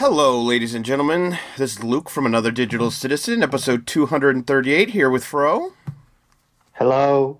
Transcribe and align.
Hello, 0.00 0.40
ladies 0.40 0.74
and 0.74 0.82
gentlemen. 0.82 1.36
This 1.58 1.72
is 1.76 1.84
Luke 1.84 2.08
from 2.08 2.24
Another 2.24 2.50
Digital 2.50 2.90
Citizen, 2.90 3.42
episode 3.42 3.86
238, 3.86 4.88
here 4.88 5.10
with 5.10 5.22
Fro. 5.22 5.74
Hello. 6.72 7.38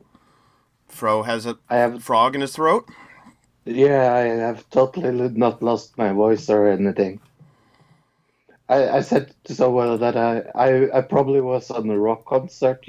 Fro 0.86 1.22
has 1.22 1.46
a 1.46 1.56
I 1.70 1.76
have 1.76 1.94
a 1.94 2.00
frog 2.00 2.34
in 2.34 2.42
his 2.42 2.52
throat. 2.52 2.86
yeah, 3.64 4.12
I 4.12 4.20
have 4.24 4.68
totally 4.68 5.30
not 5.30 5.62
lost 5.62 5.96
my 5.96 6.12
voice 6.12 6.50
or 6.50 6.68
anything. 6.68 7.20
I, 8.68 8.98
I 8.98 9.00
said 9.00 9.32
to 9.44 9.54
someone 9.54 9.98
that 9.98 10.18
I, 10.18 10.42
I, 10.54 10.98
I 10.98 11.00
probably 11.00 11.40
was 11.40 11.70
on 11.70 11.88
a 11.88 11.98
rock 11.98 12.26
concert 12.26 12.84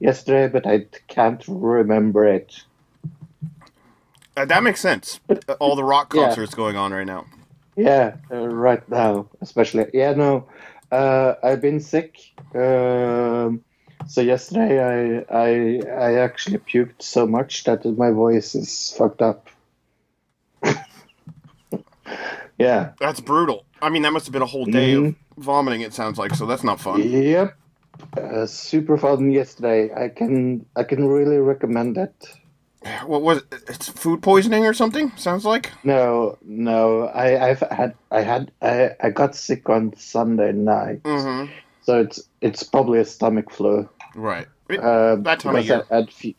yesterday, 0.00 0.48
but 0.48 0.66
I 0.66 0.84
can't 1.08 1.42
remember 1.48 2.26
it. 2.26 2.62
Uh, 4.36 4.44
that 4.44 4.62
makes 4.62 4.80
sense. 4.80 5.18
All 5.60 5.76
the 5.76 5.82
rock 5.82 6.12
Yeah. 6.12 6.26
concerts 6.26 6.54
going 6.54 6.76
on 6.76 6.92
right 6.92 7.06
now. 7.06 7.24
Yeah, 7.76 8.16
uh, 8.30 8.46
right 8.48 8.86
now, 8.88 9.28
especially. 9.40 9.86
Yeah, 9.92 10.12
no, 10.14 10.46
uh, 10.92 11.34
I've 11.42 11.60
been 11.60 11.80
sick. 11.80 12.18
Um, 12.54 13.64
so 14.06 14.20
yesterday 14.20 14.78
I, 14.80 15.24
I 15.34 15.80
I 15.90 16.14
actually 16.14 16.58
puked 16.58 17.02
so 17.02 17.26
much 17.26 17.64
that 17.64 17.84
my 17.84 18.10
voice 18.10 18.54
is 18.54 18.94
fucked 18.96 19.22
up. 19.22 19.48
yeah. 22.58 22.92
That's 23.00 23.20
brutal. 23.20 23.64
I 23.82 23.90
mean, 23.90 24.02
that 24.02 24.12
must 24.12 24.26
have 24.26 24.32
been 24.32 24.42
a 24.42 24.46
whole 24.46 24.66
day 24.66 24.94
Mhm. 24.94 25.08
of 25.08 25.14
vomiting, 25.44 25.80
it 25.80 25.92
sounds 25.94 26.18
like, 26.18 26.34
so 26.34 26.46
that's 26.46 26.64
not 26.64 26.80
fun. 26.80 27.02
Yep. 27.02 27.54
Uh, 28.16 28.46
super 28.46 28.96
fun 28.96 29.30
yesterday. 29.30 29.92
I 29.94 30.08
can 30.08 30.66
I 30.76 30.82
can 30.84 31.06
really 31.06 31.38
recommend 31.38 31.96
it. 31.96 32.14
What 33.06 33.22
was 33.22 33.38
it? 33.38 33.44
It's 33.68 33.88
food 33.88 34.22
poisoning 34.22 34.64
or 34.66 34.74
something, 34.74 35.12
sounds 35.16 35.44
like? 35.44 35.72
No, 35.84 36.38
no. 36.42 37.04
I 37.08 37.50
I've 37.50 37.60
had 37.60 37.94
I 38.10 38.20
had 38.22 38.52
I, 38.62 38.90
I 39.00 39.10
got 39.10 39.34
sick 39.34 39.68
on 39.68 39.96
Sunday 39.96 40.52
night, 40.52 41.02
Mm 41.04 41.50
so 41.80 42.00
it's 42.00 42.22
it's 42.40 42.62
probably 42.62 42.98
a 42.98 43.04
stomach 43.04 43.50
flu. 43.50 43.88
Right. 44.14 44.46
Uh, 44.70 45.16
That 45.16 45.40
time 45.40 45.56
of 45.56 45.64
because 45.66 45.84
I 45.90 45.94
had 45.96 46.10
fe- 46.10 46.36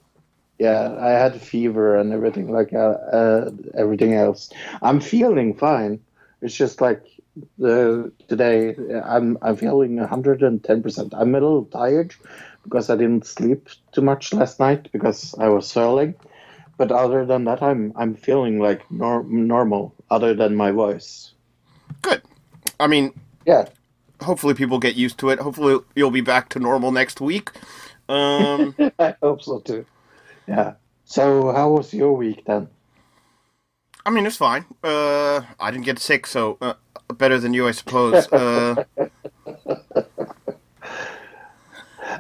yeah, 0.58 0.96
I 1.00 1.10
had 1.10 1.40
fever 1.42 1.98
and 1.98 2.14
everything 2.14 2.52
like 2.52 2.74
uh, 2.74 2.98
uh, 3.14 3.52
everything 3.78 4.14
else. 4.16 4.50
I'm 4.82 5.00
feeling 5.00 5.54
fine. 5.54 6.00
It's 6.42 6.56
just 6.56 6.82
like 6.82 7.04
the 7.58 8.12
today 8.28 8.76
I'm 9.04 9.38
I'm 9.42 9.56
feeling 9.56 9.98
110 9.98 10.82
percent. 10.82 11.14
I'm 11.16 11.36
a 11.36 11.40
little 11.40 11.66
tired 11.66 12.16
because 12.64 12.90
I 12.90 12.96
didn't 12.96 13.28
sleep 13.28 13.70
too 13.92 14.02
much 14.02 14.34
last 14.34 14.60
night 14.60 14.90
because 14.92 15.36
I 15.38 15.50
was 15.50 15.68
swelling. 15.68 16.16
But 16.78 16.92
other 16.92 17.26
than 17.26 17.46
that, 17.46 17.62
I'm 17.64 17.94
I'm 17.96 18.16
feeling 18.16 18.60
like 18.60 18.90
nor- 18.92 19.24
normal. 19.24 19.94
Other 20.10 20.34
than 20.34 20.56
my 20.56 20.72
voice. 20.72 21.34
Good. 22.02 22.22
I 22.80 22.88
mean, 22.88 23.14
Yeah. 23.46 23.66
hopefully 24.22 24.54
people 24.54 24.80
get 24.80 24.96
used 24.96 25.18
to 25.20 25.30
it. 25.30 25.40
Hopefully 25.40 25.80
you'll 25.96 26.12
be 26.12 26.22
back 26.22 26.50
to 26.50 26.60
normal 26.60 26.92
next 26.92 27.22
week. 27.22 27.52
Um, 28.10 28.76
I 29.00 29.16
hope 29.22 29.42
so 29.42 29.60
too. 29.60 29.86
Yeah. 30.48 30.74
So 31.06 31.52
how 31.54 31.70
was 31.72 31.94
your 31.94 32.14
week 32.14 32.44
then? 32.46 32.68
I 34.06 34.10
mean, 34.12 34.26
it's 34.28 34.38
fine. 34.38 34.66
Uh, 34.84 35.42
I 35.60 35.72
didn't 35.72 35.86
get 35.86 35.98
sick, 36.00 36.28
so 36.28 36.58
uh, 36.62 36.74
better 37.18 37.40
than 37.40 37.54
you, 37.54 37.68
I 37.68 37.72
suppose. 37.72 38.28
Uh, 38.32 38.84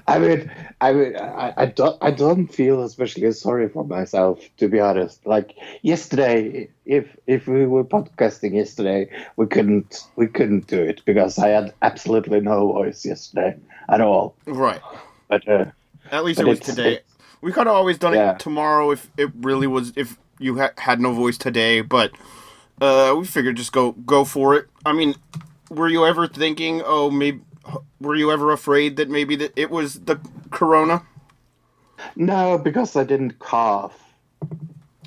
I 0.07 0.19
mean, 0.19 0.51
I 0.81 0.93
mean, 0.93 1.15
I, 1.15 1.53
I 1.57 1.65
don't, 1.65 1.97
I 2.01 2.11
don't 2.11 2.47
feel 2.47 2.83
especially 2.83 3.31
sorry 3.31 3.69
for 3.69 3.83
myself, 3.83 4.39
to 4.57 4.67
be 4.67 4.79
honest. 4.79 5.25
Like 5.25 5.55
yesterday, 5.81 6.69
if 6.85 7.07
if 7.25 7.47
we 7.47 7.65
were 7.65 7.83
podcasting 7.83 8.53
yesterday, 8.53 9.09
we 9.35 9.47
couldn't, 9.47 10.05
we 10.15 10.27
couldn't 10.27 10.67
do 10.67 10.81
it 10.81 11.01
because 11.05 11.39
I 11.39 11.47
had 11.47 11.73
absolutely 11.81 12.39
no 12.39 12.71
voice 12.71 13.03
yesterday 13.03 13.57
at 13.89 13.99
all. 14.01 14.35
right. 14.45 14.81
But 15.27 15.47
uh, 15.47 15.65
At 16.11 16.23
least 16.23 16.37
But 16.37 16.45
it 16.47 16.49
was 16.49 16.59
today. 16.59 16.99
We 17.41 17.51
could 17.51 17.65
have 17.67 17.75
always 17.75 17.97
done 17.97 18.13
Yeah. 18.13 18.33
it 18.33 18.39
tomorrow 18.39 18.91
if 18.91 19.09
it 19.17 19.31
really 19.41 19.67
was. 19.67 19.91
If 19.95 20.17
you 20.39 20.57
ha- 20.59 20.73
had 20.77 20.99
no 20.99 21.13
voice 21.13 21.37
today, 21.37 21.81
but 21.81 22.11
uh, 22.81 23.15
we 23.17 23.25
figured 23.25 23.57
just 23.57 23.71
go 23.71 23.93
go 23.93 24.23
for 24.23 24.55
it. 24.55 24.67
I 24.85 24.93
mean, 24.93 25.15
were 25.69 25.87
you 25.87 26.05
ever 26.05 26.27
thinking? 26.27 26.81
Oh, 26.85 27.09
maybe. 27.09 27.41
Were 27.99 28.15
you 28.15 28.31
ever 28.31 28.51
afraid 28.51 28.97
that 28.97 29.09
maybe 29.09 29.35
that 29.37 29.53
it 29.55 29.69
was 29.71 30.01
the 30.01 30.19
corona? 30.51 31.03
no, 32.15 32.57
because 32.57 32.95
I 32.95 33.03
didn't 33.03 33.39
cough, 33.39 33.97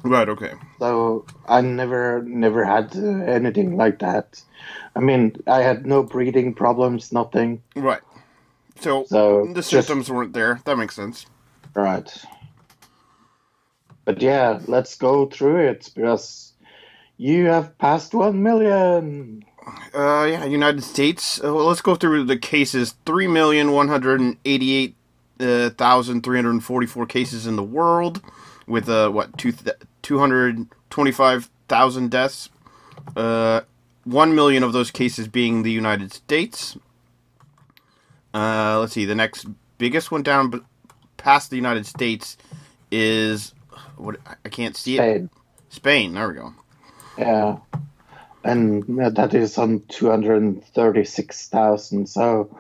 Right. 0.03 0.29
Okay. 0.29 0.53
so 0.79 1.27
I 1.47 1.61
never, 1.61 2.23
never 2.23 2.65
had 2.65 2.95
anything 2.97 3.77
like 3.77 3.99
that. 4.01 4.43
I 4.97 5.01
mean, 5.01 5.37
I 5.47 5.61
had 5.63 5.87
no 5.87 6.03
breathing 6.03 6.55
problems, 6.55 7.13
nothing. 7.13 7.63
Right. 7.77 8.01
So, 8.81 9.05
So 9.05 9.47
the 9.49 9.55
just- 9.55 9.71
symptoms 9.71 10.11
weren't 10.11 10.33
there. 10.33 10.61
That 10.65 10.77
makes 10.79 10.95
sense. 10.97 11.27
Right. 11.75 12.11
But 14.05 14.23
yeah, 14.23 14.61
let's 14.67 14.97
go 14.97 15.27
through 15.27 15.67
it 15.69 15.91
because 15.95 16.53
you 17.19 17.47
have 17.47 17.77
passed 17.79 18.15
one 18.15 18.43
million. 18.43 19.45
Uh, 19.95 20.25
yeah, 20.25 20.45
United 20.45 20.83
States. 20.83 21.43
Uh, 21.43 21.55
well, 21.55 21.67
let's 21.67 21.81
go 21.81 21.95
through 21.95 22.25
the 22.25 22.37
cases. 22.37 22.95
Three 23.05 23.27
million 23.27 23.73
one 23.73 23.89
hundred 23.89 24.37
eighty-eight 24.45 24.95
uh, 25.41 25.71
thousand 25.71 26.23
three 26.23 26.39
hundred 26.39 26.63
forty-four 26.63 27.07
cases 27.07 27.47
in 27.47 27.57
the 27.57 27.63
world, 27.63 28.23
with 28.67 28.89
uh, 28.89 29.11
what 29.11 29.37
two 29.39 29.53
two 30.03 30.19
hundred 30.19 30.67
twenty-five 30.91 31.51
thousand 31.69 32.11
deaths. 32.11 32.51
Uh, 33.17 33.63
one 34.05 34.35
million 34.35 34.63
of 34.63 34.73
those 34.73 34.91
cases 34.91 35.29
being 35.29 35.63
the 35.63 35.73
United 35.73 36.13
States. 36.13 36.77
Uh, 38.35 38.79
let's 38.81 38.93
see. 38.93 39.05
The 39.05 39.15
next 39.15 39.47
biggest 39.79 40.11
one 40.11 40.23
down 40.23 40.65
past 41.17 41.51
the 41.51 41.57
United 41.57 41.87
States 41.87 42.37
is 42.91 43.55
what 43.97 44.17
I 44.45 44.49
can't 44.49 44.77
see 44.77 44.99
it. 44.99 45.01
Spain. 45.01 45.31
Spain. 45.69 46.15
There 46.15 46.29
we 46.29 46.35
go. 46.35 46.55
Yeah. 47.19 47.59
And 48.45 48.85
that 49.17 49.35
is 49.35 49.59
on 49.59 49.83
236,000. 49.89 52.07
So 52.09 52.57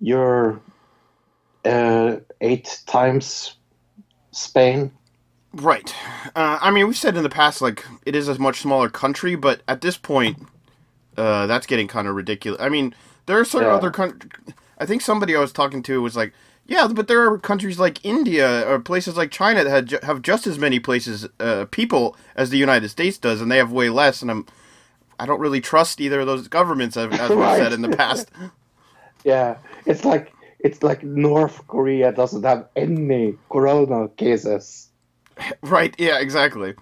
you're 0.00 0.60
uh, 1.64 2.16
eight 2.40 2.80
times 2.86 3.56
Spain. 4.32 4.90
Right. 5.54 5.94
Uh, 6.34 6.58
I 6.60 6.70
mean, 6.70 6.86
we've 6.86 6.96
said 6.96 7.16
in 7.16 7.22
the 7.22 7.28
past, 7.28 7.60
like, 7.60 7.84
it 8.06 8.16
is 8.16 8.28
a 8.28 8.38
much 8.38 8.60
smaller 8.60 8.88
country, 8.88 9.34
but 9.36 9.62
at 9.68 9.82
this 9.82 9.98
point, 9.98 10.38
uh, 11.16 11.46
that's 11.46 11.66
getting 11.66 11.88
kind 11.88 12.08
of 12.08 12.14
ridiculous. 12.14 12.60
I 12.60 12.68
mean, 12.70 12.94
there 13.26 13.38
are 13.38 13.44
certain 13.44 13.68
Yeah. 13.68 13.74
other 13.74 13.90
countries. 13.90 14.30
I 14.78 14.86
think 14.86 15.02
somebody 15.02 15.36
I 15.36 15.40
was 15.40 15.52
talking 15.52 15.82
to 15.84 16.02
was 16.02 16.16
like, 16.16 16.32
yeah, 16.66 16.88
but 16.88 17.06
there 17.08 17.22
are 17.30 17.38
countries 17.38 17.78
like 17.78 18.04
India 18.04 18.68
or 18.68 18.80
places 18.80 19.16
like 19.16 19.30
China 19.30 19.62
that 19.64 19.84
ju- 19.84 19.98
have 20.02 20.22
just 20.22 20.46
as 20.46 20.58
many 20.58 20.80
places, 20.80 21.28
uh, 21.38 21.66
people 21.70 22.16
as 22.34 22.50
the 22.50 22.56
United 22.58 22.88
States 22.88 23.18
does, 23.18 23.40
and 23.40 23.50
they 23.50 23.58
have 23.58 23.70
way 23.72 23.90
less. 23.90 24.22
And 24.22 24.30
I'm, 24.30 24.46
I 25.22 25.26
don't 25.26 25.40
really 25.40 25.60
trust 25.60 26.00
either 26.00 26.20
of 26.20 26.26
those 26.26 26.48
governments, 26.48 26.96
as, 26.96 27.12
as 27.12 27.30
we've 27.30 27.38
Right. 27.38 27.58
said 27.62 27.72
in 27.72 27.82
the 27.82 27.96
past. 28.02 28.28
Yeah. 29.24 29.58
It's 29.86 30.04
like 30.04 30.32
it's 30.58 30.82
like 30.82 31.04
North 31.04 31.64
Korea 31.68 32.10
doesn't 32.10 32.42
have 32.42 32.66
any 32.74 33.36
corona 33.50 34.08
cases. 34.08 34.88
right? 35.62 35.94
Yeah, 35.98 36.18
exactly. 36.18 36.74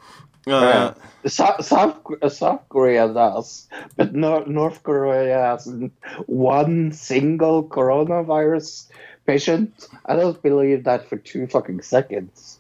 Uh, 0.46 0.94
South, 1.26 1.62
South, 1.64 1.98
uh, 2.22 2.28
South 2.30 2.62
Korea 2.70 3.12
does, 3.12 3.68
but 3.96 4.14
no, 4.14 4.40
North 4.44 4.82
Korea 4.82 5.38
hasn't 5.52 5.92
one 6.26 6.92
single 6.92 7.62
coronavirus 7.62 8.88
patient. 9.26 9.86
I 10.06 10.16
don't 10.16 10.40
believe 10.42 10.84
that 10.84 11.08
for 11.10 11.18
two 11.18 11.46
fucking 11.46 11.82
seconds. 11.82 12.59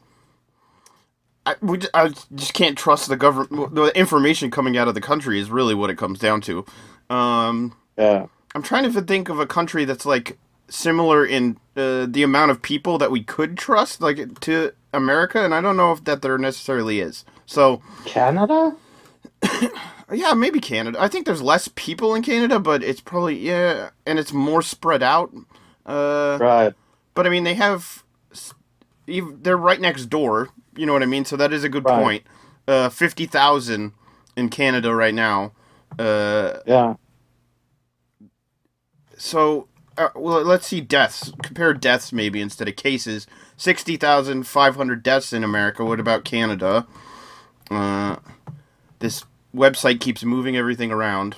I, 1.50 1.54
we, 1.64 1.78
I 1.94 2.08
just 2.34 2.54
can't 2.54 2.76
trust 2.78 3.08
the 3.08 3.16
government. 3.16 3.74
The 3.74 3.86
information 3.98 4.50
coming 4.50 4.76
out 4.76 4.88
of 4.88 4.94
the 4.94 5.00
country 5.00 5.38
is 5.40 5.50
really 5.50 5.74
what 5.74 5.90
it 5.90 5.96
comes 5.96 6.18
down 6.18 6.40
to. 6.42 6.64
Um, 7.08 7.76
Yeah. 7.96 8.26
I'm 8.54 8.62
trying 8.62 8.90
to 8.92 9.02
think 9.02 9.28
of 9.28 9.38
a 9.38 9.46
country 9.46 9.84
that's 9.84 10.04
like 10.04 10.38
similar 10.68 11.24
in 11.24 11.56
uh, 11.76 12.06
the 12.08 12.22
amount 12.22 12.50
of 12.50 12.62
people 12.62 12.98
that 12.98 13.10
we 13.10 13.22
could 13.22 13.56
trust, 13.56 14.00
like 14.00 14.40
to 14.40 14.72
America, 14.92 15.44
and 15.44 15.54
I 15.54 15.60
don't 15.60 15.76
know 15.76 15.92
if 15.92 16.04
that 16.04 16.22
there 16.22 16.36
necessarily 16.38 17.00
is. 17.00 17.24
So 17.46 17.80
Canada? 18.04 18.74
yeah, 20.12 20.34
maybe 20.34 20.60
Canada. 20.60 21.00
I 21.00 21.08
think 21.08 21.26
there's 21.26 21.42
less 21.42 21.68
people 21.74 22.14
in 22.14 22.22
Canada, 22.22 22.58
but 22.58 22.82
it's 22.82 23.00
probably 23.00 23.38
yeah, 23.38 23.90
and 24.06 24.18
it's 24.18 24.32
more 24.32 24.62
spread 24.62 25.02
out. 25.02 25.32
Uh, 25.86 26.38
Right. 26.40 26.74
but 27.14 27.26
I 27.26 27.30
mean, 27.30 27.44
they 27.44 27.54
have 27.54 28.02
they're 29.06 29.56
right 29.56 29.80
next 29.80 30.06
door. 30.06 30.48
You 30.80 30.86
know 30.86 30.94
what 30.94 31.04
I 31.04 31.06
mean? 31.06 31.26
So 31.26 31.36
that 31.36 31.52
is 31.52 31.64
a 31.64 31.70
good 31.70 31.86
Right. 31.86 31.88
point. 31.88 32.24
Uh, 32.68 32.88
fifty 32.88 33.26
thousand 33.26 33.92
in 34.36 34.48
Canada 34.48 34.94
right 34.94 35.14
now. 35.14 35.52
Uh, 35.98 36.60
Yeah. 36.66 36.94
so 39.16 39.68
uh, 39.98 40.08
well, 40.16 40.42
let's 40.42 40.66
see 40.68 40.80
deaths. 40.80 41.32
Compare 41.42 41.74
deaths 41.74 42.12
maybe 42.12 42.40
instead 42.40 42.68
of 42.68 42.76
cases. 42.76 43.26
Sixty 43.56 43.96
thousand 43.96 44.46
five 44.46 44.76
hundred 44.76 45.02
deaths 45.02 45.32
in 45.32 45.44
America. 45.44 45.84
What 45.84 46.00
about 46.00 46.24
Canada? 46.24 46.86
Uh, 47.70 48.16
this 49.00 49.24
website 49.54 50.00
keeps 50.00 50.24
moving 50.24 50.56
everything 50.56 50.92
around. 50.92 51.36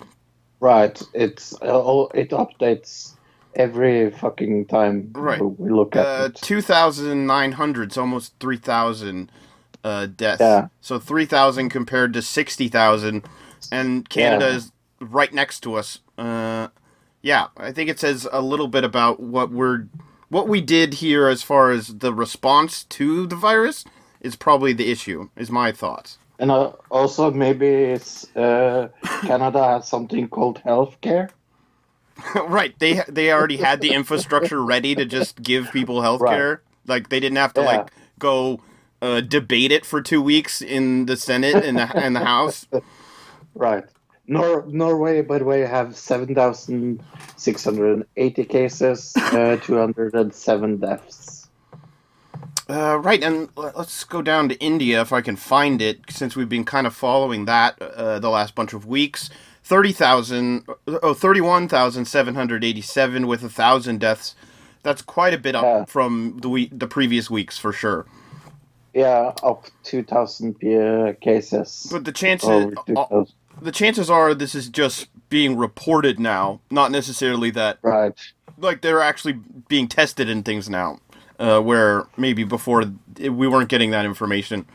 Right. 0.60 1.00
It's 1.14 1.54
uh, 1.62 2.06
it 2.14 2.30
updates 2.30 3.11
every 3.54 4.10
fucking 4.10 4.66
time 4.66 5.10
Right. 5.14 5.40
we 5.40 5.70
look 5.70 5.96
at 5.96 6.06
Uh, 6.06 6.28
two 6.34 6.60
thousand 6.60 7.26
nine 7.26 7.52
hundred. 7.52 7.92
So 7.92 8.00
almost 8.02 8.34
three 8.40 8.56
thousand 8.58 9.30
uh, 9.84 10.06
deaths. 10.06 10.40
Yeah. 10.40 10.68
So 10.80 10.98
three 10.98 11.26
thousand 11.26 11.70
compared 11.70 12.12
to 12.14 12.22
sixty 12.22 12.68
thousand, 12.68 13.24
and 13.70 14.08
Canada 14.08 14.50
Yeah. 14.50 14.56
is 14.56 14.72
right 15.00 15.32
next 15.32 15.60
to 15.60 15.74
us. 15.74 16.00
Uh, 16.16 16.68
yeah, 17.22 17.48
I 17.56 17.72
think 17.72 17.88
it 17.90 17.98
says 18.00 18.28
a 18.32 18.40
little 18.42 18.68
bit 18.68 18.84
about 18.84 19.20
what 19.20 19.50
we're 19.50 19.86
what 20.28 20.48
we 20.48 20.60
did 20.60 20.94
here 20.94 21.28
as 21.28 21.42
far 21.42 21.70
as 21.70 21.88
the 21.98 22.12
response 22.14 22.84
to 22.84 23.26
the 23.26 23.36
virus 23.36 23.84
is 24.20 24.36
probably 24.36 24.72
the 24.72 24.90
issue. 24.90 25.28
Is 25.36 25.50
my 25.50 25.72
thoughts. 25.72 26.18
And 26.38 26.50
uh, 26.50 26.72
also 26.90 27.30
maybe 27.30 27.66
it's 27.66 28.34
uh, 28.36 28.88
Canada 29.20 29.62
has 29.64 29.86
something 29.88 30.28
called 30.28 30.60
healthcare. 30.64 31.30
right. 32.48 32.78
They 32.78 33.02
they 33.08 33.32
already 33.32 33.56
had 33.58 33.80
the 33.80 33.92
infrastructure 33.92 34.62
ready 34.64 34.94
to 34.96 35.04
just 35.06 35.42
give 35.42 35.70
people 35.72 36.02
health 36.02 36.26
care. 36.26 36.62
Like 36.86 37.08
they 37.10 37.20
didn't 37.20 37.38
have 37.38 37.54
to 37.54 37.62
Yeah. 37.62 37.64
like 37.64 37.92
go 38.18 38.60
uh, 39.02 39.20
debate 39.22 39.72
it 39.72 39.84
for 39.86 40.02
two 40.02 40.20
weeks 40.22 40.60
in 40.62 41.06
the 41.06 41.16
Senate 41.16 41.64
and 41.64 41.78
the 41.78 41.96
and 41.98 42.14
the 42.16 42.20
House. 42.20 42.66
Right. 43.54 43.84
Nor- 44.28 44.64
Norway, 44.68 45.22
by 45.22 45.38
the 45.38 45.44
way, 45.44 45.60
have 45.62 45.96
7,680 45.96 48.44
cases, 48.46 49.12
uh, 49.32 49.56
207 49.62 50.76
deaths. 50.78 51.48
Uh, 52.68 52.98
right, 52.98 53.22
and 53.22 53.48
let's 53.56 54.02
go 54.04 54.22
down 54.22 54.48
to 54.48 54.58
India 54.60 55.00
if 55.00 55.12
I 55.12 55.20
can 55.22 55.36
find 55.36 55.80
it, 55.82 56.00
since 56.10 56.34
we've 56.36 56.48
been 56.48 56.64
kind 56.64 56.84
of 56.86 56.94
following 56.96 57.44
that 57.46 57.80
uh, 57.80 58.18
the 58.18 58.28
last 58.30 58.54
bunch 58.56 58.72
of 58.72 58.86
weeks. 58.86 59.30
30,000, 59.64 60.64
oh, 61.02 61.14
31,787 61.14 63.26
with 63.26 63.42
a 63.42 63.48
1,000 63.48 64.00
deaths. 64.00 64.34
That's 64.82 65.02
quite 65.02 65.34
a 65.34 65.38
bit 65.38 65.54
up 65.54 65.62
Yeah. 65.64 65.84
from 65.84 66.38
the 66.42 66.48
week, 66.48 66.70
the 66.72 66.86
previous 66.88 67.30
weeks, 67.30 67.56
for 67.58 67.72
sure. 67.72 68.06
Yeah, 68.94 69.32
up 69.42 69.66
2,000 69.84 70.56
uh, 70.64 71.12
cases. 71.20 71.88
But 71.90 72.04
the 72.04 72.12
chances, 72.12 72.74
uh, 72.94 73.24
the 73.60 73.72
chances 73.72 74.10
are 74.10 74.34
this 74.34 74.54
is 74.54 74.68
just 74.68 75.08
being 75.30 75.56
reported 75.56 76.20
now, 76.20 76.60
not 76.70 76.90
necessarily 76.90 77.48
that 77.50 77.78
Right. 77.82 78.12
like 78.58 78.82
they're 78.82 79.00
actually 79.00 79.38
being 79.68 79.88
tested 79.88 80.28
in 80.28 80.42
things 80.42 80.68
now, 80.68 80.98
uh, 81.38 81.60
where 81.60 82.06
maybe 82.18 82.44
before 82.44 82.84
we 83.18 83.48
weren't 83.48 83.70
getting 83.70 83.92
that 83.92 84.04
information. 84.04 84.66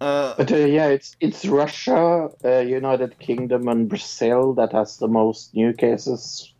Uh, 0.00 0.34
But 0.36 0.52
uh, 0.52 0.56
yeah, 0.56 0.88
it's 0.88 1.16
it's 1.20 1.46
Russia, 1.46 2.28
uh, 2.44 2.58
United 2.58 3.18
Kingdom, 3.18 3.68
and 3.68 3.88
Brazil 3.88 4.52
that 4.54 4.72
has 4.72 4.98
the 4.98 5.08
most 5.08 5.54
new 5.54 5.72
cases. 5.72 6.52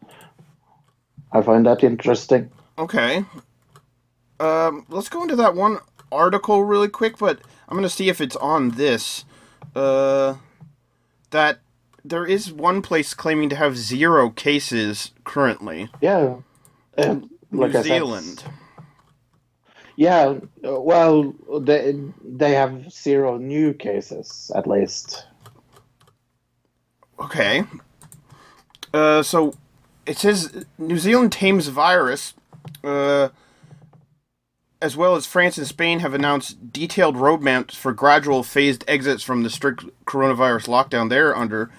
I 1.33 1.43
find 1.43 1.67
that 1.67 1.83
interesting. 1.85 2.51
okay, 2.79 3.25
um, 4.41 4.87
let's 4.89 5.09
go 5.09 5.23
into 5.23 5.37
that 5.37 5.55
one 5.55 5.79
article 6.11 6.65
really 6.65 6.89
quick, 6.89 7.19
but 7.19 7.41
I'm 7.69 7.77
gonna 7.77 7.89
see 7.91 8.09
if 8.09 8.21
it's 8.21 8.37
on 8.37 8.71
this. 8.71 9.25
Uh, 9.75 10.37
that 11.31 11.59
there 12.05 12.25
is 12.25 12.53
one 12.53 12.81
place 12.81 13.13
claiming 13.15 13.51
to 13.51 13.57
have 13.57 13.77
zero 13.77 14.31
cases 14.31 15.11
currently. 15.25 15.91
Yeah. 16.01 16.37
Uh, 16.97 17.17
like 17.51 17.73
New 17.73 17.79
I 17.79 17.83
said, 17.83 17.85
Zealand. 17.85 18.45
Yeah, 19.97 20.35
well, 20.63 21.35
they 21.59 21.99
they 22.23 22.53
have 22.53 22.93
zero 22.93 23.39
new 23.39 23.73
cases 23.73 24.53
at 24.55 24.67
least. 24.67 25.27
Okay. 27.19 27.65
Uh, 28.93 29.23
so 29.23 29.55
it 30.05 30.19
says 30.19 30.67
New 30.77 30.99
Zealand 30.99 31.33
tames 31.33 31.69
virus, 31.69 32.35
uh, 32.85 33.31
as 34.83 34.97
well 34.99 35.17
as 35.17 35.25
France 35.25 35.57
and 35.57 35.67
Spain 35.67 36.01
have 36.01 36.13
announced 36.13 36.73
detailed 36.73 37.17
roadmaps 37.17 37.73
for 37.73 37.93
gradual 37.95 38.43
phased 38.43 38.85
exits 38.87 39.23
from 39.23 39.43
the 39.43 39.51
strict 39.51 39.85
coronavirus 40.05 40.69
lockdown 40.69 41.09
they're 41.09 41.35
under. 41.35 41.71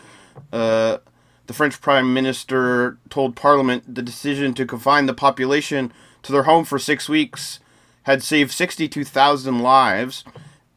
Uh, 0.52 0.98
the 1.46 1.54
French 1.54 1.80
Prime 1.80 2.14
Minister 2.14 2.98
told 3.10 3.36
Parliament 3.36 3.96
the 3.96 4.02
decision 4.02 4.56
to 4.56 4.66
confine 4.66 5.06
the 5.06 5.14
population 5.14 5.94
to 6.24 6.32
their 6.32 6.44
home 6.44 6.66
for 6.66 6.80
six 6.80 7.08
weeks 7.08 7.60
had 8.08 8.24
saved 8.24 8.54
62,000 8.54 9.60
lives. 9.60 10.24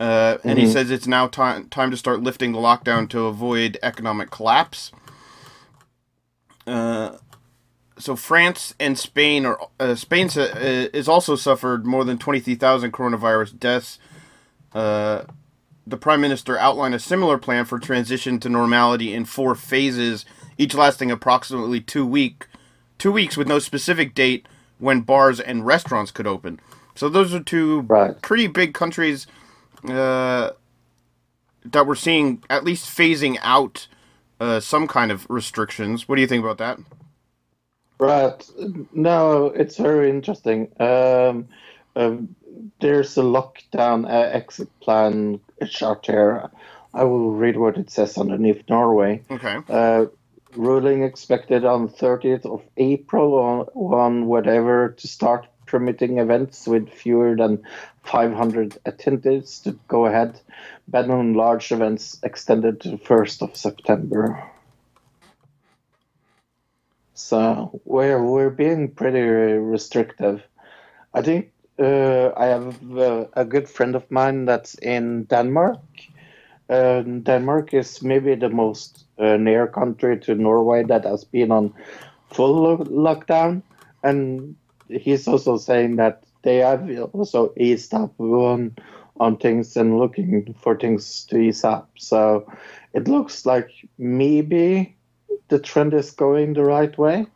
Uh, 0.00 0.38
and 0.44 0.58
he 0.58 0.66
says 0.66 0.90
it's 0.90 1.06
now 1.06 1.26
time 1.26 1.68
time 1.68 1.90
to 1.90 1.96
start 1.96 2.22
lifting 2.22 2.52
the 2.52 2.58
lockdown 2.58 3.08
to 3.08 3.26
avoid 3.26 3.78
economic 3.82 4.30
collapse. 4.30 4.92
Uh, 6.66 7.18
so 7.98 8.16
France 8.16 8.74
and 8.80 8.98
Spain 8.98 9.44
are 9.44 9.60
uh, 9.78 9.94
Spain 9.94 10.30
uh, 10.36 10.88
is 10.94 11.06
also 11.06 11.36
suffered 11.36 11.84
more 11.84 12.02
than 12.04 12.16
twenty 12.16 12.40
three 12.40 12.54
thousand 12.54 12.92
coronavirus 12.92 13.58
deaths. 13.58 13.98
Uh, 14.72 15.24
the 15.86 15.98
prime 15.98 16.22
minister 16.22 16.58
outlined 16.58 16.94
a 16.94 16.98
similar 16.98 17.36
plan 17.36 17.66
for 17.66 17.78
transition 17.78 18.40
to 18.40 18.48
normality 18.48 19.12
in 19.12 19.26
four 19.26 19.54
phases, 19.54 20.24
each 20.56 20.74
lasting 20.74 21.10
approximately 21.10 21.80
two 21.80 22.06
week, 22.06 22.46
two 22.96 23.12
weeks 23.12 23.36
with 23.36 23.46
no 23.46 23.58
specific 23.58 24.14
date 24.14 24.46
when 24.78 25.02
bars 25.02 25.38
and 25.38 25.66
restaurants 25.66 26.10
could 26.10 26.26
open. 26.26 26.58
So 26.94 27.08
those 27.08 27.34
are 27.34 27.40
two 27.40 27.82
Right. 27.82 28.20
pretty 28.22 28.46
big 28.46 28.74
countries 28.74 29.26
uh, 29.88 30.50
that 31.64 31.86
we're 31.86 31.94
seeing 31.94 32.42
at 32.50 32.64
least 32.64 32.86
phasing 32.88 33.38
out 33.42 33.88
uh, 34.40 34.60
some 34.60 34.86
kind 34.88 35.12
of 35.12 35.26
restrictions. 35.30 36.08
What 36.08 36.16
do 36.16 36.22
you 36.22 36.28
think 36.28 36.44
about 36.44 36.58
that? 36.58 36.78
Right. 37.98 38.50
No, 38.92 39.46
it's 39.46 39.76
very 39.76 40.10
interesting. 40.10 40.68
Um, 40.80 41.48
um, 41.96 42.34
there's 42.80 43.16
a 43.18 43.22
lockdown 43.22 44.06
uh, 44.06 44.30
exit 44.32 44.68
plan 44.80 45.40
chart 45.68 46.06
here. 46.06 46.50
I 46.94 47.04
will 47.04 47.30
read 47.32 47.56
what 47.56 47.76
it 47.76 47.90
says 47.90 48.16
underneath 48.18 48.62
Norway. 48.68 49.22
Okay. 49.30 49.58
Uh, 49.68 50.06
ruling 50.56 51.02
expected 51.04 51.64
on 51.64 51.88
30th 51.88 52.46
of 52.46 52.62
April 52.76 53.34
on, 53.38 53.60
on 53.74 54.26
whatever 54.26 54.90
to 54.98 55.08
start 55.08 55.46
permitting 55.70 56.18
events 56.18 56.66
with 56.66 56.88
fewer 56.88 57.36
than 57.36 57.62
500 58.02 58.76
attendees 58.84 59.62
to 59.62 59.78
go 59.86 60.06
ahead. 60.06 60.40
Ban 60.88 61.10
on 61.10 61.34
large 61.34 61.70
events 61.70 62.18
extended 62.24 62.80
to 62.80 62.98
1st 62.98 63.42
of 63.42 63.56
September. 63.56 64.42
So 67.14 67.80
we're 67.84 68.22
we're 68.22 68.50
being 68.50 68.88
pretty 68.88 69.20
restrictive. 69.20 70.42
I 71.14 71.22
think 71.22 71.52
uh, 71.78 72.30
I 72.36 72.46
have 72.46 72.98
uh, 72.98 73.26
a 73.34 73.44
good 73.44 73.68
friend 73.68 73.94
of 73.94 74.10
mine 74.10 74.46
that's 74.46 74.74
in 74.74 75.24
Denmark. 75.24 75.78
Um, 76.68 77.20
Denmark 77.20 77.74
is 77.74 78.02
maybe 78.02 78.34
the 78.34 78.48
most 78.48 79.04
uh, 79.18 79.36
near 79.36 79.66
country 79.66 80.18
to 80.20 80.34
Norway 80.34 80.82
that 80.84 81.04
has 81.04 81.24
been 81.24 81.52
on 81.52 81.74
full 82.30 82.62
lo- 82.62 82.78
lockdown, 82.78 83.62
and 84.02 84.56
he's 84.90 85.28
also 85.28 85.56
saying 85.56 85.96
that 85.96 86.24
they 86.42 86.58
have 86.58 86.88
also 87.12 87.52
eased 87.56 87.94
up 87.94 88.18
on 88.20 88.76
on 89.18 89.36
things 89.36 89.76
and 89.76 89.98
looking 89.98 90.54
for 90.60 90.76
things 90.76 91.26
to 91.26 91.36
ease 91.36 91.62
up. 91.62 91.90
So 91.98 92.50
it 92.94 93.06
looks 93.06 93.44
like 93.44 93.70
maybe 93.98 94.96
the 95.48 95.58
trend 95.58 95.92
is 95.92 96.10
going 96.10 96.54
the 96.54 96.64
right 96.64 96.96
way 96.96 97.26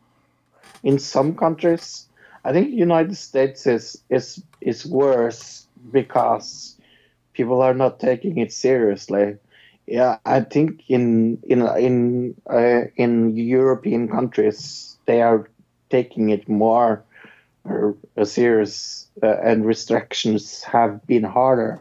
in 0.82 0.98
some 0.98 1.36
countries. 1.36 2.06
I 2.44 2.52
think 2.52 2.70
United 2.70 3.16
States 3.16 3.66
is 3.66 4.02
is 4.08 4.42
is 4.60 4.86
worse 4.86 5.66
because 5.92 6.76
people 7.34 7.60
are 7.60 7.74
not 7.74 8.00
taking 8.00 8.38
it 8.38 8.52
seriously. 8.52 9.36
Yeah, 9.86 10.18
I 10.24 10.40
think 10.40 10.82
in 10.88 11.38
in 11.42 11.62
in 11.76 12.34
uh, 12.50 12.82
in 12.96 13.36
European 13.36 14.08
countries 14.08 14.96
they 15.06 15.20
are 15.20 15.50
taking 15.90 16.30
it 16.30 16.48
more 16.48 17.04
uh, 17.68 18.24
serious, 18.24 19.08
uh, 19.22 19.36
and 19.42 19.64
restrictions 19.66 20.62
have 20.64 21.06
been 21.06 21.24
harder. 21.24 21.80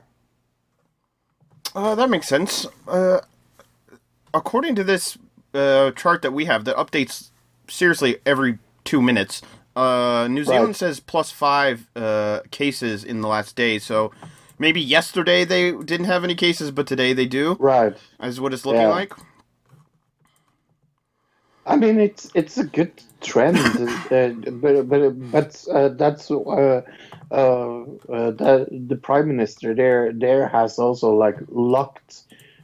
Uh, 1.75 1.95
that 1.95 2.09
makes 2.09 2.27
sense. 2.27 2.65
Uh, 2.87 3.19
according 4.33 4.75
to 4.75 4.83
this 4.83 5.17
uh, 5.53 5.91
chart 5.91 6.21
that 6.21 6.31
we 6.33 6.45
have 6.45 6.65
that 6.65 6.75
updates 6.75 7.29
seriously 7.67 8.17
every 8.25 8.59
two 8.83 9.01
minutes, 9.01 9.41
Uh, 9.75 10.27
New 10.29 10.43
Zealand 10.43 10.67
Right. 10.67 10.75
says 10.75 10.99
plus 10.99 11.31
five 11.31 11.87
uh, 11.95 12.41
cases 12.51 13.03
in 13.03 13.21
the 13.21 13.27
last 13.27 13.55
day. 13.55 13.79
So 13.79 14.11
maybe 14.59 14.79
yesterday 14.79 15.45
they 15.45 15.71
didn't 15.71 16.05
have 16.05 16.23
any 16.23 16.35
cases, 16.35 16.69
but 16.69 16.85
today 16.85 17.11
they 17.13 17.25
do. 17.25 17.57
Right. 17.59 17.95
Is 18.21 18.39
what 18.39 18.53
it's 18.53 18.67
looking 18.67 18.83
Yeah. 18.83 18.89
like. 18.99 19.13
I 21.65 21.77
mean, 21.77 21.99
it's 21.99 22.29
it's 22.33 22.57
a 22.57 22.65
good 22.65 22.91
trend, 23.21 23.57
uh, 23.57 24.29
but 24.51 24.89
but 24.89 25.31
but 25.31 25.65
uh, 25.71 25.89
that's 25.89 26.29
uh, 26.29 26.35
uh, 26.39 26.83
uh, 27.31 27.81
the 28.09 28.67
the 28.87 28.95
prime 28.97 29.27
minister 29.27 29.73
there 29.73 30.11
there 30.11 30.47
has 30.47 30.77
also 30.77 31.13
like 31.13 31.37
locked 31.49 32.23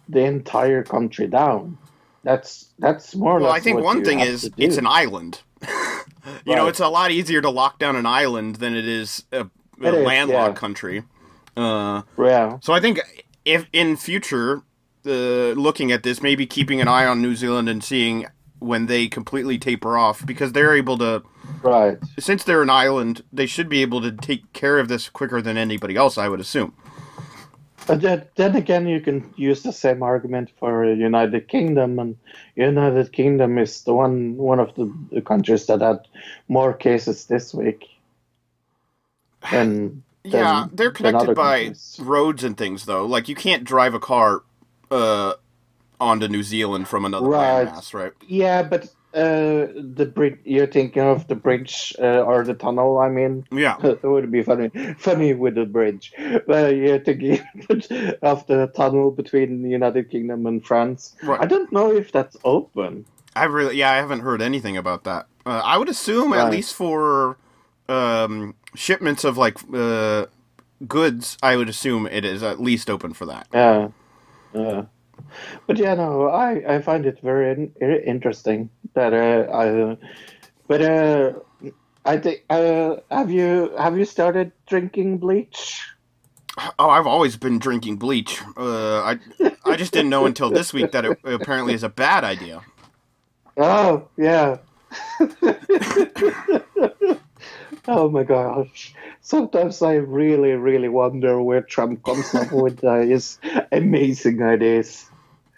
the 0.10 0.22
entire 0.22 0.84
country 0.84 1.28
down. 1.28 1.78
That's 2.24 2.68
that's 2.78 3.16
more 3.16 3.38
or 3.38 3.42
Well. 3.42 3.52
I 3.52 3.62
think 3.62 3.82
one 3.82 4.04
thing 4.04 4.20
is 4.20 4.52
it's 4.58 4.78
an 4.78 4.88
island. 4.88 5.42
you 6.46 6.56
know, 6.56 6.68
it's 6.68 6.80
a 6.80 6.90
lot 6.90 7.12
easier 7.12 7.42
to 7.42 7.50
lock 7.50 7.80
down 7.80 7.96
an 7.96 8.06
island 8.06 8.58
than 8.58 8.76
it 8.76 8.88
is 8.88 9.24
a, 9.32 9.42
a 9.42 9.50
It 9.82 9.94
is, 9.94 10.06
landlocked 10.06 10.56
yeah. 10.56 10.60
country. 10.60 11.04
Uh, 11.56 12.04
yeah. 12.18 12.58
so 12.62 12.74
I 12.74 12.80
think 12.80 13.00
if 13.46 13.66
in 13.72 13.96
future, 13.96 14.62
looking 15.06 15.92
at 15.94 16.04
this, 16.04 16.22
maybe 16.22 16.46
keeping 16.46 16.82
an 16.82 16.90
eye 16.90 17.06
on 17.06 17.22
New 17.22 17.36
Zealand 17.36 17.70
and 17.70 17.82
seeing 17.82 18.26
when 18.60 18.86
they 18.88 19.08
completely 19.08 19.58
taper 19.58 19.98
off, 19.98 20.26
because 20.26 20.52
they're 20.54 20.76
able 20.76 20.98
to, 21.00 21.24
Right. 21.64 21.98
since 22.20 22.44
they're 22.44 22.62
an 22.62 22.70
island, 22.70 23.24
they 23.34 23.46
should 23.46 23.70
be 23.70 23.82
able 23.82 24.02
to 24.02 24.12
take 24.12 24.52
care 24.54 24.80
of 24.80 24.88
this 24.88 25.10
quicker 25.10 25.42
than 25.42 25.58
anybody 25.58 25.96
else. 25.96 26.18
I 26.18 26.30
would 26.30 26.40
assume. 26.40 26.74
But 27.88 28.02
then, 28.02 28.26
then 28.36 28.56
again, 28.56 28.88
you 28.88 29.02
can 29.02 29.34
use 29.36 29.64
the 29.64 29.74
same 29.74 30.04
argument 30.04 30.52
for 30.60 30.86
United 30.86 31.48
Kingdom, 31.48 31.98
and 31.98 32.18
United 32.56 33.12
Kingdom 33.12 33.58
is 33.58 33.84
the 33.84 33.94
one 33.96 34.38
one 34.38 34.60
of 34.60 34.76
the, 34.76 34.94
the 35.12 35.22
countries 35.22 35.66
that 35.68 35.82
had 35.82 36.00
more 36.48 36.74
cases 36.74 37.26
this 37.26 37.54
week. 37.54 37.86
and 39.52 40.04
Yeah, 40.24 40.68
they're 40.72 40.92
connected 40.92 41.34
by 41.34 41.60
countries. 41.64 42.00
roads 42.00 42.44
and 42.44 42.56
things, 42.58 42.86
though. 42.86 43.06
Like 43.06 43.28
you 43.30 43.36
can't 43.36 43.64
drive 43.64 43.94
a 43.96 44.00
car 44.00 44.44
uh, 44.92 45.34
onto 46.00 46.28
New 46.28 46.44
Zealand 46.44 46.88
from 46.88 47.06
another 47.06 47.28
Right. 47.28 47.68
landmass, 47.68 47.94
right? 47.94 48.14
Yeah, 48.28 48.64
but 48.64 48.86
uh, 49.14 49.74
the 49.76 50.12
bridge. 50.14 50.38
You're 50.44 50.68
thinking 50.68 51.02
of 51.02 51.28
the 51.28 51.36
bridge 51.36 51.96
uh, 52.00 52.22
or 52.22 52.44
the 52.44 52.54
tunnel. 52.54 53.00
I 53.00 53.10
mean, 53.10 53.46
Yeah. 53.52 53.76
it 53.84 54.04
would 54.04 54.32
be 54.32 54.44
funny, 54.44 54.70
funny 55.00 55.34
with 55.34 55.56
the 55.56 55.66
bridge. 55.66 56.14
But 56.46 56.76
you're 56.76 57.00
thinking 57.00 57.40
of 58.22 58.46
the 58.48 58.72
tunnel 58.76 59.12
between 59.12 59.64
the 59.64 59.70
United 59.70 60.12
Kingdom 60.12 60.46
and 60.46 60.64
France. 60.66 61.16
Right. 61.24 61.42
I 61.42 61.46
don't 61.46 61.72
know 61.72 61.92
if 61.92 62.12
that's 62.12 62.38
open. 62.44 63.06
I 63.36 63.46
really, 63.46 63.78
yeah, 63.78 63.92
I 63.92 63.96
haven't 63.96 64.20
heard 64.22 64.42
anything 64.42 64.78
about 64.78 65.04
that. 65.06 65.26
Uh, 65.46 65.62
I 65.64 65.78
would 65.78 65.90
assume, 65.90 66.34
at 66.34 66.52
least 66.52 66.76
for 66.76 67.38
um, 67.88 68.54
shipments 68.76 69.24
of 69.24 69.38
like 69.38 69.58
uh, 69.74 70.26
goods, 70.88 71.38
I 71.42 71.56
would 71.56 71.70
assume 71.70 72.06
it 72.06 72.26
is 72.26 72.44
at 72.44 72.60
least 72.62 72.90
open 72.90 73.14
for 73.14 73.26
that. 73.26 73.48
Yeah, 73.54 73.88
yeah. 74.54 74.84
But 75.68 75.78
yeah, 75.78 75.96
no, 75.96 76.30
I, 76.30 76.76
I 76.76 76.82
find 76.82 77.06
it 77.06 77.20
very 77.22 77.72
interesting 77.80 78.70
that 78.94 79.14
uh, 79.14 79.52
I, 79.52 79.98
but 80.68 80.82
uh, 80.82 81.34
I 82.06 82.18
think 82.18 82.44
uh, 82.50 82.98
have 83.12 83.30
you 83.30 83.72
have 83.78 83.98
you 83.98 84.06
started 84.06 84.52
drinking 84.68 85.18
bleach? 85.20 85.82
Oh, 86.78 86.90
I've 86.90 87.08
always 87.08 87.38
been 87.38 87.60
drinking 87.60 87.98
bleach. 87.98 88.42
Uh, 88.58 89.02
I, 89.02 89.20
I 89.66 89.76
just 89.76 89.94
didn't 89.94 90.10
know 90.10 90.26
until 90.26 90.50
this 90.50 90.74
week 90.74 90.92
that 90.92 91.06
it 91.06 91.20
apparently 91.24 91.74
is 91.74 91.84
a 91.84 91.90
bad 91.90 92.24
idea. 92.24 92.62
Oh 93.58 94.08
yeah. 94.18 94.58
oh 97.88 98.10
my 98.10 98.24
gosh! 98.24 98.94
Sometimes 99.22 99.82
I 99.82 99.96
really 99.96 100.54
really 100.54 100.90
wonder 100.90 101.42
where 101.42 101.62
Trump 101.62 102.04
comes 102.04 102.34
up 102.34 102.52
with 102.52 102.84
uh, 102.84 103.02
his 103.02 103.40
amazing 103.72 104.42
ideas. 104.42 105.10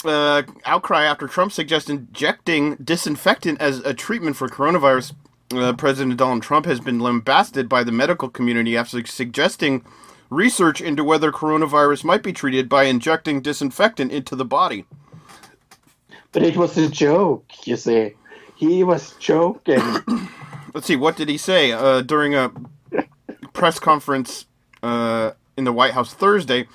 Uh, 0.05 0.43
outcry 0.65 1.03
after 1.03 1.27
Trump 1.27 1.51
suggests 1.51 1.89
injecting 1.89 2.75
disinfectant 2.75 3.61
as 3.61 3.79
a 3.79 3.93
treatment 3.93 4.35
for 4.35 4.47
coronavirus. 4.47 5.13
Uh, 5.53 5.73
President 5.73 6.17
Donald 6.17 6.43
Trump 6.43 6.65
has 6.65 6.79
been 6.79 6.99
lambasted 6.99 7.67
by 7.67 7.83
the 7.83 7.91
medical 7.91 8.29
community 8.29 8.77
after 8.77 9.05
suggesting 9.05 9.83
research 10.29 10.79
into 10.81 11.03
whether 11.03 11.31
coronavirus 11.31 12.03
might 12.03 12.23
be 12.23 12.31
treated 12.31 12.69
by 12.69 12.85
injecting 12.85 13.41
disinfectant 13.41 14.11
into 14.11 14.35
the 14.35 14.45
body. 14.45 14.85
But 16.31 16.43
it 16.43 16.55
was 16.55 16.77
a 16.77 16.87
joke, 16.87 17.45
you 17.65 17.75
see. 17.75 18.13
He 18.55 18.83
was 18.83 19.13
joking. 19.19 19.81
Let's 20.73 20.87
see, 20.87 20.95
what 20.95 21.17
did 21.17 21.27
he 21.27 21.37
say 21.37 21.73
uh, 21.73 22.01
during 22.01 22.33
a 22.33 22.51
press 23.51 23.79
conference 23.79 24.45
uh, 24.81 25.31
in 25.57 25.65
the 25.65 25.73
White 25.73 25.91
House 25.91 26.13
Thursday? 26.13 26.67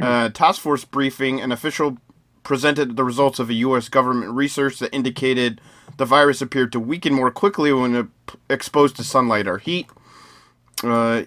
Uh, 0.00 0.28
task 0.28 0.60
force 0.60 0.84
briefing, 0.84 1.40
an 1.40 1.50
official 1.50 1.96
presented 2.42 2.96
the 2.96 3.04
results 3.04 3.38
of 3.38 3.50
a 3.50 3.54
U.S. 3.54 3.88
government 3.88 4.32
research 4.32 4.78
that 4.78 4.94
indicated 4.94 5.60
the 5.96 6.04
virus 6.04 6.40
appeared 6.40 6.72
to 6.72 6.80
weaken 6.80 7.12
more 7.12 7.30
quickly 7.30 7.72
when 7.72 8.10
p- 8.26 8.38
exposed 8.48 8.96
to 8.96 9.04
sunlight 9.04 9.46
or 9.46 9.58
heat. 9.58 9.86
Uh, 10.82 11.24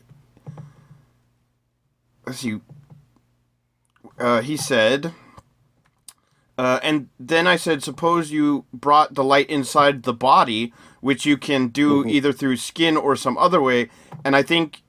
let's 2.26 2.40
see. 2.40 2.60
Uh, 4.18 4.42
he 4.42 4.58
said. 4.58 5.14
Uh, 6.58 6.80
and 6.84 7.10
then 7.20 7.48
I 7.48 7.56
said, 7.56 7.84
suppose 7.84 8.32
you 8.32 8.66
brought 8.72 9.16
the 9.16 9.24
light 9.24 9.50
inside 9.50 10.04
the 10.04 10.14
body, 10.14 10.72
which 11.02 11.26
you 11.26 11.36
can 11.36 11.68
do 11.70 12.06
either 12.06 12.32
through 12.32 12.58
skin 12.58 12.96
or 12.96 13.16
some 13.16 13.38
other 13.38 13.62
way. 13.62 13.90
And 14.24 14.36
I 14.36 14.44
think 14.44 14.84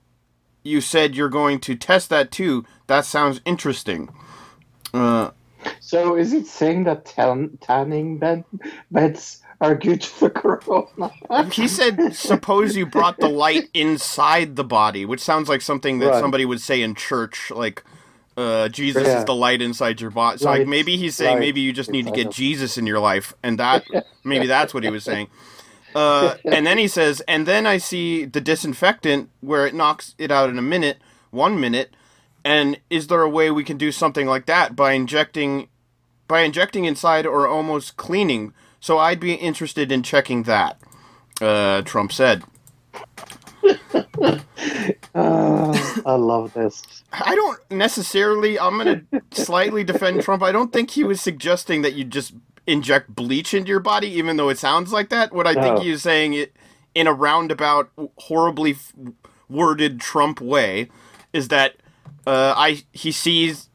you 0.63 0.79
said 0.79 1.15
you're 1.15 1.29
going 1.29 1.59
to 1.61 1.75
test 1.75 2.09
that 2.09 2.31
too. 2.31 2.65
That 2.87 3.05
sounds 3.05 3.41
interesting. 3.45 4.09
Uh, 4.93 5.31
So 5.79 6.15
is 6.15 6.33
it 6.33 6.47
saying 6.47 6.83
that 6.85 7.05
tan- 7.05 7.57
tanning 7.61 8.17
bed- 8.17 8.45
beds 8.91 9.41
are 9.61 9.75
good 9.75 10.03
for 10.03 10.29
corona? 10.29 11.11
he 11.51 11.67
said, 11.67 12.13
suppose 12.15 12.75
you 12.75 12.85
brought 12.85 13.19
the 13.19 13.29
light 13.29 13.69
inside 13.73 14.55
the 14.55 14.63
body, 14.63 15.05
which 15.05 15.21
sounds 15.21 15.49
like 15.49 15.61
something 15.61 15.99
that 15.99 16.07
Right. 16.09 16.19
somebody 16.19 16.45
would 16.45 16.61
say 16.61 16.81
in 16.81 16.95
church, 16.95 17.51
like, 17.51 17.83
uh, 18.37 18.67
Jesus 18.69 19.07
Yeah. 19.07 19.19
is 19.19 19.25
the 19.25 19.33
light 19.35 19.61
inside 19.61 20.01
your 20.01 20.11
body. 20.11 20.39
So 20.39 20.49
like 20.49 20.67
maybe 20.67 20.97
he's 20.97 21.15
saying 21.15 21.39
maybe 21.39 21.61
you 21.61 21.71
just 21.71 21.89
need 21.89 22.05
to 22.05 22.11
get 22.11 22.31
Jesus 22.31 22.77
in 22.77 22.85
your 22.85 22.99
life, 22.99 23.33
and 23.41 23.57
that 23.59 23.85
maybe 24.25 24.45
that's 24.45 24.73
what 24.73 24.83
he 24.83 24.89
was 24.89 25.03
saying. 25.03 25.27
Uh, 25.95 26.35
and 26.43 26.67
then 26.67 26.77
he 26.77 26.89
says, 26.89 27.21
and 27.25 27.47
then 27.47 27.65
I 27.65 27.77
see 27.77 28.25
the 28.25 28.41
disinfectant 28.41 29.29
where 29.39 29.65
it 29.65 29.73
knocks 29.73 30.13
it 30.17 30.29
out 30.29 30.49
in 30.49 30.57
a 30.59 30.61
minute, 30.61 30.97
one 31.31 31.57
minute. 31.57 31.95
And 32.45 32.81
is 32.91 33.07
there 33.07 33.23
a 33.23 33.29
way 33.29 33.51
we 33.51 33.65
can 33.65 33.77
do 33.77 33.91
something 33.93 34.27
like 34.27 34.47
that 34.47 34.75
by 34.77 34.93
injecting, 34.93 35.69
by 36.27 36.41
injecting 36.41 36.85
inside 36.85 37.25
or 37.27 37.47
almost 37.47 37.97
cleaning? 37.97 38.53
So 38.81 38.99
I'd 38.99 39.19
be 39.21 39.35
interested 39.35 39.91
in 39.91 40.03
checking 40.03 40.43
that. 40.45 40.79
Uh, 41.41 41.81
Trump 41.83 42.13
said. 42.13 42.43
Uh, 45.15 45.77
I 46.05 46.15
love 46.15 46.53
this. 46.53 46.83
I 47.11 47.35
don't 47.35 47.59
necessarily. 47.71 48.59
I'm 48.59 48.77
going 48.77 49.07
to 49.11 49.21
slightly 49.31 49.83
defend 49.83 50.21
Trump. 50.21 50.43
I 50.43 50.51
don't 50.51 50.73
think 50.73 50.91
he 50.91 51.03
was 51.03 51.21
suggesting 51.21 51.81
that 51.83 51.93
you 51.95 52.05
just 52.05 52.33
inject 52.67 53.15
bleach 53.15 53.53
into 53.53 53.69
your 53.69 53.79
body, 53.81 54.09
even 54.09 54.37
though 54.37 54.49
it 54.49 54.59
sounds 54.59 54.93
like 54.93 55.09
that. 55.09 55.33
What 55.33 55.47
I 55.47 55.55
think 55.55 55.77
No. 55.77 55.81
he 55.81 55.91
was 55.91 56.03
saying 56.03 56.33
it 56.33 56.55
in 56.95 57.07
a 57.07 57.13
roundabout, 57.13 57.91
horribly 58.17 58.71
f- 58.73 58.93
worded 59.49 59.99
Trump 60.01 60.41
way 60.41 60.89
is 61.33 61.49
that 61.49 61.75
uh, 62.27 62.53
I 62.55 62.83
he 62.91 63.11
sees 63.11 63.69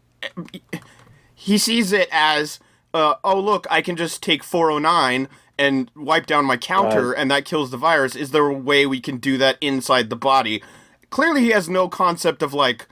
he 1.35 1.59
sees 1.59 1.93
it 1.93 2.09
as 2.13 2.59
uh, 2.95 3.15
oh 3.25 3.39
look 3.41 3.67
I 3.71 3.83
can 3.83 3.97
just 3.97 4.23
take 4.23 4.43
409 4.43 5.29
and 5.59 5.91
wipe 5.95 6.27
down 6.27 6.45
my 6.45 6.57
counter 6.57 7.09
Right. 7.11 7.19
and 7.19 7.31
that 7.31 7.45
kills 7.45 7.71
the 7.71 7.77
virus. 7.77 8.17
Is 8.17 8.31
there 8.31 8.47
a 8.47 8.53
way 8.55 8.87
we 8.87 9.01
can 9.01 9.19
do 9.19 9.37
that 9.39 9.59
inside 9.61 10.09
the 10.11 10.17
body? 10.17 10.63
Clearly, 11.11 11.43
he 11.43 11.51
has 11.51 11.69
no 11.69 11.89
concept 11.89 12.43
of 12.43 12.55
like 12.55 12.87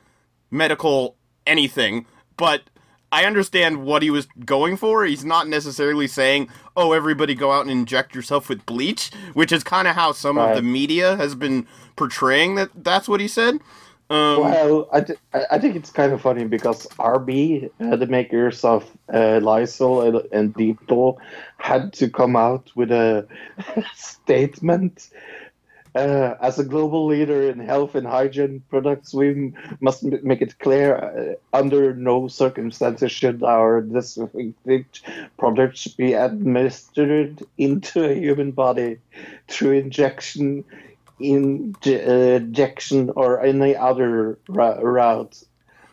medical 0.50 1.16
anything, 1.47 2.04
but 2.37 2.62
I 3.11 3.25
understand 3.25 3.85
what 3.85 4.02
he 4.02 4.11
was 4.11 4.26
going 4.45 4.76
for. 4.76 5.04
He's 5.07 5.25
not 5.25 5.49
necessarily 5.49 6.07
saying, 6.07 6.49
"Oh, 6.76 6.92
everybody 6.92 7.35
go 7.35 7.52
out 7.52 7.62
and 7.62 7.71
inject 7.71 8.14
yourself 8.14 8.49
with 8.50 8.66
bleach," 8.66 9.11
which 9.33 9.50
is 9.52 9.64
kind 9.64 9.88
of 9.88 9.95
how 9.95 10.12
some 10.12 10.37
of 10.37 10.57
the 10.57 10.62
media 10.62 11.16
has 11.16 11.35
been 11.35 11.66
portraying 11.97 12.57
that. 12.57 12.68
That's 12.75 13.09
what 13.09 13.21
he 13.21 13.28
said. 13.28 13.61
Um, 14.11 14.41
Well, 14.41 14.88
I, 14.93 15.00
th- 15.03 15.19
I 15.50 15.59
think 15.59 15.77
it's 15.77 15.91
kind 15.91 16.12
of 16.12 16.21
funny 16.23 16.45
because 16.45 16.87
RB, 16.99 17.71
uh, 17.81 17.97
the 17.97 18.07
makers 18.07 18.65
of 18.65 18.91
uh, 19.12 19.41
Lysol 19.43 20.00
and, 20.03 20.23
and 20.33 20.55
had 21.59 21.93
to 21.95 22.09
come 22.09 22.37
out 22.37 22.71
with 22.75 22.91
a 22.91 23.27
statement. 23.95 25.11
Uh, 25.95 26.35
as 26.41 26.59
a 26.59 26.65
global 26.65 27.07
leader 27.07 27.50
in 27.50 27.59
health 27.59 27.95
and 27.95 28.07
hygiene 28.07 28.62
products, 28.71 29.12
we 29.15 29.53
must 29.81 30.05
m- 30.05 30.21
make 30.23 30.41
it 30.43 30.59
clear 30.59 30.95
uh, 30.97 31.57
under 31.57 31.95
no 31.95 32.29
circumstances 32.29 33.11
should 33.11 33.43
our 33.43 33.81
disinfectant 33.81 35.00
products 35.38 35.88
be 35.88 36.12
administered 36.12 37.43
into 37.57 38.05
a 38.05 38.15
human 38.15 38.53
body 38.53 38.99
through 39.49 39.73
injection 39.73 40.65
Uh, 41.20 41.25
injection 41.25 43.10
or 43.16 43.42
any 43.42 43.75
other 43.75 44.38
route. 44.48 45.42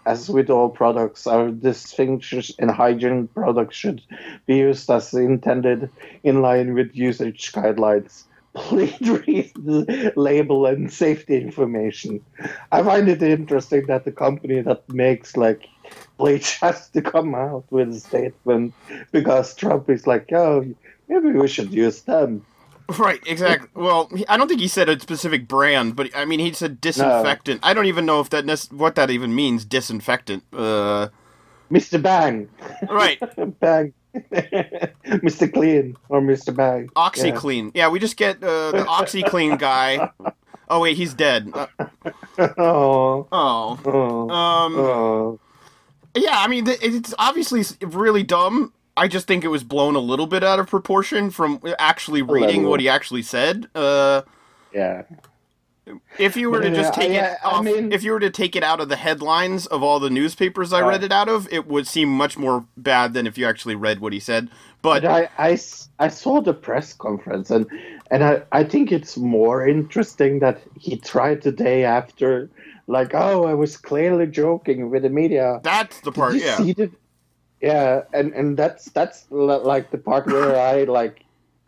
As 0.06 0.30
with 0.30 0.52
all 0.52 0.70
products, 0.70 1.26
our 1.26 1.50
distinctions 1.50 2.52
in 2.60 2.70
hygiene 2.70 3.28
products 3.28 3.76
should 3.76 4.04
be 4.46 4.58
used 4.58 4.88
as 4.92 5.12
intended 5.16 5.90
in 6.24 6.44
line 6.44 6.76
with 6.76 6.96
usage 6.96 7.52
guidelines. 7.52 8.26
Please 8.54 9.02
read 9.02 9.52
the 9.56 10.14
label 10.16 10.68
and 10.68 10.94
safety 10.94 11.42
information. 11.42 12.24
I 12.72 12.84
find 12.84 13.10
it 13.10 13.24
interesting 13.24 13.88
that 13.88 14.06
the 14.06 14.12
company 14.12 14.62
that 14.62 14.88
makes 14.94 15.36
like 15.36 15.68
bleach 16.18 16.58
has 16.62 16.88
to 16.90 17.02
come 17.02 17.34
out 17.34 17.66
with 17.72 17.90
a 17.90 18.00
statement 18.00 18.76
because 19.12 19.56
Trump 19.56 19.90
is 19.90 20.06
like, 20.06 20.32
oh, 20.32 20.68
maybe 21.08 21.32
we 21.32 21.48
should 21.48 21.74
use 21.74 22.02
them. 22.02 22.46
Right, 23.00 23.20
exactly. 23.26 23.68
Well, 23.74 24.10
he- 24.16 24.28
I 24.28 24.38
don't 24.38 24.48
think 24.48 24.62
he 24.62 24.68
said 24.68 24.90
a 24.90 25.00
specific 25.00 25.48
brand, 25.48 25.96
but 25.96 26.10
I 26.16 26.26
mean, 26.26 26.40
he 26.40 26.54
said 26.54 26.80
disinfectant. 26.82 27.62
I 27.64 27.74
don't 27.74 27.86
even 27.88 28.06
know 28.06 28.20
if 28.20 28.30
that 28.30 28.46
nec- 28.46 28.72
what 28.72 28.96
that 28.96 29.10
even 29.10 29.34
means. 29.34 29.66
Disinfectant. 29.66 30.44
Uh, 30.54 31.08
Mr. 31.72 32.02
Bang. 32.02 32.48
right. 32.90 33.20
Bang. 33.60 33.94
Mr. 34.16 35.52
Clean 35.52 35.98
or 36.10 36.22
Mr. 36.22 36.56
Bang. 36.56 36.90
OxiClean. 36.96 37.72
Yeah, 37.74 37.90
we 37.90 38.00
just 38.00 38.18
get 38.18 38.38
uh, 38.44 38.72
the 38.72 38.86
OxiClean 38.88 39.58
guy. 39.60 40.10
Oh 40.70 40.80
wait, 40.80 40.96
he's 40.96 41.14
dead. 41.14 41.52
Uh, 41.54 41.68
Yeah. 42.38 42.54
Oh. 42.58 43.28
oh. 43.32 43.80
Oh. 43.86 44.30
Um. 44.30 44.76
Oh. 44.78 45.40
Yeah, 46.16 46.36
I 46.38 46.48
mean, 46.48 46.66
it's 46.68 47.14
obviously 47.20 47.64
really 47.82 48.24
dumb. 48.24 48.72
I 48.98 49.08
just 49.08 49.28
think 49.28 49.44
it 49.44 49.50
was 49.50 49.64
blown 49.64 49.96
a 49.96 50.00
little 50.00 50.28
bit 50.28 50.44
out 50.44 50.60
of 50.60 50.68
proportion 50.68 51.30
from 51.30 51.60
actually 51.80 52.22
reading 52.22 52.68
what 52.68 52.80
he 52.80 52.88
actually 52.90 53.24
said. 53.24 53.68
Uh, 53.76 54.22
Yeah. 54.74 55.04
if 56.18 56.36
you 56.36 56.50
were 56.50 56.62
to 56.62 56.70
just 56.74 56.96
Yeah, 56.98 57.04
take 57.04 57.12
yeah, 57.14 57.32
it 57.34 57.38
I 57.44 57.52
off, 57.52 57.64
mean- 57.66 57.92
if 57.92 58.04
you 58.04 58.12
were 58.14 58.20
to 58.20 58.30
take 58.30 58.56
it 58.56 58.64
out 58.64 58.80
of 58.80 58.90
the 58.90 58.96
headlines 58.96 59.66
of 59.68 59.84
all 59.84 60.00
the 60.00 60.10
newspapers 60.10 60.74
I 60.74 60.82
Right. 60.82 60.90
read 60.90 61.04
it 61.04 61.12
out 61.12 61.30
of, 61.30 61.48
it 61.52 61.68
would 61.68 61.88
seem 61.88 62.10
much 62.10 62.38
more 62.38 62.66
bad 62.78 63.14
than 63.14 63.28
if 63.28 63.38
you 63.38 63.46
actually 63.46 63.76
read 63.76 64.00
what 64.00 64.14
he 64.14 64.20
said. 64.20 64.50
But 64.82 65.04
But 65.04 65.12
I, 65.12 65.30
I 65.38 65.52
s- 65.54 65.90
I 66.00 66.08
saw 66.10 66.42
the 66.42 66.54
press 66.54 66.94
conference 66.94 67.50
and 67.52 67.66
and 68.12 68.24
I, 68.24 68.44
I 68.52 68.64
think 68.64 68.92
it's 68.92 69.18
more 69.18 69.68
interesting 69.68 70.40
that 70.40 70.60
he 70.80 70.98
tried 70.98 71.42
the 71.42 71.52
day 71.52 71.84
after 71.84 72.50
like 72.88 73.14
oh 73.16 73.46
I 73.46 73.54
was 73.56 73.78
clearly 73.78 74.28
joking 74.28 74.90
with 74.92 75.04
the 75.04 75.10
media. 75.10 75.60
that's 75.64 76.00
the 76.02 76.12
part. 76.12 76.34
Did 76.34 76.42
you 76.42 76.48
Yeah. 76.48 76.58
see 76.58 76.74
the, 76.74 76.92
yeah, 77.62 78.04
and 78.14 78.34
and 78.34 78.58
that's 78.58 78.86
that's 78.92 79.26
like 79.30 79.92
the 79.92 79.98
part 79.98 80.28
where 80.28 80.60
I 80.60 80.84
like 80.84 81.24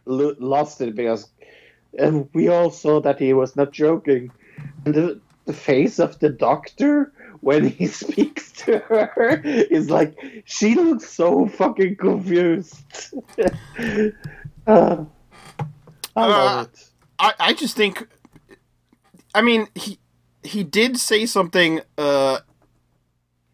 lo- 0.05 0.35
lost 0.39 0.81
it 0.81 0.95
because 0.95 1.29
and 1.97 2.29
we 2.33 2.47
all 2.47 2.69
saw 2.69 3.01
that 3.01 3.19
he 3.19 3.33
was 3.33 3.55
not 3.55 3.71
joking, 3.71 4.31
and 4.85 4.93
the 4.93 5.21
the 5.45 5.53
face 5.53 5.99
of 5.99 6.19
the 6.19 6.29
doctor 6.29 7.13
when 7.41 7.67
he 7.67 7.87
speaks 8.03 8.51
to 8.51 8.79
her 8.79 9.41
is 9.43 9.89
like 9.89 10.15
she 10.45 10.75
looks 10.75 11.09
so 11.09 11.47
fucking 11.47 11.95
confused. 11.97 12.83
Uh, 14.67 15.05
I 16.15 16.25
love 16.25 16.61
Uh, 16.61 16.65
it. 16.65 16.89
I, 17.19 17.33
I 17.39 17.53
just 17.53 17.77
think 17.77 18.05
I 19.33 19.41
mean 19.41 19.67
he 19.75 19.99
he 20.43 20.63
did 20.63 20.97
say 20.97 21.25
something 21.25 21.81
uh 21.97 22.39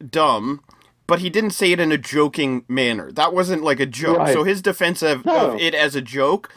dumb, 0.10 0.62
but 1.08 1.20
he 1.20 1.30
didn't 1.30 1.52
say 1.52 1.72
it 1.72 1.80
in 1.80 1.92
a 1.92 1.98
joking 1.98 2.64
manner. 2.68 3.12
That 3.12 3.34
wasn't 3.34 3.64
like 3.64 3.80
a 3.80 3.86
joke. 3.86 4.18
Right. 4.20 4.34
So 4.34 4.44
his 4.44 4.62
defense 4.62 5.02
of, 5.02 5.26
No. 5.26 5.52
of 5.52 5.60
it 5.60 5.74
as 5.76 5.96
a 5.96 6.02
joke, 6.02 6.54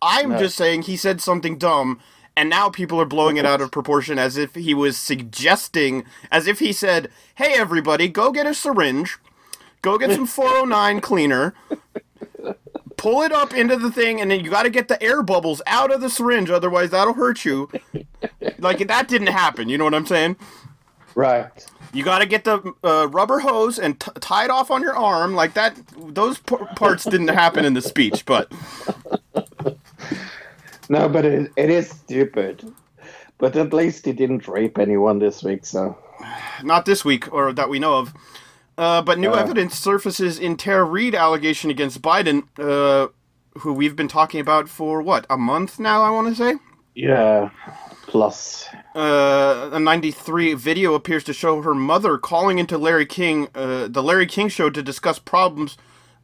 I'm 0.00 0.30
No. 0.30 0.38
just 0.38 0.56
saying 0.56 0.82
he 0.82 0.96
said 0.96 1.20
something 1.20 1.58
dumb 1.58 2.00
and 2.36 2.48
now 2.48 2.70
people 2.70 3.00
are 3.00 3.04
blowing 3.06 3.36
it 3.36 3.44
out 3.44 3.60
of 3.60 3.70
proportion 3.70 4.18
as 4.18 4.36
if 4.36 4.54
he 4.54 4.72
was 4.72 4.96
suggesting 4.96 6.04
as 6.30 6.46
if 6.46 6.60
he 6.60 6.72
said, 6.72 7.10
"Hey 7.34 7.52
everybody, 7.54 8.08
go 8.08 8.30
get 8.32 8.46
a 8.46 8.54
syringe, 8.54 9.18
go 9.82 9.98
get 9.98 10.12
some 10.12 10.26
409 10.26 11.00
cleaner." 11.00 11.54
Pull 12.96 13.22
it 13.22 13.32
up 13.32 13.52
into 13.52 13.76
the 13.76 13.90
thing, 13.90 14.20
and 14.20 14.30
then 14.30 14.44
you 14.44 14.50
got 14.50 14.62
to 14.62 14.70
get 14.70 14.86
the 14.86 15.02
air 15.02 15.22
bubbles 15.24 15.60
out 15.66 15.90
of 15.92 16.00
the 16.00 16.08
syringe, 16.08 16.50
otherwise 16.50 16.90
that'll 16.90 17.14
hurt 17.14 17.44
you. 17.44 17.68
like 18.58 18.86
that 18.86 19.08
didn't 19.08 19.26
happen. 19.28 19.68
You 19.68 19.76
know 19.76 19.84
what 19.84 19.94
I'm 19.94 20.06
saying? 20.06 20.36
Right. 21.16 21.50
You 21.92 22.02
got 22.02 22.20
to 22.20 22.26
get 22.26 22.44
the 22.44 22.72
uh, 22.82 23.06
rubber 23.10 23.40
hose 23.40 23.78
and 23.78 24.00
t- 24.00 24.10
tie 24.20 24.44
it 24.44 24.50
off 24.50 24.70
on 24.70 24.80
your 24.82 24.96
arm. 24.96 25.34
Like 25.34 25.54
that, 25.54 25.76
those 25.98 26.38
p- 26.38 26.56
parts 26.76 27.04
didn't 27.04 27.28
happen 27.28 27.64
in 27.64 27.74
the 27.74 27.82
speech, 27.82 28.24
but 28.24 28.50
No, 30.88 31.08
but 31.08 31.24
it, 31.24 31.52
it 31.56 31.70
is 31.70 31.90
stupid. 31.90 32.70
But 33.38 33.56
at 33.56 33.72
least 33.72 34.04
he 34.06 34.12
didn't 34.12 34.46
rape 34.48 34.78
anyone 34.78 35.18
this 35.18 35.42
week, 35.42 35.64
so. 35.66 35.96
not 36.62 36.84
this 36.86 37.04
week 37.04 37.32
or 37.32 37.52
that 37.52 37.68
we 37.68 37.78
know 37.78 37.98
of. 37.98 38.14
Uh, 38.78 39.02
but 39.02 39.18
new 39.18 39.30
Uh. 39.30 39.36
evidence 39.36 39.78
surfaces 39.78 40.38
in 40.38 40.56
Tara 40.56 40.84
Reade 40.84 41.14
allegation 41.14 41.70
against 41.70 42.00
Biden, 42.02 42.44
uh, 42.58 43.08
who 43.60 43.72
we've 43.72 43.96
been 43.96 44.08
talking 44.08 44.40
about 44.40 44.68
for 44.68 45.02
what 45.02 45.26
a 45.28 45.36
month 45.36 45.78
now. 45.78 46.02
I 46.02 46.10
want 46.10 46.28
to 46.28 46.34
say. 46.34 46.54
Yeah. 46.94 47.50
Plus. 48.12 48.68
uh, 48.94 49.70
a 49.72 49.80
93 49.80 50.52
video 50.52 50.92
appears 50.92 51.24
to 51.24 51.32
show 51.32 51.62
her 51.62 51.74
mother 51.74 52.18
calling 52.18 52.58
into 52.58 52.76
Larry 52.76 53.06
King, 53.06 53.48
uh, 53.54 53.88
the 53.88 54.02
Larry 54.02 54.26
King 54.26 54.50
show 54.50 54.68
to 54.68 54.82
discuss 54.82 55.18
problems 55.18 55.78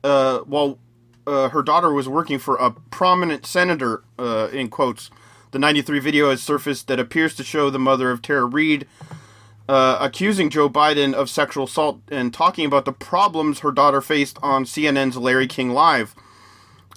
uh, 0.04 0.40
while 0.40 0.78
uh, 1.26 1.48
her 1.48 1.62
daughter 1.62 1.90
was 1.90 2.06
working 2.06 2.38
for 2.38 2.56
a 2.56 2.70
prominent 2.70 3.46
senator, 3.46 4.04
uh, 4.18 4.48
in 4.52 4.68
quotes. 4.68 5.10
The 5.52 5.58
93 5.58 5.98
video 6.00 6.28
has 6.28 6.42
surfaced 6.42 6.88
that 6.88 7.00
appears 7.00 7.34
to 7.36 7.42
show 7.42 7.70
the 7.70 7.78
mother 7.78 8.10
of 8.10 8.20
Tara 8.20 8.44
Reade 8.44 8.86
uh, 9.66 9.96
accusing 9.98 10.50
Joe 10.50 10.68
Biden 10.68 11.14
of 11.14 11.30
sexual 11.30 11.64
assault 11.64 12.00
and 12.10 12.34
talking 12.34 12.66
about 12.66 12.84
the 12.84 12.92
problems 12.92 13.60
her 13.60 13.72
daughter 13.72 14.02
faced 14.02 14.38
on 14.42 14.64
CNN's 14.64 15.16
Larry 15.16 15.46
King 15.46 15.70
Live. 15.70 16.14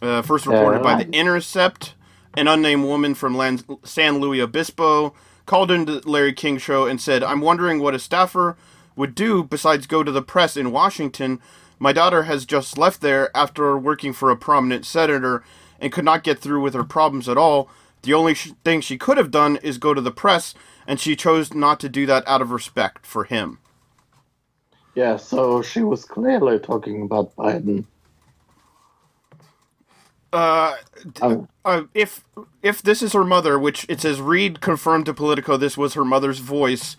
Uh, 0.02 0.22
first 0.22 0.46
reported 0.46 0.84
by 0.84 1.02
The 1.02 1.10
Intercept, 1.12 1.94
an 2.36 2.48
unnamed 2.48 2.86
woman 2.86 3.14
from 3.16 3.60
San 3.84 4.20
Luis 4.20 4.42
Obispo 4.42 5.14
called 5.46 5.72
into 5.72 6.00
Larry 6.08 6.34
King 6.34 6.58
show 6.58 6.86
and 6.86 7.02
said, 7.02 7.24
I'm 7.24 7.42
wondering 7.42 7.80
what 7.82 7.96
a 7.96 8.00
staffer 8.00 8.56
would 8.96 9.16
do 9.16 9.44
besides 9.44 9.88
go 9.88 10.04
to 10.04 10.12
the 10.12 10.22
press 10.22 10.56
in 10.56 10.72
Washington. 10.72 11.40
My 11.80 11.92
daughter 11.94 12.24
has 12.24 12.46
just 12.46 12.78
left 12.78 13.02
there 13.02 13.36
after 13.36 13.78
working 13.78 14.14
for 14.14 14.30
a 14.30 14.38
prominent 14.38 14.86
senator 14.86 15.44
and 15.80 15.92
could 15.92 16.06
not 16.06 16.24
get 16.24 16.40
through 16.40 16.62
with 16.62 16.74
her 16.74 16.84
problems 16.84 17.28
at 17.28 17.38
all. 17.38 17.70
The 18.04 18.14
only 18.14 18.34
sh- 18.36 18.52
thing 18.64 18.82
she 18.82 18.98
could 18.98 19.18
have 19.18 19.32
done 19.32 19.58
is 19.58 19.78
go 19.78 19.94
to 19.94 20.02
the 20.02 20.12
press, 20.12 20.54
and 20.88 21.00
she 21.00 21.16
chose 21.16 21.54
not 21.54 21.80
to 21.82 21.90
do 21.90 22.06
that 22.06 22.28
out 22.28 22.42
of 22.42 22.52
respect 22.52 23.06
for 23.06 23.24
him. 23.26 23.60
Yeah, 24.96 25.18
so 25.18 25.62
she 25.62 25.82
was 25.84 26.06
clearly 26.06 26.60
talking 26.60 27.02
about 27.04 27.36
Biden. 27.36 27.86
Uh, 30.34 30.76
Um, 31.22 31.50
uh, 31.66 31.84
if 31.94 32.24
if 32.64 32.82
this 32.82 33.02
is 33.02 33.14
her 33.14 33.24
mother, 33.26 33.60
which 33.60 33.86
it 33.90 34.02
says 34.02 34.22
Reade 34.22 34.62
confirmed 34.62 35.06
to 35.08 35.14
Politico 35.14 35.58
this 35.58 35.78
was 35.78 35.96
her 35.96 36.06
mother's 36.06 36.40
voice. 36.40 36.98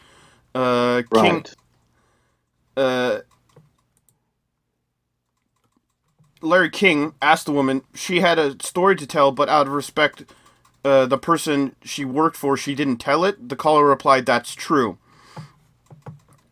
Uh, 0.54 1.02
King, 1.14 1.46
right. 1.46 1.54
uh, 2.76 3.20
Larry 6.42 6.70
King 6.70 7.14
asked 7.22 7.46
the 7.46 7.52
woman. 7.52 7.82
She 7.94 8.20
had 8.20 8.38
a 8.38 8.56
story 8.62 8.96
to 8.96 9.06
tell, 9.06 9.32
but 9.32 9.48
out 9.48 9.66
of 9.68 9.74
respect, 9.74 10.24
uh, 10.84 11.06
the 11.06 11.18
person 11.18 11.76
she 11.84 12.04
worked 12.04 12.36
for, 12.36 12.56
she 12.56 12.74
didn't 12.74 12.98
tell 12.98 13.24
it. 13.24 13.48
The 13.48 13.56
caller 13.56 13.86
replied, 13.86 14.26
"That's 14.26 14.54
true." 14.54 14.98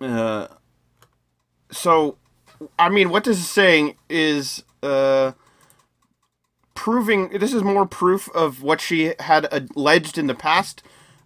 Uh, 0.01 0.49
so, 1.71 2.19
I 2.79 2.89
mean, 2.91 3.11
what 3.11 3.25
this 3.25 3.39
is 3.39 3.51
saying 3.51 3.97
is, 4.11 4.65
uh, 4.83 5.33
proving 6.81 7.29
this 7.39 7.53
is 7.53 7.63
more 7.63 7.85
proof 7.85 8.27
of 8.35 8.63
what 8.63 8.81
she 8.81 9.13
had 9.21 9.47
alleged 9.77 10.17
in 10.17 10.27
the 10.29 10.35
past. 10.35 10.83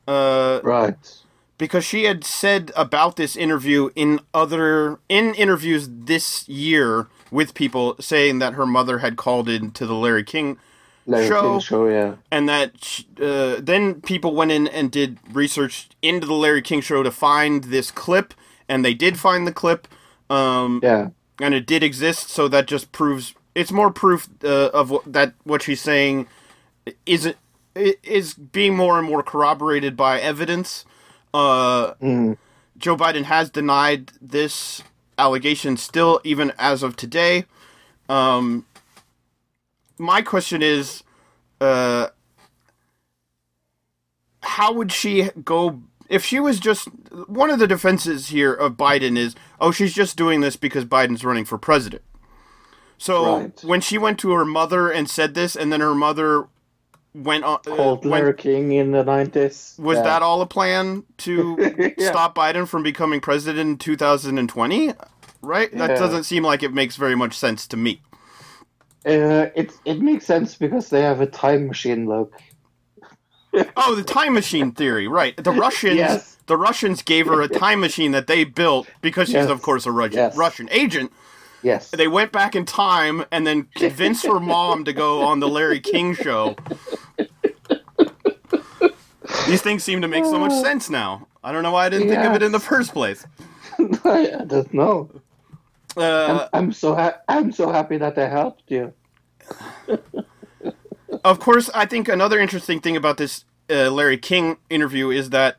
Uh, 0.09 0.61
Right. 0.65 0.97
because 1.59 1.85
she 1.85 2.05
had 2.05 2.25
said 2.25 2.73
about 2.75 3.15
this 3.15 3.37
interview 3.37 3.89
in 3.95 4.19
other 4.35 4.99
in 5.09 5.33
interviews 5.35 5.89
this 5.89 6.49
year 6.49 7.07
with 7.31 7.55
people 7.55 7.95
saying 8.01 8.41
that 8.41 8.55
her 8.55 8.67
mother 8.67 8.99
had 8.99 9.17
called 9.17 9.49
in 9.49 9.71
to 9.71 9.87
the 9.87 9.95
Larry 9.95 10.25
King 10.25 10.59
Larry 11.07 11.29
Show. 11.29 11.43
King 11.43 11.61
show, 11.61 11.89
yeah. 11.89 12.15
and 12.33 12.49
that 12.49 12.73
uh, 13.23 13.61
then 13.63 14.01
people 14.01 14.35
went 14.35 14.51
in 14.51 14.67
and 14.67 14.91
did 14.91 15.19
research 15.33 15.89
into 16.03 16.27
the 16.27 16.35
Larry 16.35 16.63
King 16.63 16.81
show 16.81 17.05
to 17.05 17.13
find 17.13 17.65
this 17.65 17.93
clip 17.93 18.35
and 18.69 18.85
they 18.85 18.95
did 18.95 19.21
find 19.21 19.47
the 19.47 19.53
clip 19.53 19.87
um, 20.29 20.81
Yeah. 20.83 21.11
and 21.41 21.55
it 21.55 21.65
did 21.65 21.85
exist 21.85 22.29
so 22.29 22.49
that 22.49 22.67
just 22.67 22.91
proves 22.91 23.35
it's 23.55 23.73
more 23.73 23.91
proof 23.91 24.29
uh, 24.45 24.71
of 24.73 24.91
what, 24.91 25.13
that 25.13 25.35
what 25.45 25.63
she's 25.63 25.81
saying 25.81 26.27
isn't 27.07 27.37
is 27.75 28.35
being 28.35 28.77
more 28.77 28.99
and 28.99 29.09
more 29.09 29.23
corroborated 29.23 29.97
by 29.97 30.21
evidence 30.21 30.85
uh, 31.35 31.95
Mm. 31.95 32.39
Joe 32.79 32.97
Biden 32.97 33.25
has 33.25 33.51
denied 33.51 34.13
this 34.23 34.83
allegation 35.19 35.77
still, 35.77 36.21
even 36.25 36.53
as 36.59 36.83
of 36.83 36.97
today. 36.97 37.45
Um, 38.09 38.67
my 39.99 40.23
question 40.23 40.63
is, 40.63 41.03
uh, 41.61 42.09
how 44.43 44.73
would 44.73 44.93
she 44.93 45.31
go 45.45 45.83
if 46.09 46.25
she 46.25 46.39
was 46.39 46.61
just 46.61 46.89
one 47.27 47.51
of 47.51 47.59
the 47.59 47.67
defenses 47.67 48.29
here 48.29 48.53
of 48.53 48.77
Biden 48.77 49.17
is 49.17 49.35
oh 49.61 49.71
she's 49.71 49.95
just 49.95 50.17
doing 50.17 50.41
this 50.43 50.55
because 50.55 50.85
Biden's 50.85 51.25
running 51.25 51.47
for 51.47 51.57
president. 51.59 52.03
So 52.99 53.39
Right. 53.41 53.61
when 53.65 53.81
she 53.81 53.99
went 53.99 54.19
to 54.21 54.33
her 54.33 54.45
mother 54.45 54.91
and 54.91 55.09
said 55.11 55.35
this, 55.35 55.57
and 55.57 55.73
then 55.73 55.81
her 55.81 55.95
mother 55.95 56.47
went 57.15 57.45
on, 57.45 57.59
uh, 57.67 57.77
Called 57.77 58.05
went- 58.05 58.25
Larry 58.25 58.35
King 58.35 58.73
in 58.73 58.93
the 58.93 59.05
nineties. 59.05 59.75
was 59.79 59.99
that 60.03 60.23
all 60.23 60.41
a 60.41 60.47
plan 60.47 61.05
to 61.19 61.57
Yeah. 61.99 62.11
stop 62.11 62.35
Biden 62.35 62.67
from 62.67 62.83
becoming 62.83 63.21
president 63.21 63.61
in 63.61 63.77
2020? 63.79 64.93
Right? 65.43 65.71
That 65.77 65.91
Yeah. 65.91 65.97
doesn't 65.99 66.25
seem 66.25 66.43
like 66.43 66.63
it 66.63 66.73
makes 66.73 66.97
very 66.97 67.15
much 67.15 67.37
sense 67.37 67.67
to 67.69 67.77
me. 67.77 68.01
Uh, 69.07 69.51
it 69.55 69.73
it 69.85 70.01
makes 70.01 70.25
sense 70.25 70.55
because 70.55 70.89
they 70.89 71.03
have 71.03 71.21
a 71.21 71.27
time 71.27 71.67
machine 71.69 72.07
look. 72.09 72.33
Oh, 73.77 73.95
the 73.95 74.03
time 74.03 74.33
machine 74.35 74.73
theory, 74.73 75.07
right? 75.07 75.37
The 75.37 75.53
Russians, 75.53 75.95
Yes. 75.97 76.39
the 76.47 76.57
Russians 76.57 77.03
gave 77.03 77.27
her 77.27 77.41
a 77.41 77.47
time 77.49 77.79
machine 77.79 78.11
that 78.11 78.27
they 78.27 78.43
built 78.43 78.89
because 79.01 79.29
she's, 79.29 79.35
Yes. 79.35 79.49
of 79.51 79.63
course, 79.63 79.87
a 79.87 79.93
Russian 79.93 80.17
Yes. 80.19 80.37
Russian 80.37 80.69
agent. 80.73 81.13
Yes. 81.65 81.91
They 81.91 82.09
went 82.09 82.31
back 82.31 82.55
in 82.55 82.67
time 82.67 83.25
and 83.33 83.47
then 83.47 83.65
convinced 83.75 84.27
her 84.27 84.39
mom 84.39 84.85
to 84.85 84.93
go 84.93 85.23
on 85.23 85.41
the 85.41 85.49
Larry 85.49 85.81
King 85.81 86.15
show. 86.15 86.55
These 89.49 89.63
things 89.63 89.83
seem 89.83 90.03
to 90.03 90.09
make 90.09 90.25
so 90.25 90.39
much 90.39 90.53
sense 90.53 90.91
now. 90.91 91.27
I 91.43 91.53
don't 91.53 91.63
know 91.63 91.73
why 91.73 91.87
I 91.87 91.89
didn't 91.89 92.09
think 92.09 92.23
of 92.23 92.35
it 92.35 92.43
in 92.43 92.53
the 92.53 92.61
first 92.61 92.93
place. 92.93 93.27
I, 94.05 94.43
don't 94.47 94.73
know. 94.73 95.11
Uh, 95.97 96.49
I'm, 96.53 96.65
I'm 96.65 96.73
so 96.73 96.95
ha- 96.95 97.19
I'm 97.29 97.51
so 97.51 97.71
happy 97.73 97.97
that 97.97 98.17
I 98.19 98.29
helped 98.29 98.71
you. 98.71 98.93
of 101.25 101.41
course, 101.41 101.71
I 101.75 101.87
think 101.87 102.09
another 102.09 102.39
interesting 102.39 102.81
thing 102.81 102.97
about 102.97 103.17
this 103.17 103.45
uh, 103.71 103.91
Larry 103.91 104.19
King 104.19 104.59
interview 104.71 105.11
is 105.11 105.31
that 105.31 105.59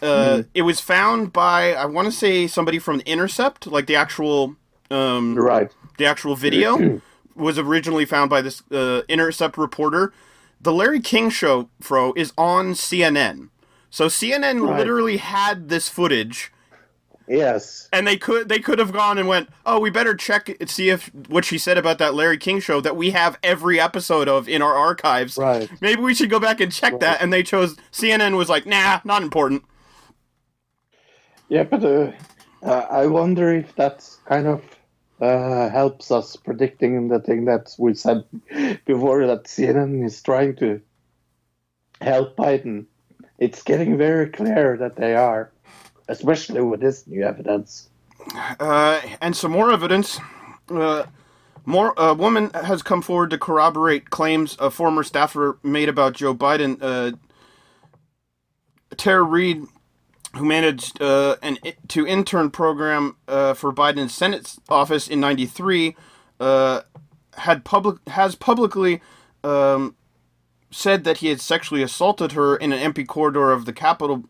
uh, 0.00 0.42
it 0.54 0.62
was 0.62 0.80
found 0.80 1.32
by 1.32 1.74
I 1.74 1.84
want 1.86 2.06
to 2.06 2.12
say 2.12 2.46
somebody 2.46 2.78
from 2.78 2.98
The 2.98 3.08
Intercept, 3.08 3.66
like 3.66 3.86
the 3.86 3.96
actual 3.96 4.56
um, 4.92 5.34
Right. 5.36 5.70
the 5.98 6.06
actual 6.06 6.36
video 6.36 7.00
was 7.34 7.58
originally 7.58 8.04
found 8.04 8.30
by 8.30 8.42
this 8.42 8.62
uh, 8.70 9.02
Intercept 9.08 9.56
reporter. 9.58 10.12
The 10.60 10.72
Larry 10.72 11.00
King 11.00 11.30
show, 11.30 11.68
Fro, 11.80 12.12
is 12.16 12.32
on 12.38 12.72
CNN. 12.74 13.48
So 13.90 14.06
CNN 14.06 14.60
Right. 14.68 14.78
literally 14.78 15.16
had 15.18 15.68
this 15.68 15.88
footage, 15.88 16.52
Yes. 17.28 17.88
and 17.92 18.06
they 18.06 18.16
could 18.16 18.48
they 18.48 18.58
could 18.58 18.78
have 18.78 18.92
gone 18.92 19.18
and 19.18 19.28
went, 19.28 19.48
"Oh, 19.66 19.78
we 19.80 19.90
better 19.90 20.14
check 20.14 20.54
and 20.60 20.68
see 20.70 20.88
if 20.90 21.10
what 21.28 21.44
she 21.44 21.58
said 21.58 21.78
about 21.78 21.98
that 21.98 22.14
Larry 22.14 22.38
King 22.38 22.60
show 22.60 22.80
that 22.80 22.96
we 22.96 23.10
have 23.10 23.38
every 23.42 23.78
episode 23.80 24.28
of 24.28 24.48
in 24.48 24.62
our 24.62 24.74
archives. 24.74 25.36
Right. 25.36 25.68
Maybe 25.80 26.00
we 26.00 26.14
should 26.14 26.30
go 26.30 26.38
back 26.40 26.60
and 26.60 26.70
check 26.72 27.00
that." 27.00 27.20
And 27.20 27.32
they 27.32 27.42
chose 27.42 27.76
CNN 27.92 28.36
was 28.36 28.48
like, 28.48 28.66
"Nah, 28.66 29.00
not 29.04 29.22
important." 29.22 29.64
Yeah, 31.48 31.64
but 31.64 31.84
uh, 31.84 32.12
uh, 32.62 32.86
I 32.90 33.06
wonder 33.06 33.52
if 33.54 33.74
that's 33.74 34.20
kind 34.26 34.46
of 34.46 34.62
uh, 35.22 35.70
helps 35.70 36.10
us 36.10 36.34
predicting 36.34 37.06
the 37.06 37.20
thing 37.20 37.44
that 37.44 37.72
we 37.78 37.94
said 37.94 38.24
before 38.84 39.26
that 39.28 39.44
CNN 39.44 40.04
is 40.04 40.20
trying 40.20 40.56
to 40.56 40.80
help 42.00 42.36
Biden. 42.36 42.86
It's 43.38 43.62
getting 43.62 43.96
very 43.96 44.28
clear 44.28 44.76
that 44.76 44.96
they 44.96 45.14
are, 45.14 45.52
especially 46.08 46.60
with 46.60 46.80
this 46.80 47.06
new 47.06 47.22
evidence. 47.22 47.88
Uh, 48.58 49.00
and 49.20 49.36
some 49.36 49.52
more 49.52 49.70
evidence. 49.70 50.18
Uh, 50.68 51.04
more 51.64 51.94
a 51.96 52.14
woman 52.14 52.50
has 52.54 52.82
come 52.82 53.00
forward 53.00 53.30
to 53.30 53.38
corroborate 53.38 54.10
claims 54.10 54.56
a 54.58 54.70
former 54.70 55.04
staffer 55.04 55.56
made 55.62 55.88
about 55.88 56.14
Joe 56.14 56.34
Biden. 56.34 56.78
Uh, 56.80 57.16
Tara 58.96 59.22
Reade, 59.22 59.66
who 60.36 60.44
managed 60.44 61.00
uh, 61.00 61.36
an 61.42 61.58
to 61.88 62.06
intern 62.06 62.50
program 62.50 63.16
uh, 63.28 63.54
for 63.54 63.72
Biden's 63.72 64.14
Senate 64.14 64.56
office 64.68 65.08
in 65.08 65.20
'93, 65.20 65.96
uh, 66.40 66.82
had 67.34 67.64
public 67.64 67.96
has 68.08 68.34
publicly 68.34 69.00
um, 69.44 69.94
said 70.70 71.04
that 71.04 71.18
he 71.18 71.28
had 71.28 71.40
sexually 71.40 71.82
assaulted 71.82 72.32
her 72.32 72.56
in 72.56 72.72
an 72.72 72.78
empty 72.78 73.04
corridor 73.04 73.52
of 73.52 73.66
the 73.66 73.72
Capitol 73.72 74.24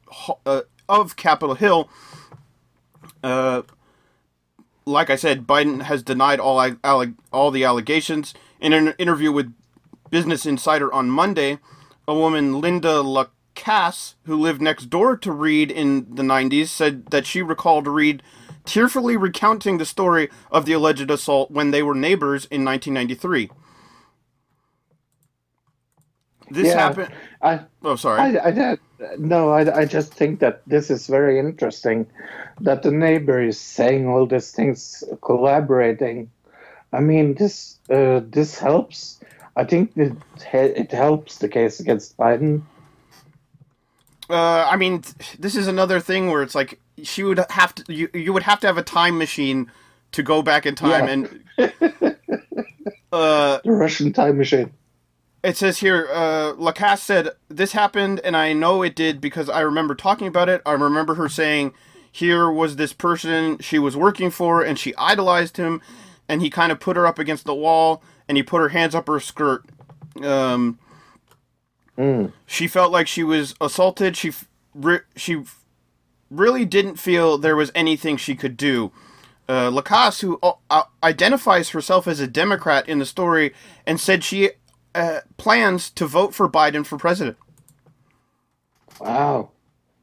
uh, 0.44 0.62
of 0.88 1.16
Capitol 1.16 1.54
Hill. 1.54 1.88
Uh, 3.22 3.62
like 4.84 5.10
I 5.10 5.16
said, 5.16 5.46
Biden 5.46 5.82
has 5.82 6.02
denied 6.02 6.40
all 6.40 6.60
all 7.32 7.50
the 7.50 7.64
allegations. 7.64 8.34
In 8.60 8.72
an 8.72 8.94
interview 8.98 9.32
with 9.32 9.54
Business 10.10 10.44
Insider 10.44 10.92
on 10.92 11.10
Monday, 11.10 11.58
a 12.06 12.14
woman, 12.14 12.60
Lynda 12.60 13.02
LaCasse, 13.54 14.14
who 14.24 14.36
lived 14.36 14.60
next 14.60 14.86
door 14.90 15.16
to 15.16 15.32
Reade 15.32 15.70
in 15.70 16.14
the 16.14 16.22
90s, 16.22 16.68
said 16.68 17.06
that 17.06 17.26
she 17.26 17.42
recalled 17.42 17.86
Reade 17.86 18.22
tearfully 18.64 19.16
recounting 19.16 19.78
the 19.78 19.84
story 19.84 20.28
of 20.50 20.66
the 20.66 20.72
alleged 20.72 21.10
assault 21.10 21.50
when 21.50 21.70
they 21.70 21.82
were 21.82 21.94
neighbors 21.94 22.44
in 22.46 22.64
1993. 22.64 23.50
This 26.50 26.68
Yeah. 26.68 26.74
happened. 26.78 27.08
I, 27.40 27.60
Oh, 27.82 27.96
sorry. 27.96 28.20
I, 28.20 28.48
I 28.48 28.50
don't- 28.50 28.80
no, 29.18 29.50
I, 29.50 29.80
I 29.80 29.84
just 29.84 30.14
think 30.14 30.40
that 30.40 30.62
this 30.66 30.90
is 30.90 31.06
very 31.06 31.38
interesting 31.38 32.06
that 32.60 32.82
the 32.82 32.92
neighbor 32.92 33.40
is 33.40 33.58
saying 33.58 34.06
all 34.06 34.26
these 34.26 34.52
things, 34.52 35.02
collaborating. 35.22 36.30
I 36.92 37.00
mean, 37.00 37.34
this 37.34 37.78
uh, 37.90 38.20
this 38.22 38.58
helps. 38.58 39.18
I 39.56 39.64
think 39.64 39.92
it, 39.96 40.12
it 40.52 40.92
helps 40.92 41.38
the 41.38 41.48
case 41.48 41.80
against 41.80 42.16
Biden. 42.16 42.62
Uh, 44.30 44.66
I 44.70 44.76
mean, 44.76 45.02
this 45.38 45.56
is 45.56 45.66
another 45.66 46.00
thing 46.00 46.30
where 46.30 46.42
it's 46.42 46.54
like 46.54 46.80
she 47.02 47.22
would 47.22 47.44
have 47.50 47.74
to. 47.74 47.92
You, 47.92 48.08
you 48.14 48.32
would 48.32 48.44
have 48.44 48.60
to 48.60 48.66
have 48.66 48.78
a 48.78 48.82
time 48.82 49.18
machine 49.18 49.70
to 50.12 50.22
go 50.22 50.42
back 50.42 50.64
in 50.66 50.74
time, 50.74 51.06
Yeah. 51.58 51.68
and 51.68 52.16
uh, 53.12 53.58
The 53.64 53.72
Russian 53.72 54.12
time 54.12 54.38
machine. 54.38 54.72
it 55.42 55.56
says 55.56 55.78
here, 55.78 56.08
uh, 56.12 56.52
LaCasse 56.54 56.98
said 57.00 57.28
this 57.48 57.72
happened, 57.72 58.20
and 58.24 58.36
I 58.36 58.52
know 58.52 58.82
it 58.82 58.94
did 58.94 59.20
because 59.20 59.48
I 59.48 59.60
remember 59.60 59.94
talking 59.94 60.26
about 60.26 60.48
it. 60.48 60.62
I 60.64 60.72
remember 60.72 61.14
her 61.14 61.28
saying, 61.28 61.72
"Here 62.10 62.50
was 62.50 62.76
this 62.76 62.92
person 62.92 63.58
she 63.58 63.78
was 63.78 63.96
working 63.96 64.30
for, 64.30 64.62
and 64.62 64.78
she 64.78 64.94
idolized 64.96 65.56
him, 65.56 65.80
and 66.28 66.40
he 66.42 66.48
kind 66.50 66.72
of 66.72 66.80
put 66.80 66.96
her 66.96 67.06
up 67.06 67.18
against 67.18 67.44
the 67.44 67.54
wall, 67.54 68.02
and 68.28 68.36
he 68.36 68.42
put 68.42 68.60
her 68.60 68.68
hands 68.70 68.94
up 68.94 69.08
her 69.08 69.20
skirt." 69.20 69.64
Um, 70.22 70.78
Mm. 71.98 72.32
she 72.46 72.66
felt 72.66 72.90
like 72.90 73.06
she 73.06 73.22
was 73.22 73.54
assaulted. 73.60 74.16
She 74.16 74.32
re- 74.74 75.00
she 75.14 75.44
really 76.30 76.64
didn't 76.64 76.96
feel 76.96 77.36
there 77.36 77.56
was 77.56 77.70
anything 77.74 78.16
she 78.16 78.34
could 78.34 78.56
do. 78.56 78.92
Uh, 79.48 79.70
LaCasse, 79.70 80.20
who 80.22 80.38
uh, 80.42 80.52
uh, 80.70 80.84
identifies 81.02 81.70
herself 81.70 82.06
as 82.06 82.20
a 82.20 82.26
Democrat 82.26 82.88
in 82.88 82.98
the 82.98 83.04
story, 83.04 83.52
and 83.86 84.00
said 84.00 84.24
she 84.24 84.50
uh, 84.94 85.20
plans 85.36 85.90
to 85.90 86.06
vote 86.06 86.34
for 86.34 86.48
Biden 86.48 86.86
for 86.86 86.96
president. 86.96 87.36
Wow. 89.00 89.50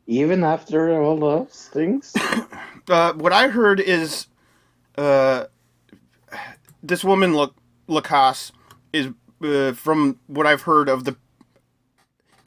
Even 0.05 0.43
after 0.43 1.01
all 1.01 1.17
those 1.17 1.69
things? 1.73 2.13
Uh, 2.89 3.13
what 3.13 3.31
I 3.31 3.49
heard 3.49 3.79
is 3.79 4.25
uh, 4.97 5.43
this 6.81 7.03
woman, 7.03 7.33
La- 7.33 7.51
LaCasse, 7.87 8.51
is 8.91 9.09
uh, 9.43 9.73
from 9.73 10.19
what 10.25 10.47
I've 10.47 10.63
heard 10.63 10.89
of 10.89 11.03
the 11.03 11.15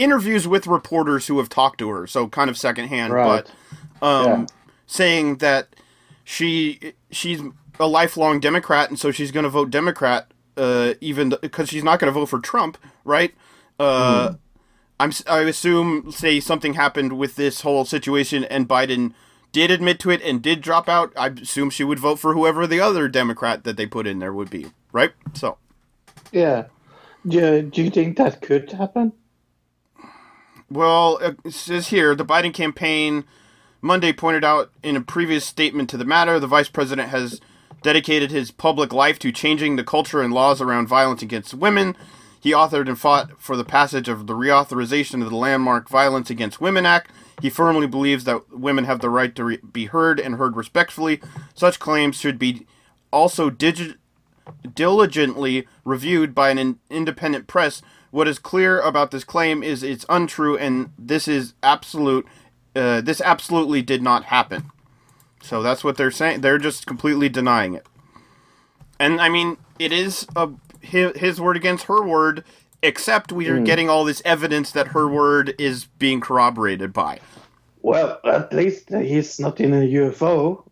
interviews 0.03 0.47
with 0.49 0.67
reporters 0.67 1.27
who 1.27 1.39
have 1.39 1.49
talked 1.49 1.79
to 1.79 1.89
her, 1.91 2.07
so 2.07 2.29
kind 2.29 2.51
of 2.51 2.57
secondhand, 2.59 3.13
Right. 3.13 3.45
but 4.01 4.07
um, 4.07 4.27
Yeah. 4.27 4.47
saying 4.87 5.37
that 5.39 5.69
she 6.25 6.93
she's 7.11 7.41
a 7.81 7.87
lifelong 7.87 8.41
Democrat, 8.41 8.89
and 8.91 8.99
so 8.99 9.11
she's 9.11 9.31
going 9.31 9.45
to 9.45 9.51
vote 9.51 9.71
Democrat, 9.71 10.31
uh, 10.57 10.95
even 11.01 11.35
because 11.41 11.69
she's 11.69 11.85
not 11.85 11.99
going 11.99 12.13
to 12.13 12.19
vote 12.19 12.27
for 12.27 12.39
Trump, 12.41 12.79
right? 13.05 13.35
Uh, 13.81 14.35
I'm 15.01 15.09
s- 15.11 15.25
I 15.27 15.41
assume 15.41 16.13
say 16.13 16.39
something 16.41 16.75
happened 16.75 17.15
with 17.19 17.37
this 17.37 17.63
whole 17.63 17.85
situation, 17.85 18.45
and 18.45 18.69
Biden 18.69 19.15
did 19.51 19.71
admit 19.71 19.99
to 20.01 20.11
it 20.11 20.23
and 20.23 20.41
did 20.41 20.61
drop 20.61 20.89
out. 20.89 21.13
I 21.17 21.29
assume 21.29 21.71
she 21.71 21.85
would 21.85 21.99
vote 21.99 22.19
for 22.19 22.35
whoever 22.35 22.67
the 22.67 22.81
other 22.81 23.09
Democrat 23.09 23.65
that 23.65 23.77
they 23.77 23.87
put 23.87 24.07
in 24.07 24.19
there 24.19 24.33
would 24.33 24.49
be, 24.51 24.67
right? 24.93 25.13
So. 25.35 25.59
Yeah. 26.31 26.65
You, 27.25 27.63
do 27.63 27.83
you 27.83 27.91
think 27.91 28.17
that 28.19 28.41
could 28.43 28.71
happen? 28.73 29.13
Well, 30.73 31.19
uh, 31.21 31.33
it 31.45 31.53
says 31.53 31.89
here 31.89 32.15
the 32.15 32.25
Biden 32.25 32.55
campaign 32.55 33.25
Monday 33.83 34.13
pointed 34.13 34.43
out 34.43 34.71
in 34.83 34.97
a 34.97 35.03
previous 35.03 35.45
statement 35.45 35.91
to 35.91 35.99
the 35.99 36.05
matter, 36.05 36.41
the 36.41 36.47
vice 36.47 36.69
president 36.69 37.11
has 37.11 37.41
dedicated 37.83 38.31
his 38.31 38.51
public 38.51 38.93
life 38.93 39.19
to 39.19 39.33
changing 39.33 39.77
the 39.77 39.85
culture 39.85 40.23
and 40.23 40.33
laws 40.33 40.63
around 40.63 40.87
violence 40.87 41.21
against 41.21 41.53
women. 41.53 41.95
He 42.41 42.53
authored 42.53 42.89
and 42.89 42.99
fought 42.99 43.41
for 43.41 43.57
the 43.57 43.65
passage 43.65 44.09
of 44.09 44.27
the 44.27 44.33
reauthorization 44.35 45.23
of 45.23 45.31
the 45.31 45.37
landmark 45.37 45.89
Violence 45.89 46.31
Against 46.31 46.61
Women 46.61 46.87
Act. 46.87 47.11
He 47.41 47.51
firmly 47.51 47.87
believes 47.87 48.25
that 48.25 48.57
women 48.57 48.85
have 48.85 49.01
the 49.01 49.11
right 49.11 49.35
to 49.37 49.45
re- 49.45 49.59
be 49.73 49.87
heard 49.87 50.19
and 50.19 50.37
heard 50.37 50.57
respectfully. 50.57 51.21
Such 51.55 51.79
claims 51.79 52.17
should 52.17 52.39
be 52.39 52.67
also 53.13 53.51
digi- 53.51 53.97
diligently 54.75 55.69
reviewed 55.85 56.35
by 56.35 56.51
an 56.51 56.59
in- 56.59 56.79
independent 56.91 57.47
press 57.47 57.83
What 58.13 58.29
is 58.29 58.39
clear 58.39 58.79
about 58.79 59.11
this 59.11 59.25
claim 59.25 59.63
is 59.63 59.83
it's 59.83 60.05
untrue, 60.09 60.57
and 60.57 60.93
this 60.99 61.27
is 61.27 61.55
absolute. 61.63 62.27
Uh, 62.77 63.01
this 63.01 63.23
absolutely 63.23 63.81
did 63.81 64.03
not 64.03 64.25
happen. 64.25 64.71
So 65.41 65.63
that's 65.63 65.83
what 65.83 65.97
they're 65.97 66.11
saying. 66.11 66.43
They're 66.43 66.59
just 66.59 66.87
completely 66.87 67.31
denying 67.31 67.73
it. 67.73 67.87
And 69.01 69.19
I 69.19 69.31
mean, 69.31 69.57
it 69.79 69.93
is 69.93 70.27
a 70.37 70.51
his, 70.81 71.17
his 71.17 71.41
word 71.41 71.57
against 71.57 71.87
her 71.87 72.03
word. 72.03 72.45
Except 72.83 73.33
we 73.33 73.49
are 73.49 73.61
getting 73.61 73.89
all 73.89 74.05
this 74.05 74.21
evidence 74.25 74.73
that 74.73 74.89
her 74.89 75.07
word 75.07 75.55
is 75.57 75.85
being 75.99 76.21
corroborated 76.21 76.93
by. 76.93 77.21
Well, 77.81 78.21
at 78.25 78.53
least 78.53 78.91
he's 78.93 79.39
not 79.39 79.61
in 79.61 79.73
a 79.73 79.87
UFO 79.87 80.65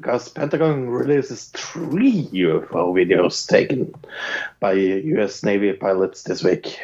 because 0.00 0.28
Pentagon 0.28 0.88
releases 0.88 1.46
three 1.48 2.28
UFO 2.32 2.94
videos 2.94 3.46
taken 3.46 3.92
by 4.60 4.72
U.S. 4.72 5.42
Navy 5.42 5.72
pilots 5.72 6.22
this 6.22 6.44
week. 6.44 6.78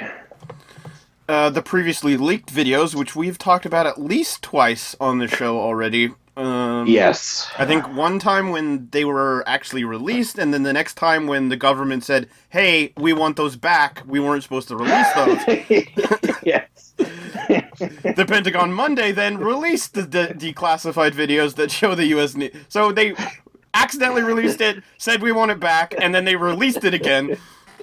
Uh, 1.28 1.48
the 1.48 1.62
previously 1.62 2.16
leaked 2.16 2.52
videos, 2.52 2.94
which 2.94 3.16
we've 3.16 3.38
talked 3.38 3.64
about 3.64 3.86
at 3.86 4.00
least 4.00 4.42
twice 4.42 4.94
on 5.00 5.18
the 5.18 5.28
show 5.28 5.58
already. 5.58 6.12
Um, 6.36 6.86
Yes. 6.88 7.48
I 7.56 7.64
think 7.64 7.88
one 7.94 8.18
time 8.18 8.50
when 8.50 8.88
they 8.90 9.04
were 9.04 9.44
actually 9.46 9.84
released, 9.84 10.36
and 10.36 10.52
then 10.52 10.64
the 10.64 10.72
next 10.72 10.94
time 10.94 11.26
when 11.28 11.48
the 11.48 11.56
government 11.56 12.02
said, 12.02 12.28
"Hey, 12.48 12.92
we 12.96 13.12
want 13.12 13.36
those 13.36 13.54
back," 13.56 14.02
we 14.06 14.18
weren't 14.18 14.42
supposed 14.42 14.68
to 14.68 14.76
release 14.76 15.12
those. 15.14 15.38
yes. 16.42 16.92
the 17.78 18.24
Pentagon 18.26 18.72
Monday 18.72 19.12
then 19.12 19.38
released 19.38 19.94
the 19.94 20.02
de- 20.02 20.34
declassified 20.34 21.12
videos 21.12 21.54
that 21.56 21.70
show 21.70 21.94
the 21.94 22.06
U.S. 22.06 22.34
Ne- 22.34 22.50
so 22.68 22.92
they 22.92 23.14
accidentally 23.74 24.22
released 24.22 24.60
it, 24.60 24.82
said 24.98 25.22
we 25.22 25.32
want 25.32 25.50
it 25.50 25.60
back, 25.60 25.94
and 25.98 26.14
then 26.14 26.24
they 26.24 26.36
released 26.36 26.84
it 26.84 26.94
again. 26.94 27.36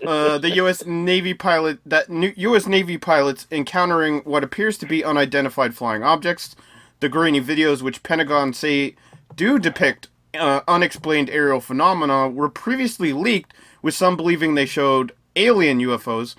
Uh, 0.05 0.39
the 0.39 0.49
U.S. 0.55 0.83
Navy 0.85 1.33
pilot 1.33 1.79
that 1.85 2.09
new 2.09 2.33
U.S. 2.35 2.65
Navy 2.65 2.97
pilots 2.97 3.45
encountering 3.51 4.19
what 4.19 4.43
appears 4.43 4.77
to 4.79 4.87
be 4.87 5.03
unidentified 5.03 5.75
flying 5.75 6.01
objects. 6.01 6.55
The 7.01 7.09
grainy 7.09 7.41
videos, 7.41 7.81
which 7.83 8.01
Pentagon 8.01 8.53
say 8.53 8.95
do 9.35 9.59
depict 9.59 10.07
uh, 10.33 10.61
unexplained 10.67 11.29
aerial 11.29 11.61
phenomena, 11.61 12.29
were 12.29 12.49
previously 12.49 13.13
leaked, 13.13 13.53
with 13.83 13.93
some 13.93 14.15
believing 14.17 14.55
they 14.55 14.65
showed 14.65 15.11
alien 15.35 15.79
UFOs. 15.79 16.35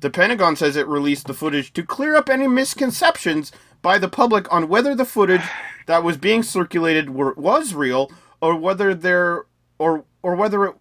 The 0.00 0.10
Pentagon 0.10 0.56
says 0.56 0.76
it 0.76 0.86
released 0.86 1.26
the 1.26 1.34
footage 1.34 1.72
to 1.72 1.82
clear 1.82 2.14
up 2.14 2.28
any 2.28 2.46
misconceptions 2.46 3.50
by 3.82 3.98
the 3.98 4.08
public 4.08 4.52
on 4.52 4.68
whether 4.68 4.94
the 4.94 5.04
footage 5.04 5.42
that 5.86 6.02
was 6.04 6.16
being 6.16 6.42
circulated 6.42 7.10
were, 7.10 7.32
was 7.34 7.74
real 7.74 8.10
or 8.40 8.54
whether 8.56 8.94
there 8.94 9.44
or 9.78 10.04
or 10.22 10.34
whether 10.36 10.64
it 10.66 10.74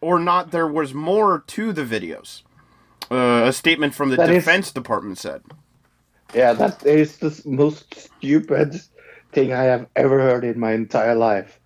or 0.00 0.18
not 0.18 0.50
there 0.50 0.66
was 0.66 0.94
more 0.94 1.44
to 1.46 1.72
the 1.72 1.84
videos. 1.84 2.42
Uh, 3.10 3.42
a 3.46 3.52
statement 3.52 3.94
from 3.94 4.10
the 4.10 4.16
That 4.16 4.30
is- 4.30 4.44
Defense 4.44 4.70
Department 4.72 5.18
said. 5.18 5.42
Yeah, 6.34 6.52
that 6.54 6.86
is 6.86 7.16
the 7.18 7.42
most 7.44 7.92
stupid 7.98 8.80
thing 9.32 9.52
I 9.52 9.64
have 9.64 9.86
ever 9.96 10.20
heard 10.20 10.44
in 10.44 10.60
my 10.60 10.72
entire 10.72 11.16
life. 11.16 11.58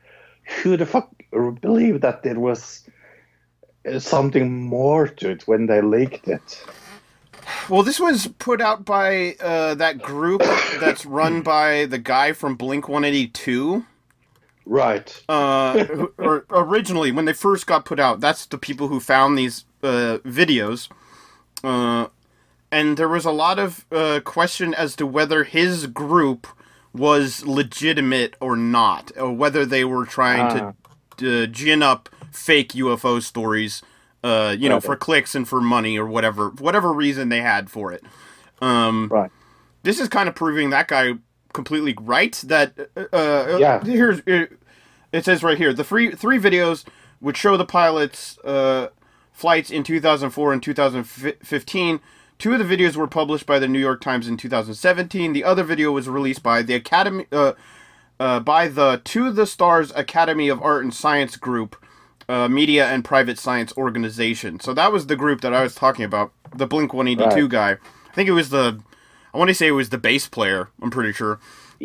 Who 0.63 0.77
the 0.79 0.87
fuck 0.87 1.11
believed 1.61 2.01
that 2.03 2.23
there 2.23 2.41
was 2.41 2.84
something 3.99 4.63
more 4.63 5.09
to 5.09 5.31
it 5.31 5.47
when 5.47 5.67
they 5.67 5.81
leaked 5.81 6.29
it? 6.29 6.65
Well, 7.69 7.83
this 7.83 8.01
was 8.01 8.27
put 8.39 8.61
out 8.61 8.85
by 8.85 9.37
uh, 9.41 9.75
that 9.75 9.99
group 10.01 10.43
that's 10.81 11.05
run 11.05 11.43
by 11.55 11.87
the 11.87 11.99
guy 11.99 12.33
from 12.33 12.57
Blink 12.57 12.89
182. 12.89 13.85
Right. 14.67 15.23
uh, 15.29 15.85
who- 15.85 16.13
or 16.17 16.47
originally 16.51 17.13
when 17.13 17.27
they 17.27 17.35
first 17.35 17.67
got 17.67 17.85
put 17.85 18.01
out, 18.01 18.21
that's 18.21 18.47
the 18.47 18.57
people 18.59 18.89
who 18.89 18.99
found 18.99 19.37
these 19.37 19.65
uh, 19.83 20.19
videos. 20.25 20.89
Uh, 21.63 22.07
and 22.73 22.97
there 22.97 23.09
was 23.09 23.25
a 23.27 23.31
lot 23.31 23.59
of 23.59 23.85
uh, 23.93 24.21
question 24.25 24.73
as 24.75 24.97
to 24.97 25.07
whether 25.07 25.45
his 25.45 25.87
group 25.87 26.47
was 26.95 27.45
legitimate 27.47 28.37
or 28.41 28.57
not, 28.57 29.13
or 29.19 29.33
whether 29.33 29.67
they 29.67 29.85
were 29.85 30.07
trying 30.07 30.75
to 31.19 31.43
uh, 31.43 31.47
gin 31.47 31.83
up 31.83 32.09
fake 32.35 32.73
UFO 32.75 33.23
stories, 33.23 33.83
uh, 34.23 34.55
you 34.59 34.69
know, 34.69 34.81
for 34.81 34.97
clicks 34.97 35.35
and 35.35 35.47
for 35.49 35.61
money 35.61 35.99
or 35.99 36.07
whatever, 36.07 36.51
whatever 36.51 36.93
reason 36.93 37.29
they 37.29 37.41
had 37.41 37.71
for 37.71 37.93
it. 37.93 38.03
Um, 38.61 39.09
Right. 39.11 39.31
this 39.83 40.01
is 40.01 40.09
kind 40.09 40.29
of 40.29 40.35
proving 40.35 40.71
that 40.71 40.89
guy 40.89 41.15
completely 41.53 41.95
right. 42.01 42.33
That 42.47 42.73
uh, 42.97 43.17
uh, 43.17 43.59
Yeah. 43.61 43.85
here's 43.85 44.21
it, 44.27 44.59
it 45.13 45.25
says 45.25 45.43
right 45.43 45.59
here 45.59 45.73
the 45.73 45.85
three 45.85 46.11
three 46.13 46.39
videos 46.39 46.85
would 47.21 47.37
show 47.37 47.57
the 47.57 47.65
pilots' 47.65 48.39
uh, 48.45 48.89
flights 49.33 49.71
in 49.71 49.83
2004 49.85 50.53
and 50.53 50.63
2015. 50.63 52.01
Two 52.39 52.53
of 52.53 52.59
the 52.59 52.77
videos 52.77 52.97
were 52.97 53.07
published 53.07 53.47
by 53.47 53.59
the 53.61 53.69
New 53.69 53.79
York 53.79 54.01
Times 54.01 54.27
in 54.27 54.37
2017. 54.37 55.33
The 55.33 55.45
other 55.45 55.63
video 55.63 55.93
was 55.93 56.09
released 56.09 56.43
by 56.43 56.63
the 56.63 56.75
Academy 56.75 57.27
uh, 57.33 57.53
uh, 58.21 58.41
by 58.41 58.69
the 58.69 59.01
To 59.05 59.31
the 59.31 59.47
Stars 59.47 59.93
Academy 59.95 60.49
of 60.49 60.61
Art 60.63 60.83
and 60.85 60.93
Science 60.95 61.37
group, 61.37 61.77
uh, 62.29 62.49
media 62.49 62.87
and 62.87 63.05
private 63.05 63.39
science 63.39 63.73
organization. 63.77 64.61
So 64.61 64.73
that 64.75 64.93
was 64.93 65.07
the 65.07 65.17
group 65.17 65.41
that 65.43 65.53
I 65.55 65.63
was 65.63 65.75
talking 65.75 66.05
about, 66.05 66.33
the 66.55 66.67
Blink 66.67 66.93
182 66.95 67.43
Right. 67.43 67.51
guy. 67.51 67.71
I 68.11 68.15
think 68.15 68.29
it 68.29 68.33
was 68.33 68.51
the 68.51 68.81
I 69.33 69.39
want 69.39 69.49
to 69.49 69.55
say 69.55 69.67
it 69.67 69.73
was 69.73 69.89
the 69.91 69.99
bass 69.99 70.29
player. 70.29 70.69
I'm 70.81 70.91
pretty 70.91 71.13
sure. 71.13 71.41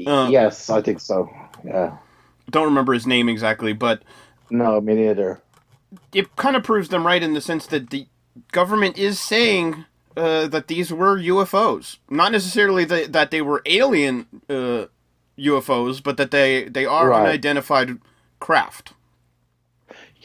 Uh, 0.05 0.27
yes, 0.31 0.69
I 0.69 0.81
think 0.81 0.99
so. 1.01 1.29
Yeah. 1.63 1.97
Don't 2.49 2.65
remember 2.65 2.93
his 2.93 3.07
name 3.07 3.27
exactly, 3.27 3.73
but 3.73 4.03
No, 4.51 4.79
me 4.79 4.93
neither. 4.93 5.41
it 6.13 6.35
kind 6.35 6.55
of 6.55 6.63
proves 6.63 6.89
them 6.89 7.05
right 7.07 7.21
in 7.23 7.33
the 7.33 7.41
sense 7.41 7.65
that 7.67 7.89
the 7.89 8.05
government 8.51 8.97
is 8.97 9.19
saying 9.19 9.85
uh, 10.15 10.47
that 10.47 10.67
these 10.67 10.93
were 10.93 11.17
UFOs, 11.17 11.97
not 12.09 12.31
necessarily 12.31 12.85
that 12.85 13.13
that 13.13 13.31
they 13.31 13.41
were 13.41 13.61
alien 13.65 14.27
uh, 14.49 14.85
UFOs, 15.37 16.01
but 16.03 16.17
that 16.17 16.31
they 16.31 16.65
they 16.65 16.85
are 16.85 17.09
Right. 17.09 17.21
unidentified 17.29 17.97
craft. 18.39 18.93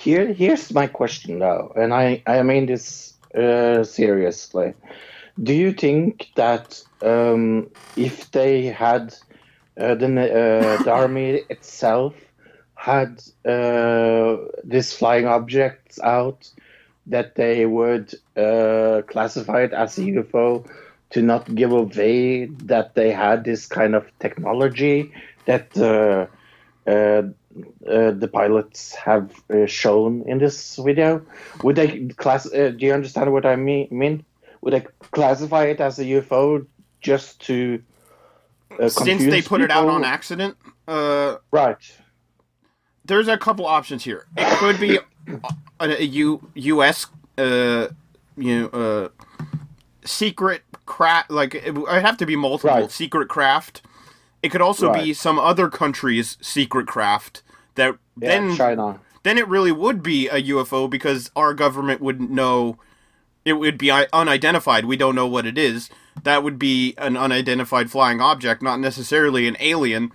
Here, 0.05 0.35
here's 0.35 0.71
my 0.71 0.87
question 0.87 1.39
though, 1.39 1.73
and 1.75 1.95
I, 1.95 2.23
I 2.27 2.43
mean 2.43 2.67
this 2.67 3.15
uh, 3.35 3.85
seriously. 3.85 4.75
Do 5.43 5.55
you 5.55 5.73
think 5.73 6.29
that 6.35 6.83
um, 7.01 7.71
if 7.97 8.31
they 8.31 8.67
had 8.67 9.15
uh, 9.81 9.95
the 9.95 10.09
uh, 10.09 10.83
the 10.83 10.91
army 10.91 11.41
itself 11.49 12.15
had 12.75 13.23
uh, 13.47 14.37
these 14.63 14.93
flying 14.93 15.25
objects 15.27 15.99
out, 16.01 16.51
that 17.07 17.37
they 17.37 17.65
would 17.65 18.15
uh, 18.37 19.01
classify 19.07 19.63
it 19.63 19.73
as 19.73 19.97
a 19.97 20.03
UFO 20.03 20.69
to 21.13 21.23
not 21.23 21.55
give 21.55 21.73
away 21.73 22.45
that 22.45 22.95
they 22.95 23.11
had 23.11 23.45
this 23.45 23.65
kind 23.65 23.95
of 23.95 24.05
technology 24.19 25.11
that 25.47 25.75
uh, 27.89 28.11
the 28.13 28.29
pilots 28.29 28.95
have 28.95 29.31
uh, 29.51 29.67
shown 29.67 30.25
in 30.27 30.39
this 30.39 30.77
video? 30.77 31.25
Would 31.63 31.77
they 31.77 32.09
class? 32.17 32.47
Uh, 32.53 32.71
do 32.77 32.87
you 32.87 32.93
understand 32.93 33.33
what 33.33 33.47
I 33.47 33.57
mean? 33.57 33.89
Mean 33.91 34.25
would 34.61 34.73
they 34.73 34.81
classify 35.13 35.65
it 35.65 35.81
as 35.81 35.99
a 35.99 36.05
UFO 36.05 36.67
just 37.01 37.41
to 37.43 37.83
uh, 38.81 38.89
Since 38.89 39.25
they 39.25 39.43
put 39.43 39.61
it 39.61 39.71
out 39.71 39.89
on 39.89 40.05
accident, 40.05 40.57
uh, 40.89 41.37
right? 41.51 41.77
there's 43.05 43.29
a 43.29 43.37
couple 43.37 43.67
options 43.67 44.03
here. 44.03 44.27
It 44.37 44.59
could 44.59 44.81
be 44.81 44.99
a, 45.81 45.85
a 45.85 46.03
U, 46.03 46.41
U.S. 46.55 47.07
Uh, 47.37 47.89
you 48.37 48.61
know, 48.61 48.67
uh, 48.69 49.09
secret 50.05 50.63
craft. 50.87 51.31
Like 51.31 51.55
it 51.55 51.75
would 51.75 51.89
have 51.89 52.17
to 52.19 52.27
be 52.27 52.35
multiple 52.35 52.71
Right. 52.75 52.91
secret 52.91 53.29
craft. 53.29 53.83
It 54.43 54.51
could 54.51 54.61
also 54.61 54.93
be 54.93 55.15
some 55.15 55.39
other 55.39 55.71
country's 55.71 56.37
secret 56.43 56.87
craft 56.87 57.43
that 57.77 57.97
Yeah, 58.21 58.29
then 58.29 58.57
China. 58.57 59.01
then 59.23 59.39
it 59.39 59.49
really 59.49 59.73
would 59.73 60.03
be 60.03 60.29
a 60.29 60.43
UFO 60.43 60.89
because 60.89 61.31
our 61.37 61.55
government 61.55 62.01
wouldn't 62.01 62.31
know. 62.31 62.79
It 63.45 63.55
would 63.55 63.77
be 63.79 63.91
unidentified. 63.91 64.87
We 64.87 64.97
don't 64.97 65.15
know 65.15 65.27
what 65.27 65.45
it 65.47 65.59
is. 65.59 65.91
That 66.23 66.43
would 66.43 66.59
be 66.59 66.95
an 66.97 67.17
unidentified 67.17 67.91
flying 67.91 68.21
object, 68.21 68.63
not 68.63 68.81
necessarily 68.81 69.47
an 69.47 69.57
alien. 69.61 70.13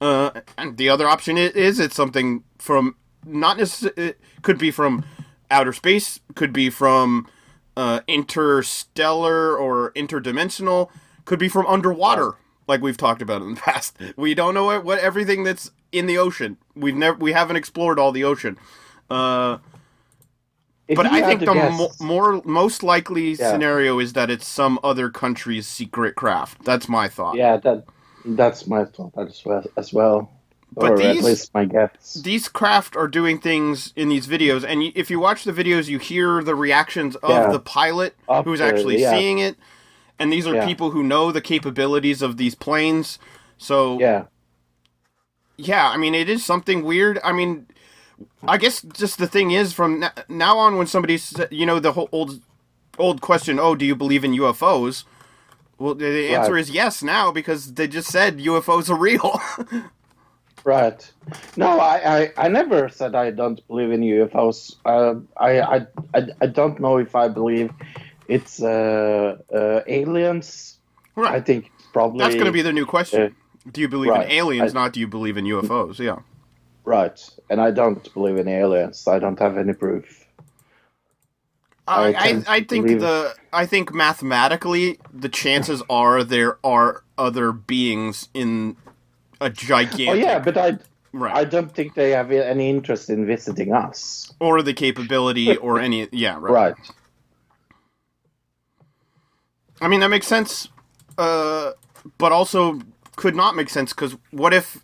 Uh, 0.00 0.30
and 0.58 0.76
the 0.78 0.88
other 0.88 1.06
option 1.08 1.36
i- 1.36 1.52
is 1.54 1.78
it's 1.78 1.94
something 1.94 2.42
from 2.58 2.96
not 3.24 3.56
necessarily. 3.58 4.10
It 4.10 4.20
could 4.42 4.58
be 4.58 4.72
from 4.72 5.04
outer 5.50 5.72
space. 5.72 6.18
Could 6.34 6.52
be 6.52 6.70
from 6.70 7.28
uh, 7.76 8.00
interstellar 8.08 9.56
or 9.56 9.92
interdimensional. 9.92 10.88
Could 11.24 11.38
be 11.38 11.48
from 11.48 11.66
underwater, 11.66 12.32
like 12.68 12.80
we've 12.82 12.96
talked 12.96 13.22
about 13.22 13.42
in 13.42 13.54
the 13.54 13.60
past. 13.60 13.96
We 14.16 14.34
don't 14.34 14.54
know 14.54 14.64
what, 14.66 14.84
what 14.84 14.98
everything 15.00 15.44
that's 15.44 15.70
in 15.90 16.06
the 16.06 16.18
ocean. 16.18 16.56
We've 16.74 16.94
never 16.96 17.16
we 17.18 17.32
haven't 17.32 17.56
explored 17.56 17.98
all 17.98 18.12
the 18.12 18.24
ocean. 18.24 18.58
Uh, 19.10 19.58
but 20.94 21.06
I 21.06 21.22
think 21.22 21.40
the 21.40 21.52
guess- 21.54 21.78
mo- 21.78 21.92
more 22.00 22.42
most 22.44 22.82
likely 22.82 23.32
Yeah. 23.32 23.52
scenario 23.52 23.98
is 23.98 24.12
that 24.14 24.30
it's 24.30 24.46
some 24.46 24.78
other 24.84 25.10
country's 25.10 25.66
secret 25.66 26.16
craft. 26.16 26.64
That's 26.64 26.88
my 26.88 27.08
thought. 27.08 27.36
Yeah, 27.36 27.56
that 27.58 27.84
that's 28.24 28.66
my 28.66 28.84
thought 28.84 29.12
as 29.16 29.42
well. 29.44 29.64
As 29.76 29.92
well. 29.92 30.30
But 30.74 30.92
or 30.92 30.98
these- 30.98 31.18
at 31.18 31.24
least 31.24 31.54
my 31.54 31.64
guess. 31.66 32.14
these 32.24 32.48
craft 32.48 32.96
are 32.96 33.08
doing 33.08 33.38
things 33.38 33.92
in 33.96 34.08
these 34.08 34.26
videos, 34.26 34.64
and 34.64 34.82
if 34.94 35.10
you 35.10 35.20
watch 35.20 35.44
the 35.44 35.52
videos, 35.52 35.88
you 35.88 35.98
hear 35.98 36.42
the 36.42 36.54
reactions 36.54 37.14
of 37.16 37.30
Yeah. 37.30 37.52
the 37.52 37.60
pilot 37.60 38.14
Of 38.28 38.44
who's 38.46 38.58
the- 38.60 38.66
actually 38.66 39.00
yeah. 39.00 39.10
seeing 39.12 39.38
it, 39.38 39.56
and 40.22 40.32
these 40.32 40.46
are 40.48 40.56
Yeah. 40.56 40.66
people 40.68 40.92
who 40.92 41.02
know 41.04 41.32
the 41.32 41.42
capabilities 41.42 42.22
of 42.22 42.38
these 42.38 42.56
planes. 42.56 43.18
So 43.58 43.98
Yeah, 44.00 44.26
yeah, 45.58 45.88
I 45.90 45.98
mean, 45.98 46.14
it 46.14 46.28
is 46.30 46.44
something 46.44 46.84
weird. 46.84 47.20
I 47.24 47.32
mean, 47.32 47.66
I 48.48 48.58
guess 48.58 48.82
just 48.82 49.18
the 49.18 49.28
thing 49.28 49.52
is, 49.52 49.72
from 49.72 50.04
now 50.28 50.58
on, 50.58 50.78
when 50.78 50.88
somebody's, 50.88 51.34
you 51.50 51.66
know, 51.66 51.80
the 51.80 51.92
whole 51.92 52.10
old, 52.12 52.40
old 52.98 53.20
question, 53.22 53.60
oh, 53.60 53.74
do 53.76 53.86
you 53.86 53.96
believe 53.96 54.24
in 54.24 54.32
UFOs? 54.32 55.04
Well, 55.78 55.94
the 55.94 56.34
answer 56.34 56.56
Right. 56.56 56.58
is 56.58 56.70
yes 56.70 57.02
now 57.02 57.32
because 57.32 57.74
they 57.74 57.88
just 57.88 58.10
said 58.10 58.38
UFOs 58.38 58.90
are 58.90 58.96
real. 58.98 59.40
right. 60.64 61.12
No, 61.56 61.80
I, 61.80 62.20
I, 62.22 62.32
I 62.38 62.48
never 62.48 62.88
said 62.88 63.14
I 63.14 63.30
don't 63.32 63.66
believe 63.68 63.92
in 63.92 64.02
UFOs. 64.02 64.76
Uh, 64.84 65.16
I, 65.38 65.60
I, 65.60 65.86
I, 66.14 66.26
I 66.42 66.46
don't 66.46 66.80
know 66.80 66.98
if 66.98 67.16
I 67.16 67.28
believe 67.28 67.70
it's 68.32 68.62
uh, 68.62 69.36
uh, 69.52 69.80
aliens. 69.86 70.78
I 71.16 71.40
think 71.40 71.70
probably 71.92 72.20
That's 72.20 72.34
going 72.34 72.46
to 72.46 72.52
be 72.52 72.62
the 72.62 72.72
new 72.72 72.86
question. 72.86 73.22
uh, 73.22 73.70
do 73.70 73.80
you 73.80 73.88
believe 73.88 74.10
right. 74.10 74.24
in 74.26 74.32
aliens, 74.32 74.74
I- 74.74 74.80
not 74.80 74.92
do 74.92 75.00
you 75.00 75.06
believe 75.06 75.36
in 75.36 75.44
UFOs? 75.44 75.98
Yeah. 75.98 76.20
right. 76.84 77.18
And 77.50 77.60
I 77.60 77.70
don't 77.70 78.02
believe 78.14 78.36
in 78.38 78.48
aliens. 78.48 79.06
I 79.06 79.18
don't 79.18 79.38
have 79.38 79.58
any 79.58 79.74
proof. 79.74 80.26
I 81.86 81.94
I, 81.94 82.08
I, 82.12 82.42
I 82.48 82.60
think 82.64 82.86
believe- 82.86 83.00
the 83.00 83.34
I 83.52 83.66
think 83.66 83.92
mathematically 83.92 84.98
the 85.12 85.28
chances 85.28 85.82
are 85.90 86.24
there 86.24 86.58
are 86.64 87.02
other 87.18 87.52
beings 87.52 88.28
in 88.34 88.76
a 89.40 89.50
gigantic 89.50 90.08
Oh 90.08 90.14
yeah, 90.14 90.38
but 90.38 90.56
I, 90.56 90.78
right 91.12 91.34
I 91.34 91.44
don't 91.44 91.72
think 91.74 91.94
they 91.94 92.10
have 92.12 92.30
any 92.30 92.70
interest 92.70 93.10
in 93.10 93.26
visiting 93.26 93.72
us. 93.72 94.32
or 94.40 94.62
the 94.62 94.72
capability 94.72 95.56
or 95.66 95.78
any 95.78 96.08
yeah 96.12 96.38
right. 96.40 96.52
Right. 96.52 96.74
I 99.82 99.88
mean 99.88 100.00
that 100.00 100.08
makes 100.08 100.28
sense, 100.28 100.68
uh, 101.18 101.72
but 102.18 102.32
also 102.32 102.80
could 103.16 103.34
not 103.36 103.56
make 103.56 103.68
sense 103.68 103.92
because 103.92 104.16
what 104.30 104.54
if 104.54 104.78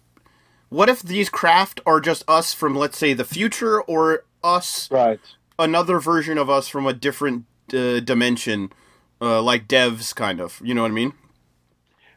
what 0.70 0.88
if 0.88 1.02
these 1.02 1.28
craft 1.30 1.80
are 1.86 2.00
just 2.00 2.24
us 2.28 2.52
from 2.52 2.74
let's 2.76 2.98
say 2.98 3.14
the 3.14 3.24
future 3.24 3.80
or 3.82 4.24
us 4.42 4.90
Right. 4.90 5.20
another 5.58 6.00
version 6.00 6.36
of 6.36 6.50
us 6.50 6.68
from 6.68 6.86
a 6.86 6.92
different 6.92 7.46
uh, 7.72 8.00
dimension, 8.00 8.72
uh, 9.20 9.40
like 9.40 9.68
devs 9.68 10.14
kind 10.14 10.40
of 10.40 10.60
you 10.64 10.74
know 10.74 10.82
what 10.82 10.90
I 10.90 10.94
mean? 10.94 11.12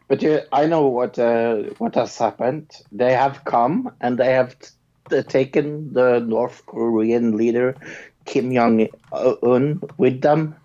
But 0.08 0.24
uh, 0.24 0.41
I 0.52 0.65
know 0.65 0.88
what 0.88 1.20
uh, 1.20 1.58
what 1.78 1.96
has 1.96 2.17
happened. 2.17 2.72
They 2.91 3.13
have 3.13 3.46
come 3.46 3.91
and 4.02 4.17
they 4.17 4.32
have 4.34 4.58
t- 4.60 5.22
taken 5.24 5.94
the 5.94 6.20
North 6.20 6.65
Korean 6.65 7.38
leader 7.38 7.78
Kim 8.26 8.54
Jong 8.54 8.88
Un 9.12 9.82
with 9.98 10.22
them, 10.22 10.56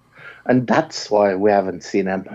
and 0.48 0.66
that's 0.66 1.10
why 1.10 1.34
we 1.34 1.50
haven't 1.50 1.82
seen 1.84 2.06
him. 2.06 2.26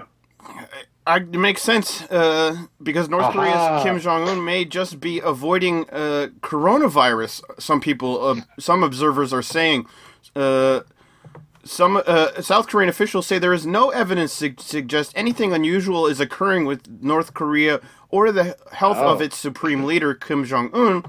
I, 1.08 1.18
it 1.18 1.32
makes 1.34 1.62
sense 1.64 2.04
uh, 2.12 2.56
because 2.82 3.10
North 3.10 3.24
Aha. 3.26 3.32
Korea's 3.34 3.84
Kim 3.84 4.00
Jong 4.00 4.30
Un 4.30 4.46
may 4.46 4.66
just 4.66 5.00
be 5.00 5.20
avoiding 5.20 5.90
uh, 5.90 6.28
coronavirus. 6.42 7.42
Some 7.60 7.82
people, 7.82 8.24
uh, 8.24 8.36
some 8.60 8.84
observers 8.84 9.34
are 9.34 9.42
saying. 9.42 9.88
Uh, 10.36 10.82
some 11.64 12.02
uh, 12.08 12.42
South 12.42 12.68
Korean 12.68 12.90
officials 12.90 13.28
say 13.28 13.38
there 13.40 13.54
is 13.54 13.66
no 13.68 13.90
evidence 13.90 14.38
to 14.40 14.54
suggest 14.58 15.12
anything 15.16 15.54
unusual 15.54 16.08
is 16.08 16.20
occurring 16.20 16.66
with 16.66 16.88
North 17.02 17.34
Korea 17.34 17.80
or 18.10 18.32
the 18.32 18.56
health 18.72 18.98
of 18.98 19.22
Oh. 19.22 19.24
its 19.24 19.38
supreme 19.38 19.84
leader 19.86 20.14
Kim 20.14 20.44
Jong 20.46 20.70
Un. 20.74 21.04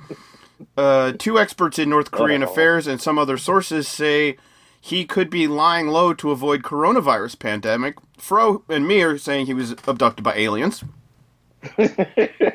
Uh, 0.76 1.12
two 1.18 1.38
experts 1.38 1.78
in 1.78 1.88
North 1.90 2.10
Korean 2.10 2.42
Oh. 2.42 2.50
affairs 2.50 2.86
and 2.86 3.00
some 3.00 3.18
other 3.18 3.36
sources 3.38 3.88
say 3.88 4.36
he 4.84 5.04
could 5.04 5.30
be 5.30 5.46
lying 5.46 5.86
low 5.86 6.12
to 6.12 6.32
avoid 6.32 6.64
coronavirus 6.64 7.38
pandemic. 7.38 7.94
Fro 8.18 8.64
and 8.68 8.86
me 8.86 9.00
are 9.02 9.16
saying 9.16 9.46
he 9.46 9.54
was 9.54 9.70
abducted 9.86 10.24
by 10.24 10.34
aliens. 10.34 10.82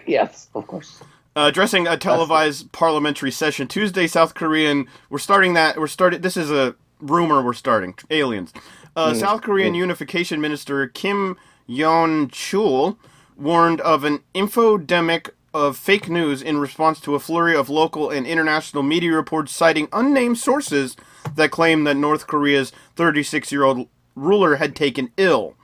yes, 0.05 0.49
of 0.53 0.67
course. 0.67 1.01
Uh, 1.37 1.47
addressing 1.47 1.87
a 1.87 1.95
televised 1.95 2.69
parliamentary 2.73 3.31
session 3.31 3.65
Tuesday, 3.65 4.07
South 4.07 4.33
Korean. 4.33 4.87
We're 5.09 5.19
starting 5.19 5.53
that. 5.53 5.77
We're 5.77 5.87
starting. 5.87 6.19
This 6.19 6.35
is 6.35 6.51
a 6.51 6.75
rumor. 6.99 7.41
We're 7.41 7.53
starting 7.53 7.95
aliens. 8.09 8.51
Uh, 8.97 9.13
South 9.13 9.41
Korean 9.41 9.73
Unification 9.73 10.41
Minister 10.41 10.85
Kim 10.87 11.37
Yon 11.65 12.27
Chul 12.27 12.97
warned 13.37 13.79
of 13.81 14.03
an 14.03 14.19
infodemic 14.35 15.29
of 15.53 15.77
fake 15.77 16.09
news 16.09 16.41
in 16.41 16.57
response 16.57 16.99
to 16.99 17.15
a 17.15 17.19
flurry 17.19 17.55
of 17.55 17.69
local 17.69 18.09
and 18.09 18.27
international 18.27 18.83
media 18.83 19.13
reports 19.13 19.53
citing 19.53 19.87
unnamed 19.93 20.37
sources 20.37 20.97
that 21.37 21.51
claimed 21.51 21.87
that 21.87 21.95
North 21.95 22.27
Korea's 22.27 22.73
36-year-old 22.95 23.87
ruler 24.15 24.55
had 24.55 24.75
taken 24.75 25.11
ill. 25.17 25.55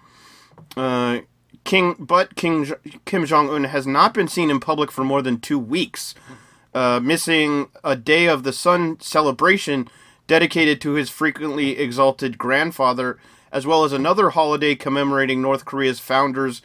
Uh, 0.78 1.20
King, 1.64 1.96
but 2.00 2.36
King 2.36 2.72
Kim 3.06 3.26
Jong 3.26 3.50
Un 3.50 3.66
has 3.66 3.88
not 3.88 4.14
been 4.14 4.28
seen 4.28 4.50
in 4.50 4.60
public 4.60 4.92
for 4.92 5.04
more 5.04 5.22
than 5.22 5.40
two 5.40 5.60
weeks, 5.60 6.14
uh, 6.74 7.00
missing 7.02 7.70
a 7.84 7.96
day 7.96 8.28
of 8.28 8.44
the 8.44 8.54
Sun 8.54 9.00
celebration 9.00 9.88
dedicated 10.28 10.82
to 10.82 10.94
his 10.94 11.10
frequently 11.10 11.78
exalted 11.78 12.38
grandfather, 12.38 13.18
as 13.52 13.66
well 13.66 13.84
as 13.84 13.94
another 13.94 14.32
holiday 14.32 14.76
commemorating 14.76 15.42
North 15.42 15.66
Korea's 15.66 16.00
founder's 16.00 16.62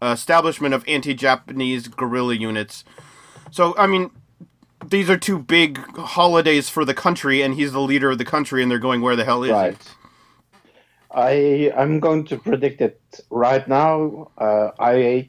establishment 0.00 0.74
of 0.74 0.84
anti-Japanese 0.86 1.88
guerrilla 1.88 2.34
units. 2.34 2.84
So, 3.50 3.74
I 3.76 3.86
mean, 3.86 4.10
these 4.86 5.10
are 5.10 5.16
two 5.16 5.38
big 5.38 5.78
holidays 5.96 6.68
for 6.68 6.84
the 6.84 6.94
country, 6.94 7.42
and 7.42 7.54
he's 7.54 7.72
the 7.72 7.80
leader 7.80 8.10
of 8.10 8.18
the 8.18 8.24
country, 8.24 8.62
and 8.62 8.70
they're 8.70 8.78
going, 8.78 9.00
"Where 9.00 9.16
the 9.16 9.24
hell 9.24 9.42
is 9.42 9.48
he?" 9.50 9.54
Right. 9.54 9.76
I 11.10 11.72
I'm 11.76 12.00
going 12.00 12.24
to 12.26 12.38
predict 12.38 12.80
it 12.80 13.00
right 13.30 13.66
now. 13.66 14.30
Uh, 14.38 14.70
I 14.78 15.28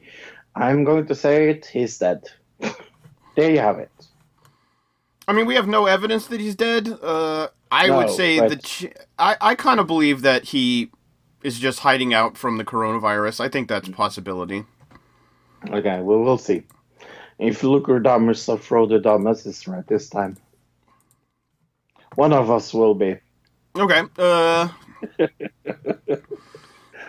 I'm 0.54 0.84
going 0.84 1.06
to 1.06 1.14
say 1.14 1.50
it. 1.50 1.66
He's 1.66 1.98
dead. 1.98 2.24
there 3.36 3.50
you 3.50 3.58
have 3.60 3.78
it. 3.78 3.90
I 5.26 5.32
mean, 5.32 5.46
we 5.46 5.54
have 5.54 5.68
no 5.68 5.86
evidence 5.86 6.26
that 6.26 6.40
he's 6.40 6.56
dead. 6.56 6.88
Uh, 7.02 7.48
I 7.70 7.86
No, 7.86 7.98
would 7.98 8.10
say 8.10 8.40
but- 8.40 8.50
the 8.50 8.56
ch- 8.56 8.86
I 9.18 9.36
I 9.40 9.54
kind 9.54 9.80
of 9.80 9.86
believe 9.86 10.22
that 10.22 10.44
he 10.44 10.90
is 11.42 11.58
just 11.58 11.78
hiding 11.80 12.12
out 12.12 12.36
from 12.36 12.58
the 12.58 12.64
coronavirus. 12.64 13.40
I 13.40 13.48
think 13.48 13.68
that's 13.68 13.88
a 13.88 13.92
possibility. 13.92 14.64
Okay, 15.70 16.00
well 16.02 16.20
we'll 16.20 16.38
see. 16.38 16.64
If 17.40 17.62
Luker 17.62 17.98
Dammers 17.98 18.48
or 18.48 18.58
Frodo 18.58 19.02
Dammers 19.02 19.46
is 19.46 19.66
right 19.66 19.86
this 19.86 20.10
time, 20.10 20.36
one 22.14 22.32
of 22.32 22.50
us 22.50 22.74
will 22.74 22.94
be. 22.94 23.16
Okay. 23.76 24.02
Uh, 24.18 24.68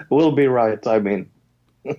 Will 0.09 0.31
be 0.31 0.47
right. 0.47 0.85
I 0.87 0.99
mean, 0.99 1.29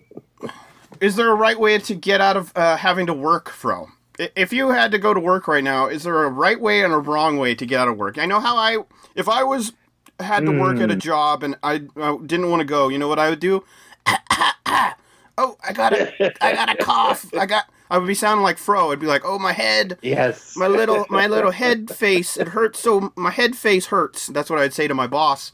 is 1.00 1.16
there 1.16 1.30
a 1.30 1.34
right 1.34 1.58
way 1.58 1.78
to 1.78 1.94
get 1.94 2.20
out 2.20 2.36
of 2.36 2.52
uh, 2.56 2.76
having 2.76 3.06
to 3.06 3.14
work, 3.14 3.50
Fro? 3.50 3.88
If 4.18 4.52
you 4.52 4.68
had 4.68 4.92
to 4.92 4.98
go 4.98 5.14
to 5.14 5.20
work 5.20 5.48
right 5.48 5.64
now, 5.64 5.88
is 5.88 6.02
there 6.02 6.24
a 6.24 6.28
right 6.28 6.60
way 6.60 6.82
and 6.82 6.92
a 6.92 6.98
wrong 6.98 7.38
way 7.38 7.54
to 7.54 7.66
get 7.66 7.80
out 7.80 7.88
of 7.88 7.96
work? 7.96 8.18
I 8.18 8.26
know 8.26 8.40
how 8.40 8.56
I, 8.56 8.78
if 9.14 9.28
I 9.28 9.42
was 9.42 9.72
had 10.20 10.44
to 10.44 10.52
work 10.52 10.78
at 10.78 10.90
a 10.90 10.96
job 10.96 11.42
and 11.42 11.56
I, 11.62 11.82
I 11.96 12.18
didn't 12.24 12.50
want 12.50 12.60
to 12.60 12.64
go, 12.64 12.88
you 12.88 12.98
know 12.98 13.08
what 13.08 13.18
I 13.18 13.30
would 13.30 13.40
do? 13.40 13.64
oh, 14.06 15.56
I 15.66 15.72
got 15.72 15.94
a, 15.94 16.44
I 16.44 16.54
got 16.54 16.70
a 16.70 16.76
cough. 16.76 17.32
I 17.34 17.46
got. 17.46 17.64
I 17.92 17.98
would 17.98 18.06
be 18.06 18.14
sounding 18.14 18.42
like 18.42 18.56
Fro. 18.56 18.90
I'd 18.90 19.00
be 19.00 19.06
like, 19.06 19.20
oh, 19.22 19.38
my 19.38 19.52
head. 19.52 19.98
yes. 20.00 20.56
my 20.56 20.66
little 20.66 21.04
my 21.10 21.26
little 21.26 21.50
head 21.50 21.90
face. 21.90 22.38
It 22.38 22.48
hurts 22.48 22.80
so 22.80 23.12
my 23.16 23.30
head 23.30 23.54
face 23.54 23.86
hurts. 23.86 24.28
That's 24.28 24.48
what 24.48 24.58
i'd 24.58 24.72
say 24.72 24.88
to 24.88 24.94
my 24.94 25.06
boss. 25.06 25.52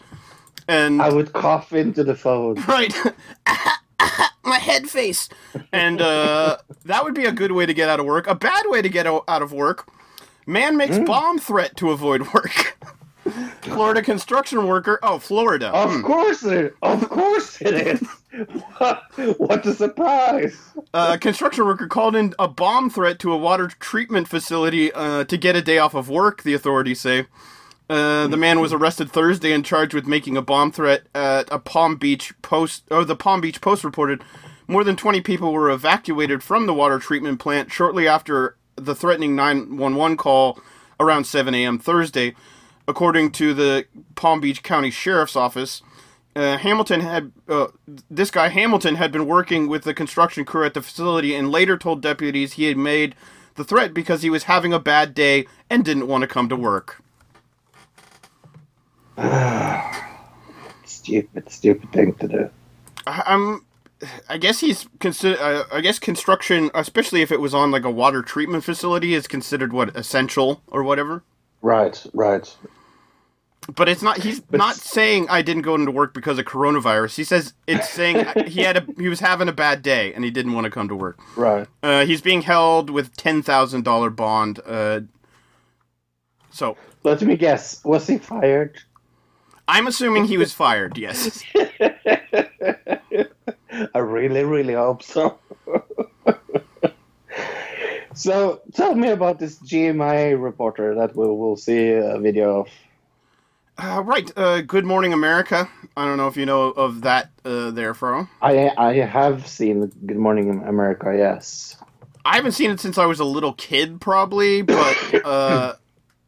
And 0.69 1.03
I 1.03 1.09
would 1.09 1.33
cough 1.33 1.73
into 1.73 2.05
the 2.05 2.15
phone. 2.15 2.55
right. 2.69 2.95
My 4.45 4.59
head 4.59 4.89
face. 4.89 5.29
And 5.73 6.01
uh, 6.01 6.59
that 6.85 7.05
would 7.05 7.15
be 7.15 7.27
a 7.27 7.33
good 7.33 7.53
way 7.53 7.67
to 7.67 7.75
get 7.75 7.91
out 7.91 8.01
of 8.01 8.07
work. 8.07 8.27
A 8.27 8.35
bad 8.35 8.65
way 8.69 8.81
to 8.81 8.89
get 8.89 9.07
out 9.07 9.43
of 9.43 9.53
work. 9.53 9.91
Man 10.47 10.77
makes 10.79 10.99
bomb 10.99 11.39
threat 11.39 11.77
to 11.79 11.91
avoid 11.91 12.33
work 12.33 12.79
florida 13.63 14.03
construction 14.03 14.67
worker 14.67 14.99
oh 15.03 15.19
florida 15.19 15.69
Of 15.69 15.93
Hmm. 15.93 16.03
course 16.03 16.45
it. 16.45 16.75
Of 16.83 17.09
course 17.09 17.61
it 17.61 17.75
is. 17.75 18.01
what, 18.79 19.03
what 19.39 19.67
a 19.67 19.75
surprise! 19.75 20.57
Uh, 20.95 21.13
a 21.15 21.19
construction 21.19 21.65
worker 21.65 21.87
called 21.87 22.15
in 22.17 22.35
a 22.39 22.47
bomb 22.49 22.91
threat 22.91 23.19
to 23.21 23.33
a 23.33 23.37
water 23.37 23.69
treatment 23.81 24.29
facility 24.29 24.93
uh, 24.93 25.25
to 25.25 25.37
get 25.37 25.57
a 25.57 25.63
day 25.63 25.79
off 25.79 25.95
of 25.95 26.09
work, 26.09 26.43
the 26.43 26.55
authorities 26.55 27.01
say. 27.01 27.27
Uh, 27.91 28.27
the 28.27 28.37
man 28.37 28.61
was 28.61 28.73
arrested 28.73 29.11
Thursday 29.11 29.51
and 29.51 29.65
charged 29.65 29.95
with 29.95 30.07
making 30.07 30.37
a 30.37 30.43
bomb 30.43 30.71
threat 30.71 31.05
at 31.15 31.49
a 31.51 31.59
Palm 31.59 31.97
Beach 31.97 32.35
Post. 32.43 32.85
Oh, 32.91 33.03
the 33.03 33.17
Palm 33.17 33.41
Beach 33.41 33.63
Post 33.63 33.83
reported 33.83 34.23
more 34.67 34.85
than 34.85 34.95
20 34.95 35.23
people 35.23 35.53
were 35.55 35.71
evacuated 35.71 36.43
from 36.43 36.67
the 36.67 36.75
water 36.75 36.99
treatment 36.99 37.41
plant 37.41 37.73
shortly 37.73 38.07
after 38.07 38.57
the 38.77 38.95
threatening 38.95 39.35
911 39.35 40.19
call 40.19 40.61
around 41.01 41.25
7 41.25 41.55
a.m. 41.55 41.79
Thursday, 41.79 42.35
according 42.89 43.31
to 43.33 43.55
the 43.55 43.87
Palm 44.17 44.41
Beach 44.41 44.63
County 44.65 44.91
Sheriff's 44.91 45.37
Office. 45.37 45.83
Uh, 46.35 46.57
Hamilton 46.57 47.01
had 47.01 47.31
uh, 47.49 47.69
this 48.11 48.31
guy 48.31 48.49
Hamilton 48.49 48.97
had 48.97 49.13
been 49.13 49.27
working 49.27 49.69
with 49.69 49.85
the 49.85 49.95
construction 49.95 50.45
crew 50.45 50.65
at 50.65 50.75
the 50.75 50.83
facility 50.83 51.35
and 51.35 51.51
later 51.53 51.77
told 51.77 52.01
deputies 52.01 52.55
he 52.55 52.65
had 52.65 52.77
made 52.77 53.15
the 53.57 53.65
threat 53.65 53.93
because 53.93 54.23
he 54.23 54.31
was 54.31 54.45
having 54.45 54.73
a 54.73 54.79
bad 54.79 55.15
day 55.15 55.47
and 55.69 55.85
didn't 55.85 56.07
want 56.09 56.23
to 56.23 56.29
come 56.29 56.49
to 56.49 56.57
work. 56.57 57.03
Stupid, 60.85 61.51
stupid 61.51 61.93
thing 61.93 62.15
to 62.15 62.29
do. 62.29 62.51
I- 63.07 63.23
I'm. 63.27 63.65
I 64.29 64.39
guess 64.39 64.61
he's 64.61 64.87
consider. 65.01 65.41
Uh, 65.41 65.65
I 65.73 65.81
guess 65.81 65.99
construction, 65.99 66.71
especially 66.73 67.21
if 67.23 67.33
it 67.33 67.41
was 67.41 67.53
on 67.53 67.71
like 67.73 67.85
a 67.85 67.91
water 67.91 68.23
treatment 68.23 68.63
facility, 68.63 69.15
is 69.15 69.27
considered 69.27 69.73
what 69.73 69.97
essential 69.97 70.63
or 70.69 70.85
whatever. 70.85 71.25
Right, 71.63 72.05
right. 72.15 72.55
But 73.75 73.89
it's 73.89 74.03
not. 74.03 74.19
He's 74.19 74.41
But 74.41 74.57
not 74.59 74.77
saying 74.77 75.29
I 75.29 75.43
didn't 75.43 75.63
go 75.63 75.75
into 75.75 75.91
work 75.91 76.15
because 76.15 76.39
of 76.39 76.47
coronavirus. 76.47 77.17
He 77.17 77.25
says 77.25 77.53
it's 77.67 77.89
saying 77.91 78.27
he 78.47 78.63
had 78.63 78.79
a 78.79 78.87
he 78.97 79.09
was 79.09 79.21
having 79.21 79.49
a 79.49 79.53
bad 79.53 79.83
day 79.83 80.15
and 80.15 80.25
he 80.25 80.31
didn't 80.31 80.55
want 80.55 80.65
to 80.65 80.71
come 80.71 80.89
to 80.89 80.97
work. 80.97 81.19
Right. 81.37 81.67
Uh, 81.83 82.07
he's 82.07 82.23
being 82.23 82.43
held 82.43 82.89
with 82.89 83.15
ten 83.17 83.43
thousand 83.43 83.85
dollar 83.85 84.09
bond. 84.09 84.61
Uh, 84.65 85.01
so 86.51 86.77
Let 87.05 87.21
me 87.23 87.37
guess. 87.37 87.85
Was 87.85 88.07
he 88.07 88.17
fired? 88.19 88.79
I'm 89.69 89.87
assuming 89.87 90.25
he 90.25 90.39
was 90.39 90.55
fired. 90.55 90.97
Yes. 90.97 91.43
I 93.95 93.99
really, 93.99 94.45
really 94.45 94.73
hope 94.75 95.03
so. 95.03 95.39
so, 98.15 98.63
tell 98.75 98.95
me 98.95 99.11
about 99.11 99.39
this 99.39 99.59
GMA 99.59 100.43
reporter 100.43 100.95
that 100.95 101.15
we 101.15 101.27
will 101.27 101.57
see 101.57 101.91
a 101.91 102.19
video 102.19 102.61
of. 102.61 102.69
Uh, 103.79 104.03
right. 104.05 104.31
Uh, 104.37 104.61
Good 104.61 104.85
Morning 104.85 105.13
America. 105.13 105.69
I 105.97 106.05
don't 106.05 106.17
know 106.17 106.27
if 106.27 106.37
you 106.37 106.47
know 106.47 106.71
of 106.71 107.03
that. 107.03 107.31
Uh, 107.45 107.71
there, 107.71 107.95
Fro. 107.95 108.29
I 108.43 108.71
I 108.77 108.95
have 108.95 109.47
seen 109.47 109.87
Good 110.05 110.17
Morning 110.17 110.65
America. 110.65 111.15
Yes. 111.17 111.77
I 112.25 112.37
haven't 112.37 112.53
seen 112.53 112.71
it 112.71 112.81
since 112.81 112.99
I 112.99 113.07
was 113.07 113.21
a 113.21 113.25
little 113.25 113.53
kid, 113.53 114.01
probably, 114.01 114.63
but 114.63 115.25
uh, 115.25 115.75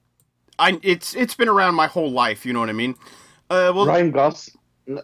I 0.61 0.79
it's 0.83 1.17
it's 1.17 1.35
been 1.35 1.49
around 1.49 1.75
my 1.75 1.89
whole 1.89 2.11
life. 2.11 2.47
You 2.47 2.53
know 2.53 2.61
what 2.61 2.69
I 2.71 2.73
mean? 2.73 2.95
Uh, 3.51 3.73
well, 3.75 3.87
Ryan 3.87 4.13
Gos. 4.13 4.51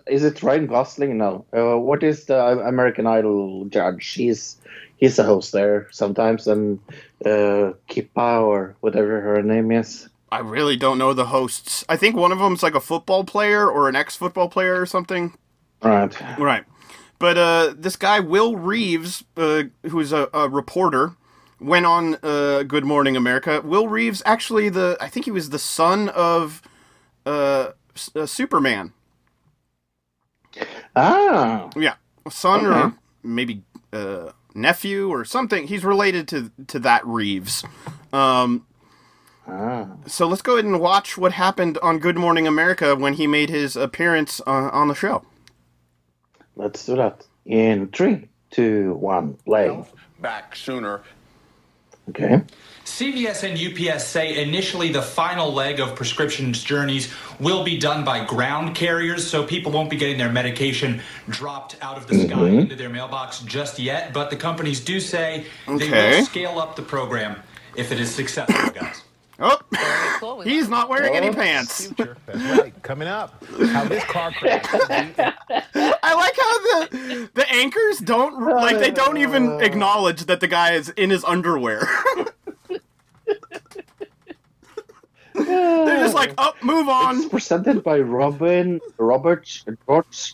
Is 0.06 0.24
it 0.24 0.42
Ryan 0.42 0.66
Gosling? 0.68 1.18
No. 1.18 1.44
Uh, 1.52 1.76
what 1.78 2.02
is 2.02 2.26
the 2.26 2.40
American 2.60 3.06
Idol 3.06 3.64
judge? 3.66 4.06
He's 4.12 4.56
he's 4.96 5.18
a 5.18 5.24
host 5.24 5.50
there 5.52 5.88
sometimes, 5.90 6.46
and 6.46 6.78
uh, 7.24 7.74
Kippa 7.88 8.42
or 8.42 8.76
whatever 8.80 9.20
her 9.20 9.42
name 9.42 9.72
is. 9.72 10.08
I 10.30 10.38
really 10.40 10.76
don't 10.76 10.98
know 10.98 11.12
the 11.12 11.26
hosts. 11.26 11.84
I 11.88 11.96
think 11.96 12.16
one 12.16 12.32
of 12.32 12.38
them's 12.38 12.62
like 12.62 12.74
a 12.74 12.80
football 12.80 13.24
player 13.24 13.70
or 13.70 13.88
an 13.88 13.96
ex-football 13.96 14.48
player 14.48 14.80
or 14.80 14.86
something. 14.86 15.34
Right. 15.82 16.14
Right. 16.38 16.64
But 17.18 17.38
uh, 17.38 17.74
this 17.76 17.96
guy 17.96 18.20
Will 18.20 18.56
Reeves, 18.56 19.24
uh, 19.36 19.64
who's 19.88 20.12
a, 20.12 20.28
a 20.34 20.48
reporter, 20.48 21.14
went 21.60 21.86
on 21.86 22.16
uh, 22.22 22.64
Good 22.64 22.84
Morning 22.84 23.16
America. 23.16 23.60
Will 23.64 23.88
Reeves, 23.88 24.22
actually, 24.26 24.68
the 24.68 24.96
I 25.00 25.08
think 25.08 25.24
he 25.24 25.30
was 25.30 25.50
the 25.50 25.58
son 25.58 26.08
of 26.10 26.60
uh, 27.24 27.70
S- 27.94 28.10
uh, 28.14 28.26
Superman. 28.26 28.92
Ah. 30.94 31.70
Yeah, 31.76 31.94
son 32.30 32.66
Okay. 32.66 32.80
or 32.80 32.94
maybe 33.22 33.62
uh, 33.92 34.30
nephew 34.54 35.08
or 35.08 35.24
something. 35.24 35.66
He's 35.68 35.84
related 35.84 36.28
to 36.28 36.50
to 36.68 36.78
that 36.80 37.06
Reeves. 37.06 37.64
Um, 38.12 38.66
Ah. 39.48 39.88
so 40.06 40.26
let's 40.26 40.42
go 40.42 40.54
ahead 40.54 40.64
and 40.64 40.80
watch 40.80 41.16
what 41.16 41.32
happened 41.32 41.78
on 41.82 41.98
Good 41.98 42.16
Morning 42.16 42.46
America 42.46 42.96
when 42.96 43.14
he 43.14 43.26
made 43.26 43.48
his 43.48 43.76
appearance 43.76 44.40
uh, 44.46 44.70
on 44.72 44.88
the 44.88 44.94
show. 44.94 45.22
Let's 46.56 46.84
do 46.84 46.96
that. 46.96 47.26
In 47.44 47.88
three, 47.88 48.28
two, 48.50 48.94
one, 48.94 49.34
play. 49.44 49.84
Back 50.20 50.56
sooner. 50.56 51.02
Okay. 52.08 52.42
CVS 52.84 53.42
and 53.42 53.92
UPS 53.92 54.06
say 54.06 54.40
initially 54.42 54.92
the 54.92 55.02
final 55.02 55.52
leg 55.52 55.80
of 55.80 55.96
prescriptions 55.96 56.62
journeys 56.62 57.12
will 57.40 57.64
be 57.64 57.76
done 57.78 58.04
by 58.04 58.24
ground 58.24 58.76
carriers, 58.76 59.28
so 59.28 59.44
people 59.44 59.72
won't 59.72 59.90
be 59.90 59.96
getting 59.96 60.16
their 60.16 60.30
medication 60.30 61.00
dropped 61.28 61.76
out 61.82 61.96
of 61.96 62.06
the 62.06 62.26
sky 62.26 62.46
into 62.46 62.76
their 62.76 62.88
mailbox 62.88 63.40
just 63.40 63.80
yet. 63.80 64.12
But 64.12 64.30
the 64.30 64.36
companies 64.36 64.80
do 64.80 65.00
say 65.00 65.46
they 65.66 65.90
will 65.90 66.24
scale 66.24 66.60
up 66.60 66.76
the 66.76 66.82
program 66.82 67.42
if 67.76 67.90
it 67.90 67.98
is 67.98 68.14
successful, 68.14 68.70
guys. 68.70 69.02
Oh, 69.38 70.40
he's 70.44 70.68
not 70.68 70.88
wearing 70.88 71.14
any 71.14 71.28
oh. 71.28 71.34
pants. 71.34 71.86
Future. 71.86 72.16
That's 72.26 72.58
right. 72.58 72.82
Coming 72.82 73.08
up, 73.08 73.44
how 73.68 73.84
this 73.84 74.04
car 74.04 74.32
crash. 74.32 74.64
I 75.74 76.14
like 76.14 76.36
how 76.36 76.58
the 76.88 77.30
the 77.34 77.52
anchors 77.52 77.98
don't 77.98 78.40
like 78.46 78.78
they 78.78 78.90
don't 78.90 79.18
even 79.18 79.60
acknowledge 79.60 80.24
that 80.26 80.40
the 80.40 80.48
guy 80.48 80.72
is 80.72 80.88
in 80.90 81.10
his 81.10 81.24
underwear. 81.24 81.86
They're 85.34 85.98
just 85.98 86.14
like, 86.14 86.32
oh, 86.38 86.54
move 86.62 86.86
It's 86.88 87.24
on. 87.24 87.28
presented 87.28 87.84
by 87.84 88.00
Robin 88.00 88.80
Roberts 88.96 89.64
George. 89.86 90.32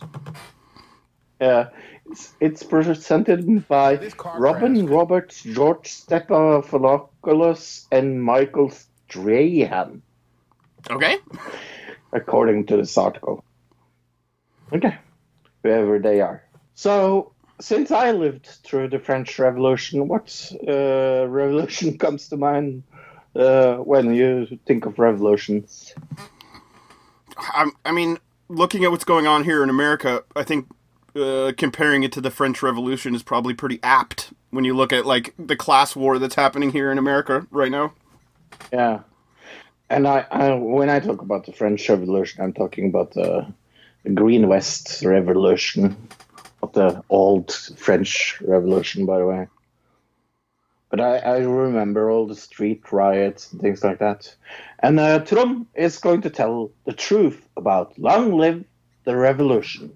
Yeah, 1.41 1.69
it's, 2.09 2.33
it's 2.39 2.63
presented 2.63 3.67
by 3.67 3.97
This 3.97 4.15
Robin 4.37 4.75
crash. 4.77 4.89
Robert 4.89 5.29
George 5.29 5.89
Stephanopoulos 5.89 7.87
and 7.91 8.23
Michael 8.23 8.71
Strahan, 9.13 10.01
Okay. 10.89 11.17
according 12.11 12.65
to 12.67 12.77
this 12.77 12.97
article. 12.97 13.43
Okay, 14.71 14.97
whoever 15.61 15.99
they 15.99 16.19
are. 16.21 16.43
So, 16.73 17.33
since 17.61 17.91
I 17.91 18.11
lived 18.11 18.47
through 18.63 18.89
the 18.89 18.99
French 18.99 19.37
Revolution, 19.37 20.07
what 20.07 20.51
uh, 20.67 21.27
revolution 21.27 21.97
comes 22.03 22.27
to 22.29 22.37
mind 22.37 22.83
uh, 23.35 23.75
when 23.75 24.13
you 24.15 24.59
think 24.65 24.85
of 24.87 24.97
revolutions? 24.97 25.93
I, 27.37 27.69
I 27.85 27.91
mean, 27.91 28.17
looking 28.49 28.83
at 28.83 28.91
what's 28.91 29.03
going 29.03 29.27
on 29.27 29.43
here 29.43 29.61
in 29.63 29.69
America, 29.69 30.23
I 30.35 30.43
think 30.43 30.67
uh, 31.15 31.51
comparing 31.55 32.01
it 32.03 32.11
to 32.13 32.21
the 32.21 32.31
French 32.31 32.63
Revolution 32.63 33.13
is 33.13 33.21
probably 33.21 33.53
pretty 33.53 33.79
apt 33.83 34.33
when 34.49 34.63
you 34.65 34.75
look 34.75 34.91
at 34.91 35.05
like 35.05 35.35
the 35.37 35.55
class 35.55 35.95
war 35.95 36.17
that's 36.17 36.35
happening 36.35 36.71
here 36.71 36.91
in 36.91 36.97
America 36.97 37.45
right 37.51 37.71
now. 37.71 37.93
Yeah, 38.71 39.01
and 39.89 40.07
I, 40.07 40.25
I 40.31 40.53
when 40.53 40.89
I 40.89 40.99
talk 40.99 41.21
about 41.21 41.45
the 41.45 41.53
French 41.53 41.87
Revolution, 41.87 42.43
I'm 42.43 42.53
talking 42.53 42.87
about 42.87 43.13
the, 43.13 43.45
the 44.03 44.09
Green 44.11 44.47
West 44.47 45.03
Revolution, 45.03 45.95
not 46.61 46.73
the 46.73 47.03
old 47.09 47.53
French 47.77 48.41
Revolution, 48.41 49.05
by 49.05 49.19
the 49.19 49.25
way. 49.25 49.47
But 50.89 50.99
I, 50.99 51.17
I 51.17 51.37
remember 51.39 52.11
all 52.11 52.27
the 52.27 52.35
street 52.35 52.91
riots 52.91 53.51
and 53.51 53.59
things 53.59 53.83
like 53.83 53.99
that. 53.99 54.35
And 54.79 54.99
uh, 54.99 55.19
Trond 55.19 55.65
is 55.73 55.97
going 55.97 56.21
to 56.21 56.29
tell 56.29 56.71
the 56.85 56.93
truth 56.93 57.47
about 57.57 57.97
Long 57.97 58.37
Live 58.37 58.63
the 59.03 59.15
Revolution. 59.15 59.95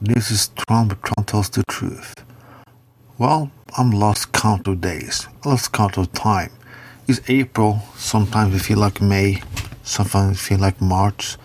This 0.00 0.30
is 0.30 0.48
Trump. 0.48 1.02
Trump 1.02 1.26
tells 1.26 1.50
the 1.50 1.64
truth. 1.68 2.14
Well, 3.18 3.50
I'm 3.76 3.90
lost 3.90 4.32
count 4.32 4.68
of 4.68 4.80
days. 4.80 5.26
Lost 5.44 5.72
count 5.72 5.98
of 5.98 6.12
time. 6.12 6.50
It's 7.08 7.22
April. 7.30 7.80
Sometimes 7.96 8.52
we 8.52 8.58
feel 8.58 8.76
like 8.76 9.00
May. 9.00 9.42
Sometimes 9.82 10.32
we 10.32 10.36
feel 10.36 10.58
like 10.58 10.78
March. 10.78 11.38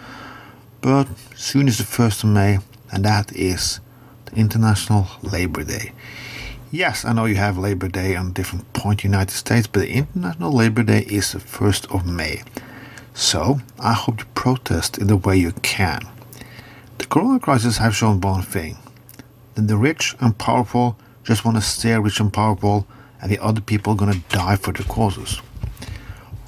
But 0.82 1.08
soon 1.38 1.70
is 1.70 1.78
the 1.78 1.86
first 1.86 2.22
of 2.26 2.32
May, 2.32 2.58
and 2.92 3.06
that 3.06 3.34
is 3.34 3.80
the 4.26 4.36
International 4.36 5.08
Labor 5.22 5.64
Day. 5.64 5.94
Yes, 6.70 7.06
I 7.06 7.14
know 7.14 7.24
you 7.24 7.36
have 7.36 7.58
Labor 7.58 7.88
Day 7.88 8.14
on 8.18 8.34
different 8.34 8.74
point 8.74 9.06
in 9.06 9.12
the 9.12 9.16
United 9.16 9.36
States, 9.36 9.66
but 9.66 9.84
the 9.84 9.94
International 9.94 10.52
Labor 10.52 10.84
Day 10.84 11.04
is 11.04 11.32
the 11.32 11.40
first 11.40 11.90
of 11.92 12.06
May. 12.06 12.44
So 13.14 13.62
I 13.80 13.94
hope 13.94 14.20
you 14.20 14.26
protest 14.36 14.98
in 14.98 15.08
the 15.08 15.16
way 15.16 15.38
you 15.38 15.54
can. 15.62 16.02
The 16.98 17.06
corona 17.06 17.40
crisis 17.40 17.78
have 17.78 17.96
shown 17.96 18.20
one 18.20 18.42
thing 18.42 18.80
that 19.56 19.70
the 19.70 19.78
rich 19.78 20.14
and 20.20 20.38
powerful 20.38 20.98
just 21.24 21.46
want 21.46 21.56
to 21.56 21.64
stay 21.64 21.98
rich 21.98 22.20
and 22.20 22.34
powerful, 22.34 22.86
and 23.22 23.32
the 23.32 23.42
other 23.42 23.62
people 23.62 23.94
are 23.94 23.96
gonna 23.96 24.22
die 24.28 24.58
for 24.58 24.74
their 24.74 24.86
causes. 24.88 25.40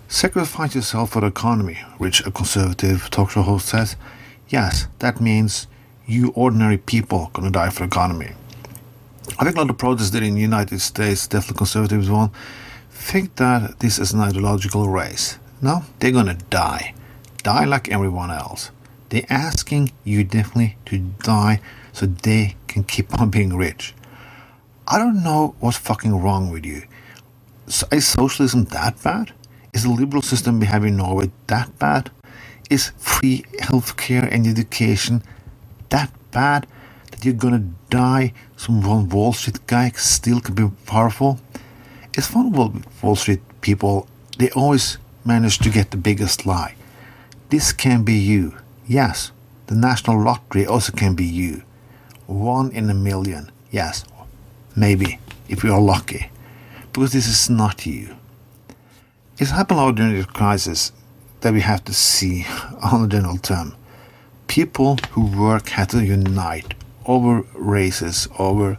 Sacrifice 0.08 0.76
yourself 0.76 1.12
for 1.12 1.22
the 1.22 1.28
economy, 1.28 1.80
which 1.98 2.26
a 2.26 2.32
conservative 2.32 3.10
talk 3.10 3.32
show 3.32 3.42
host 3.42 3.68
says. 3.68 3.96
Yes, 4.48 4.88
that 5.00 5.20
means 5.20 5.66
you 6.06 6.30
ordinary 6.36 6.78
people 6.78 7.32
gonna 7.34 7.50
die 7.50 7.72
for 7.72 7.80
the 7.80 7.88
economy. 7.88 8.30
I 9.40 9.44
think 9.44 9.56
a 9.56 9.62
lot 9.62 9.70
of 9.72 9.78
protests 9.80 10.12
that 10.12 10.22
in 10.22 10.36
the 10.36 10.42
United 10.42 10.80
States, 10.80 11.28
definitely 11.28 11.58
conservatives 11.58 12.10
one, 12.10 12.30
think 12.92 13.36
that 13.38 13.80
this 13.80 13.98
is 13.98 14.14
an 14.14 14.20
ideological 14.20 14.88
race. 14.88 15.40
No, 15.60 15.84
they're 16.00 16.12
gonna 16.12 16.38
die. 16.52 16.94
Die 17.42 17.66
like 17.66 17.90
everyone 17.90 18.30
else. 18.30 18.70
They're 19.10 19.26
asking 19.28 19.92
you 20.04 20.24
definitely 20.24 20.78
to 20.86 21.00
die 21.00 21.62
so 21.94 22.06
they 22.06 22.56
can 22.68 22.84
keep 22.84 23.20
on 23.20 23.32
being 23.32 23.58
rich. 23.58 23.96
I 24.88 25.00
don't 25.00 25.24
know 25.24 25.56
what's 25.60 25.78
fucking 25.78 26.16
wrong 26.22 26.52
with 26.52 26.64
you. 26.64 26.84
Is 27.68 28.08
socialism 28.08 28.66
that 28.66 29.02
bad? 29.02 29.34
Is 29.76 29.84
the 29.84 29.90
liberal 29.90 30.22
system 30.22 30.62
we 30.62 30.68
have 30.68 30.86
in 30.86 30.96
Norway 30.96 31.32
that 31.48 31.78
bad? 31.80 32.10
Is 32.70 32.94
free 32.98 33.44
healthcare 33.60 34.26
and 34.32 34.48
education 34.48 35.22
that 35.90 36.10
bad 36.32 36.66
that 37.12 37.26
you're 37.26 37.34
gonna 37.34 37.66
die 37.90 38.32
so 38.56 38.72
one 38.72 39.10
Wall 39.10 39.34
Street 39.34 39.68
guy 39.68 39.90
still 39.90 40.40
can 40.40 40.56
be 40.56 40.72
powerful? 40.86 41.42
It's 42.14 42.28
fun 42.28 42.54
Wall 42.54 43.16
Street 43.18 43.42
people. 43.60 44.08
They 44.38 44.50
always 44.52 44.98
manage 45.26 45.58
to 45.60 45.70
get 45.70 45.92
the 45.92 45.98
biggest 45.98 46.46
lie. 46.46 46.76
This 47.50 47.74
can 47.74 48.04
be 48.04 48.14
you. 48.14 48.56
Yes, 48.88 49.34
the 49.68 49.76
national 49.76 50.24
lottery 50.24 50.66
also 50.66 50.94
can 50.94 51.16
be 51.16 51.26
you. 51.26 51.64
One 52.28 52.72
in 52.72 52.90
a 52.90 52.94
million. 52.94 53.52
Yes, 53.72 54.06
maybe, 54.74 55.20
if 55.50 55.66
you 55.66 55.74
are 55.74 55.82
lucky. 55.82 56.32
Because 56.94 57.12
this 57.12 57.28
is 57.28 57.50
not 57.50 57.86
you. 57.86 58.16
It's 59.38 59.52
happened 59.52 59.98
during 59.98 60.14
this 60.14 60.28
crisis 60.28 60.94
that 61.42 61.54
we 61.54 61.60
have 61.60 61.84
to 61.86 61.94
see 61.94 62.46
on 62.82 63.04
a 63.04 63.08
general 63.10 63.38
term. 63.38 63.76
People 64.48 64.96
who 65.12 65.26
work 65.26 65.68
have 65.70 65.90
to 65.90 66.06
unite 66.06 66.74
over 67.06 67.42
races, 67.54 68.30
over 68.40 68.78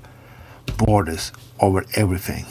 borders, 0.78 1.30
over 1.61 1.84
everything. 1.94 2.46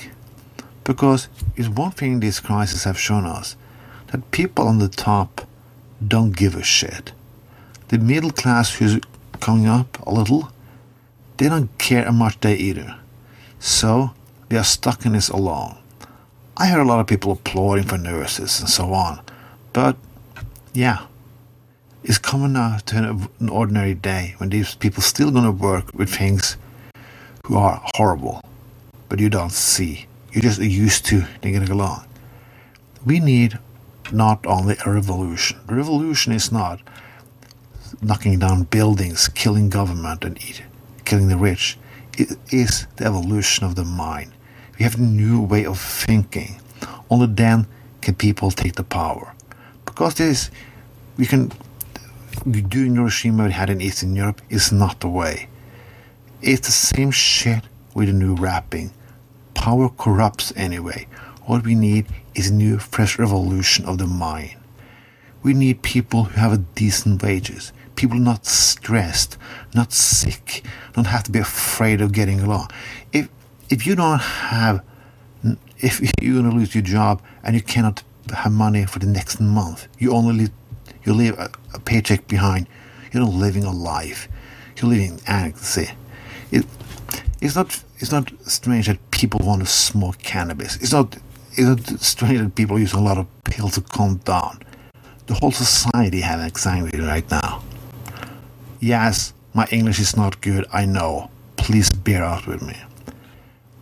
Because 0.84 1.30
it's 1.56 1.68
one 1.68 1.92
thing 1.94 2.20
these 2.20 2.40
crises 2.40 2.84
have 2.84 3.00
shown 3.00 3.26
us 3.26 3.56
that 4.12 4.30
people 4.30 4.68
on 4.68 4.78
the 4.78 4.88
top 4.88 5.48
don't 6.08 6.36
give 6.36 6.56
a 6.56 6.62
shit. 6.62 7.12
The 7.88 7.98
middle 7.98 8.30
class 8.30 8.76
who's 8.76 9.00
coming 9.40 9.66
up 9.66 9.98
a 10.06 10.14
little, 10.14 10.52
they 11.38 11.50
don't 11.50 11.76
care 11.80 12.12
much 12.12 12.40
they 12.42 12.56
either. 12.56 12.98
So 13.58 14.12
they 14.50 14.58
are 14.58 14.64
stuck 14.64 15.08
in 15.08 15.14
this 15.14 15.30
alone. 15.30 15.78
I 16.58 16.68
heard 16.68 16.80
a 16.80 16.86
lot 16.86 17.02
of 17.02 17.08
people 17.08 17.34
applauding 17.34 17.84
for 17.84 17.98
nurses 17.98 18.62
and 18.62 18.70
so 18.70 18.94
on, 18.94 19.20
but 19.74 19.98
yeah, 20.74 21.08
it's 22.02 22.18
common 22.18 22.54
now 22.54 22.78
to 22.86 23.28
an, 23.40 23.50
ordinary 23.50 23.94
day 23.94 24.36
when 24.38 24.52
these 24.52 24.74
people 24.74 25.04
still 25.04 25.32
gonna 25.32 25.52
work 25.52 25.94
with 25.94 26.10
things 26.10 26.56
who 27.46 27.58
are 27.58 27.82
horrible, 27.96 28.40
but 29.10 29.20
you 29.20 29.30
don't 29.30 29.52
see. 29.52 30.06
You're 30.32 30.44
just 30.44 30.62
used 30.62 31.06
to 31.08 31.26
getting 31.42 31.70
along. 31.70 32.06
We 33.06 33.20
need 33.20 33.60
not 34.14 34.46
only 34.46 34.78
a 34.86 34.92
revolution. 34.92 35.60
The 35.68 35.76
revolution 35.76 36.32
is 36.32 36.54
not 36.54 36.80
knocking 38.02 38.40
down 38.40 38.64
buildings, 38.64 39.28
killing 39.28 39.70
government, 39.70 40.24
and 40.24 40.38
eat, 40.42 40.64
killing 41.04 41.28
the 41.28 41.38
rich. 41.38 41.78
It 42.18 42.38
is 42.50 42.88
the 42.96 43.08
evolution 43.08 43.66
of 43.66 43.76
the 43.76 43.84
mind. 43.84 44.32
We 44.78 44.84
have 44.84 44.96
a 44.96 45.02
new 45.02 45.42
way 45.42 45.66
of 45.66 45.80
thinking. 45.80 46.60
Only 47.10 47.28
then 47.28 47.68
can 48.02 48.16
people 48.16 48.52
take 48.52 48.76
the 48.76 48.84
power. 48.84 49.34
Because 49.86 50.16
this, 50.16 50.52
we 51.18 51.26
can 51.26 51.52
doing 52.52 52.96
regime 52.96 53.38
we 53.38 53.52
had 53.52 53.70
in 53.70 53.82
Eastern 53.82 54.16
Europe 54.16 54.42
is 54.50 54.72
not 54.72 55.00
the 55.00 55.08
way. 55.08 55.48
It's 56.42 56.68
the 56.68 56.72
same 56.72 57.12
shit 57.12 57.64
with 57.94 58.10
a 58.10 58.14
new 58.14 58.36
wrapping. 58.36 58.92
Power 59.54 59.90
corrupts 59.90 60.52
anyway. 60.56 61.08
What 61.46 61.64
we 61.64 61.76
need 61.76 62.08
is 62.36 62.50
a 62.50 62.54
new, 62.54 62.78
fresh 62.78 63.18
revolution 63.18 63.86
of 63.86 63.98
the 63.98 64.08
mind. 64.08 64.58
We 65.42 65.54
need 65.54 65.82
people 65.82 66.26
who 66.26 66.40
have 66.40 66.54
a 66.54 66.58
decent 66.58 67.24
wages. 67.24 67.72
People 67.96 68.18
not 68.18 68.46
stressed, 68.46 69.38
not 69.74 69.94
sick, 69.94 70.64
don't 70.94 71.08
have 71.08 71.24
to 71.24 71.32
be 71.32 71.40
afraid 71.40 72.02
of 72.02 72.12
getting 72.12 72.42
along. 72.42 72.70
If 73.14 73.30
if 73.70 73.86
you 73.86 73.96
don't 73.96 74.20
have, 74.20 74.84
if 75.78 76.02
you're 76.22 76.42
gonna 76.42 76.56
lose 76.56 76.76
your 76.76 76.84
job 76.84 77.22
and 77.44 77.56
you 77.56 77.62
cannot 77.62 78.04
have 78.34 78.52
money 78.52 78.86
for 78.86 79.00
the 79.00 79.08
next 79.08 79.40
month, 79.40 79.88
you 80.00 80.14
only 80.14 80.34
leave, 80.34 80.52
you 81.04 81.14
leave 81.14 81.38
a, 81.38 81.50
a 81.74 81.80
paycheck 81.80 82.28
behind. 82.28 82.68
You're 83.12 83.24
not 83.24 83.34
living 83.34 83.64
a 83.64 83.72
life. 83.72 84.28
You're 84.78 84.90
living 84.90 85.22
anarchy. 85.28 85.90
It, 86.52 86.66
it's 87.42 87.56
not 87.56 87.84
it's 88.00 88.12
not 88.12 88.32
strange 88.48 88.88
that 88.88 89.00
people 89.12 89.40
want 89.44 89.62
to 89.62 89.68
smoke 89.68 90.18
cannabis. 90.20 90.76
It's 90.78 90.92
not 90.92 91.18
it's 91.54 91.62
not 91.62 92.02
strange 92.02 92.40
that 92.40 92.56
people 92.56 92.78
use 92.78 92.94
a 92.94 93.00
lot 93.00 93.18
of 93.18 93.28
pills 93.46 93.76
to 93.76 93.82
calm 93.82 94.18
down. 94.18 94.62
The 95.28 95.36
whole 95.36 95.52
society 95.52 96.22
has 96.22 96.42
anxiety 96.42 97.00
right 97.00 97.30
now. 97.32 97.64
Yes, 98.80 99.34
my 99.54 99.66
English 99.72 100.00
is 100.00 100.16
not 100.18 100.42
good, 100.42 100.66
I 100.72 100.86
know. 100.86 101.32
Please 101.56 101.90
bear 101.90 102.24
out 102.24 102.46
with 102.46 102.62
me. 102.62 102.76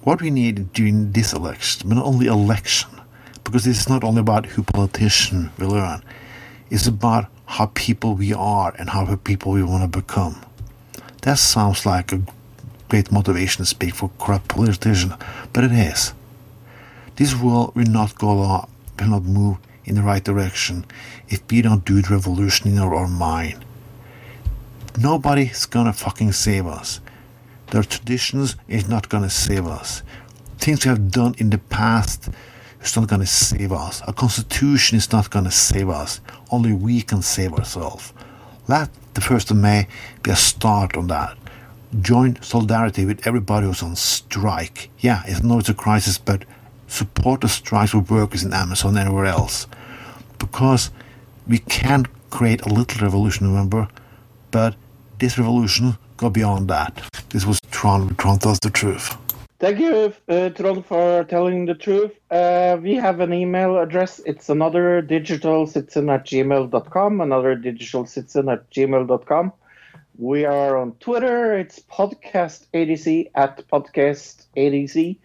What 0.03 0.21
we 0.21 0.31
need 0.31 0.73
during 0.73 1.13
this 1.13 1.31
election, 1.31 1.87
but 1.87 1.95
not 1.95 2.05
only 2.05 2.27
election, 2.27 2.89
because 3.45 3.63
this 3.63 3.79
is 3.79 3.87
not 3.87 4.03
only 4.03 4.19
about 4.19 4.47
who 4.47 4.63
politician 4.63 5.51
will 5.57 5.69
learn, 5.69 6.03
it's 6.69 6.87
about 6.87 7.27
how 7.45 7.67
people 7.73 8.15
we 8.15 8.33
are 8.33 8.75
and 8.77 8.89
how 8.89 9.15
people 9.15 9.53
we 9.53 9.63
want 9.63 9.83
to 9.83 9.99
become. 9.99 10.41
That 11.21 11.39
sounds 11.39 11.85
like 11.85 12.11
a 12.11 12.21
great 12.89 13.13
motivation 13.13 13.63
to 13.63 13.65
speak 13.65 13.95
for 13.95 14.11
corrupt 14.19 14.49
politicians, 14.49 15.13
but 15.53 15.63
it 15.63 15.71
is. 15.71 16.13
This 17.15 17.33
world 17.33 17.73
will 17.73 17.85
not 17.85 18.15
go 18.15 18.31
along, 18.31 18.69
will 18.99 19.07
not 19.07 19.23
move 19.23 19.57
in 19.85 19.95
the 19.95 20.01
right 20.01 20.23
direction 20.23 20.83
if 21.29 21.41
we 21.49 21.61
don't 21.61 21.85
do 21.85 22.01
the 22.01 22.09
revolution 22.09 22.69
in 22.69 22.77
our 22.77 22.93
own 22.93 23.11
mind. 23.11 23.63
Nobody's 24.97 25.65
gonna 25.65 25.93
fucking 25.93 26.33
save 26.33 26.67
us. 26.67 26.99
Their 27.73 27.83
traditions 27.83 28.55
is 28.67 28.87
not 28.87 29.09
gonna 29.09 29.31
save 29.31 29.65
us. 29.65 30.03
Things 30.59 30.85
we 30.85 30.89
have 30.89 31.09
done 31.09 31.33
in 31.39 31.49
the 31.49 31.57
past 31.57 32.29
is 32.83 32.95
not 32.95 33.07
gonna 33.07 33.25
save 33.25 33.71
us. 33.71 34.03
Our 34.03 34.13
constitution 34.13 34.95
is 34.95 35.11
not 35.11 35.31
gonna 35.31 35.49
save 35.49 35.89
us. 35.89 36.21
Only 36.51 36.71
we 36.71 37.01
can 37.01 37.23
save 37.23 37.51
ourselves. 37.53 38.13
Let 38.67 38.91
the 39.15 39.21
1st 39.21 39.49
of 39.49 39.57
May 39.57 39.87
be 40.21 40.29
a 40.29 40.35
start 40.35 40.95
on 40.95 41.07
that. 41.07 41.35
Join 41.99 42.39
solidarity 42.43 43.05
with 43.05 43.25
everybody 43.25 43.65
who's 43.65 43.81
on 43.81 43.95
strike. 43.95 44.91
Yeah, 44.99 45.23
it's 45.25 45.69
a 45.69 45.73
crisis, 45.73 46.19
but 46.19 46.45
support 46.87 47.41
the 47.41 47.49
strikes 47.49 47.93
for 47.93 48.01
workers 48.01 48.43
in 48.43 48.53
Amazon 48.53 48.91
and 48.97 49.07
anywhere 49.07 49.25
else. 49.25 49.65
Because 50.37 50.91
we 51.47 51.57
can 51.57 52.05
create 52.29 52.61
a 52.61 52.69
little 52.69 53.01
revolution, 53.01 53.47
remember? 53.47 53.87
But 54.51 54.75
this 55.17 55.39
revolution 55.39 55.97
go 56.23 56.29
beyond 56.29 56.69
that. 56.69 57.01
This 57.29 57.45
was 57.45 57.59
Trond. 57.71 58.17
Trond 58.17 58.41
tells 58.41 58.59
the 58.59 58.69
truth. 58.69 59.17
Thank 59.59 59.79
you, 59.79 60.13
uh, 60.29 60.49
Trond, 60.49 60.85
for 60.85 61.23
telling 61.25 61.65
the 61.65 61.73
truth. 61.75 62.11
Uh, 62.31 62.77
we 62.81 62.95
have 62.95 63.19
an 63.19 63.33
email 63.33 63.77
address. 63.77 64.19
It's 64.25 64.49
another 64.49 65.01
digital 65.01 65.67
citizen 65.67 66.09
at 66.09 66.25
gmail.com, 66.25 67.21
another 67.21 67.55
digital 67.55 68.05
citizen 68.05 68.49
at 68.49 68.69
gmail.com. 68.71 69.51
We 70.17 70.45
are 70.45 70.77
on 70.77 70.93
Twitter. 70.99 71.57
It's 71.57 71.79
podcast 71.79 72.67
ADC 72.73 73.31
at 73.35 73.67
podcast 73.67 74.45
ADC. 74.55 75.17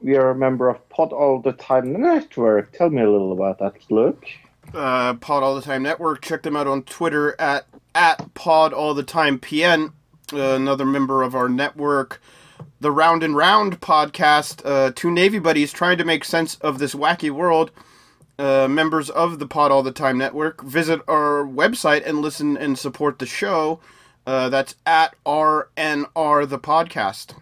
We 0.00 0.16
are 0.16 0.30
a 0.30 0.34
member 0.34 0.68
of 0.68 0.86
Pod 0.88 1.12
All 1.12 1.40
the 1.40 1.52
Time 1.52 2.00
Network. 2.00 2.72
Tell 2.72 2.90
me 2.90 3.02
a 3.02 3.10
little 3.10 3.32
about 3.32 3.58
that, 3.58 3.74
Luke. 3.90 4.24
uh, 4.74 5.14
Pod 5.14 5.42
All 5.42 5.54
the 5.54 5.62
Time 5.62 5.82
Network. 5.82 6.22
Check 6.22 6.42
them 6.42 6.56
out 6.56 6.66
on 6.66 6.82
Twitter 6.82 7.34
at 7.40 7.66
at 7.94 8.34
Pod 8.34 8.72
All 8.74 8.92
the 8.94 9.02
Time 9.02 9.38
PN. 9.38 9.92
Another 10.32 10.84
member 10.84 11.22
of 11.22 11.36
our 11.36 11.48
network, 11.48 12.20
the 12.80 12.90
Round 12.90 13.22
and 13.22 13.36
Round 13.36 13.80
podcast. 13.80 14.60
Uh, 14.64 14.90
two 14.94 15.10
Navy 15.10 15.38
buddies 15.38 15.72
trying 15.72 15.98
to 15.98 16.04
make 16.04 16.24
sense 16.24 16.56
of 16.56 16.78
this 16.78 16.94
wacky 16.94 17.30
world. 17.30 17.70
Uh, 18.38 18.66
members 18.68 19.08
of 19.08 19.38
the 19.38 19.46
Pod 19.46 19.70
All 19.70 19.82
the 19.82 19.92
Time 19.92 20.18
Network. 20.18 20.62
Visit 20.62 21.00
our 21.08 21.46
website 21.46 22.04
and 22.04 22.18
listen 22.18 22.56
and 22.56 22.76
support 22.78 23.18
the 23.18 23.26
show. 23.26 23.80
Uh, 24.26 24.48
that's 24.48 24.74
at 24.84 25.14
RNR 25.24 26.48
the 26.48 26.58
podcast. 26.58 27.34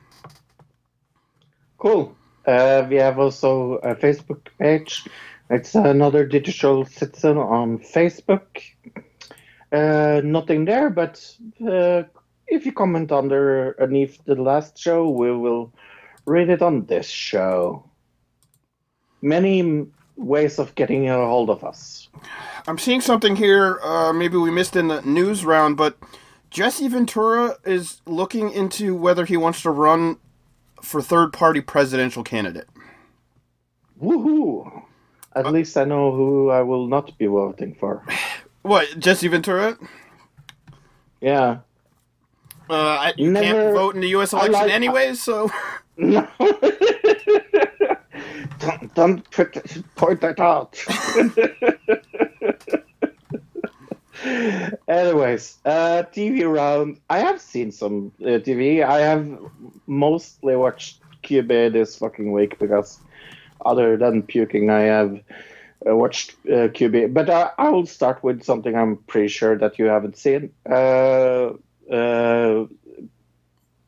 Cool. 1.78 2.14
Uh, 2.46 2.86
we 2.88 2.96
have 2.96 3.18
also 3.18 3.74
a 3.76 3.94
Facebook 3.96 4.46
page. 4.58 5.06
It's 5.48 5.74
another 5.74 6.26
digital 6.26 6.84
citizen 6.84 7.38
on 7.38 7.78
Facebook. 7.78 8.62
Uh, 9.72 10.20
nothing 10.22 10.66
there, 10.66 10.90
but 10.90 11.34
uh, 11.66 12.02
if 12.46 12.66
you 12.66 12.72
comment 12.72 13.12
under 13.12 13.76
underneath 13.80 14.24
the 14.24 14.34
last 14.34 14.78
show, 14.78 15.08
we 15.08 15.30
will 15.32 15.72
read 16.26 16.48
it 16.48 16.62
on 16.62 16.86
this 16.86 17.06
show. 17.06 17.84
Many 19.22 19.86
ways 20.16 20.58
of 20.58 20.74
getting 20.74 21.08
a 21.08 21.16
hold 21.16 21.50
of 21.50 21.64
us. 21.64 22.08
I'm 22.66 22.78
seeing 22.78 23.00
something 23.00 23.36
here. 23.36 23.80
Uh, 23.82 24.12
maybe 24.12 24.36
we 24.36 24.50
missed 24.50 24.76
in 24.76 24.88
the 24.88 25.02
news 25.02 25.44
round, 25.44 25.76
but 25.76 25.98
Jesse 26.50 26.88
Ventura 26.88 27.56
is 27.64 28.00
looking 28.06 28.52
into 28.52 28.94
whether 28.94 29.24
he 29.24 29.36
wants 29.36 29.62
to 29.62 29.70
run 29.70 30.18
for 30.80 31.02
third-party 31.02 31.62
presidential 31.62 32.22
candidate. 32.22 32.68
Woohoo! 34.00 34.84
At 35.34 35.50
least 35.50 35.76
I 35.76 35.84
know 35.84 36.12
who 36.12 36.50
I 36.50 36.62
will 36.62 36.86
not 36.86 37.16
be 37.18 37.26
voting 37.26 37.74
for. 37.74 38.04
What, 38.62 38.98
Jesse 38.98 39.28
Ventura? 39.28 39.76
Yeah. 41.20 41.58
Uh, 42.70 42.74
I, 42.74 43.12
you 43.16 43.30
Never- 43.30 43.44
can't 43.46 43.74
vote 43.74 43.94
in 43.94 44.00
the 44.00 44.08
U.S. 44.08 44.32
Election 44.32 44.52
like- 44.52 44.70
anyways, 44.72 45.22
so 45.28 45.50
No. 45.96 46.26
don't, 48.58 48.94
don't 48.94 49.30
put, 49.30 49.84
point 49.96 50.20
that 50.22 50.40
out. 50.40 50.78
Anyways, 54.88 55.58
uh, 55.64 56.04
TV 56.14 56.48
round. 56.50 56.98
I 57.10 57.18
have 57.18 57.40
seen 57.40 57.72
some 57.72 58.12
uh, 58.22 58.38
TV. 58.40 58.82
I 58.84 59.00
have 59.00 59.38
mostly 59.86 60.56
watched 60.56 61.00
Quibi 61.22 61.72
this 61.72 61.96
fucking 61.96 62.32
week 62.32 62.58
because 62.58 62.98
other 63.66 63.96
than 63.96 64.22
puking, 64.22 64.70
I 64.70 64.82
have 64.82 65.20
uh, 65.86 65.96
watched 65.96 66.32
uh, 66.46 66.68
Quibi. 66.68 67.12
But 67.12 67.28
I, 67.28 67.50
I 67.58 67.68
will 67.70 67.86
start 67.86 68.22
with 68.24 68.42
something 68.44 68.74
I'm 68.74 68.96
pretty 69.08 69.28
sure 69.28 69.58
that 69.58 69.78
you 69.78 69.86
haven't 69.86 70.16
seen. 70.16 70.50
Uh, 71.90 72.66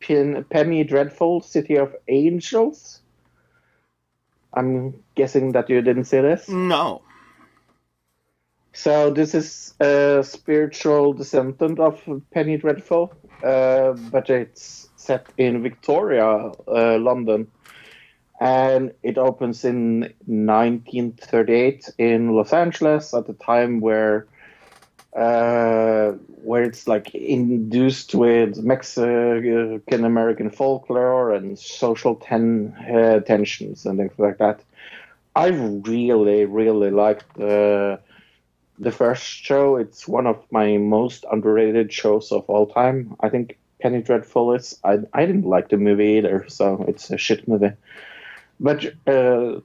Pen, 0.01 0.45
Penny 0.49 0.85
Dreadful, 0.85 1.41
City 1.41 1.77
of 1.77 1.95
Angels. 2.09 3.01
I'm 4.53 5.03
guessing 5.15 5.53
that 5.53 5.69
you 5.69 5.83
didn't 5.83 6.05
see 6.05 6.21
this. 6.21 6.49
No. 6.49 7.03
So 8.73 9.11
this 9.11 9.35
is 9.35 9.75
a 9.81 10.23
spiritual 10.23 11.15
descendant 11.15 11.81
of 11.81 12.03
Penny 12.31 12.59
Dreadful, 12.59 13.13
uh, 13.43 13.93
but 13.93 14.29
it's 14.29 14.91
set 14.97 15.27
in 15.39 15.63
Victoria, 15.63 16.53
uh, 16.69 16.99
London, 16.99 17.51
and 18.39 18.93
it 19.03 19.17
opens 19.17 19.65
in 19.65 20.01
1938 20.27 21.91
in 21.97 22.35
Los 22.35 22.53
Angeles 22.53 23.15
at 23.15 23.27
the 23.27 23.33
time 23.33 23.81
where 23.81 24.27
uh, 25.17 26.13
where 26.45 26.63
it's 26.63 26.87
like 26.87 27.15
induced 27.15 28.15
with 28.15 28.59
Mexican 28.63 30.05
American 30.05 30.51
folklore 30.51 31.33
and 31.33 31.59
social 31.59 32.17
ten, 32.17 32.75
uh, 32.95 33.21
tensions 33.21 33.87
and 33.87 33.99
things 33.99 34.13
like 34.19 34.39
that. 34.39 34.61
I 35.35 35.49
really, 35.49 36.45
really 36.45 36.91
liked 36.91 37.39
uh, 37.41 37.97
the 38.79 38.93
first 38.93 39.25
show. 39.25 39.77
It's 39.77 40.07
one 40.07 40.27
of 40.27 40.39
my 40.51 40.77
most 40.77 41.25
underrated 41.33 41.93
shows 41.93 42.31
of 42.33 42.45
all 42.49 42.67
time. 42.67 43.17
I 43.21 43.29
think 43.29 43.59
Penny 43.81 44.03
Dreadful 44.03 44.55
is. 44.55 44.79
I, 44.85 44.99
I 45.13 45.27
didn't 45.27 45.47
like 45.47 45.69
the 45.69 45.77
movie 45.77 46.19
either, 46.19 46.45
so 46.49 46.85
it's 46.89 47.11
a 47.11 47.19
shit 47.19 47.47
movie. 47.49 47.73
But 48.61 48.87
uh, 49.07 49.61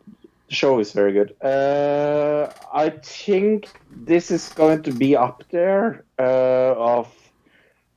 the 0.51 0.55
show 0.55 0.79
is 0.79 0.91
very 0.91 1.13
good. 1.13 1.33
Uh, 1.41 2.51
I 2.73 2.89
think 2.89 3.69
this 3.89 4.29
is 4.31 4.49
going 4.49 4.83
to 4.83 4.91
be 4.91 5.15
up 5.15 5.43
there 5.49 6.03
uh, 6.19 6.75
of 6.75 7.07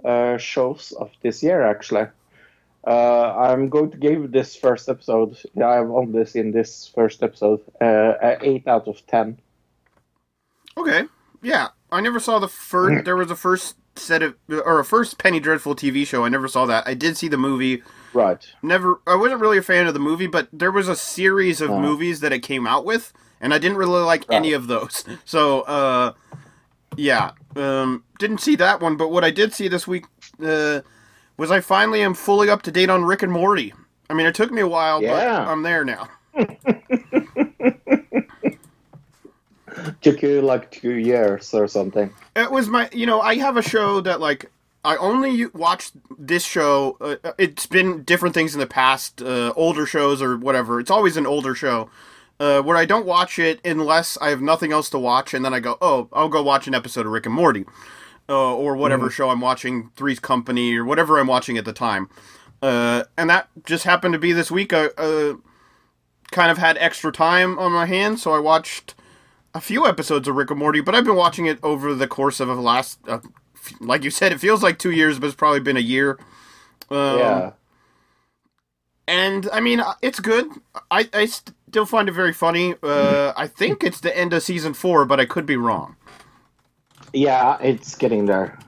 uh, 0.04 0.38
shows 0.38 0.92
of 0.92 1.10
this 1.20 1.42
year, 1.42 1.62
actually. 1.62 2.06
Uh, 2.86 3.34
I'm 3.46 3.68
going 3.70 3.90
to 3.90 3.96
give 3.96 4.30
this 4.30 4.54
first 4.54 4.88
episode, 4.88 5.36
yeah, 5.54 5.68
I've 5.68 5.90
on 5.90 6.12
this 6.12 6.36
in 6.36 6.52
this 6.52 6.92
first 6.94 7.24
episode, 7.24 7.60
uh, 7.80 8.12
a 8.22 8.38
8 8.40 8.68
out 8.68 8.86
of 8.86 9.04
10. 9.08 9.40
Okay. 10.76 11.02
Yeah. 11.42 11.68
I 11.90 12.00
never 12.00 12.20
saw 12.20 12.38
the 12.38 12.48
first. 12.48 13.04
There 13.06 13.16
was 13.16 13.30
a 13.32 13.36
first 13.36 13.76
set 13.96 14.22
of 14.22 14.34
or 14.48 14.80
a 14.80 14.84
first 14.84 15.18
Penny 15.18 15.40
Dreadful 15.40 15.74
TV 15.76 16.06
show. 16.06 16.24
I 16.24 16.28
never 16.28 16.48
saw 16.48 16.66
that. 16.66 16.86
I 16.86 16.94
did 16.94 17.16
see 17.16 17.28
the 17.28 17.36
movie. 17.38 17.82
Right. 18.12 18.44
Never. 18.62 19.00
I 19.06 19.14
wasn't 19.16 19.40
really 19.40 19.58
a 19.58 19.62
fan 19.62 19.86
of 19.86 19.94
the 19.94 20.00
movie, 20.00 20.26
but 20.26 20.48
there 20.52 20.70
was 20.72 20.88
a 20.88 20.96
series 20.96 21.60
of 21.60 21.70
Oh. 21.70 21.80
movies 21.80 22.20
that 22.20 22.32
it 22.32 22.40
came 22.40 22.66
out 22.66 22.84
with, 22.84 23.12
and 23.40 23.52
I 23.54 23.58
didn't 23.58 23.76
really 23.78 24.02
like 24.02 24.24
any 24.30 24.52
of 24.52 24.66
those. 24.68 25.04
So, 25.24 25.62
uh, 25.62 26.12
yeah, 26.96 27.32
um, 27.56 28.04
didn't 28.18 28.38
see 28.38 28.54
that 28.56 28.80
one. 28.80 28.96
But 28.96 29.10
what 29.10 29.24
I 29.24 29.30
did 29.30 29.52
see 29.52 29.66
this 29.68 29.86
week 29.88 30.04
uh, 30.44 30.80
was 31.36 31.50
I 31.50 31.60
finally 31.60 32.02
am 32.02 32.14
fully 32.14 32.48
up 32.48 32.62
to 32.62 32.70
date 32.70 32.88
on 32.90 33.04
Rick 33.04 33.22
and 33.22 33.32
Morty. 33.32 33.74
I 34.08 34.14
mean, 34.14 34.26
it 34.26 34.34
took 34.34 34.52
me 34.52 34.60
a 34.60 34.68
while, 34.68 35.02
Yeah. 35.02 35.44
but 35.44 35.48
I'm 35.50 35.62
there 35.62 35.84
now. 35.84 36.08
Took 40.02 40.22
you 40.22 40.40
like 40.40 40.70
two 40.70 40.94
years 40.94 41.52
or 41.54 41.66
something. 41.68 42.12
It 42.36 42.50
was 42.50 42.68
my, 42.68 42.88
you 42.92 43.06
know, 43.06 43.20
I 43.20 43.36
have 43.36 43.56
a 43.56 43.62
show 43.62 44.00
that 44.02 44.20
like 44.20 44.50
I 44.84 44.96
only 44.96 45.46
watch 45.46 45.92
this 46.18 46.44
show. 46.44 46.96
Uh, 47.00 47.32
it's 47.38 47.66
been 47.66 48.02
different 48.02 48.34
things 48.34 48.54
in 48.54 48.60
the 48.60 48.66
past, 48.66 49.22
uh, 49.22 49.52
older 49.56 49.86
shows 49.86 50.20
or 50.20 50.36
whatever. 50.36 50.78
It's 50.78 50.90
always 50.90 51.16
an 51.16 51.26
older 51.26 51.54
show 51.54 51.88
uh, 52.38 52.60
where 52.60 52.76
I 52.76 52.84
don't 52.84 53.06
watch 53.06 53.38
it 53.38 53.60
unless 53.64 54.18
I 54.18 54.28
have 54.28 54.42
nothing 54.42 54.72
else 54.72 54.90
to 54.90 54.98
watch, 54.98 55.34
and 55.34 55.44
then 55.44 55.54
I 55.54 55.60
go, 55.60 55.78
oh, 55.80 56.08
I'll 56.12 56.28
go 56.28 56.42
watch 56.42 56.66
an 56.66 56.74
episode 56.74 57.06
of 57.06 57.12
Rick 57.12 57.26
and 57.26 57.34
Morty, 57.34 57.64
uh, 58.28 58.54
or 58.54 58.76
whatever 58.76 59.10
show 59.10 59.30
I'm 59.30 59.40
watching, 59.40 59.90
Three's 59.96 60.20
Company, 60.20 60.74
or 60.76 60.84
whatever 60.84 61.18
I'm 61.18 61.26
watching 61.28 61.56
at 61.56 61.64
the 61.64 61.72
time. 61.72 62.10
Uh, 62.60 63.04
and 63.16 63.30
that 63.30 63.48
just 63.64 63.84
happened 63.84 64.12
to 64.14 64.18
be 64.18 64.32
this 64.32 64.50
week. 64.50 64.72
I 64.72 64.86
uh, 64.98 65.34
kind 66.30 66.50
of 66.50 66.58
had 66.58 66.76
extra 66.78 67.12
time 67.12 67.58
on 67.58 67.72
my 67.72 67.86
hands, 67.86 68.22
so 68.22 68.32
I 68.32 68.38
watched 68.38 68.94
a 69.54 69.60
few 69.60 69.86
episodes 69.86 70.26
of 70.28 70.34
Rick 70.36 70.50
and 70.50 70.58
Morty, 70.58 70.80
but 70.80 70.94
I've 70.94 71.04
been 71.04 71.16
watching 71.16 71.46
it 71.46 71.58
over 71.62 71.94
the 71.94 72.06
course 72.08 72.40
of 72.40 72.48
the 72.48 72.54
last, 72.54 72.98
uh, 73.08 73.20
f- 73.54 73.74
like 73.80 74.02
you 74.04 74.10
said, 74.10 74.32
it 74.32 74.40
feels 74.40 74.62
like 74.62 74.78
two 74.78 74.90
years, 74.90 75.18
but 75.18 75.26
it's 75.28 75.36
probably 75.36 75.60
been 75.60 75.76
a 75.76 75.80
year. 75.80 76.18
Um, 76.90 77.18
yeah. 77.18 77.50
And 79.06 79.48
I 79.52 79.60
mean, 79.60 79.80
uh, 79.80 79.94
it's 80.02 80.18
good. 80.20 80.46
I, 80.90 81.08
I 81.12 81.26
still 81.26 81.86
find 81.86 82.08
it 82.08 82.12
very 82.12 82.32
funny. 82.32 82.74
Uh, 82.82 83.32
I 83.36 83.46
think 83.46 83.84
it's 83.84 84.00
the 84.00 84.16
end 84.16 84.32
of 84.32 84.42
season 84.42 84.74
four, 84.74 85.04
but 85.04 85.20
I 85.20 85.26
could 85.26 85.46
be 85.46 85.56
wrong. 85.56 85.96
Yeah, 87.12 87.58
it's 87.60 87.94
getting 87.94 88.24
there. 88.26 88.58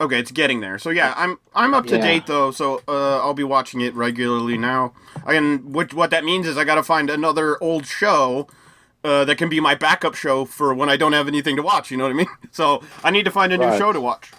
Okay, 0.00 0.18
it's 0.18 0.30
getting 0.32 0.60
there. 0.60 0.78
So 0.78 0.90
yeah, 0.90 1.14
I'm 1.16 1.38
I'm 1.54 1.74
up 1.74 1.86
to 1.86 1.96
Yeah. 1.96 2.02
date 2.02 2.26
though. 2.26 2.50
So 2.52 2.82
uh, 2.88 3.18
I'll 3.20 3.34
be 3.34 3.44
watching 3.44 3.80
it 3.80 3.94
regularly 3.94 4.56
now. 4.56 4.92
And 5.26 5.74
what 5.74 5.92
what 5.94 6.10
that 6.10 6.24
means 6.24 6.46
is 6.46 6.56
I 6.56 6.64
got 6.64 6.76
to 6.76 6.82
find 6.82 7.10
another 7.10 7.62
old 7.62 7.86
show 7.86 8.48
uh, 9.04 9.24
that 9.24 9.36
can 9.38 9.48
be 9.48 9.60
my 9.60 9.74
backup 9.74 10.14
show 10.14 10.44
for 10.44 10.74
when 10.74 10.88
I 10.88 10.96
don't 10.96 11.12
have 11.12 11.28
anything 11.28 11.56
to 11.56 11.62
watch. 11.62 11.90
You 11.90 11.96
know 11.96 12.04
what 12.04 12.10
I 12.10 12.14
mean? 12.14 12.28
So 12.52 12.82
I 13.02 13.10
need 13.10 13.24
to 13.24 13.30
find 13.30 13.52
a 13.52 13.58
new 13.58 13.66
Right. 13.66 13.78
show 13.78 13.92
to 13.92 14.00
watch. 14.00 14.30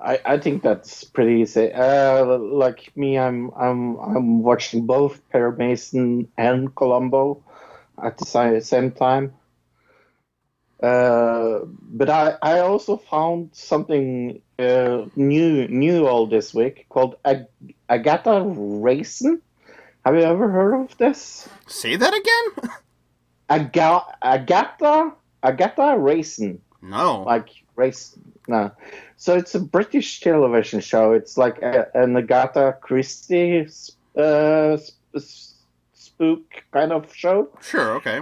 I, 0.00 0.18
I 0.24 0.38
think 0.38 0.62
that's 0.62 1.04
pretty 1.04 1.42
easy. 1.42 1.72
Uh, 1.72 2.36
like 2.38 2.94
me, 2.96 3.16
I'm 3.18 3.50
I'm 3.56 3.96
I'm 3.98 4.42
watching 4.42 4.84
both 4.86 5.20
Perry 5.30 5.56
Mason 5.56 6.28
and 6.36 6.74
Columbo 6.74 7.44
at 8.02 8.18
the 8.18 8.60
same 8.60 8.90
time. 8.92 9.34
Uh, 10.82 11.60
but 11.64 12.10
I, 12.10 12.36
I 12.42 12.58
also 12.58 12.96
found 12.96 13.50
something 13.52 14.42
uh, 14.58 15.06
new 15.14 15.68
new 15.68 16.08
all 16.08 16.26
this 16.26 16.52
week 16.52 16.86
called 16.88 17.14
Ag- 17.24 17.46
Agatha 17.88 18.42
Raisin. 18.44 19.40
Have 20.04 20.14
you 20.16 20.22
ever 20.22 20.48
heard 20.50 20.74
of 20.74 20.96
this? 20.98 21.48
Say 21.66 21.96
that 21.96 22.12
again? 22.14 22.70
Aga- 23.50 24.16
Agatha 24.22 25.12
Agatha 25.42 25.96
Raisin. 25.98 26.60
no. 26.80 27.22
like 27.22 27.48
race 27.76 28.16
no 28.48 28.70
so 29.16 29.34
it's 29.36 29.54
a 29.54 29.60
british 29.60 30.20
television 30.20 30.80
show 30.80 31.12
it's 31.12 31.36
like 31.38 31.60
a, 31.62 31.86
an 31.94 32.14
agatha 32.16 32.76
christie 32.82 33.66
uh, 34.16 34.76
sp- 34.76 35.48
spook 35.94 36.42
kind 36.72 36.92
of 36.92 37.14
show 37.14 37.48
Sure. 37.62 37.94
Okay. 37.96 38.20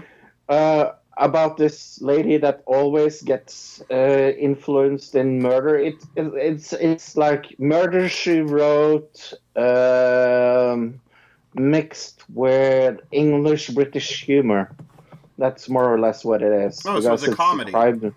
uh, 0.48 0.92
about 1.16 1.56
this 1.56 2.00
lady 2.00 2.36
that 2.38 2.62
always 2.66 3.22
gets 3.22 3.82
uh, 3.90 4.32
influenced 4.38 5.14
in 5.14 5.40
murder 5.40 5.76
it, 5.76 5.96
it 6.16 6.32
it's 6.34 6.72
it's 6.72 7.16
like 7.16 7.58
murder 7.58 8.08
she 8.08 8.40
wrote 8.40 9.32
um, 9.56 11.00
mixed 11.54 12.22
with 12.30 13.00
english 13.10 13.68
british 13.70 14.24
humor 14.24 14.70
that's 15.38 15.68
more 15.68 15.92
or 15.92 15.98
less 15.98 16.24
what 16.24 16.42
it 16.42 16.52
is 16.52 16.80
Oh, 16.86 17.00
so 17.00 17.14
it's 17.14 17.22
a 17.26 17.34
comedy. 17.34 17.72
described- 17.72 18.12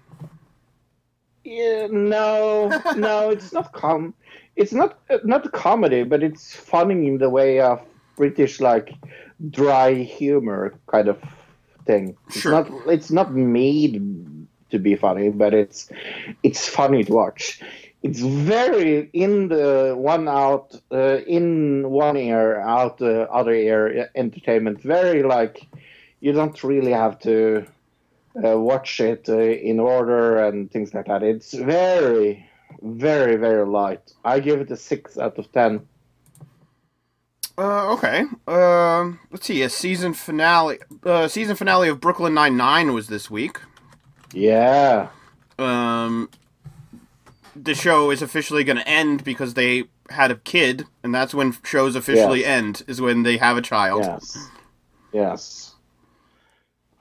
yeah, 1.44 1.88
no, 1.92 2.70
no, 2.98 3.30
it's 3.30 3.52
not 3.52 3.74
com. 3.74 4.14
It's 4.56 4.72
not 4.72 4.98
not 5.26 5.52
comedy, 5.52 6.04
but 6.04 6.24
it's 6.24 6.56
funny 6.56 7.08
in 7.08 7.18
the 7.18 7.30
way 7.30 7.60
of 7.60 7.82
British 8.16 8.62
like 8.62 8.94
dry 9.50 9.94
humor 9.94 10.74
kind 10.88 11.08
of 11.10 11.18
thing. 11.86 12.16
It's 12.28 12.40
Sure. 12.40 12.52
not 12.54 12.70
it's 12.88 13.12
not 13.12 13.34
made 13.34 14.02
to 14.70 14.80
be 14.80 14.96
funny, 14.96 15.30
but 15.32 15.54
it's 15.54 15.90
it's 16.44 16.68
funny 16.68 17.04
to 17.04 17.12
watch. 17.14 17.60
It's 18.04 18.20
very 18.20 19.10
in 19.14 19.48
the 19.48 19.96
one 19.98 20.28
out, 20.28 20.76
uh, 20.92 21.20
in 21.26 21.90
one 21.90 22.18
ear, 22.18 22.60
out 22.60 22.98
the 22.98 23.30
other 23.32 23.54
ear 23.54 24.10
entertainment. 24.16 24.82
Very 24.82 25.24
like 25.24 25.66
you 26.20 26.34
don't 26.34 26.62
really 26.64 26.92
have 26.92 27.18
to 27.20 27.66
uh, 28.44 28.60
watch 28.60 29.00
it 29.00 29.30
uh, 29.30 29.40
in 29.40 29.80
order 29.80 30.46
and 30.46 30.70
things 30.72 30.94
like 30.94 31.06
that. 31.06 31.24
It's 31.24 31.54
very, 31.54 32.50
very, 32.82 33.38
very 33.38 33.66
light. 33.66 34.12
I 34.26 34.40
give 34.42 34.60
it 34.60 34.72
a 34.72 34.78
six 34.78 35.18
out 35.18 35.38
of 35.40 35.52
ten. 35.52 35.88
Uh, 37.58 37.94
okay. 37.94 38.24
Um, 38.48 39.20
let's 39.32 39.46
see. 39.46 39.62
A 39.62 39.70
season 39.70 40.14
finale. 40.14 40.80
Uh, 41.04 41.28
season 41.28 41.56
finale 41.56 41.88
of 41.88 42.02
Brooklyn 42.02 42.34
Nine 42.34 42.58
Nine 42.58 42.94
was 42.94 43.08
this 43.08 43.30
week. 43.30 43.60
Yeah, 44.34 45.10
Um, 45.60 46.30
the 47.56 47.76
show 47.76 48.12
is 48.12 48.22
officially 48.22 48.64
going 48.64 48.78
to 48.78 48.88
end 48.88 49.24
because 49.24 49.54
they 49.54 49.86
had 50.10 50.32
a 50.32 50.36
kid, 50.36 50.86
and 51.04 51.14
that's 51.14 51.34
when 51.34 51.56
shows 51.64 51.96
officially 51.96 52.42
Yes. 52.42 52.48
end. 52.48 52.84
Is 52.88 53.00
when 53.02 53.24
they 53.24 53.38
have 53.38 53.58
a 53.58 53.62
child. 53.62 54.04
yes, 54.04 54.50
yes. 55.12 55.76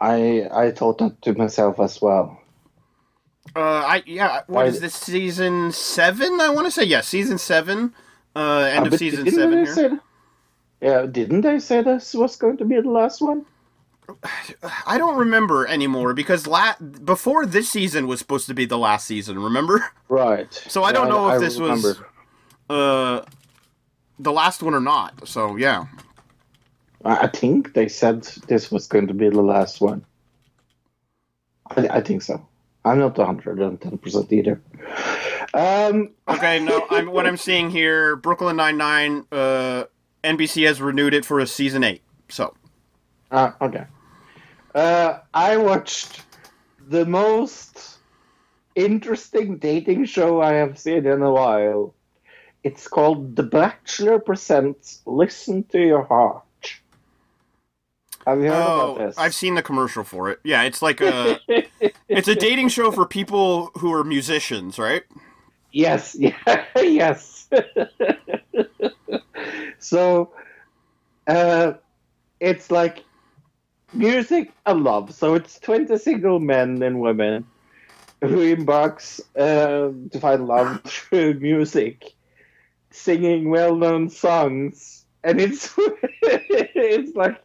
I 0.00 0.48
I 0.52 0.70
thought 0.72 0.98
that 0.98 1.20
to 1.22 1.34
myself 1.34 1.78
as 1.80 2.00
well. 2.02 2.38
Uh, 3.54 3.60
I 3.60 4.02
yeah. 4.06 4.42
What 4.46 4.48
Why- 4.48 4.64
is 4.66 4.80
this 4.80 4.94
season 4.94 5.72
seven? 5.72 6.40
I 6.40 6.48
want 6.50 6.66
to 6.66 6.70
say 6.70 6.84
yes, 6.84 7.08
season 7.08 7.38
seven. 7.38 7.94
Uh, 8.34 8.68
end 8.72 8.86
Uh, 8.86 8.90
of 8.90 8.98
season 8.98 9.30
seven 9.30 9.64
here. 9.64 9.74
say- 9.74 9.90
Yeah, 10.80 11.06
didn't 11.06 11.42
they 11.42 11.58
say 11.60 11.82
this 11.82 12.14
was 12.14 12.36
going 12.36 12.56
to 12.58 12.64
be 12.64 12.80
the 12.80 12.90
last 12.90 13.20
one? 13.20 13.44
I 14.86 14.98
don't 14.98 15.16
remember 15.16 15.66
anymore 15.66 16.14
because 16.14 16.46
la- 16.46 16.76
before 17.04 17.46
this 17.46 17.68
season 17.70 18.06
was 18.06 18.18
supposed 18.18 18.46
to 18.46 18.54
be 18.54 18.64
the 18.64 18.78
last 18.78 19.06
season. 19.06 19.38
Remember? 19.38 19.84
Right. 20.08 20.52
So 20.68 20.82
I 20.84 20.92
don't 20.92 21.08
know 21.08 21.28
if 21.28 21.34
I 21.34 21.38
this 21.38 21.58
was 21.58 22.00
uh 22.70 23.22
the 24.18 24.32
last 24.32 24.62
one 24.62 24.74
or 24.74 24.80
not. 24.80 25.26
So 25.28 25.56
yeah. 25.56 25.86
I 27.04 27.26
think 27.26 27.74
they 27.74 27.88
said 27.88 28.22
this 28.46 28.70
was 28.70 28.86
going 28.86 29.08
to 29.08 29.14
be 29.14 29.28
the 29.28 29.42
last 29.42 29.80
one. 29.80 30.04
I, 31.76 31.88
I 31.88 32.00
think 32.00 32.22
so. 32.22 32.46
I'm 32.84 32.98
not 32.98 33.14
110% 33.14 34.32
either. 34.32 34.60
Um, 35.54 36.10
Okay, 36.28 36.60
no, 36.60 36.86
I'm 36.90 37.10
what 37.10 37.26
I'm 37.26 37.36
seeing 37.36 37.70
here. 37.70 38.16
Brooklyn 38.16 38.56
Nine 38.56 38.76
Nine. 38.76 39.24
Uh, 39.32 39.84
NBC 40.24 40.66
has 40.66 40.80
renewed 40.80 41.14
it 41.14 41.24
for 41.24 41.40
a 41.40 41.46
season 41.46 41.82
eight. 41.82 42.02
So 42.28 42.54
Ah, 43.30 43.56
okay. 43.60 43.84
Uh, 44.74 45.18
I 45.34 45.56
watched 45.56 46.22
the 46.88 47.04
most 47.04 47.98
interesting 48.74 49.58
dating 49.58 50.06
show 50.06 50.40
I 50.40 50.54
have 50.54 50.78
seen 50.78 51.06
in 51.06 51.22
a 51.22 51.30
while. 51.30 51.94
It's 52.64 52.88
called 52.88 53.36
The 53.36 53.42
Bachelor 53.42 54.18
Presents 54.18 55.02
Listen 55.04 55.64
to 55.64 55.78
Your 55.78 56.04
Heart. 56.04 56.44
Have 58.26 58.38
you 58.38 58.50
heard 58.50 58.66
oh, 58.66 58.94
about 58.94 58.98
this? 58.98 59.18
I've 59.18 59.34
seen 59.34 59.56
the 59.56 59.62
commercial 59.62 60.04
for 60.04 60.30
it. 60.30 60.38
Yeah, 60.44 60.62
it's 60.62 60.80
like 60.80 61.00
a 61.00 61.40
it's 62.08 62.28
a 62.28 62.36
dating 62.36 62.68
show 62.68 62.92
for 62.92 63.04
people 63.04 63.72
who 63.78 63.92
are 63.92 64.04
musicians, 64.04 64.78
right? 64.78 65.02
Yes, 65.72 66.14
yeah, 66.18 66.64
yes. 66.76 67.48
so, 69.78 70.32
uh, 71.26 71.72
it's 72.38 72.70
like 72.70 73.04
music 73.92 74.52
and 74.66 74.84
love. 74.84 75.14
So 75.14 75.34
it's 75.34 75.58
20 75.60 75.96
single 75.98 76.40
men 76.40 76.82
and 76.82 77.00
women 77.00 77.46
who 78.20 78.40
embarks 78.40 79.20
uh, 79.36 79.90
to 80.10 80.20
find 80.20 80.46
love 80.46 80.82
through 80.84 81.34
music, 81.34 82.12
singing 82.90 83.50
well-known 83.50 84.10
songs, 84.10 85.04
and 85.24 85.40
it's 85.40 85.72
it's 85.78 87.14
like 87.16 87.42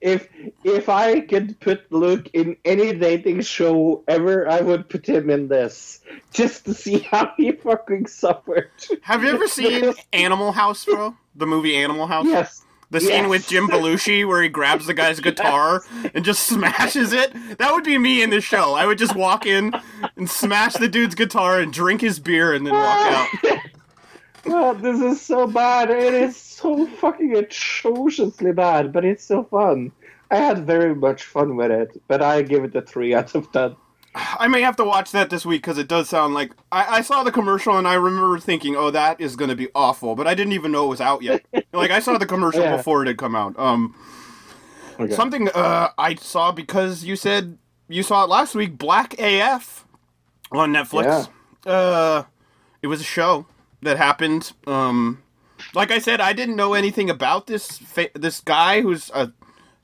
if 0.00 0.28
if 0.64 0.88
I 0.88 1.20
could 1.20 1.58
put 1.60 1.90
Luke 1.92 2.28
in 2.32 2.56
any 2.64 2.92
dating 2.92 3.42
show 3.42 4.02
ever, 4.08 4.48
I 4.48 4.60
would 4.60 4.88
put 4.88 5.08
him 5.08 5.30
in 5.30 5.48
this 5.48 6.00
just 6.32 6.64
to 6.66 6.74
see 6.74 6.98
how 7.10 7.32
he 7.36 7.52
fucking 7.52 8.06
suffered. 8.08 8.70
Have 9.02 9.22
you 9.22 9.30
ever 9.30 9.46
seen 9.46 9.94
Animal 10.12 10.52
House, 10.52 10.84
bro? 10.84 11.16
The 11.36 11.46
movie 11.46 11.76
Animal 11.76 12.08
House. 12.08 12.26
Yes. 12.26 12.62
The 12.92 13.00
scene 13.00 13.22
Yes. 13.24 13.28
with 13.30 13.48
Jim 13.48 13.68
Belushi 13.68 14.26
where 14.28 14.42
he 14.42 14.48
grabs 14.48 14.86
the 14.86 14.94
guy's 14.94 15.18
guitar 15.28 15.82
and 16.14 16.24
just 16.24 16.46
smashes 16.46 17.12
it. 17.12 17.32
That 17.58 17.72
would 17.72 17.84
be 17.84 17.96
me 17.98 18.22
in 18.22 18.30
the 18.30 18.40
show. 18.40 18.74
I 18.74 18.86
would 18.86 18.98
just 18.98 19.16
walk 19.16 19.46
in 19.46 19.74
and 20.16 20.28
smash 20.30 20.74
the 20.74 20.88
dude's 20.88 21.14
guitar 21.14 21.58
and 21.58 21.72
drink 21.72 22.02
his 22.02 22.20
beer 22.20 22.52
and 22.52 22.66
then 22.66 22.74
walk 22.74 23.32
out. 23.44 23.58
Oh, 24.44 24.74
this 24.74 25.00
is 25.00 25.20
so 25.22 25.46
bad. 25.46 25.88
It 25.88 26.14
is 26.14 26.36
so 26.36 26.84
fucking 26.86 27.36
atrociously 27.36 28.50
bad, 28.52 28.92
but 28.92 29.04
it's 29.04 29.24
so 29.24 29.44
fun. 29.44 29.92
I 30.32 30.36
had 30.36 30.66
very 30.66 30.96
much 30.96 31.22
fun 31.22 31.54
with 31.54 31.70
it, 31.70 32.02
but 32.08 32.22
I 32.22 32.42
give 32.42 32.64
it 32.64 32.74
a 32.74 32.82
three 32.82 33.14
out 33.14 33.36
of 33.36 33.52
ten. 33.52 33.76
I 34.14 34.46
may 34.48 34.60
have 34.60 34.76
to 34.76 34.84
watch 34.84 35.10
that 35.12 35.30
this 35.30 35.46
week 35.46 35.62
because 35.62 35.78
it 35.78 35.88
does 35.88 36.08
sound 36.08 36.34
like 36.34 36.52
I, 36.70 36.98
I 36.98 37.00
saw 37.02 37.22
the 37.22 37.32
commercial 37.32 37.78
and 37.78 37.88
I 37.88 37.94
remember 37.94 38.38
thinking, 38.38 38.76
"Oh, 38.76 38.90
that 38.90 39.20
is 39.20 39.36
going 39.36 39.48
to 39.48 39.56
be 39.56 39.68
awful," 39.74 40.14
but 40.14 40.26
I 40.26 40.34
didn't 40.34 40.52
even 40.52 40.70
know 40.72 40.84
it 40.84 40.88
was 40.88 41.00
out 41.00 41.22
yet. 41.22 41.44
like 41.72 41.90
I 41.90 41.98
saw 42.00 42.18
the 42.18 42.26
commercial 42.26 42.62
Yeah. 42.62 42.76
before 42.76 43.02
it 43.02 43.08
had 43.08 43.16
come 43.18 43.34
out. 43.34 43.58
Um, 43.58 43.94
Okay. 45.00 45.14
something 45.14 45.48
uh, 45.54 45.88
I 45.96 46.14
saw 46.16 46.52
because 46.52 47.02
you 47.02 47.16
said 47.16 47.56
you 47.88 48.02
saw 48.02 48.24
it 48.24 48.28
last 48.28 48.54
week. 48.54 48.76
Black 48.76 49.14
AF 49.18 49.86
on 50.52 50.72
Netflix. 50.72 51.28
Uh, 51.64 52.24
it 52.82 52.88
was 52.88 53.00
a 53.00 53.04
show 53.04 53.46
that 53.80 53.96
happened. 53.96 54.52
Um, 54.66 55.22
like 55.74 55.90
I 55.90 55.98
said, 55.98 56.20
I 56.20 56.34
didn't 56.34 56.56
know 56.56 56.74
anything 56.74 57.08
about 57.08 57.46
this 57.46 57.78
fa- 57.78 58.10
this 58.14 58.40
guy 58.40 58.82
who's 58.82 59.10
uh, 59.14 59.28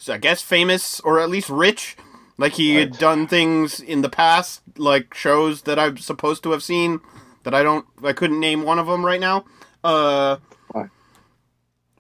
I 0.08 0.18
guess 0.18 0.42
famous 0.42 1.00
or 1.00 1.18
at 1.18 1.30
least 1.30 1.48
rich. 1.48 1.96
Like 2.38 2.52
he 2.52 2.76
had 2.76 2.92
done 2.98 3.26
things 3.26 3.80
in 3.80 4.02
the 4.02 4.08
past, 4.08 4.62
like 4.76 5.12
shows 5.12 5.62
that 5.62 5.78
I'm 5.78 5.96
supposed 5.98 6.42
to 6.44 6.52
have 6.52 6.62
seen 6.62 7.00
that 7.42 7.52
I 7.52 7.62
don't. 7.64 7.84
I 8.04 8.12
couldn't 8.12 8.38
name 8.40 8.62
one 8.62 8.78
of 8.78 8.86
them 8.86 9.04
right 9.04 9.20
now. 9.20 9.44
Uh, 9.82 10.36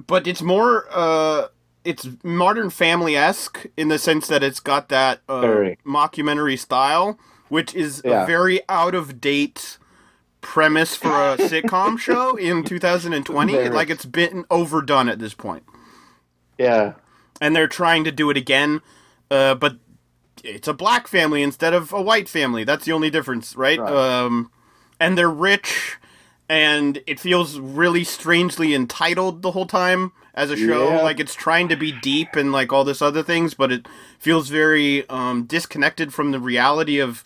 but 0.06 0.26
it's 0.26 0.42
more. 0.42 0.86
Uh, 0.90 1.48
it's 1.84 2.06
modern 2.22 2.70
family 2.70 3.16
esque 3.16 3.66
in 3.76 3.88
the 3.88 3.98
sense 3.98 4.26
that 4.28 4.42
it's 4.42 4.60
got 4.60 4.88
that 4.90 5.20
uh, 5.28 5.42
mockumentary 5.86 6.58
style, 6.58 7.18
which 7.48 7.74
is 7.74 8.00
a 8.04 8.24
very 8.26 8.60
out 8.68 8.94
of 8.94 9.20
date 9.20 9.78
premise 10.40 10.94
for 10.94 11.08
a 11.08 11.36
sitcom 11.38 11.98
show 11.98 12.36
in 12.36 12.62
2020. 12.64 13.52
Very. 13.52 13.68
Like 13.70 13.90
it's 13.90 14.04
been 14.04 14.44
overdone 14.50 15.08
at 15.08 15.18
this 15.18 15.34
point, 15.34 15.64
Yeah. 16.58 16.94
and 17.40 17.56
they're 17.56 17.68
trying 17.68 18.04
to 18.04 18.12
do 18.12 18.28
it 18.30 18.36
again, 18.36 18.82
uh, 19.30 19.54
but 19.54 19.76
it's 20.44 20.68
a 20.68 20.74
black 20.74 21.08
family 21.08 21.42
instead 21.42 21.74
of 21.74 21.92
a 21.92 22.02
white 22.02 22.28
family. 22.28 22.64
That's 22.64 22.84
the 22.84 22.92
only 22.92 23.10
difference, 23.10 23.56
right? 23.56 23.78
Right. 23.78 23.92
Um, 23.92 24.50
and 25.00 25.16
they're 25.16 25.30
rich, 25.30 25.96
and 26.48 27.02
it 27.06 27.20
feels 27.20 27.58
really 27.58 28.04
strangely 28.04 28.74
entitled 28.74 29.42
the 29.42 29.52
whole 29.52 29.66
time 29.66 30.12
as 30.34 30.50
a 30.50 30.56
show. 30.56 30.90
Yeah. 30.90 31.02
Like 31.02 31.20
it's 31.20 31.34
trying 31.34 31.68
to 31.68 31.76
be 31.76 31.92
deep 31.92 32.36
and 32.36 32.52
like 32.52 32.72
all 32.72 32.84
this 32.84 33.02
other 33.02 33.22
things, 33.22 33.54
but 33.54 33.72
it 33.72 33.86
feels 34.18 34.48
very 34.48 35.08
um, 35.08 35.44
disconnected 35.44 36.14
from 36.14 36.30
the 36.30 36.40
reality 36.40 36.98
of 36.98 37.24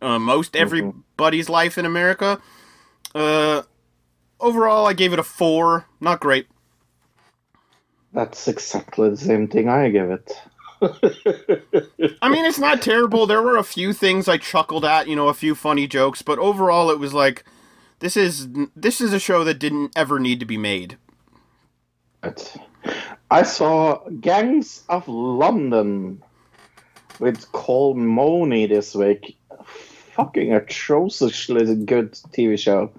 uh, 0.00 0.18
most 0.18 0.56
everybody's 0.56 1.48
life 1.48 1.78
in 1.78 1.84
America. 1.84 2.40
Uh, 3.14 3.62
overall, 4.40 4.86
I 4.86 4.92
gave 4.92 5.12
it 5.12 5.18
a 5.18 5.22
four. 5.22 5.86
Not 6.00 6.20
great. 6.20 6.46
That's 8.12 8.48
exactly 8.48 9.10
the 9.10 9.16
same 9.16 9.48
thing 9.48 9.68
I 9.68 9.90
give 9.90 10.10
it. 10.10 10.32
I 12.22 12.28
mean, 12.28 12.44
it's 12.44 12.58
not 12.58 12.82
terrible. 12.82 13.26
There 13.26 13.42
were 13.42 13.56
a 13.56 13.64
few 13.64 13.92
things 13.92 14.28
I 14.28 14.36
chuckled 14.36 14.84
at, 14.84 15.08
you 15.08 15.16
know, 15.16 15.28
a 15.28 15.34
few 15.34 15.54
funny 15.54 15.86
jokes, 15.86 16.22
but 16.22 16.38
overall, 16.38 16.90
it 16.90 16.98
was 16.98 17.14
like, 17.14 17.44
this 18.00 18.16
is 18.16 18.48
this 18.76 19.00
is 19.00 19.12
a 19.12 19.18
show 19.18 19.42
that 19.44 19.58
didn't 19.58 19.92
ever 19.96 20.18
need 20.20 20.40
to 20.40 20.46
be 20.46 20.58
made. 20.58 20.98
I 23.30 23.42
saw 23.42 24.00
Gangs 24.20 24.82
of 24.88 25.08
London 25.08 26.22
with 27.18 27.50
Colm 27.52 27.96
Meaney 27.96 28.68
this 28.68 28.94
week. 28.94 29.38
Fucking 30.14 30.54
atrociously 30.54 31.74
good 31.84 32.12
TV 32.12 32.58
show. 32.58 32.90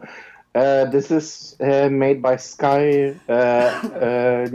Uh, 0.53 0.85
this 0.85 1.11
is 1.11 1.55
uh, 1.59 1.89
made 1.89 2.21
by 2.21 2.35
Sky 2.35 3.15
uh, 3.29 3.31
uh, 3.31 4.47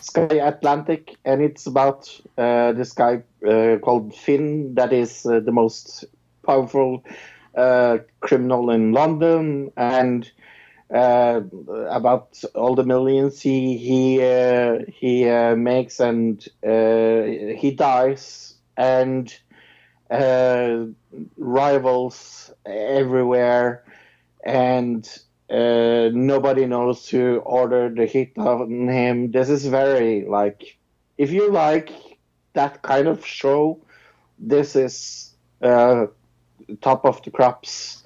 Sky 0.00 0.36
Atlantic, 0.36 1.16
and 1.24 1.42
it's 1.42 1.66
about 1.66 2.08
uh, 2.38 2.72
this 2.72 2.92
guy 2.92 3.22
uh, 3.46 3.76
called 3.78 4.14
Finn 4.14 4.74
that 4.74 4.92
is 4.92 5.26
uh, 5.26 5.40
the 5.40 5.52
most 5.52 6.04
powerful 6.44 7.04
uh, 7.54 7.98
criminal 8.20 8.70
in 8.70 8.92
London, 8.92 9.70
and 9.76 10.30
uh, 10.92 11.40
about 11.90 12.42
all 12.54 12.74
the 12.74 12.84
millions 12.84 13.40
he 13.40 13.76
he 13.76 14.22
uh, 14.22 14.78
he 14.88 15.24
makes, 15.54 16.00
and 16.00 16.48
he 16.62 17.74
dies, 17.76 18.54
and 18.76 19.36
rivals 21.36 22.52
everywhere, 22.66 23.84
and 24.44 25.18
uh, 25.50 26.10
nobody 26.12 26.66
knows 26.66 27.08
who 27.08 27.38
ordered 27.38 27.96
the 27.96 28.06
hit 28.06 28.32
on 28.38 28.88
him. 28.88 29.32
This 29.32 29.48
is 29.48 29.66
very 29.66 30.24
like, 30.24 30.78
if 31.18 31.30
you 31.32 31.50
like 31.50 31.90
that 32.52 32.82
kind 32.82 33.08
of 33.08 33.26
show, 33.26 33.80
this 34.38 34.76
is 34.76 35.34
uh, 35.60 36.06
top 36.80 37.04
of 37.04 37.22
the 37.22 37.30
crops. 37.30 38.04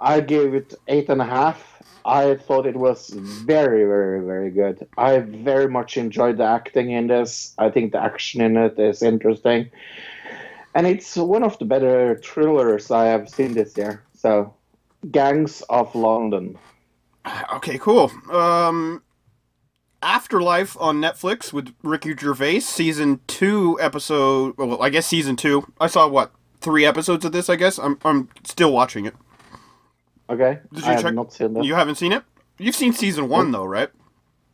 I 0.00 0.20
gave 0.20 0.54
it 0.54 0.74
eight 0.88 1.08
and 1.08 1.22
a 1.22 1.24
half. 1.24 1.82
I 2.04 2.34
thought 2.34 2.66
it 2.66 2.76
was 2.76 3.08
very, 3.08 3.84
very, 3.84 4.20
very 4.22 4.50
good. 4.50 4.86
I 4.98 5.20
very 5.20 5.68
much 5.68 5.96
enjoyed 5.96 6.36
the 6.36 6.44
acting 6.44 6.90
in 6.90 7.06
this. 7.06 7.54
I 7.56 7.70
think 7.70 7.92
the 7.92 8.02
action 8.02 8.42
in 8.42 8.58
it 8.58 8.78
is 8.78 9.02
interesting. 9.02 9.70
And 10.74 10.86
it's 10.86 11.16
one 11.16 11.42
of 11.42 11.58
the 11.58 11.64
better 11.64 12.20
thrillers 12.22 12.90
I 12.90 13.06
have 13.06 13.30
seen 13.30 13.54
this 13.54 13.74
year. 13.78 14.02
So, 14.12 14.52
Gangs 15.10 15.62
of 15.70 15.94
London. 15.94 16.58
Okay, 17.54 17.78
cool. 17.78 18.10
Um, 18.30 19.02
Afterlife 20.02 20.76
on 20.78 21.00
Netflix 21.00 21.52
with 21.52 21.74
Ricky 21.82 22.14
Gervais, 22.14 22.60
season 22.60 23.20
two 23.26 23.78
episode. 23.80 24.54
Well, 24.58 24.82
I 24.82 24.90
guess 24.90 25.06
season 25.06 25.34
two. 25.36 25.66
I 25.80 25.86
saw 25.86 26.06
what 26.06 26.32
three 26.60 26.84
episodes 26.84 27.24
of 27.24 27.32
this. 27.32 27.48
I 27.48 27.56
guess 27.56 27.78
I'm 27.78 27.98
I'm 28.04 28.28
still 28.44 28.70
watching 28.72 29.06
it. 29.06 29.14
Okay? 30.28 30.58
Did 30.74 30.84
I 30.84 30.90
you 30.90 30.96
check? 30.96 31.04
have 31.06 31.14
not 31.14 31.32
seen 31.32 31.54
that. 31.54 31.64
You 31.64 31.74
haven't 31.74 31.94
seen 31.94 32.12
it? 32.12 32.22
You've 32.58 32.74
seen 32.74 32.92
season 32.92 33.28
one 33.30 33.50
though, 33.50 33.64
right? 33.64 33.88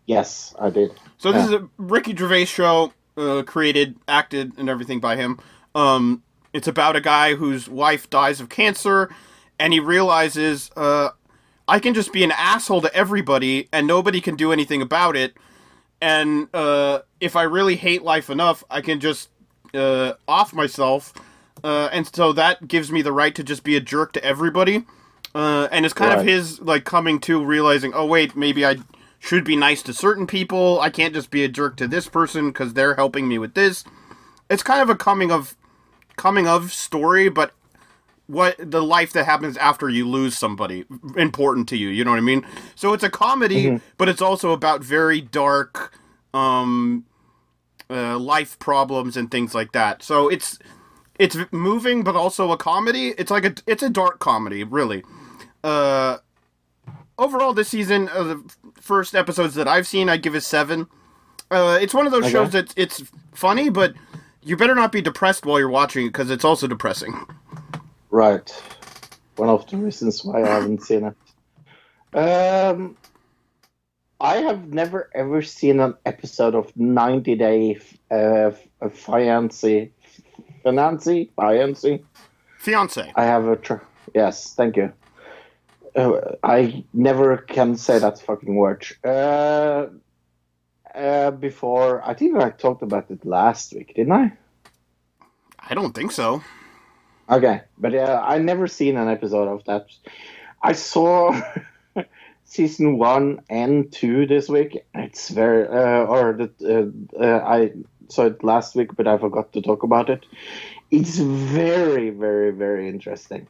Yes, 0.07 0.55
I 0.61 0.71
did. 0.71 0.93
So 1.19 1.33
this 1.33 1.49
Yeah. 1.51 1.57
is 1.57 1.63
a 1.63 1.69
Ricky 1.79 2.15
Gervais 2.15 2.45
show, 2.45 2.93
uh, 3.17 3.43
created, 3.45 3.97
acted, 4.07 4.53
and 4.57 4.69
everything 4.69 5.01
by 5.01 5.17
him. 5.17 5.39
Um, 5.75 6.23
it's 6.53 6.69
about 6.69 6.95
a 6.95 7.01
guy 7.01 7.35
whose 7.35 7.69
wife 7.69 8.09
dies 8.11 8.41
of 8.41 8.49
cancer, 8.49 9.11
and 9.59 9.73
he 9.73 9.81
realizes, 9.81 10.71
uh, 10.77 11.11
I 11.71 11.79
can 11.79 11.95
just 11.95 12.13
be 12.13 12.25
an 12.25 12.33
asshole 12.33 12.83
to 12.83 12.93
everybody, 12.93 13.69
and 13.73 13.87
nobody 13.87 14.21
can 14.21 14.35
do 14.35 14.51
anything 14.51 14.83
about 14.83 15.15
it. 15.17 15.35
And 16.03 16.49
uh, 16.53 17.03
if 17.21 17.37
I 17.37 17.45
really 17.45 17.77
hate 17.77 18.03
life 18.03 18.29
enough, 18.29 18.65
I 18.69 18.81
can 18.81 18.99
just 18.99 19.29
uh, 19.73 20.15
off 20.27 20.53
myself, 20.53 21.15
uh, 21.63 21.89
and 21.93 22.13
so 22.13 22.33
that 22.33 22.67
gives 22.67 22.91
me 22.91 23.03
the 23.03 23.13
right 23.13 23.35
to 23.37 23.45
just 23.45 23.63
be 23.63 23.77
a 23.77 23.81
jerk 23.81 24.13
to 24.15 24.25
everybody. 24.25 24.85
Uh, 25.33 25.69
and 25.71 25.85
it's 25.85 25.95
kind 25.95 26.19
of 26.19 26.27
his 26.27 26.61
like 26.61 26.85
coming 26.85 27.21
to 27.21 27.45
realizing, 27.45 27.93
oh 27.95 28.05
wait, 28.05 28.35
maybe 28.35 28.67
I 28.67 28.79
should 29.21 29.45
be 29.45 29.55
nice 29.55 29.81
to 29.85 29.93
certain 29.93 30.27
people. 30.27 30.81
I 30.81 30.91
can't 30.91 31.15
just 31.15 31.31
be 31.31 31.45
a 31.45 31.49
jerk 31.49 31.77
to 31.77 31.87
this 31.87 32.09
person 32.09 32.49
because 32.49 32.75
they're 32.75 32.97
helping 32.97 33.29
me 33.29 33.39
with 33.39 33.55
this. 33.55 33.85
It's 34.49 34.65
kind 34.65 34.83
of 34.83 34.91
a 34.91 34.97
coming 34.97 35.31
of 35.31 35.57
coming 36.17 36.49
of 36.49 36.73
story, 36.73 37.29
but 37.29 37.53
what 38.31 38.55
the 38.59 38.83
life 38.83 39.13
that 39.13 39.25
happens 39.25 39.57
after 39.57 39.89
you 39.89 40.09
lose 40.09 40.37
somebody 40.39 40.85
important 41.17 41.69
to 41.71 41.77
you. 41.77 41.89
You 41.89 42.05
know 42.05 42.11
what 42.13 42.19
I 42.19 42.21
mean? 42.23 42.47
So 42.75 42.93
it's 42.93 43.03
a 43.05 43.11
comedy, 43.11 43.81
but 43.99 44.09
it's 44.09 44.23
also 44.23 44.53
about 44.53 44.83
very 44.85 45.21
dark 45.21 45.99
um, 46.33 47.05
uh, 47.89 48.19
life 48.19 48.59
problems 48.59 49.17
and 49.17 49.31
things 49.31 49.55
like 49.55 49.73
that. 49.73 50.03
So 50.03 50.29
it's 50.29 50.59
it's 51.19 51.37
moving, 51.51 52.03
but 52.05 52.17
also 52.17 52.51
a 52.53 52.57
comedy. 52.57 53.15
It's 53.19 53.31
like 53.31 53.45
a 53.45 53.55
it's 53.67 53.83
a 53.83 53.91
dark 53.91 54.21
comedy, 54.21 54.65
really. 54.65 55.03
Uh, 55.65 56.19
overall, 57.19 57.53
this 57.53 57.69
season, 57.69 58.09
uh, 58.09 58.23
the 58.23 58.43
first 58.81 59.15
episodes 59.15 59.55
that 59.57 59.69
I've 59.69 59.87
seen, 59.87 60.09
I 60.09 60.17
give 60.17 60.35
a 60.35 60.41
seven. 60.41 60.87
Uh, 61.51 61.79
it's 61.83 61.93
one 61.93 62.07
of 62.07 62.13
those 62.13 62.25
Okay. 62.25 62.33
shows 62.33 62.53
that 62.53 62.73
it's 62.77 63.03
funny, 63.35 63.69
but 63.71 63.95
you 64.43 64.57
better 64.57 64.75
not 64.75 64.93
be 64.93 65.03
depressed 65.03 65.45
while 65.45 65.59
you're 65.59 65.69
watching 65.69 66.07
it 66.07 66.11
because 66.11 66.31
it's 66.31 66.45
also 66.45 66.67
depressing. 66.67 67.27
Right. 68.11 68.51
One 69.37 69.49
of 69.49 69.67
the 69.69 69.77
reasons 69.77 70.25
why 70.25 70.43
I 70.43 70.49
haven't 70.49 70.83
seen 70.83 71.05
it. 71.05 72.17
Um, 72.17 72.97
I 74.21 74.37
have 74.39 74.73
never 74.73 75.09
ever 75.15 75.43
seen 75.43 75.81
an 75.81 75.95
episode 76.05 76.55
of 76.55 76.77
90 76.77 77.37
Day 77.37 77.79
uh, 78.11 78.51
Fiancé. 78.83 79.91
Fiancé? 80.65 81.31
Fiancé? 81.39 82.03
Fiance. 82.59 83.13
I 83.15 83.25
have 83.25 83.47
a. 83.47 83.57
Tr- 83.57 83.85
yes, 84.15 84.55
thank 84.55 84.77
you. 84.77 84.93
Uh, 85.97 86.37
I 86.43 86.85
never 86.93 87.39
can 87.39 87.77
say 87.77 87.99
that 87.99 88.21
fucking 88.21 88.55
word. 88.55 88.87
Uh, 89.03 89.87
uh, 90.95 91.31
before, 91.31 92.03
I 92.07 92.15
think 92.15 92.37
I 92.37 92.51
talked 92.51 92.83
about 92.83 93.11
it 93.11 93.25
last 93.25 93.73
week, 93.73 93.95
didn't 93.95 94.13
I? 94.13 94.33
I 95.59 95.75
don't 95.75 95.95
think 95.95 96.13
so. 96.13 96.43
Okay, 97.31 97.61
but 97.79 97.93
yeah, 97.93 98.21
I 98.21 98.39
never 98.39 98.67
seen 98.67 98.97
an 98.97 99.09
episode 99.09 99.49
of 99.49 99.65
that. 99.65 99.87
I 100.63 100.73
saw 100.73 101.41
season 102.45 102.99
one 102.99 103.41
and 103.49 103.93
two 103.93 104.27
this 104.27 104.49
week. 104.49 104.85
It's 104.95 105.29
very, 105.29 105.69
uh, 105.69 106.07
or 106.07 106.33
the, 106.33 106.51
uh, 107.19 107.23
uh, 107.23 107.45
I 107.47 107.73
saw 108.09 108.27
it 108.27 108.43
last 108.43 108.75
week, 108.75 108.97
but 108.97 109.07
I 109.07 109.17
forgot 109.17 109.53
to 109.53 109.63
talk 109.63 109.85
about 109.85 110.11
it. 110.11 110.27
It's 110.91 111.19
very, 111.19 112.11
very, 112.11 112.51
very 112.51 112.89
interesting. 112.89 113.47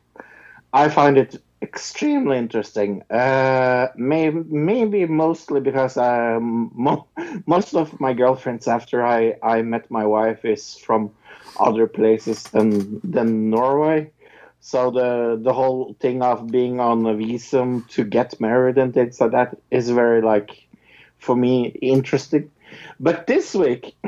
I 0.74 0.88
find 0.90 1.16
it 1.16 1.40
extremely 1.62 2.36
interesting. 2.36 3.02
Uh, 3.10 3.88
may, 3.96 4.30
maybe 4.30 5.06
mostly 5.06 5.60
because 5.60 5.96
um, 5.96 6.70
mo- 6.74 7.06
most 7.46 7.74
of 7.74 7.98
my 7.98 8.12
girlfriends 8.12 8.68
after 8.68 9.04
I, 9.04 9.36
I 9.42 9.62
met 9.62 9.90
my 9.90 10.04
wife 10.04 10.44
is 10.44 10.76
from 10.76 11.12
other 11.60 11.86
places 11.86 12.42
than 12.44 13.00
than 13.04 13.50
Norway. 13.50 14.10
So 14.60 14.90
the 14.90 15.38
the 15.40 15.52
whole 15.52 15.96
thing 16.00 16.22
of 16.22 16.50
being 16.50 16.80
on 16.80 17.06
a 17.06 17.14
visum 17.14 17.88
to 17.90 18.04
get 18.04 18.40
married 18.40 18.78
and 18.78 18.92
things 18.92 19.20
like 19.20 19.32
that 19.32 19.56
is 19.70 19.90
very 19.90 20.22
like 20.22 20.66
for 21.18 21.36
me 21.36 21.68
interesting. 21.80 22.50
But 22.98 23.26
this 23.26 23.54
week 23.54 23.94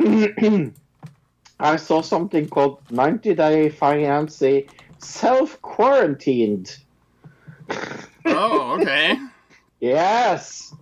I 1.60 1.76
saw 1.76 2.02
something 2.02 2.48
called 2.48 2.80
90 2.90 3.34
Day 3.34 3.70
Fiancé 3.70 4.68
Self 4.98 5.60
Quarantined. 5.62 6.76
Oh, 8.26 8.78
okay. 8.80 9.16
Yes. 9.80 10.72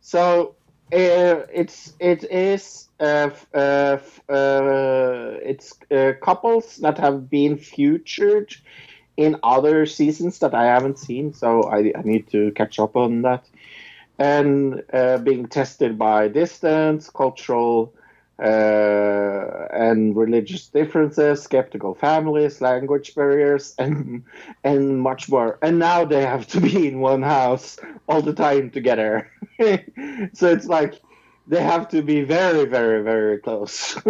So 0.00 0.54
uh, 0.92 1.50
it's 1.52 1.94
it 1.98 2.22
is 2.30 2.85
uh, 3.00 3.30
uh, 3.54 3.98
uh, 4.28 5.38
it's 5.42 5.74
uh, 5.90 6.12
couples 6.22 6.76
that 6.78 6.98
have 6.98 7.28
been 7.30 7.58
featured 7.58 8.54
in 9.16 9.36
other 9.42 9.86
seasons 9.86 10.38
that 10.40 10.54
I 10.54 10.66
haven't 10.66 10.98
seen, 10.98 11.32
so 11.32 11.62
I, 11.64 11.92
I 11.96 12.02
need 12.04 12.28
to 12.30 12.52
catch 12.52 12.78
up 12.78 12.96
on 12.96 13.22
that. 13.22 13.44
And 14.18 14.82
uh, 14.92 15.18
being 15.18 15.46
tested 15.46 15.98
by 15.98 16.28
distance, 16.28 17.10
cultural 17.10 17.92
uh, 18.42 19.66
and 19.72 20.16
religious 20.16 20.68
differences, 20.68 21.42
skeptical 21.42 21.94
families, 21.94 22.60
language 22.60 23.14
barriers, 23.14 23.74
and 23.78 24.24
and 24.64 24.98
much 25.00 25.28
more. 25.28 25.58
And 25.62 25.78
now 25.78 26.04
they 26.04 26.22
have 26.22 26.46
to 26.48 26.60
be 26.60 26.88
in 26.88 27.00
one 27.00 27.22
house 27.22 27.78
all 28.08 28.22
the 28.22 28.34
time 28.34 28.70
together. 28.70 29.30
so 30.32 30.48
it's 30.50 30.66
like 30.66 31.00
they 31.46 31.62
have 31.62 31.88
to 31.90 32.02
be 32.02 32.22
very, 32.22 32.64
very, 32.64 33.02
very 33.02 33.38
close. 33.38 33.96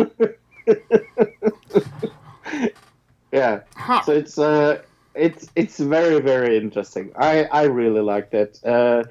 yeah. 3.32 3.60
Huh. 3.76 4.02
So 4.02 4.12
it's 4.12 4.38
uh 4.38 4.82
it's 5.14 5.48
it's 5.56 5.78
very 5.78 6.20
very 6.20 6.56
interesting. 6.56 7.12
I 7.16 7.44
I 7.44 7.64
really 7.64 8.00
liked 8.00 8.34
it. 8.34 8.60
Uh, 8.64 9.04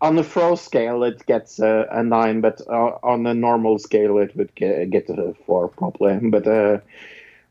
on 0.00 0.16
the 0.16 0.24
Fro 0.24 0.56
scale, 0.56 1.04
it 1.04 1.24
gets 1.26 1.60
uh, 1.60 1.86
a 1.90 2.02
nine, 2.02 2.40
but 2.40 2.60
uh, 2.68 2.98
on 3.04 3.22
the 3.22 3.34
normal 3.34 3.78
scale, 3.78 4.18
it 4.18 4.36
would 4.36 4.52
get, 4.56 4.90
get 4.90 5.08
a 5.08 5.34
four 5.46 5.68
probably. 5.68 6.18
But 6.28 6.46
uh, 6.46 6.78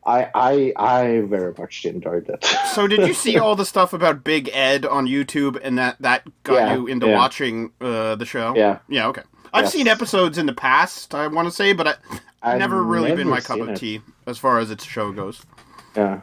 I 0.04 0.28
I 0.34 0.72
I 0.76 1.20
very 1.22 1.54
much 1.56 1.84
enjoyed 1.86 2.28
it. 2.28 2.44
So 2.74 2.86
did 2.86 3.06
you 3.06 3.14
see 3.14 3.38
all 3.38 3.56
the 3.56 3.64
stuff 3.64 3.92
about 3.92 4.22
Big 4.24 4.50
Ed 4.52 4.84
on 4.84 5.06
YouTube 5.06 5.58
and 5.62 5.78
that 5.78 5.96
that 6.00 6.24
got 6.42 6.54
Yeah, 6.54 6.74
you 6.74 6.86
into 6.86 7.06
yeah. 7.06 7.16
watching 7.16 7.72
uh, 7.80 8.16
the 8.16 8.26
show? 8.26 8.54
Yeah. 8.54 8.78
Yeah, 8.88 9.08
okay. 9.08 9.22
I've 9.52 9.68
seen 9.68 9.86
episodes 9.88 10.38
in 10.38 10.46
the 10.46 10.52
past, 10.54 11.14
I 11.14 11.26
want 11.26 11.46
to 11.48 11.52
say, 11.52 11.72
but 11.72 11.86
I 11.88 11.94
I've 12.42 12.58
never 12.58 12.82
really 12.82 13.14
been 13.14 13.28
my 13.28 13.40
cup 13.40 13.60
of 13.60 13.68
it. 13.70 13.76
tea 13.76 14.00
as 14.26 14.38
far 14.38 14.58
as 14.58 14.70
its 14.70 14.84
show 14.84 15.12
goes. 15.12 15.42
Yeah. 15.96 16.20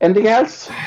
Anything 0.00 0.26
else? 0.26 0.70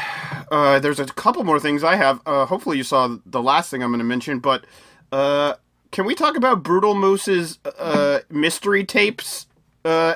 Uh, 0.51 0.77
there's 0.79 0.99
a 0.99 1.05
couple 1.05 1.43
more 1.43 1.59
things 1.59 1.83
I 1.83 1.95
have. 1.95 2.21
Uh, 2.23 2.45
hopefully 2.45 2.77
you 2.77 2.83
saw 2.83 3.17
the 3.25 3.41
last 3.41 3.71
thing 3.71 3.81
I'm 3.81 3.89
going 3.89 3.97
to 3.99 4.03
mention, 4.05 4.37
but 4.37 4.63
uh, 5.11 5.55
can 5.91 6.05
we 6.05 6.13
talk 6.13 6.37
about 6.37 6.61
Brutal 6.61 6.93
Moose's 6.93 7.57
uh, 7.79 8.19
mystery 8.29 8.83
tapes? 8.85 9.47
Uh, 9.83 10.15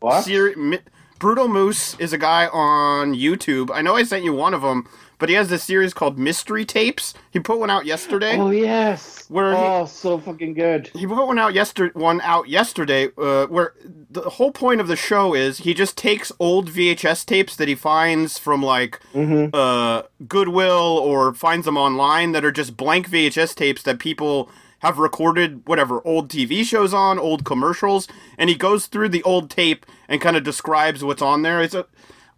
What? 0.00 0.24
Seri- 0.24 0.56
mi- 0.56 0.80
Brutal 1.20 1.46
Moose 1.46 1.94
is 2.00 2.12
a 2.12 2.18
guy 2.18 2.48
on 2.48 3.14
YouTube. 3.14 3.70
I 3.72 3.80
know 3.80 3.94
I 3.94 4.02
sent 4.02 4.24
you 4.24 4.32
one 4.32 4.54
of 4.54 4.62
them, 4.62 4.88
but 5.20 5.28
he 5.28 5.36
has 5.36 5.48
this 5.50 5.62
series 5.62 5.94
called 5.94 6.18
Mystery 6.18 6.64
Tapes. 6.64 7.14
He 7.30 7.38
put 7.38 7.60
one 7.60 7.70
out 7.70 7.86
yesterday. 7.86 8.36
Oh 8.36 8.50
yes. 8.50 9.26
Where 9.28 9.52
he- 9.52 9.56
oh, 9.58 9.84
so 9.86 10.18
fucking 10.18 10.54
good. 10.54 10.90
he 10.94 11.06
put 11.06 11.24
one 11.26 11.38
out 11.38 11.54
yesterday. 11.54 11.92
One 11.94 12.20
out 12.22 12.48
yesterday, 12.48 13.10
uh, 13.16 13.46
where 13.46 13.74
the 14.10 14.22
whole 14.22 14.50
point 14.50 14.80
of 14.80 14.88
the 14.88 14.96
show 14.96 15.34
is 15.34 15.58
he 15.58 15.72
just 15.74 15.96
takes 15.96 16.32
old 16.40 16.68
VHS 16.68 17.24
tapes 17.24 17.54
that 17.54 17.68
he 17.68 17.76
finds 17.76 18.38
from 18.38 18.62
like 18.62 18.98
Mm-hmm. 19.14 19.54
uh, 19.54 20.02
Goodwill 20.26 20.98
or 20.98 21.34
finds 21.34 21.66
them 21.66 21.76
online 21.76 22.32
that 22.32 22.44
are 22.44 22.50
just 22.52 22.76
blank 22.76 23.08
VHS 23.08 23.54
tapes 23.54 23.82
that 23.84 23.98
people 24.00 24.48
have 24.80 24.98
recorded 24.98 25.60
whatever 25.68 26.00
old 26.06 26.30
TV 26.30 26.64
shows 26.64 26.94
on, 26.94 27.18
old 27.18 27.44
commercials, 27.44 28.08
and 28.38 28.48
he 28.48 28.56
goes 28.56 28.86
through 28.86 29.10
the 29.10 29.22
old 29.24 29.50
tape 29.50 29.84
and 30.08 30.20
kind 30.22 30.36
of 30.38 30.42
describes 30.42 31.04
what's 31.04 31.20
on 31.20 31.42
there. 31.42 31.60
It's 31.60 31.74
a, 31.74 31.84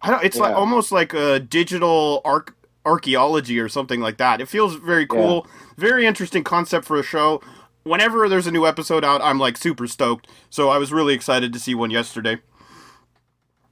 I 0.01 0.11
don't, 0.11 0.23
it's 0.25 0.35
like 0.35 0.53
almost 0.53 0.91
like 0.91 1.13
a 1.13 1.39
digital 1.39 2.21
arc 2.25 2.53
archaeology 2.85 3.59
or 3.59 3.69
something 3.69 4.01
like 4.01 4.17
that. 4.17 4.41
It 4.41 4.47
feels 4.47 4.75
very 4.75 5.05
cool, 5.05 5.47
very 5.77 6.05
interesting 6.05 6.43
concept 6.43 6.85
for 6.85 6.99
a 6.99 7.03
show. 7.03 7.41
Whenever 7.83 8.29
there's 8.29 8.47
a 8.47 8.51
new 8.51 8.65
episode 8.65 9.03
out, 9.03 9.21
I'm 9.21 9.39
like 9.39 9.57
super 9.57 9.87
stoked. 9.87 10.27
So 10.49 10.69
I 10.69 10.77
was 10.77 10.93
really 10.93 11.13
excited 11.13 11.53
to 11.53 11.59
see 11.59 11.75
one 11.75 11.91
yesterday. 11.91 12.39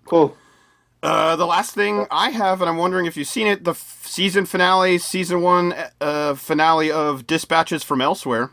Cool. 0.05 0.35
Uh, 1.03 1.35
the 1.35 1.47
last 1.47 1.73
thing 1.73 2.05
I 2.11 2.29
have, 2.29 2.61
and 2.61 2.69
I'm 2.69 2.77
wondering 2.77 3.05
if 3.05 3.17
you've 3.17 3.27
seen 3.27 3.47
it, 3.47 3.63
the 3.63 3.71
f- 3.71 4.03
season 4.05 4.45
finale, 4.45 4.99
season 4.99 5.41
one 5.41 5.73
uh, 5.99 6.35
finale 6.35 6.91
of 6.91 7.25
Dispatches 7.25 7.83
from 7.83 8.01
Elsewhere. 8.01 8.51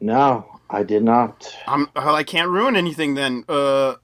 No, 0.00 0.60
I 0.68 0.82
did 0.82 1.02
not. 1.02 1.56
I'm, 1.66 1.88
well, 1.96 2.14
I 2.14 2.24
can't 2.24 2.50
ruin 2.50 2.76
anything 2.76 3.14
then. 3.14 3.44
Uh, 3.48 3.94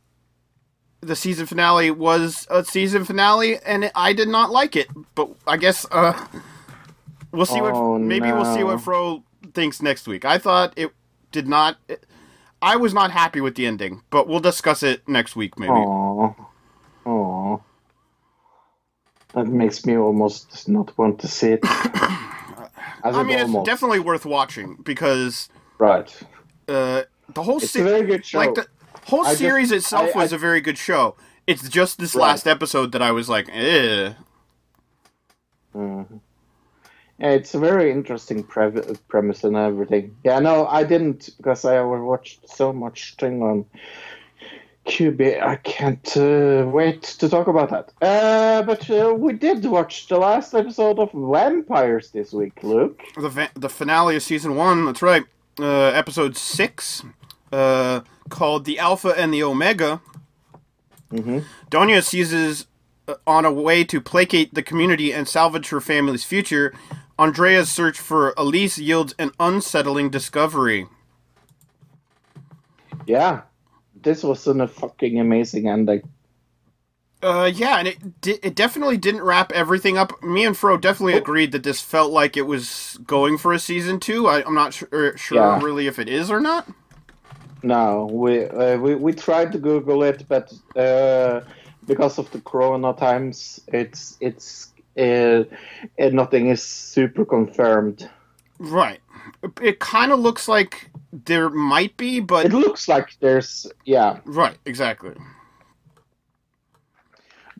the 1.00 1.16
season 1.16 1.46
finale 1.46 1.90
was 1.90 2.46
a 2.50 2.64
season 2.64 3.04
finale, 3.04 3.58
and 3.64 3.90
I 3.94 4.12
did 4.12 4.28
not 4.28 4.50
like 4.50 4.76
it. 4.76 4.88
But 5.14 5.30
I 5.46 5.56
guess 5.56 5.86
uh, 5.90 6.12
we'll 7.32 7.46
see 7.46 7.60
Oh, 7.60 7.92
what 7.92 8.00
maybe 8.00 8.30
we'll 8.32 8.54
see 8.54 8.64
what 8.64 8.80
Fro 8.80 9.22
thinks 9.54 9.80
next 9.82 10.06
week. 10.06 10.24
I 10.24 10.38
thought 10.38 10.72
it 10.76 10.90
did 11.32 11.48
not. 11.48 11.76
I 12.62 12.76
was 12.76 12.92
not 12.92 13.10
happy 13.10 13.40
with 13.40 13.54
the 13.54 13.66
ending, 13.66 14.02
but 14.10 14.28
we'll 14.28 14.40
discuss 14.40 14.82
it 14.82 15.06
next 15.08 15.34
week, 15.36 15.58
maybe. 15.58 15.72
Aww. 15.72 16.36
Aww. 17.06 17.62
That 19.34 19.46
makes 19.46 19.86
me 19.86 19.96
almost 19.96 20.68
not 20.68 20.96
want 20.98 21.20
to 21.20 21.28
see 21.28 21.52
it. 21.52 21.60
I 23.02 23.22
mean, 23.24 23.38
it's 23.38 23.66
definitely 23.66 24.00
worth 24.00 24.26
watching 24.26 24.76
because 24.82 25.48
right. 25.78 26.10
uh, 26.68 27.02
the 27.32 27.42
whole 27.42 27.56
It's 27.58 27.70
se- 27.70 27.80
a 27.80 27.84
very 27.84 28.06
good 28.06 28.26
show. 28.26 28.38
like 28.38 28.54
the 28.54 28.66
whole 29.10 29.26
I 29.26 29.30
just- 29.30 29.38
series 29.38 29.70
itself 29.72 30.10
I- 30.14 30.18
was 30.22 30.32
I- 30.32 30.36
a 30.36 30.38
very 30.38 30.60
good 30.60 30.78
show. 30.78 31.14
It's 31.46 31.68
just 31.68 31.98
this 31.98 32.14
Right. 32.14 32.28
last 32.28 32.46
episode 32.46 32.92
that 32.92 33.02
I 33.02 33.12
was 33.12 33.28
like, 33.28 33.48
eh. 33.52 34.12
Mhm. 35.74 36.20
Yeah, 37.18 37.30
it's 37.30 37.54
a 37.54 37.58
very 37.58 37.90
interesting 37.90 38.42
pre- 38.42 38.96
premise 39.08 39.44
and 39.44 39.56
everything. 39.56 40.16
Yeah, 40.24 40.38
no, 40.40 40.66
I 40.66 40.84
didn't 40.84 41.30
because 41.36 41.64
I 41.64 41.80
watched 41.82 42.48
so 42.48 42.72
much 42.72 43.14
thing 43.20 43.42
on 43.42 43.66
Quibi. 44.86 45.40
I 45.42 45.56
can't 45.56 46.16
uh, 46.16 46.66
wait 46.66 47.02
to 47.20 47.28
talk 47.28 47.46
about 47.46 47.68
that. 47.70 47.92
Uh, 48.00 48.62
but 48.62 48.88
uh, 48.90 49.14
we 49.14 49.34
did 49.34 49.64
watch 49.66 50.08
the 50.08 50.16
last 50.18 50.54
episode 50.54 50.98
of 50.98 51.10
Vampires 51.12 52.10
this 52.10 52.32
week, 52.32 52.62
Luke. 52.62 53.02
the 53.16 53.28
va- 53.28 53.50
the 53.54 53.68
finale 53.68 54.16
of 54.16 54.22
season 54.22 54.56
one. 54.56 54.86
That's 54.86 55.02
right, 55.02 55.24
uh, 55.60 55.92
episode 56.02 56.36
six, 56.38 57.02
uh, 57.52 58.00
called 58.28 58.64
"The 58.64 58.78
Alpha 58.78 59.08
and 59.16 59.32
the 59.34 59.42
Omega." 59.42 60.00
Mhm. 61.12 61.44
Donya 61.70 62.02
seizes 62.02 62.66
uh, 63.08 63.14
on 63.26 63.44
a 63.44 63.52
way 63.52 63.84
to 63.84 64.00
placate 64.00 64.54
the 64.54 64.62
community 64.62 65.12
and 65.12 65.28
salvage 65.28 65.68
her 65.70 65.80
family's 65.80 66.24
future. 66.24 66.72
Andrea's 67.18 67.70
search 67.70 67.98
for 67.98 68.32
Elise 68.36 68.78
yields 68.78 69.14
an 69.18 69.32
unsettling 69.40 70.10
discovery. 70.10 70.86
Yeah, 73.06 73.42
this 74.02 74.22
was 74.22 74.46
a 74.46 74.68
fucking 74.68 75.18
amazing 75.20 75.68
ending. 75.68 76.02
Uh, 77.22 77.50
yeah, 77.54 77.78
and 77.78 77.88
it 77.88 78.20
di- 78.22 78.38
it 78.42 78.54
definitely 78.54 78.96
didn't 78.96 79.22
wrap 79.22 79.52
everything 79.52 79.98
up. 79.98 80.22
Me 80.22 80.44
and 80.44 80.56
Fro 80.56 80.78
definitely 80.78 81.14
agreed 81.14 81.52
that 81.52 81.64
this 81.64 81.80
felt 81.80 82.12
like 82.12 82.36
it 82.36 82.46
was 82.46 82.98
going 83.06 83.36
for 83.36 83.52
a 83.52 83.58
season 83.58 84.00
two. 84.00 84.26
I, 84.26 84.42
I'm 84.44 84.54
not 84.54 84.72
sure, 84.72 85.16
sure 85.18 85.36
Yeah. 85.36 85.60
really 85.62 85.86
if 85.86 85.98
it 85.98 86.08
is 86.08 86.30
or 86.30 86.40
not. 86.40 86.66
No, 87.62 88.08
we 88.10 88.46
uh, 88.46 88.78
we 88.78 88.94
we 88.94 89.12
tried 89.12 89.52
to 89.52 89.58
Google 89.58 90.02
it, 90.02 90.24
but 90.28 90.52
uh, 90.76 91.40
because 91.86 92.18
of 92.18 92.30
the 92.30 92.40
Corona 92.40 92.94
times, 92.94 93.60
it's 93.68 94.16
it's 94.20 94.72
uh, 94.96 95.44
uh, 95.98 96.08
nothing 96.12 96.48
is 96.48 96.62
super 96.62 97.24
confirmed. 97.24 98.08
Right. 98.58 99.00
It 99.62 99.78
kind 99.80 100.12
of 100.12 100.20
looks 100.20 100.48
like 100.48 100.90
there 101.12 101.50
might 101.50 101.96
be, 101.96 102.20
but 102.20 102.46
It 102.46 102.52
looks 102.52 102.88
like 102.88 103.16
there's 103.20 103.66
yeah, 103.84 104.20
right, 104.24 104.56
exactly. 104.64 105.14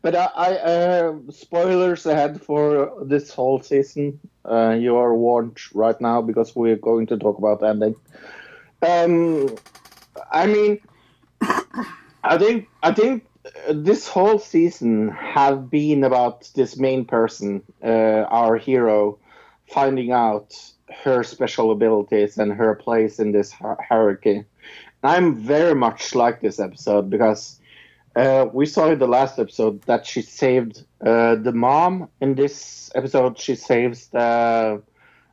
but 0.01 0.15
I, 0.15 0.25
I 0.35 0.55
uh, 0.57 1.13
spoilers 1.29 2.05
ahead 2.05 2.41
for 2.41 3.03
this 3.05 3.33
whole 3.33 3.61
season. 3.61 4.19
Uh, 4.43 4.71
you 4.79 4.95
are 4.97 5.15
warned 5.15 5.57
right 5.73 5.99
now 6.01 6.21
because 6.21 6.55
we're 6.55 6.75
going 6.75 7.05
to 7.07 7.17
talk 7.17 7.37
about 7.37 7.63
ending. 7.63 7.95
Um, 8.81 9.55
I 10.31 10.45
mean, 10.47 10.79
I 12.23 12.37
think 12.37 12.67
I 12.83 12.91
think 12.93 13.25
this 13.69 14.07
whole 14.07 14.39
season 14.39 15.09
have 15.09 15.69
been 15.69 16.03
about 16.03 16.49
this 16.55 16.77
main 16.77 17.05
person, 17.05 17.63
uh, 17.83 17.87
our 18.29 18.57
hero, 18.57 19.17
finding 19.71 20.11
out 20.11 20.53
her 21.03 21.23
special 21.23 21.71
abilities 21.71 22.37
and 22.37 22.51
her 22.53 22.75
place 22.75 23.19
in 23.19 23.31
this 23.31 23.51
hi- 23.51 23.75
hierarchy. 23.87 24.45
I'm 25.03 25.35
very 25.35 25.73
much 25.73 26.13
like 26.13 26.41
this 26.41 26.59
episode 26.59 27.09
because 27.09 27.59
uh, 28.15 28.45
we 28.53 28.65
saw 28.65 28.91
in 28.91 28.99
the 28.99 29.07
last 29.07 29.39
episode 29.39 29.81
that 29.83 30.05
she 30.05 30.21
saved 30.21 30.83
uh, 31.03 31.35
the 31.35 31.51
mom. 31.53 32.09
In 32.19 32.35
this 32.35 32.91
episode, 32.93 33.39
she 33.39 33.55
saves 33.55 34.07
the 34.07 34.83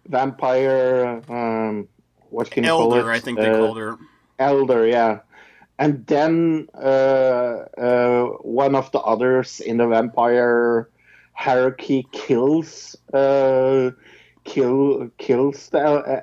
vampire. 0.07 1.21
Um, 1.29 1.89
what 2.31 2.51
can 2.51 2.65
you 2.65 2.71
call 2.71 2.95
it? 2.95 2.99
Elder, 2.99 3.11
I 3.11 3.21
think 3.21 3.39
they 3.39 3.51
Uh, 3.51 3.59
called 3.59 3.79
her. 3.79 3.99
Elder, 4.39 4.87
yeah. 4.87 5.21
And 5.79 6.07
then 6.07 6.69
uh, 6.75 7.67
uh, 7.79 8.25
one 8.43 8.75
of 8.75 8.91
the 8.93 9.01
others 9.01 9.61
in 9.61 9.79
the 9.79 9.87
vampire 9.87 10.89
hierarchy 11.35 12.09
kills 12.13 12.97
uh, 13.15 13.91
kill 14.45 15.11
kills 15.19 15.69
the 15.71 16.23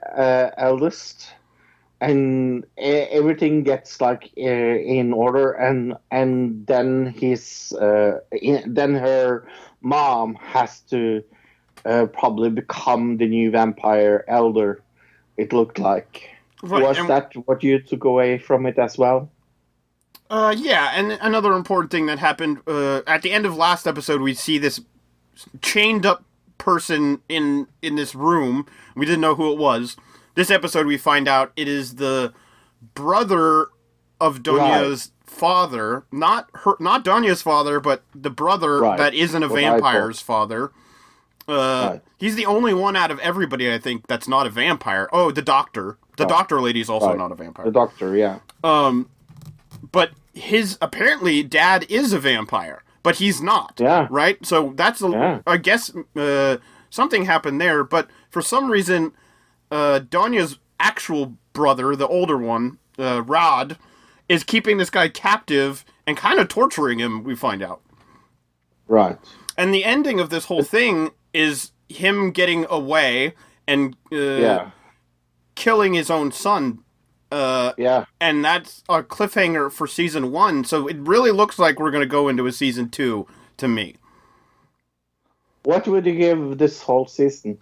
eldest, 0.58 1.34
and 2.02 2.66
everything 2.78 3.64
gets 3.64 4.02
like 4.02 4.32
uh, 4.38 4.42
in 4.42 5.14
order, 5.14 5.52
and 5.54 5.96
and 6.12 6.66
then 6.68 7.08
his 7.08 7.74
uh, 7.74 8.20
in, 8.32 8.74
then 8.74 8.96
her 8.96 9.48
mom 9.82 10.36
has 10.36 10.82
to 10.82 11.24
uh, 11.86 12.06
probably 12.08 12.50
become 12.50 13.18
the 13.18 13.28
new 13.28 13.52
vampire 13.52 14.26
elder. 14.28 14.82
It 15.38 15.54
looked 15.54 15.80
like. 15.80 16.35
Right, 16.64 16.84
Was 16.84 16.98
and- 16.98 17.10
that 17.10 17.34
what 17.46 17.64
you 17.64 17.80
took 17.80 18.04
away 18.06 18.38
from 18.38 18.66
it 18.66 18.78
as 18.80 18.98
well? 18.98 19.30
Uh, 20.30 20.56
yeah, 20.58 20.92
and 20.96 21.12
another 21.22 21.54
important 21.54 21.92
thing 21.92 22.08
that 22.08 22.18
happened 22.18 22.60
uh, 22.68 23.02
at 23.06 23.22
the 23.22 23.32
end 23.32 23.46
of 23.46 23.56
last 23.56 23.86
episode, 23.86 24.22
we 24.22 24.34
see 24.34 24.58
this 24.58 24.82
chained 25.62 26.06
up 26.06 26.24
person 26.58 27.22
in 27.30 27.68
in 27.84 27.96
this 27.96 28.16
room. 28.16 28.66
We 28.96 29.06
didn't 29.06 29.22
know 29.22 29.36
who 29.36 29.52
it 29.52 29.60
was. 29.60 29.98
This 30.34 30.50
episode, 30.50 30.88
we 30.88 30.98
find 30.98 31.28
out 31.28 31.52
it 31.56 31.68
is 31.68 31.96
the 31.96 32.34
brother 32.96 33.68
of 34.20 34.42
Donya's 34.42 35.12
father, 35.26 36.06
not 36.12 36.50
her, 36.54 36.76
not 36.80 37.04
Donya's 37.04 37.42
father, 37.44 37.80
but 37.80 38.04
the 38.16 38.30
brother 38.32 38.80
Right. 38.80 38.98
that 38.98 39.14
isn't 39.14 39.44
a 39.44 39.48
What 39.48 39.60
vampire's 39.62 40.22
father. 40.22 40.72
Uh, 41.48 41.90
Right. 41.92 42.02
he's 42.18 42.36
the 42.36 42.46
only 42.48 42.74
one 42.74 42.96
out 42.96 43.12
of 43.12 43.20
everybody, 43.20 43.72
I 43.72 43.78
think, 43.78 44.08
that's 44.08 44.28
not 44.28 44.48
a 44.48 44.50
vampire. 44.50 45.08
Oh, 45.14 45.30
the 45.30 45.42
doctor. 45.44 45.98
The 46.18 46.24
Right. 46.24 46.30
doctor 46.30 46.62
lady's 46.62 46.90
also 46.90 47.08
Right. 47.10 47.18
not 47.18 47.32
a 47.32 47.36
vampire. 47.36 47.66
The 47.66 47.72
doctor, 47.72 48.16
yeah. 48.16 48.40
Um, 48.64 49.10
but 49.92 50.12
his 50.34 50.78
apparently 50.82 51.44
dad 51.44 51.86
is 51.90 52.14
a 52.14 52.20
vampire, 52.20 52.84
but 53.04 53.16
he's 53.18 53.42
not. 53.42 53.74
Yeah. 53.78 54.08
Right. 54.10 54.44
So 54.46 54.74
that's 54.76 55.02
a. 55.02 55.10
Yeah. 55.10 55.40
I 55.48 55.58
guess 55.58 55.92
uh, 56.16 56.58
something 56.90 57.26
happened 57.26 57.60
there, 57.62 57.84
but 57.84 58.10
for 58.30 58.42
some 58.42 58.70
reason, 58.72 59.12
uh, 59.72 60.00
Donya's 60.00 60.58
actual 60.80 61.34
brother, 61.54 61.96
the 61.96 62.08
older 62.08 62.38
one, 62.38 62.78
uh, 63.00 63.22
Rod, 63.24 63.78
is 64.28 64.44
keeping 64.44 64.78
this 64.78 64.90
guy 64.90 65.08
captive 65.10 65.86
and 66.08 66.18
kind 66.18 66.40
of 66.40 66.48
torturing 66.48 67.00
him. 67.00 67.24
We 67.24 67.36
find 67.36 67.62
out, 67.64 67.82
Right. 68.88 69.18
and 69.58 69.74
the 69.74 69.84
ending 69.84 70.20
of 70.20 70.30
this 70.30 70.46
whole 70.46 70.64
thing 70.64 71.12
is 71.34 71.72
him 71.90 72.32
getting 72.32 72.66
away 72.70 73.34
and 73.68 73.96
uh, 74.12 74.16
Yeah. 74.16 74.70
Killing 75.56 75.94
his 75.94 76.10
own 76.10 76.32
son. 76.32 76.80
Uh, 77.32 77.74
Yeah. 77.78 78.06
and 78.22 78.46
that's 78.46 78.84
a 78.88 79.02
cliffhanger 79.04 79.72
for 79.72 79.88
season 79.88 80.32
one. 80.32 80.64
So 80.64 80.88
it 80.88 80.98
really 81.00 81.32
looks 81.32 81.58
like 81.60 81.80
we're 81.80 81.92
going 81.92 82.04
to 82.04 82.08
go 82.08 82.28
into 82.30 82.46
a 82.46 82.52
season 82.52 82.90
two 82.90 83.28
to 83.58 83.68
me. 83.68 83.96
What 85.64 85.88
would 85.88 86.06
you 86.06 86.16
give 86.16 86.58
this 86.58 86.82
whole 86.82 87.08
season? 87.08 87.58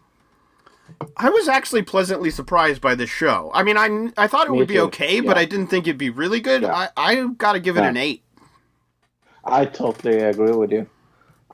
I 1.17 1.29
was 1.29 1.47
actually 1.47 1.83
pleasantly 1.83 2.29
surprised 2.29 2.81
by 2.81 2.93
this 2.95 3.09
show. 3.09 3.49
I 3.53 3.63
mean, 3.63 3.77
I, 3.77 4.09
I 4.21 4.27
thought 4.27 4.47
it 4.47 4.51
Me 4.51 4.57
would 4.59 4.67
be 4.67 4.75
too. 4.75 4.81
okay, 4.81 5.21
but 5.21 5.37
I 5.37 5.45
didn't 5.45 5.67
think 5.67 5.87
it'd 5.87 5.97
be 5.97 6.09
really 6.09 6.41
good. 6.41 6.63
Yeah. 6.63 6.75
I 6.75 6.89
I 6.97 7.27
got 7.37 7.53
to 7.53 7.59
give 7.59 7.77
it 7.77 7.81
Yeah. 7.81 7.89
an 7.89 7.97
eight. 7.97 8.21
I 9.45 9.65
totally 9.65 10.19
agree 10.19 10.51
with 10.51 10.71
you. 10.71 10.87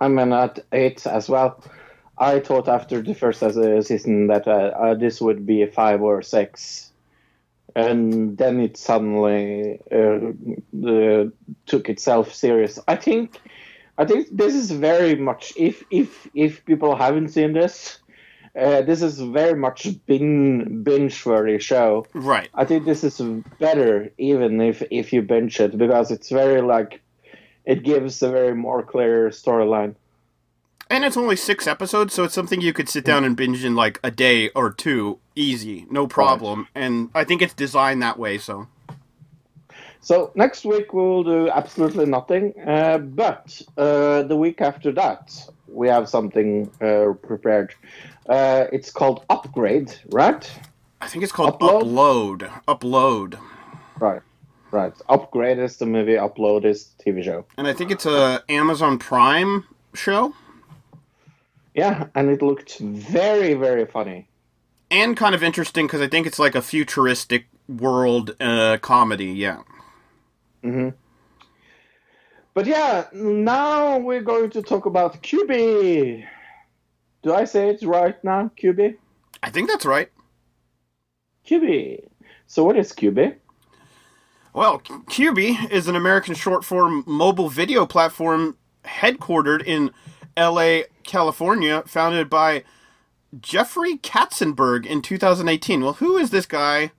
I'm 0.01 0.17
an 0.19 0.33
at 0.33 0.59
eight 0.71 1.05
as 1.05 1.29
well. 1.29 1.63
I 2.19 2.39
thought 2.41 2.67
after 2.67 3.01
the 3.01 3.15
first 3.15 3.41
uh, 3.41 3.81
season 3.81 4.27
that 4.27 4.47
uh, 4.47 4.51
uh, 4.51 4.93
this 4.93 5.21
would 5.21 5.45
be 5.45 5.61
a 5.61 5.67
five 5.67 6.01
or 6.01 6.21
six, 6.21 6.91
and 7.75 8.37
then 8.37 8.59
it 8.59 8.75
suddenly 8.75 9.79
uh, 9.91 10.31
uh, 10.85 11.25
took 11.65 11.89
itself 11.89 12.33
serious. 12.33 12.77
I 12.87 12.97
think, 12.97 13.39
I 13.97 14.05
think 14.05 14.27
this 14.31 14.53
is 14.53 14.71
very 14.71 15.15
much 15.15 15.53
if 15.55 15.83
if 15.91 16.27
if 16.33 16.65
people 16.65 16.95
haven't 16.95 17.29
seen 17.29 17.53
this, 17.53 17.99
uh, 18.59 18.81
this 18.81 19.01
is 19.01 19.19
very 19.19 19.57
much 19.57 19.87
bin 20.05 20.83
binge 20.83 21.25
worthy 21.25 21.59
show. 21.59 22.05
Right. 22.13 22.49
I 22.53 22.65
think 22.65 22.83
this 22.83 23.03
is 23.03 23.21
better 23.59 24.11
even 24.17 24.59
if 24.59 24.83
if 24.91 25.13
you 25.13 25.21
binge 25.21 25.59
it 25.61 25.77
because 25.77 26.11
it's 26.11 26.29
very 26.29 26.61
like 26.61 27.01
it 27.65 27.83
gives 27.83 28.21
a 28.21 28.29
very 28.29 28.55
more 28.55 28.83
clear 28.83 29.29
storyline. 29.29 29.95
And 30.89 31.05
it's 31.05 31.17
only 31.17 31.35
six 31.35 31.67
episodes, 31.67 32.13
so 32.15 32.23
it's 32.23 32.33
something 32.33 32.61
you 32.61 32.73
could 32.73 32.89
sit 32.89 33.05
down 33.05 33.23
and 33.23 33.37
binge 33.37 33.63
in 33.63 33.75
like 33.75 33.99
a 34.03 34.09
day 34.09 34.49
or 34.49 34.71
two, 34.71 35.19
easy, 35.35 35.85
no 35.91 36.07
problem. 36.07 36.67
And 36.73 37.09
I 37.13 37.23
think 37.23 37.43
it's 37.43 37.53
designed 37.53 38.01
that 38.01 38.17
way. 38.17 38.39
So 38.39 38.67
So 40.01 40.31
next 40.33 40.65
week 40.65 40.91
we'll 40.91 41.23
do 41.23 41.49
absolutely 41.49 42.07
nothing, 42.07 42.53
uh, 42.65 42.97
but 42.97 43.61
uh, 43.77 44.23
the 44.23 44.35
week 44.35 44.61
after 44.61 44.91
that 44.93 45.31
we 45.67 45.87
have 45.87 46.09
something 46.09 46.69
uh, 46.81 47.13
prepared. 47.21 47.73
Uh, 48.27 48.65
it's 48.71 48.91
called 48.91 49.25
Upgrade, 49.29 49.93
right? 50.09 50.49
I 51.01 51.07
think 51.07 51.23
it's 51.23 51.31
called 51.31 51.59
Upload? 51.59 51.83
Upload. 51.83 52.63
Upload. 52.67 53.39
Right. 53.99 54.21
Right. 54.71 54.93
Upgrade 55.07 55.57
is 55.59 55.77
the 55.77 55.85
movie. 55.85 56.13
Upload 56.13 56.65
is 56.65 56.89
TV 57.03 57.23
show. 57.23 57.45
And 57.57 57.67
I 57.67 57.73
think 57.73 57.91
it's 57.91 58.05
a 58.05 58.43
Amazon 58.49 58.99
Prime 58.99 59.65
show. 59.93 60.33
Yeah, 61.79 62.07
and 62.13 62.29
it 62.29 62.41
looked 62.41 62.77
very, 62.79 63.53
very 63.53 63.85
funny. 63.85 64.27
And 64.91 65.15
kind 65.15 65.33
of 65.33 65.41
interesting 65.41 65.87
because 65.87 66.01
I 66.01 66.09
think 66.09 66.27
it's 66.27 66.37
like 66.37 66.53
a 66.53 66.61
futuristic 66.61 67.45
world 67.69 68.35
uh, 68.41 68.79
comedy, 68.81 69.27
yeah. 69.27 69.61
Mm-hmm. 70.61 70.89
But 72.53 72.65
yeah, 72.65 73.05
now 73.13 73.97
we're 73.97 74.27
going 74.33 74.49
to 74.49 74.61
talk 74.61 74.87
about 74.87 75.23
QB. 75.23 76.25
Do 77.23 77.33
I 77.33 77.45
say 77.45 77.69
it 77.69 77.81
right 77.83 78.21
now? 78.25 78.51
QB? 78.61 78.97
I 79.41 79.49
think 79.49 79.69
that's 79.69 79.85
right. 79.85 80.11
QB. 81.47 82.03
So 82.47 82.65
what 82.65 82.75
is 82.75 82.91
QB? 82.91 83.37
Well, 84.53 84.79
QB 84.81 85.71
is 85.71 85.87
an 85.87 85.95
American 85.95 86.35
short 86.35 86.65
form 86.65 87.05
mobile 87.07 87.47
video 87.47 87.85
platform 87.85 88.57
headquartered 88.83 89.63
in 89.63 89.91
LA, 90.39 90.81
California, 91.03 91.83
founded 91.85 92.29
by 92.29 92.63
Jeffrey 93.41 93.97
Katzenberg 93.97 94.85
in 94.85 95.01
2018. 95.01 95.81
Well, 95.81 95.93
who 95.93 96.17
is 96.17 96.29
this 96.31 96.45
guy? 96.45 96.91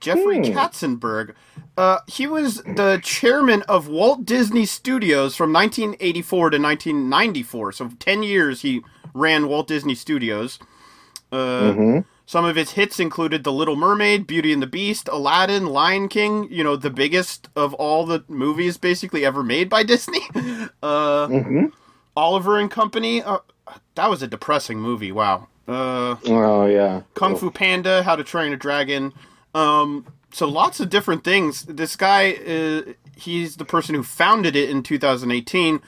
Jeffrey 0.00 0.36
Hmm. 0.38 0.52
Katzenberg. 0.52 1.34
Uh, 1.78 1.98
he 2.06 2.26
was 2.26 2.56
the 2.62 3.00
chairman 3.02 3.62
of 3.62 3.88
Walt 3.88 4.24
Disney 4.26 4.66
Studios 4.66 5.34
from 5.34 5.52
1984 5.52 6.50
to 6.50 6.58
1994. 6.58 7.72
So, 7.72 7.90
10 7.98 8.22
years 8.22 8.60
he 8.62 8.82
ran 9.14 9.48
Walt 9.48 9.68
Disney 9.68 9.94
Studios. 9.94 10.58
Uh, 11.32 12.02
Some 12.26 12.44
of 12.46 12.56
his 12.56 12.70
hits 12.72 12.98
included 13.00 13.44
The 13.44 13.52
Little 13.52 13.76
Mermaid, 13.76 14.26
Beauty 14.26 14.52
and 14.52 14.62
the 14.62 14.66
Beast, 14.66 15.08
Aladdin, 15.12 15.66
Lion 15.66 16.08
King, 16.08 16.48
you 16.50 16.64
know, 16.64 16.74
the 16.76 16.90
biggest 16.90 17.48
of 17.54 17.74
all 17.74 18.06
the 18.06 18.24
movies 18.28 18.76
basically 18.78 19.26
ever 19.26 19.42
made 19.42 19.68
by 19.68 19.82
Disney. 19.92 20.20
Uh, 20.82 21.28
Oliver 22.16 22.58
and 22.58 22.70
Company. 22.70 23.22
Uh, 23.22 23.38
that 23.94 24.10
was 24.10 24.22
a 24.22 24.26
depressing 24.26 24.78
movie. 24.78 25.12
Wow. 25.12 25.48
Uh, 25.66 26.16
Oh 26.26 26.66
yeah. 26.66 27.02
Kung 27.14 27.36
Fu 27.36 27.50
Panda, 27.50 28.02
How 28.02 28.16
to 28.16 28.24
Train 28.24 28.52
a 28.52 28.56
Dragon. 28.56 29.12
Um, 29.54 30.06
so 30.32 30.48
lots 30.48 30.80
of 30.80 30.90
different 30.90 31.24
things. 31.24 31.62
This 31.64 31.96
guy, 31.96 32.32
uh, 32.32 32.92
he's 33.16 33.56
the 33.56 33.64
person 33.64 33.94
who 33.94 34.02
founded 34.02 34.56
it 34.56 34.68
in 34.68 34.82
2018. 34.82 35.80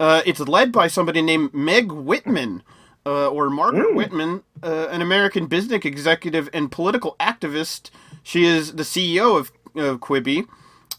Uh, 0.00 0.22
it's 0.26 0.40
led 0.40 0.72
by 0.72 0.88
somebody 0.88 1.22
named 1.22 1.54
Meg 1.54 1.92
Whitman, 1.92 2.62
uh, 3.06 3.28
or 3.28 3.50
Margaret 3.50 3.94
Whitman, 3.94 4.42
uh, 4.62 4.88
an 4.90 5.02
American 5.02 5.46
business 5.46 5.84
executive 5.84 6.48
and 6.52 6.72
political 6.72 7.14
activist. 7.20 7.90
She 8.22 8.44
is 8.44 8.74
the 8.74 8.82
CEO 8.82 9.38
of 9.38 9.52
uh, 9.76 9.98
Quibi. 9.98 10.48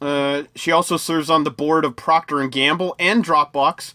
Uh, 0.01 0.43
she 0.55 0.71
also 0.71 0.95
serves 0.97 1.29
on 1.29 1.43
the 1.43 1.51
board 1.51 1.83
of 1.83 1.95
Procter 1.95 2.39
and 2.39 2.51
Gamble 2.51 2.95
and 2.99 3.25
Dropbox. 3.25 3.93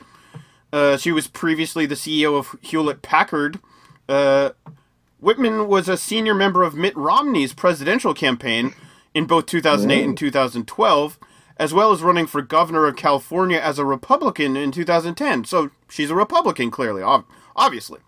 Uh, 0.72 0.96
she 0.96 1.12
was 1.12 1.26
previously 1.26 1.86
the 1.86 1.94
CEO 1.94 2.38
of 2.38 2.56
Hewlett 2.62 3.02
Packard. 3.02 3.58
Uh, 4.08 4.50
Whitman 5.20 5.68
was 5.68 5.88
a 5.88 5.96
senior 5.96 6.34
member 6.34 6.62
of 6.62 6.74
Mitt 6.74 6.96
Romney's 6.96 7.52
presidential 7.52 8.14
campaign 8.14 8.74
in 9.14 9.26
both 9.26 9.46
2008 9.46 10.04
and 10.04 10.16
2012, 10.18 11.18
as 11.58 11.74
well 11.74 11.92
as 11.92 12.02
running 12.02 12.26
for 12.26 12.40
governor 12.40 12.86
of 12.86 12.96
California 12.96 13.58
as 13.58 13.78
a 13.78 13.84
Republican 13.84 14.56
in 14.56 14.72
2010. 14.72 15.44
So 15.44 15.70
she's 15.88 16.10
a 16.10 16.14
Republican, 16.14 16.70
clearly, 16.70 17.02
ob- 17.02 17.26
obviously. 17.56 18.00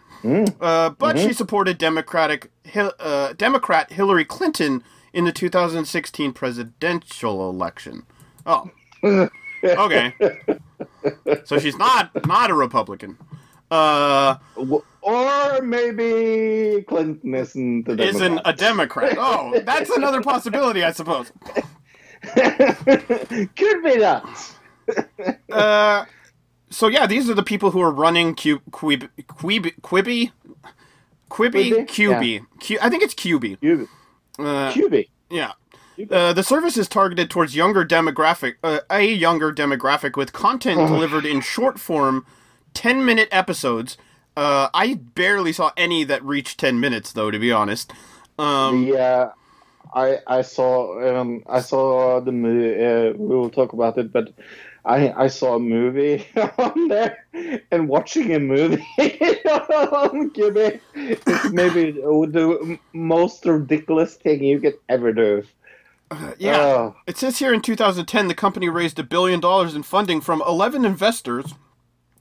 Uh, 0.60 0.90
but 0.90 1.18
she 1.18 1.32
supported 1.32 1.78
Democratic 1.78 2.50
uh, 2.76 3.32
Democrat 3.32 3.92
Hillary 3.92 4.24
Clinton 4.24 4.84
in 5.12 5.24
the 5.24 5.32
2016 5.32 6.32
presidential 6.32 7.50
election. 7.50 8.04
Oh, 8.46 8.70
okay. 9.64 10.14
so 11.44 11.58
she's 11.58 11.76
not 11.76 12.26
not 12.26 12.50
a 12.50 12.54
Republican. 12.54 13.18
Uh, 13.70 14.36
Or 15.00 15.62
maybe 15.62 16.84
Clinton 16.86 17.34
isn't 17.34 17.84
the 17.86 18.00
isn't 18.02 18.40
a 18.44 18.52
Democrat. 18.52 19.14
Democrat. 19.14 19.16
Oh, 19.18 19.60
that's 19.64 19.90
another 19.90 20.20
possibility, 20.20 20.84
I 20.84 20.92
suppose. 20.92 21.32
Could 22.34 23.82
be 23.82 23.96
that. 23.98 24.24
Uh, 25.50 26.04
so 26.70 26.88
yeah, 26.88 27.06
these 27.06 27.28
are 27.30 27.34
the 27.34 27.42
people 27.42 27.70
who 27.70 27.80
are 27.80 27.90
running 27.90 28.34
Q, 28.34 28.60
Quib, 28.70 29.08
Quib, 29.22 29.72
Quibi, 29.80 30.30
Quibi, 31.30 31.86
Quibi? 31.86 31.86
QB. 31.88 32.46
Q, 32.60 32.78
I 32.80 32.88
think 32.90 33.02
it's 33.02 33.14
QB. 33.14 33.58
QB. 33.58 33.88
Uh, 34.38 34.72
QB. 34.72 35.08
yeah. 35.30 35.52
Uh, 36.10 36.32
the 36.32 36.42
service 36.42 36.76
is 36.76 36.88
targeted 36.88 37.30
towards 37.30 37.54
younger 37.54 37.84
demographic, 37.84 38.54
uh, 38.62 38.80
a 38.90 39.02
younger 39.02 39.52
demographic 39.52 40.16
with 40.16 40.32
content 40.32 40.78
delivered 40.88 41.26
in 41.26 41.40
short 41.40 41.78
form, 41.78 42.24
ten 42.74 43.04
minute 43.04 43.28
episodes. 43.30 43.98
Uh, 44.36 44.68
I 44.72 44.94
barely 44.94 45.52
saw 45.52 45.72
any 45.76 46.04
that 46.04 46.24
reached 46.24 46.58
ten 46.58 46.80
minutes, 46.80 47.12
though. 47.12 47.30
To 47.30 47.38
be 47.38 47.52
honest, 47.52 47.92
um, 48.38 48.86
Yeah, 48.86 49.32
I 49.94 50.18
I 50.26 50.42
saw 50.42 51.20
um, 51.20 51.42
I 51.46 51.60
saw 51.60 52.20
the 52.20 52.32
movie. 52.32 52.82
Uh, 52.82 53.12
we 53.16 53.36
will 53.36 53.50
talk 53.50 53.74
about 53.74 53.98
it, 53.98 54.12
but 54.12 54.32
I 54.84 55.12
I 55.12 55.26
saw 55.28 55.56
a 55.56 55.60
movie 55.60 56.26
on 56.58 56.88
there, 56.88 57.26
and 57.70 57.88
watching 57.88 58.34
a 58.34 58.40
movie 58.40 58.82
on 58.98 60.30
QB 60.30 60.80
is 60.94 61.52
maybe 61.52 61.92
the 61.92 62.78
most 62.94 63.44
ridiculous 63.44 64.14
thing 64.16 64.42
you 64.42 64.60
could 64.60 64.78
ever 64.88 65.12
do. 65.12 65.44
Yeah. 66.38 66.56
Oh. 66.56 66.96
It 67.06 67.16
says 67.16 67.38
here 67.38 67.52
in 67.52 67.60
2010, 67.60 68.28
the 68.28 68.34
company 68.34 68.68
raised 68.68 68.98
a 68.98 69.02
billion 69.02 69.40
dollars 69.40 69.74
in 69.74 69.82
funding 69.82 70.20
from 70.20 70.42
11 70.46 70.84
investors, 70.84 71.54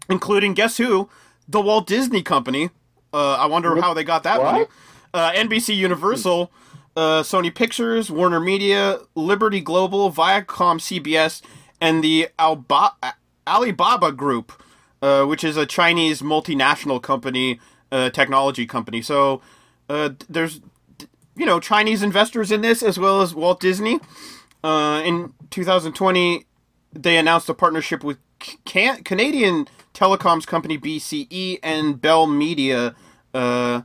including 0.10 0.54
guess 0.54 0.78
who? 0.78 1.10
The 1.48 1.62
Walt 1.62 1.88
Disney 1.88 2.22
Company. 2.22 2.70
Uh, 3.14 3.34
I 3.34 3.46
wonder 3.46 3.80
how 3.82 3.94
they 3.94 4.04
got 4.04 4.24
that 4.24 4.40
What? 4.42 4.52
money. 4.54 4.66
Uh, 5.14 5.32
NBC 5.34 5.76
Universal, 5.76 6.52
uh, 6.96 7.22
Sony 7.24 7.54
Pictures, 7.54 8.10
Warner 8.10 8.40
Media, 8.40 9.00
Liberty 9.16 9.60
Global, 9.60 10.12
Viacom 10.12 10.80
CBS, 10.80 11.42
and 11.82 12.04
the 12.04 12.30
Alba- 12.40 12.96
Alibaba 13.46 14.12
Group, 14.14 14.54
uh, 15.02 15.26
which 15.26 15.44
is 15.44 15.58
a 15.58 15.66
Chinese 15.66 16.22
multinational 16.22 17.02
company, 17.02 17.60
uh, 17.92 18.10
technology 18.12 18.66
company. 18.66 19.02
So 19.02 19.42
uh, 19.90 20.12
there's 20.30 20.62
you 21.36 21.46
know 21.46 21.60
Chinese 21.60 22.04
investors 22.04 22.52
in 22.52 22.62
this 22.62 22.84
as 22.84 23.00
well 23.00 23.22
as 23.22 23.34
Walt 23.36 23.60
Disney. 23.60 24.00
Uh, 24.64 25.02
in 25.04 25.34
2020, 25.50 26.46
they 26.94 27.18
announced 27.18 27.50
a 27.50 27.54
partnership 27.54 28.04
with 28.04 28.18
can- 28.66 29.04
Canadian 29.04 29.68
telecoms 29.94 30.46
company 30.46 30.78
BCE 30.78 31.60
and 31.64 32.00
Bell 32.00 32.28
Media. 32.28 32.96
Uh, 33.34 33.82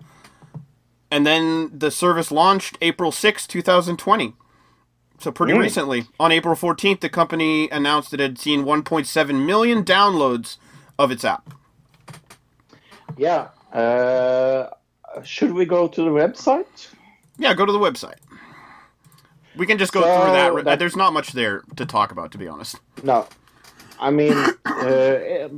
and 1.11 1.27
then 1.27 1.71
the 1.77 1.91
service 1.91 2.31
launched 2.31 2.77
April 2.83 3.13
6, 3.13 3.47
2020. 3.47 4.35
So 5.19 5.31
pretty 5.33 5.55
Mm. 5.55 5.61
recently. 5.61 6.05
On 6.21 6.31
April 6.31 6.55
14th, 6.55 7.01
the 7.01 7.09
company 7.09 7.71
announced 7.71 8.13
it 8.13 8.21
had 8.21 8.39
seen 8.39 8.65
1.7 8.65 9.47
million 9.47 9.83
downloads 9.85 10.59
of 10.99 11.11
its 11.11 11.25
app. 11.25 11.55
Yeah. 13.17 13.49
Uh, 13.73 14.69
should 15.25 15.53
we 15.53 15.65
go 15.65 15.89
to 15.89 16.03
the 16.03 16.11
website? 16.11 16.89
Yeah, 17.39 17.55
go 17.55 17.67
to 17.67 17.73
the 17.73 17.79
website. 17.79 18.17
We 19.57 19.67
can 19.67 19.79
just 19.79 19.93
go 19.93 20.03
So 20.03 20.07
through 20.07 20.33
that. 20.33 20.65
that- 20.65 20.79
There's 20.79 20.97
not 20.97 21.13
much 21.13 21.33
there 21.33 21.63
to 21.77 21.87
talk 21.87 22.13
about, 22.13 22.33
to 22.33 22.39
be 22.39 22.47
honest. 22.49 22.77
No, 23.03 23.27
I 23.99 24.11
mean, 24.11 24.33
uh, 24.67 25.49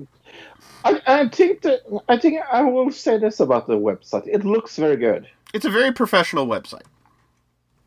I, 0.85 1.01
I 1.07 1.29
think 1.29 1.63
that 1.63 1.81
I 2.09 2.17
think 2.17 2.41
I 2.53 2.63
will 2.63 2.91
say 2.93 3.19
this 3.19 3.41
about 3.41 3.67
the 3.67 3.77
website. 3.77 4.27
It 4.27 4.45
looks 4.45 4.77
very 4.77 4.97
good. 4.97 5.29
It's 5.53 5.65
a 5.65 5.71
very 5.71 5.93
professional 5.93 6.47
website. 6.47 6.85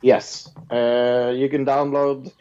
Yes, 0.01 0.49
uh, 0.71 1.31
you 1.35 1.47
can 1.47 1.65
download 1.65 2.31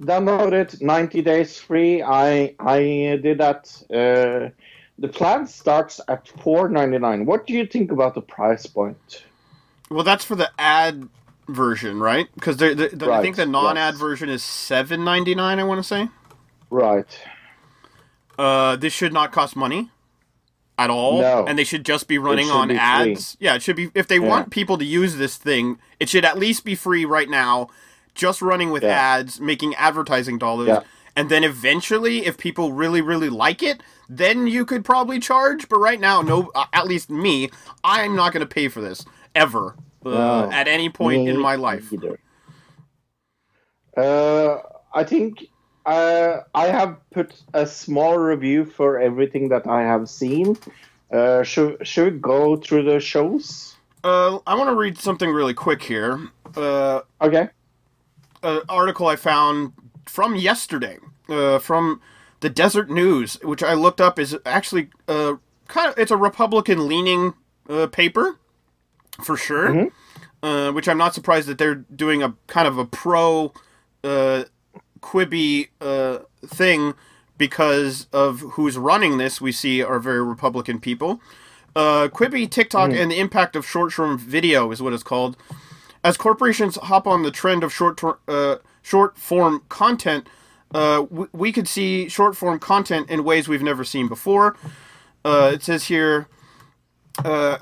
download 0.00 0.52
it. 0.52 0.80
Ninety 0.80 1.22
days 1.22 1.58
free. 1.58 2.02
I 2.02 2.54
I 2.60 2.78
did 3.22 3.38
that. 3.38 3.66
Uh, 3.90 4.50
the 4.98 5.08
plan 5.08 5.46
starts 5.46 6.00
at 6.06 6.28
four 6.42 6.68
ninety 6.68 6.98
nine. 6.98 7.24
What 7.26 7.46
do 7.46 7.54
you 7.54 7.66
think 7.66 7.90
about 7.90 8.14
the 8.14 8.20
price 8.20 8.66
point? 8.66 9.24
Well, 9.92 10.04
that's 10.04 10.24
for 10.24 10.34
the 10.36 10.50
ad 10.58 11.08
version, 11.48 12.00
right? 12.00 12.28
Because 12.34 12.56
the, 12.56 12.74
the, 12.74 12.88
the- 12.96 13.12
I 13.12 13.20
think 13.22 13.36
the 13.36 13.46
non-ad 13.46 13.94
version 13.96 14.28
is 14.28 14.42
seven 14.42 15.04
ninety 15.04 15.34
nine. 15.34 15.58
I 15.58 15.64
want 15.64 15.78
to 15.78 15.84
say. 15.84 16.08
Right. 16.70 17.06
Uh, 18.38 18.76
this 18.76 18.92
should 18.92 19.12
not 19.12 19.30
cost 19.32 19.56
money 19.56 19.90
at 20.78 20.88
all, 20.90 21.20
No. 21.20 21.44
and 21.46 21.58
they 21.58 21.64
should 21.64 21.84
just 21.84 22.08
be 22.08 22.16
running 22.18 22.50
on 22.50 22.68
be 22.68 22.74
free. 22.74 22.80
ads. 22.80 23.36
Yeah, 23.40 23.54
it 23.54 23.62
should 23.62 23.76
be. 23.76 23.90
If 23.94 24.08
they 24.08 24.18
want 24.18 24.50
people 24.50 24.78
to 24.78 24.84
use 24.84 25.16
this 25.16 25.36
thing, 25.36 25.78
it 26.00 26.08
should 26.08 26.24
at 26.24 26.38
least 26.38 26.64
be 26.64 26.74
free 26.74 27.04
right 27.04 27.28
now, 27.28 27.68
just 28.14 28.40
running 28.40 28.70
with 28.70 28.82
Yeah. 28.82 28.90
ads, 28.98 29.38
making 29.40 29.74
advertising 29.74 30.38
dollars. 30.38 30.68
Yeah. 30.68 30.80
And 31.14 31.28
then 31.28 31.44
eventually, 31.44 32.24
if 32.24 32.38
people 32.38 32.72
really, 32.72 33.02
really 33.02 33.28
like 33.28 33.62
it, 33.62 33.82
then 34.08 34.46
you 34.46 34.64
could 34.64 34.82
probably 34.82 35.18
charge. 35.20 35.68
But 35.68 35.78
right 35.78 36.00
now, 36.00 36.22
no, 36.22 36.50
uh, 36.54 36.64
at 36.72 36.86
least 36.86 37.10
me, 37.10 37.50
I'm 37.84 38.16
not 38.16 38.32
going 38.32 38.40
to 38.40 38.46
pay 38.46 38.68
for 38.68 38.80
this 38.80 39.04
ever. 39.34 39.76
uh, 40.04 40.10
No, 40.10 40.50
at 40.52 40.68
any 40.68 40.88
point 40.88 41.28
in 41.28 41.38
my 41.38 41.54
life. 41.56 41.92
either. 41.92 42.18
Uh, 43.96 44.58
I 44.94 45.04
think 45.04 45.46
uh, 45.86 46.38
I 46.54 46.66
have 46.66 46.96
put 47.10 47.34
a 47.54 47.66
small 47.66 48.18
review 48.18 48.64
for 48.64 48.98
everything 48.98 49.48
that 49.50 49.66
I 49.66 49.82
have 49.82 50.08
seen. 50.08 50.56
Uh, 51.12 51.42
should 51.42 51.86
should 51.86 52.14
we 52.14 52.18
go 52.20 52.56
through 52.56 52.84
the 52.84 53.00
shows? 53.00 53.76
Uh, 54.02 54.38
I 54.46 54.54
want 54.54 54.68
to 54.70 54.74
read 54.74 54.98
something 54.98 55.30
really 55.30 55.54
quick 55.54 55.82
here. 55.82 56.18
Uh, 56.56 57.00
Okay. 57.20 57.48
an 58.42 58.60
article 58.68 59.06
I 59.06 59.16
found 59.16 59.72
from 60.06 60.34
yesterday, 60.34 60.98
uh, 61.28 61.58
from 61.60 62.00
the 62.40 62.50
Deseret 62.50 62.90
News, 62.90 63.38
which 63.44 63.62
I 63.62 63.74
looked 63.74 64.00
up 64.00 64.18
is 64.18 64.36
actually 64.44 64.88
uh, 65.06 65.34
kind 65.68 65.90
of 65.90 65.98
it's 65.98 66.10
a 66.10 66.16
Republican 66.16 66.88
leaning 66.88 67.34
uh, 67.68 67.86
paper 67.86 68.38
for 69.20 69.36
sure. 69.36 69.90
Uh, 70.42 70.72
which 70.72 70.88
I'm 70.88 70.98
not 70.98 71.14
surprised 71.14 71.46
that 71.48 71.58
they're 71.58 71.76
doing 71.76 72.22
a 72.22 72.34
kind 72.48 72.66
of 72.66 72.76
a 72.76 72.84
pro 72.84 73.52
uh, 74.02 74.44
Quibi 75.00 75.68
uh, 75.80 76.18
thing 76.44 76.94
because 77.38 78.08
of 78.12 78.40
who's 78.40 78.76
running 78.76 79.18
this. 79.18 79.40
We 79.40 79.52
see 79.52 79.82
are 79.82 80.00
very 80.00 80.22
Republican 80.22 80.80
people. 80.80 81.20
Uh, 81.74 82.08
Quibi, 82.08 82.50
TikTok, 82.50 82.90
and 82.92 83.10
the 83.10 83.18
impact 83.18 83.56
of 83.56 83.66
short 83.66 83.92
form 83.92 84.18
video 84.18 84.70
is 84.72 84.82
what 84.82 84.92
it's 84.92 85.02
called. 85.02 85.36
As 86.04 86.16
corporations 86.16 86.76
hop 86.76 87.06
on 87.06 87.22
the 87.22 87.30
trend 87.30 87.62
of 87.62 87.72
short 87.72 88.00
uh, 88.26 88.56
short 88.82 89.16
form 89.16 89.62
content, 89.68 90.28
uh, 90.74 91.06
we, 91.08 91.26
we 91.32 91.52
could 91.52 91.68
see 91.68 92.08
short 92.08 92.36
form 92.36 92.58
content 92.58 93.08
in 93.08 93.22
ways 93.24 93.48
we've 93.48 93.62
never 93.62 93.84
seen 93.84 94.08
before. 94.08 94.56
Uh, 95.24 95.52
it 95.54 95.62
says 95.62 95.84
here, 95.84 96.26
uh, 97.24 97.58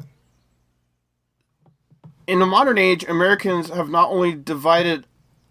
in 2.30 2.38
the 2.38 2.46
modern 2.46 2.78
age, 2.78 3.04
Americans 3.08 3.70
have 3.70 3.90
not 3.90 4.08
only 4.08 4.34
divided, 4.34 5.06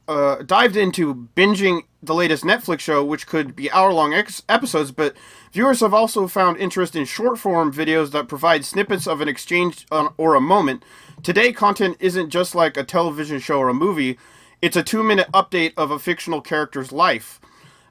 uh, 0.07 0.37
dived 0.37 0.77
into 0.77 1.27
binging 1.35 1.81
the 2.01 2.15
latest 2.15 2.45
Netflix 2.45 2.79
show, 2.79 3.03
which 3.03 3.27
could 3.27 3.53
be 3.53 3.69
hour 3.71 3.91
long 3.91 4.13
ex- 4.13 4.43
episodes, 4.47 4.91
but 4.91 5.13
viewers 5.51 5.81
have 5.81 5.93
also 5.93 6.25
found 6.27 6.57
interest 6.57 6.95
in 6.95 7.03
short 7.03 7.37
form 7.37 7.73
videos 7.73 8.11
that 8.11 8.29
provide 8.29 8.63
snippets 8.63 9.07
of 9.07 9.19
an 9.19 9.27
exchange 9.27 9.85
or 10.17 10.35
a 10.35 10.41
moment. 10.41 10.83
Today, 11.21 11.51
content 11.51 11.97
isn't 11.99 12.29
just 12.29 12.55
like 12.55 12.77
a 12.77 12.83
television 12.85 13.39
show 13.39 13.59
or 13.59 13.67
a 13.67 13.73
movie, 13.73 14.17
it's 14.61 14.77
a 14.77 14.83
two 14.83 15.03
minute 15.03 15.27
update 15.33 15.73
of 15.75 15.91
a 15.91 15.99
fictional 15.99 16.39
character's 16.39 16.93
life. 16.93 17.41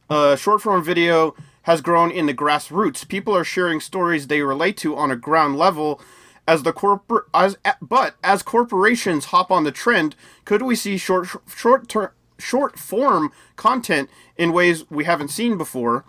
Uh, 0.09 0.35
short 0.35 0.63
form 0.63 0.83
video 0.83 1.35
has 1.63 1.83
grown 1.83 2.11
in 2.11 2.25
the 2.25 2.33
grassroots. 2.33 3.07
People 3.07 3.37
are 3.37 3.45
sharing 3.45 3.81
stories 3.81 4.27
they 4.27 4.41
relate 4.41 4.79
to 4.79 4.97
on 4.97 5.11
a 5.11 5.17
ground 5.17 5.57
level. 5.59 6.01
As 6.49 6.63
the 6.63 6.73
corporate, 6.73 7.27
as 7.35 7.59
but 7.83 8.15
as 8.25 8.43
corporations 8.43 9.27
hop 9.27 9.51
on 9.51 9.65
the 9.65 9.71
trend, 9.71 10.17
could 10.47 10.63
we 10.63 10.75
see 10.75 10.97
short 10.97 11.29
short 11.47 11.89
term 11.91 12.09
short 12.39 12.79
form 12.79 13.31
content 13.57 14.09
in 14.39 14.55
ways 14.55 14.91
we 14.91 15.05
haven't 15.05 15.29
seen 15.29 15.59
before? 15.59 16.07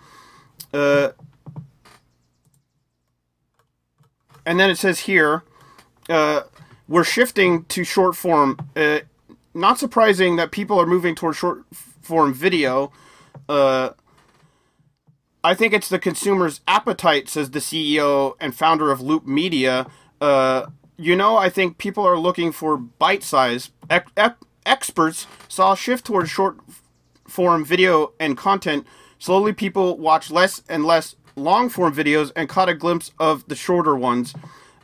Uh, 0.73 1.09
and 4.45 4.57
then 4.57 4.69
it 4.69 4.77
says 4.77 5.01
here, 5.01 5.43
uh, 6.07 6.43
we're 6.87 7.03
shifting 7.03 7.65
to 7.65 7.83
short 7.83 8.15
form. 8.15 8.57
Uh, 8.77 8.99
not 9.53 9.77
surprising 9.77 10.37
that 10.37 10.51
people 10.51 10.79
are 10.79 10.85
moving 10.85 11.15
towards 11.15 11.37
short 11.37 11.65
form 11.73 12.33
video. 12.33 12.93
Uh, 13.49 13.89
I 15.43 15.53
think 15.53 15.73
it's 15.73 15.89
the 15.89 15.99
consumer's 15.99 16.61
appetite, 16.65 17.27
says 17.27 17.51
the 17.51 17.59
CEO 17.59 18.35
and 18.39 18.55
founder 18.55 18.89
of 18.89 19.01
Loop 19.01 19.27
Media. 19.27 19.85
Uh, 20.21 20.67
you 20.97 21.15
know, 21.15 21.37
I 21.37 21.49
think 21.49 21.77
people 21.77 22.05
are 22.05 22.17
looking 22.17 22.51
for 22.51 22.77
bite 22.77 23.23
size. 23.23 23.71
Ex- 23.89 24.11
ep- 24.17 24.45
experts 24.65 25.27
saw 25.47 25.73
a 25.73 25.77
shift 25.77 26.05
towards 26.05 26.29
short 26.29 26.57
form 27.27 27.63
video 27.63 28.13
and 28.19 28.37
content. 28.37 28.85
Slowly, 29.17 29.53
people 29.53 29.97
watch 29.97 30.31
less 30.31 30.61
and 30.69 30.85
less 30.85 31.15
long 31.35 31.69
form 31.69 31.93
videos 31.95 32.31
and 32.35 32.49
caught 32.49 32.69
a 32.69 32.73
glimpse 32.73 33.11
of 33.19 33.47
the 33.47 33.55
shorter 33.55 33.95
ones. 33.95 34.33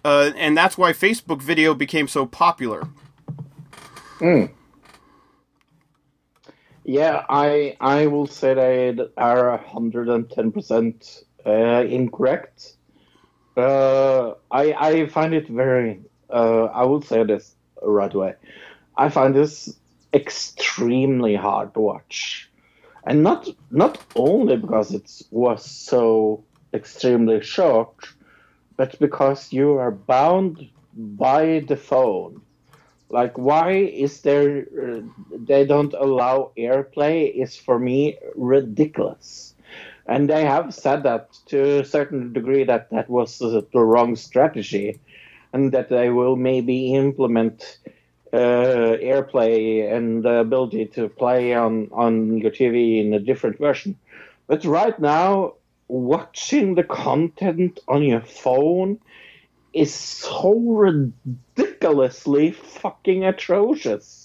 Uh, 0.03 0.31
and 0.37 0.55
that's 0.55 0.77
why 0.77 0.93
Facebook 0.93 1.41
video 1.41 1.73
became 1.73 2.07
so 2.07 2.25
popular. 2.25 2.87
Yeah, 6.83 7.25
I 7.27 7.75
I 7.81 8.07
will 8.07 8.27
say 8.27 8.53
they 8.53 9.07
are 9.17 9.57
hundred 9.57 10.07
and 10.07 10.29
ten 10.29 10.51
percent 10.51 11.23
uh, 11.45 11.83
incorrect. 11.87 12.74
Uh, 13.57 14.33
I 14.51 14.73
I 14.73 15.07
find 15.07 15.33
it 15.33 15.47
very. 15.47 16.01
Uh, 16.29 16.65
I 16.65 16.83
will 16.85 17.01
say 17.01 17.23
this 17.23 17.55
right 17.81 18.13
away. 18.13 18.35
I 18.97 19.09
find 19.09 19.35
this 19.35 19.77
extremely 20.13 21.35
hard 21.35 21.73
to 21.75 21.79
watch, 21.81 22.49
and 23.05 23.23
not 23.23 23.47
not 23.71 23.99
only 24.15 24.57
because 24.57 24.93
it 24.93 25.09
was 25.31 25.65
so 25.65 26.43
extremely 26.73 27.41
short, 27.41 27.95
but 28.77 28.99
because 28.99 29.53
you 29.53 29.77
are 29.77 29.91
bound 29.91 30.69
by 30.93 31.59
the 31.67 31.77
phone. 31.77 32.41
Like, 33.09 33.37
why 33.37 33.71
is 33.73 34.21
there? 34.21 34.65
Uh, 34.81 35.01
they 35.31 35.65
don't 35.65 35.93
allow 35.93 36.51
airplay 36.57 37.33
is 37.33 37.55
for 37.57 37.79
me 37.79 38.17
ridiculous, 38.35 39.54
and 40.07 40.29
they 40.29 40.45
have 40.45 40.73
said 40.73 41.03
that 41.03 41.33
to 41.47 41.79
a 41.79 41.85
certain 41.85 42.33
degree 42.33 42.63
that 42.63 42.89
that 42.91 43.09
was 43.09 43.39
the 43.39 43.65
wrong 43.73 44.15
strategy, 44.15 44.99
and 45.53 45.71
that 45.71 45.89
they 45.89 46.09
will 46.09 46.35
maybe 46.35 46.93
implement 46.93 47.79
uh, 48.33 48.97
airplay 49.01 49.91
and 49.91 50.23
the 50.23 50.39
ability 50.39 50.85
to 50.85 51.09
play 51.09 51.53
on 51.53 51.89
on 51.91 52.37
your 52.37 52.51
TV 52.51 52.99
in 53.05 53.13
a 53.13 53.19
different 53.19 53.57
version. 53.57 53.97
But 54.47 54.65
right 54.65 54.99
now, 54.99 55.53
watching 55.87 56.75
the 56.75 56.83
content 56.83 57.79
on 57.87 58.03
your 58.03 58.21
phone 58.21 58.99
is 59.73 59.93
so 59.93 60.53
ridiculously 60.53 62.51
fucking 62.51 63.25
atrocious. 63.25 64.24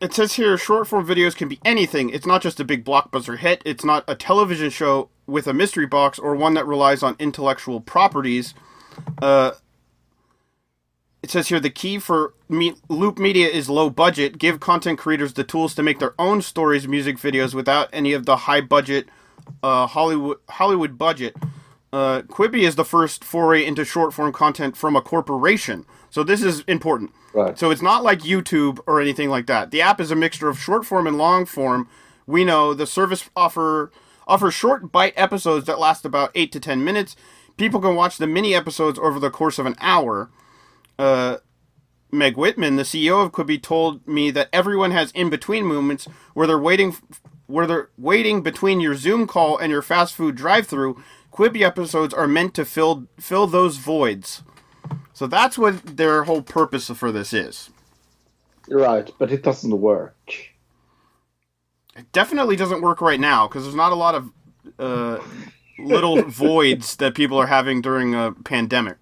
It 0.00 0.14
says 0.14 0.34
here 0.34 0.56
short 0.56 0.86
form 0.88 1.06
videos 1.06 1.36
can 1.36 1.48
be 1.48 1.60
anything. 1.64 2.08
It's 2.10 2.26
not 2.26 2.40
just 2.40 2.58
a 2.58 2.64
big 2.64 2.84
blockbuster 2.84 3.36
hit. 3.38 3.62
It's 3.66 3.84
not 3.84 4.04
a 4.08 4.14
television 4.14 4.70
show 4.70 5.10
with 5.26 5.46
a 5.46 5.52
mystery 5.52 5.86
box 5.86 6.18
or 6.18 6.34
one 6.34 6.54
that 6.54 6.66
relies 6.66 7.02
on 7.02 7.16
intellectual 7.18 7.80
properties. 7.80 8.54
Uh, 9.20 9.52
it 11.22 11.30
says 11.30 11.48
here 11.48 11.60
the 11.60 11.70
key 11.70 11.98
for 11.98 12.32
me- 12.48 12.76
Loop 12.88 13.18
Media 13.18 13.46
is 13.46 13.68
low 13.68 13.90
budget. 13.90 14.38
Give 14.38 14.58
content 14.58 14.98
creators 14.98 15.34
the 15.34 15.44
tools 15.44 15.74
to 15.74 15.82
make 15.82 15.98
their 15.98 16.14
own 16.18 16.40
stories, 16.40 16.88
music 16.88 17.18
videos 17.18 17.54
without 17.54 17.90
any 17.92 18.14
of 18.14 18.24
the 18.24 18.36
high 18.36 18.62
budget 18.62 19.08
uh, 19.62 19.86
Hollywood 19.86 20.38
Hollywood 20.48 20.96
budget. 20.96 21.36
Uh, 21.92 22.22
Quibi 22.22 22.60
is 22.60 22.76
the 22.76 22.84
first 22.84 23.24
foray 23.24 23.64
into 23.64 23.84
short 23.84 24.14
form 24.14 24.32
content 24.32 24.76
from 24.76 24.94
a 24.94 25.02
corporation. 25.02 25.84
So 26.08 26.22
this 26.22 26.42
is 26.42 26.60
important. 26.62 27.12
Right. 27.32 27.58
So 27.58 27.70
it's 27.70 27.82
not 27.82 28.04
like 28.04 28.20
YouTube 28.20 28.78
or 28.86 29.00
anything 29.00 29.28
like 29.28 29.46
that. 29.46 29.70
The 29.70 29.82
app 29.82 30.00
is 30.00 30.10
a 30.10 30.16
mixture 30.16 30.48
of 30.48 30.58
short 30.58 30.84
form 30.84 31.06
and 31.06 31.18
long 31.18 31.46
form. 31.46 31.88
We 32.26 32.44
know 32.44 32.74
the 32.74 32.86
service 32.86 33.28
offer 33.34 33.90
offers 34.26 34.54
short 34.54 34.92
bite 34.92 35.14
episodes 35.16 35.66
that 35.66 35.80
last 35.80 36.04
about 36.04 36.30
eight 36.34 36.52
to 36.52 36.60
ten 36.60 36.84
minutes. 36.84 37.16
People 37.56 37.80
can 37.80 37.96
watch 37.96 38.18
the 38.18 38.26
mini 38.26 38.54
episodes 38.54 38.98
over 38.98 39.18
the 39.18 39.30
course 39.30 39.58
of 39.58 39.66
an 39.66 39.74
hour. 39.80 40.30
Uh, 40.98 41.38
Meg 42.12 42.36
Whitman, 42.36 42.76
the 42.76 42.82
CEO 42.82 43.24
of 43.24 43.32
Quibi, 43.32 43.60
told 43.60 44.06
me 44.06 44.30
that 44.30 44.48
everyone 44.52 44.90
has 44.90 45.10
in 45.12 45.30
between 45.30 45.64
moments 45.64 46.06
where 46.34 46.46
they're 46.46 46.58
waiting, 46.58 46.96
where 47.46 47.66
they're 47.66 47.90
waiting 47.96 48.42
between 48.42 48.80
your 48.80 48.94
Zoom 48.94 49.26
call 49.26 49.58
and 49.58 49.70
your 49.70 49.82
fast 49.82 50.14
food 50.14 50.34
drive-through. 50.34 51.00
Quibi 51.40 51.62
episodes 51.62 52.12
are 52.12 52.28
meant 52.28 52.52
to 52.52 52.66
fill 52.66 53.06
fill 53.18 53.46
those 53.46 53.78
voids. 53.78 54.42
So 55.14 55.26
that's 55.26 55.56
what 55.56 55.96
their 55.96 56.24
whole 56.24 56.42
purpose 56.42 56.90
for 56.90 57.10
this 57.10 57.32
is. 57.32 57.70
Right, 58.68 59.10
but 59.18 59.32
it 59.32 59.42
doesn't 59.42 59.80
work. 59.80 60.34
It 61.96 62.12
definitely 62.12 62.56
doesn't 62.56 62.82
work 62.82 63.00
right 63.00 63.18
now 63.18 63.48
because 63.48 63.62
there's 63.62 63.74
not 63.74 63.90
a 63.90 63.94
lot 63.94 64.14
of 64.14 64.30
uh, 64.78 65.18
little 65.78 66.20
voids 66.28 66.96
that 66.96 67.14
people 67.14 67.38
are 67.38 67.46
having 67.46 67.80
during 67.80 68.14
a 68.14 68.32
pandemic. 68.44 68.98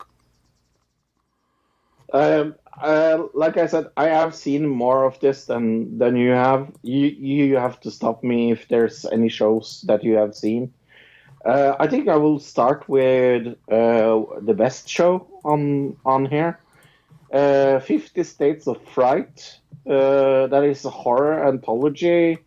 Um, 2.12 2.55
uh, 2.81 3.24
like 3.35 3.56
I 3.56 3.66
said, 3.66 3.89
I 3.97 4.10
have 4.10 4.32
seen 4.32 4.65
more 4.65 5.05
of 5.06 5.19
this 5.19 5.47
than 5.47 5.98
than 5.98 6.15
you 6.15 6.31
have. 6.31 6.70
You 6.82 7.09
you 7.09 7.56
have 7.56 7.81
to 7.81 7.90
stop 7.90 8.23
me 8.23 8.52
if 8.52 8.69
there's 8.69 9.05
any 9.06 9.28
shows 9.28 9.85
that 9.89 10.05
you 10.05 10.15
have 10.15 10.36
seen. 10.36 10.73
Uh, 11.44 11.74
I 11.78 11.86
think 11.86 12.09
I 12.09 12.16
will 12.16 12.39
start 12.39 12.89
with 12.89 13.47
uh, 13.70 14.23
the 14.43 14.55
best 14.56 14.89
show 14.89 15.27
on 15.44 15.97
on 16.05 16.27
here. 16.27 16.59
Uh, 17.32 17.78
Fifty 17.81 18.24
States 18.24 18.66
of 18.66 18.77
Fright. 18.89 19.59
Uh, 19.89 20.47
that 20.48 20.65
is 20.65 20.85
a 20.85 20.90
horror 20.90 21.47
anthology 21.48 22.39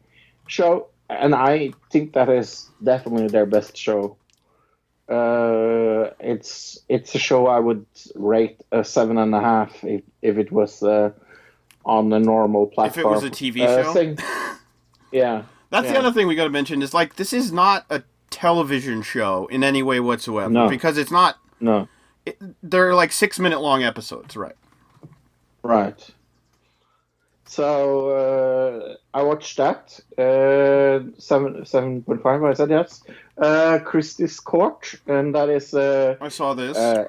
show, 0.48 0.88
and 1.10 1.34
I 1.34 1.72
think 1.92 2.14
that 2.14 2.30
is 2.30 2.70
definitely 2.84 3.28
their 3.28 3.46
best 3.46 3.76
show. 3.78 4.18
uh, 5.10 6.12
it's 6.20 6.80
it's 6.88 7.16
a 7.16 7.20
show 7.20 7.48
I 7.48 7.60
would 7.60 7.86
rate 8.16 8.62
a 8.72 8.84
seven 8.84 9.18
and 9.18 9.34
a 9.36 9.40
half 9.42 9.84
if 9.84 10.04
if 10.22 10.38
it 10.38 10.52
was 10.52 10.84
uh, 10.84 11.12
on 11.86 12.14
a 12.14 12.20
normal 12.20 12.68
If 12.68 12.74
platform. 12.74 13.06
it 13.06 13.10
was 13.10 13.24
a 13.24 13.30
TV 13.32 13.58
show. 13.66 14.16
Yeah. 15.12 15.44
that's 15.70 15.90
the 15.90 15.98
other 15.98 16.12
thing 16.14 16.28
we 16.28 16.36
got 16.36 16.46
to 16.46 16.50
mention. 16.50 16.82
Is 16.82 16.94
like 16.94 17.16
this 17.16 17.34
is 17.34 17.52
not 17.52 17.86
a 17.90 18.04
television 18.32 19.03
show 19.03 19.45
in 19.48 19.64
any 19.64 19.84
way 19.84 19.99
whatsoever 19.99 20.49
No. 20.49 20.68
because 20.70 20.98
it's 20.98 21.12
not. 21.12 21.38
No. 21.60 21.88
They're 22.64 22.95
like 22.95 23.12
six 23.12 23.38
minute 23.40 23.62
long 23.62 23.84
episodes, 23.84 24.36
right? 24.36 24.56
Right. 25.64 26.10
So 27.45 28.10
uh, 28.10 28.95
I 29.14 29.22
watched 29.24 29.58
that. 29.58 29.99
Uh, 30.18 31.12
seven 31.20 31.66
seven 31.66 32.02
point 32.03 32.24
five. 32.24 32.41
I 32.44 32.53
said 32.53 32.70
yes. 32.70 33.03
Uh, 33.38 33.80
Chrissy's 33.84 34.40
Court, 34.40 34.94
and 35.08 35.36
that 35.36 35.49
is 35.49 35.74
uh, 35.74 36.16
I 36.22 36.30
saw 36.30 36.53
this. 36.53 36.78
uh, 36.78 37.06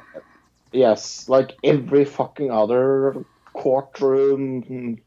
yes, 0.73 1.29
like 1.29 1.53
every 1.63 2.05
fucking 2.05 2.51
other 2.51 3.25
courtroom 3.53 4.99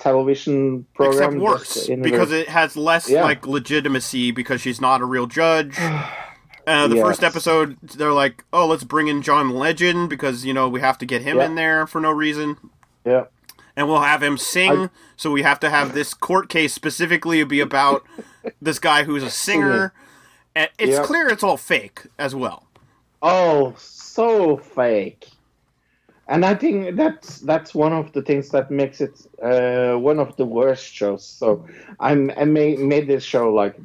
television 0.00 0.86
program. 0.94 1.34
Except 1.36 1.42
worse 1.42 1.86
because 1.88 2.32
it 2.32 2.48
has 2.48 2.76
less 2.76 3.08
Yeah. 3.08 3.22
like 3.22 3.46
legitimacy 3.46 4.30
because 4.32 4.60
she's 4.60 4.80
not 4.80 5.00
a 5.00 5.04
real 5.04 5.26
judge. 5.26 5.76
Uh, 6.66 6.86
the 6.86 6.96
Yes. 6.96 7.04
first 7.06 7.24
episode, 7.24 7.78
they're 7.82 8.12
like, 8.12 8.44
"Oh, 8.52 8.66
let's 8.66 8.84
bring 8.84 9.08
in 9.08 9.22
John 9.22 9.50
Legend 9.50 10.08
because 10.10 10.44
you 10.44 10.52
know 10.52 10.68
we 10.68 10.80
have 10.80 10.98
to 10.98 11.06
get 11.06 11.22
him 11.22 11.40
in 11.40 11.54
there 11.56 11.86
for 11.86 12.00
no 12.02 12.12
reason, 12.12 12.58
yeah. 13.04 13.24
and 13.74 13.88
we'll 13.88 14.02
have 14.02 14.22
him 14.22 14.36
sing. 14.36 14.72
I- 14.72 14.88
so 15.16 15.30
we 15.32 15.42
have 15.42 15.58
to 15.60 15.70
have 15.70 15.94
this 15.94 16.12
court 16.14 16.48
case 16.50 16.72
specifically 16.74 17.42
be 17.44 17.60
about 17.60 18.04
this 18.62 18.78
guy 18.78 19.02
who's 19.04 19.22
a 19.24 19.30
singer. 19.30 19.92
And 20.54 20.68
it's 20.78 20.92
Yeah. 20.98 21.02
clear 21.02 21.28
it's 21.28 21.42
all 21.42 21.56
fake 21.56 22.02
as 22.18 22.34
well. 22.36 22.66
Oh, 23.22 23.74
so 23.78 24.58
fake. 24.58 25.29
And 26.30 26.44
I 26.46 26.54
think 26.54 26.96
that's 26.96 27.40
that's 27.40 27.74
one 27.74 27.92
of 27.92 28.12
the 28.12 28.22
things 28.22 28.50
that 28.52 28.70
makes 28.70 29.00
it 29.00 29.26
uh, 29.42 29.96
one 29.96 30.20
of 30.20 30.36
the 30.36 30.46
worst 30.46 30.94
shows. 30.94 31.26
So 31.26 31.66
I'm 31.98 32.30
I 32.36 32.44
made 32.44 32.78
made 32.78 33.08
this 33.08 33.24
show 33.24 33.52
like 33.52 33.76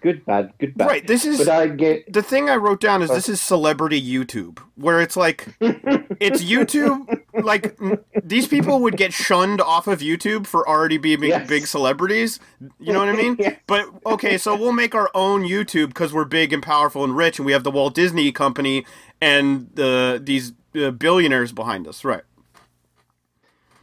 good 0.00 0.24
bad 0.24 0.52
good 0.58 0.74
bad. 0.76 0.86
Right, 0.86 1.06
this 1.06 1.24
is- 1.24 1.38
But 1.38 1.48
I 1.48 1.66
get 1.68 2.12
The 2.12 2.22
thing 2.22 2.48
I 2.50 2.56
wrote 2.56 2.80
down 2.80 3.02
is 3.02 3.10
this 3.10 3.28
is 3.28 3.40
celebrity 3.40 4.00
YouTube, 4.00 4.58
where 4.76 5.00
it's 5.00 5.16
like 5.16 5.46
it's 5.60 6.42
YouTube. 6.42 7.06
Like 7.34 7.78
these 8.24 8.46
people 8.48 8.80
would 8.80 8.96
get 8.96 9.12
shunned 9.12 9.60
off 9.60 9.86
of 9.86 10.00
YouTube 10.00 10.46
for 10.46 10.68
already 10.68 10.96
being 10.98 11.22
Yes. 11.22 11.48
big 11.48 11.66
celebrities. 11.66 12.40
You 12.78 12.92
know 12.92 13.00
what 13.00 13.08
I 13.08 13.12
mean? 13.12 13.36
But 13.66 13.86
okay, 14.06 14.36
so 14.38 14.56
we'll 14.56 14.72
make 14.72 14.94
our 14.94 15.10
own 15.14 15.42
YouTube 15.42 15.88
because 15.88 16.12
we're 16.12 16.24
big 16.24 16.52
and 16.52 16.62
powerful 16.62 17.04
and 17.04 17.16
rich, 17.16 17.38
and 17.38 17.46
we 17.46 17.52
have 17.52 17.62
the 17.64 17.70
Walt 17.70 17.94
Disney 17.94 18.32
Company 18.32 18.84
and 19.20 19.68
the 19.74 20.20
these 20.22 20.52
uh, 20.74 20.90
billionaires 20.90 21.52
behind 21.52 21.86
us, 21.86 22.04
right? 22.04 22.22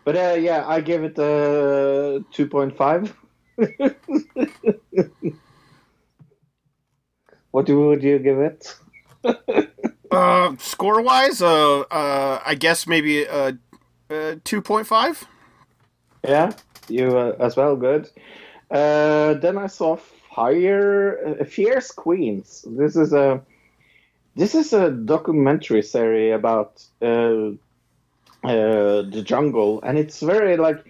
but 0.03 0.15
uh, 0.15 0.35
yeah, 0.39 0.63
I 0.65 0.79
give 0.81 1.03
it 1.03 1.19
uh, 1.19 2.19
two 2.31 2.47
point 2.47 2.75
five. 2.77 3.13
what 7.57 7.65
do 7.65 7.87
would 7.87 8.03
you 8.03 8.19
give 8.19 8.39
it? 8.39 8.75
Uh, 10.09 10.55
score 10.57 11.01
wise, 11.01 11.41
uh, 11.41 11.81
uh, 11.81 12.39
I 12.45 12.55
guess 12.55 12.87
maybe 12.87 13.27
uh, 13.27 13.51
uh, 14.09 14.35
two 14.45 14.61
point 14.61 14.87
five. 14.87 15.27
Yeah, 16.25 16.53
you 16.87 17.17
uh, 17.17 17.35
as 17.41 17.57
well. 17.57 17.75
Good. 17.75 18.09
Uh, 18.71 19.33
then 19.33 19.57
I 19.57 19.67
saw 19.67 19.97
Fire, 20.33 21.37
uh, 21.41 21.43
Fierce 21.43 21.91
Queens. 21.91 22.63
This 22.65 22.95
is 22.95 23.11
a 23.11 23.41
this 24.37 24.55
is 24.55 24.71
a 24.71 24.91
documentary 24.91 25.83
series 25.83 26.33
about 26.33 26.81
uh, 27.01 27.51
uh, 28.45 29.03
the 29.11 29.21
jungle, 29.25 29.81
and 29.83 29.97
it's 29.97 30.21
very 30.21 30.55
like 30.55 30.85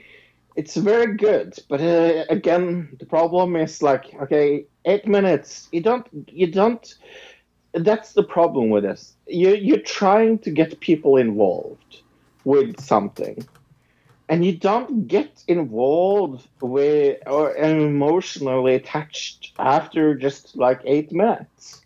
it's 0.58 0.76
very 0.76 1.16
good. 1.16 1.58
But 1.70 1.82
uh, 1.82 2.26
again, 2.30 2.90
the 3.00 3.06
problem 3.06 3.56
is 3.56 3.82
like 3.82 4.14
okay, 4.24 4.66
eight 4.86 5.08
minutes. 5.08 5.70
You 5.72 5.82
don't 5.82 6.08
you 6.28 6.52
don't. 6.52 6.86
That's 7.74 8.14
the 8.14 8.24
problem 8.24 8.70
with 8.70 8.84
this. 8.84 9.16
You 9.28 9.56
you're 9.56 9.88
trying 10.02 10.40
to 10.40 10.52
get 10.52 10.80
people 10.80 11.16
involved 11.18 12.02
with 12.44 12.80
something 12.80 13.46
and 14.30 14.46
you 14.46 14.58
don't 14.58 15.08
get 15.08 15.44
involved 15.48 16.48
with 16.62 17.18
or 17.26 17.56
emotionally 17.56 18.76
attached 18.76 19.54
after 19.58 20.16
just 20.16 20.56
like 20.58 20.82
eight 20.86 21.12
minutes. 21.12 21.82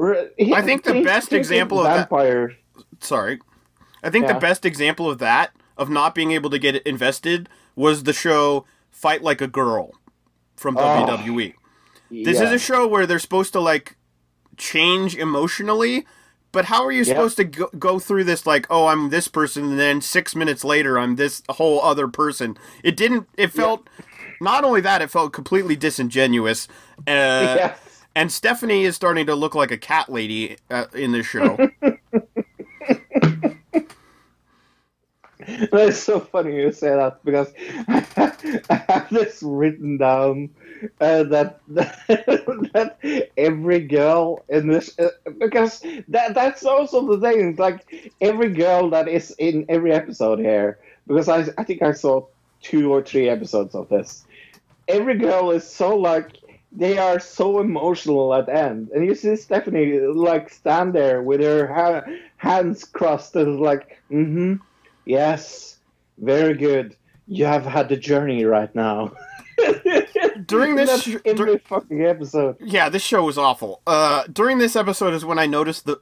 I 0.00 0.62
think 0.62 0.84
the 0.84 1.02
best 1.02 1.32
example 1.32 1.78
of 1.78 1.84
that- 1.84 2.08
sorry. 3.00 3.40
I 4.02 4.10
think 4.10 4.28
the 4.28 4.34
best 4.34 4.64
example 4.64 5.10
of 5.10 5.18
that, 5.18 5.50
of 5.78 5.88
not 5.88 6.14
being 6.14 6.32
able 6.32 6.50
to 6.50 6.58
get 6.58 6.76
invested, 6.86 7.48
was 7.76 8.02
the 8.04 8.12
show 8.12 8.66
Fight 8.90 9.22
Like 9.22 9.40
a 9.40 9.46
Girl 9.48 9.92
from 10.56 10.76
Oh, 10.76 10.80
WWE. 10.82 11.54
This 12.10 12.40
is 12.40 12.50
a 12.50 12.58
show 12.58 12.86
where 12.86 13.06
they're 13.06 13.18
supposed 13.18 13.52
to 13.52 13.60
like 13.60 13.96
change 14.56 15.14
emotionally, 15.16 16.04
but 16.52 16.64
how 16.64 16.84
are 16.84 16.90
you 16.90 16.98
Yeah. 17.00 17.04
supposed 17.14 17.36
to 17.36 17.44
go, 17.44 17.68
go 17.78 17.98
through 17.98 18.24
this 18.24 18.46
like, 18.46 18.66
oh, 18.70 18.86
I'm 18.88 19.10
this 19.10 19.28
person, 19.28 19.64
and 19.70 19.78
then 19.78 20.00
six 20.00 20.34
minutes 20.34 20.64
later, 20.64 20.98
I'm 20.98 21.16
this 21.16 21.42
whole 21.50 21.80
other 21.82 22.08
person? 22.08 22.56
It 22.82 22.96
didn't. 22.96 23.28
It 23.36 23.52
felt. 23.52 23.88
Not 24.40 24.64
only 24.64 24.80
that, 24.82 25.02
it 25.02 25.10
felt 25.10 25.32
completely 25.32 25.76
disingenuous. 25.76 26.66
Uh, 27.00 27.02
Yes. 27.08 27.78
And 28.16 28.32
Stephanie 28.32 28.84
is 28.84 28.96
starting 28.96 29.26
to 29.26 29.34
look 29.36 29.54
like 29.54 29.70
a 29.70 29.76
cat 29.78 30.08
lady 30.08 30.56
uh, 30.70 30.86
in 30.94 31.12
this 31.12 31.26
show. 31.26 31.56
That's 35.72 35.98
so 35.98 36.20
funny 36.20 36.56
you 36.56 36.72
say 36.72 36.88
that 36.90 37.24
because 37.24 37.52
I 37.88 38.84
have 38.88 39.08
this 39.10 39.42
written 39.42 39.96
down 39.96 40.50
uh, 41.00 41.22
that, 41.24 41.60
that 41.68 43.28
every 43.36 43.80
girl 43.80 44.44
in 44.48 44.68
this 44.68 44.98
uh, 44.98 45.08
because 45.38 45.82
that 46.08 46.34
that's 46.34 46.64
also 46.64 47.16
the 47.16 47.20
thing. 47.20 47.50
It's 47.50 47.58
like 47.58 48.12
every 48.20 48.50
girl 48.52 48.90
that 48.90 49.08
is 49.08 49.34
in 49.38 49.64
every 49.68 49.92
episode 49.92 50.38
here 50.38 50.78
because 51.06 51.28
I 51.28 51.46
I 51.56 51.64
think 51.64 51.82
I 51.82 51.92
saw 51.92 52.26
two 52.60 52.92
or 52.92 53.02
three 53.02 53.28
episodes 53.28 53.74
of 53.74 53.88
this. 53.88 54.24
Every 54.86 55.16
girl 55.16 55.50
is 55.50 55.66
so 55.66 55.96
like 55.96 56.36
they 56.72 56.98
are 56.98 57.18
so 57.18 57.60
emotional 57.60 58.34
at 58.34 58.46
the 58.46 58.54
end, 58.54 58.90
and 58.90 59.04
you 59.04 59.14
see 59.14 59.34
Stephanie 59.36 59.98
like 60.00 60.50
stand 60.50 60.92
there 60.92 61.22
with 61.22 61.40
her 61.40 61.66
ha- 61.66 62.04
hands 62.36 62.84
crossed 62.84 63.34
and 63.36 63.60
like, 63.60 63.98
mm-hmm. 64.10 64.56
Yes, 65.08 65.78
very 66.18 66.52
good. 66.54 66.94
You 67.26 67.46
have 67.46 67.64
had 67.64 67.88
the 67.88 67.96
journey 67.96 68.44
right 68.44 68.72
now. 68.74 69.12
During 70.46 70.76
this 70.76 71.02
sh- 71.02 71.16
every 71.24 71.58
fucking 71.58 72.04
episode. 72.04 72.56
Yeah, 72.60 72.88
this 72.90 73.02
show 73.02 73.24
was 73.24 73.38
awful. 73.38 73.80
Uh, 73.86 74.24
during 74.32 74.58
this 74.58 74.76
episode 74.76 75.14
is 75.14 75.24
when 75.24 75.38
I 75.38 75.46
noticed 75.46 75.84
the. 75.86 76.00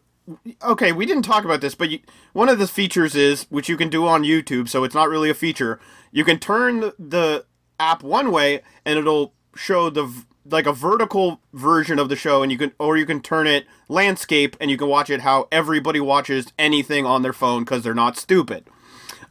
Okay, 0.62 0.90
we 0.92 1.06
didn't 1.06 1.22
talk 1.22 1.44
about 1.44 1.60
this, 1.60 1.74
but 1.76 1.88
you, 1.88 2.00
one 2.32 2.48
of 2.48 2.58
the 2.58 2.66
features 2.66 3.14
is, 3.14 3.44
which 3.44 3.68
you 3.68 3.76
can 3.76 3.88
do 3.88 4.06
on 4.06 4.24
YouTube, 4.24 4.68
so 4.68 4.82
it's 4.84 4.94
not 4.94 5.08
really 5.08 5.30
a 5.30 5.34
feature. 5.34 5.78
You 6.10 6.24
can 6.24 6.38
turn 6.40 6.80
the- 6.80 6.94
the 6.98 7.44
app 7.78 8.02
one 8.02 8.30
way, 8.32 8.60
and 8.84 8.98
it'll 8.98 9.32
show 9.54 9.88
the 9.88 10.12
like 10.48 10.66
a 10.66 10.72
vertical 10.72 11.40
version 11.54 11.98
of 11.98 12.08
the 12.08 12.16
show, 12.16 12.42
and 12.42 12.52
you 12.52 12.58
can, 12.58 12.72
or 12.78 12.96
you 12.96 13.06
can 13.06 13.20
turn 13.20 13.46
it 13.46 13.66
landscape, 13.88 14.56
and 14.60 14.70
you 14.70 14.76
can 14.76 14.88
watch 14.88 15.10
it 15.10 15.20
how 15.22 15.48
everybody 15.50 15.98
watches 16.00 16.52
anything 16.58 17.06
on 17.06 17.22
their 17.22 17.32
phone 17.32 17.64
because 17.64 17.82
they're 17.82 17.94
not 17.94 18.16
stupid. 18.16 18.66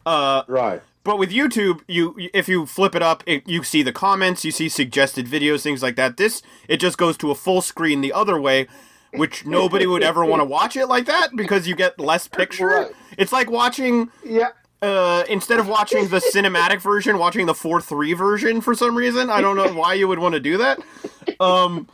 Uh, 0.06 0.44
Right. 0.48 0.82
but 1.04 1.18
with 1.18 1.32
YouTube, 1.32 1.82
you 1.88 2.16
if 2.34 2.48
you 2.48 2.66
flip 2.66 2.96
it 2.96 3.02
up, 3.02 3.24
it, 3.26 3.48
you 3.48 3.64
see 3.64 3.82
the 3.84 3.92
comments, 3.94 4.46
you 4.46 4.52
see 4.52 4.70
suggested 4.70 5.26
videos, 5.28 5.62
things 5.64 5.82
like 5.84 5.96
that. 5.96 6.18
This 6.18 6.42
it 6.68 6.78
just 6.78 6.98
goes 6.98 7.18
to 7.18 7.32
a 7.32 7.36
full 7.36 7.62
screen 7.62 8.02
the 8.02 8.14
other 8.14 8.40
way, 8.40 8.68
which 9.14 9.46
nobody 9.46 9.86
would 9.88 10.04
ever 10.04 10.24
want 10.26 10.42
to 10.42 10.46
watch 10.58 10.76
it 10.76 10.88
like 10.88 11.06
that 11.06 11.36
because 11.36 11.68
you 11.68 11.76
get 11.76 12.00
less 12.00 12.28
picture. 12.28 12.68
Right. 12.68 12.92
It's 13.18 13.32
like 13.32 13.50
watching 13.50 14.10
Yeah. 14.24 14.50
uh, 14.82 15.24
instead 15.30 15.60
of 15.60 15.68
watching 15.68 16.08
the 16.10 16.18
cinematic 16.34 16.82
version, 16.92 17.18
watching 17.18 17.46
the 17.48 17.56
four 17.56 17.82
three 17.82 18.14
version 18.14 18.62
for 18.62 18.76
some 18.76 18.96
reason. 18.96 19.30
I 19.30 19.42
don't 19.42 19.56
know 19.58 19.74
why 19.74 19.94
you 19.96 20.08
would 20.08 20.20
want 20.20 20.34
to 20.36 20.40
do 20.42 20.58
that. 20.58 20.80
Um, 21.40 21.88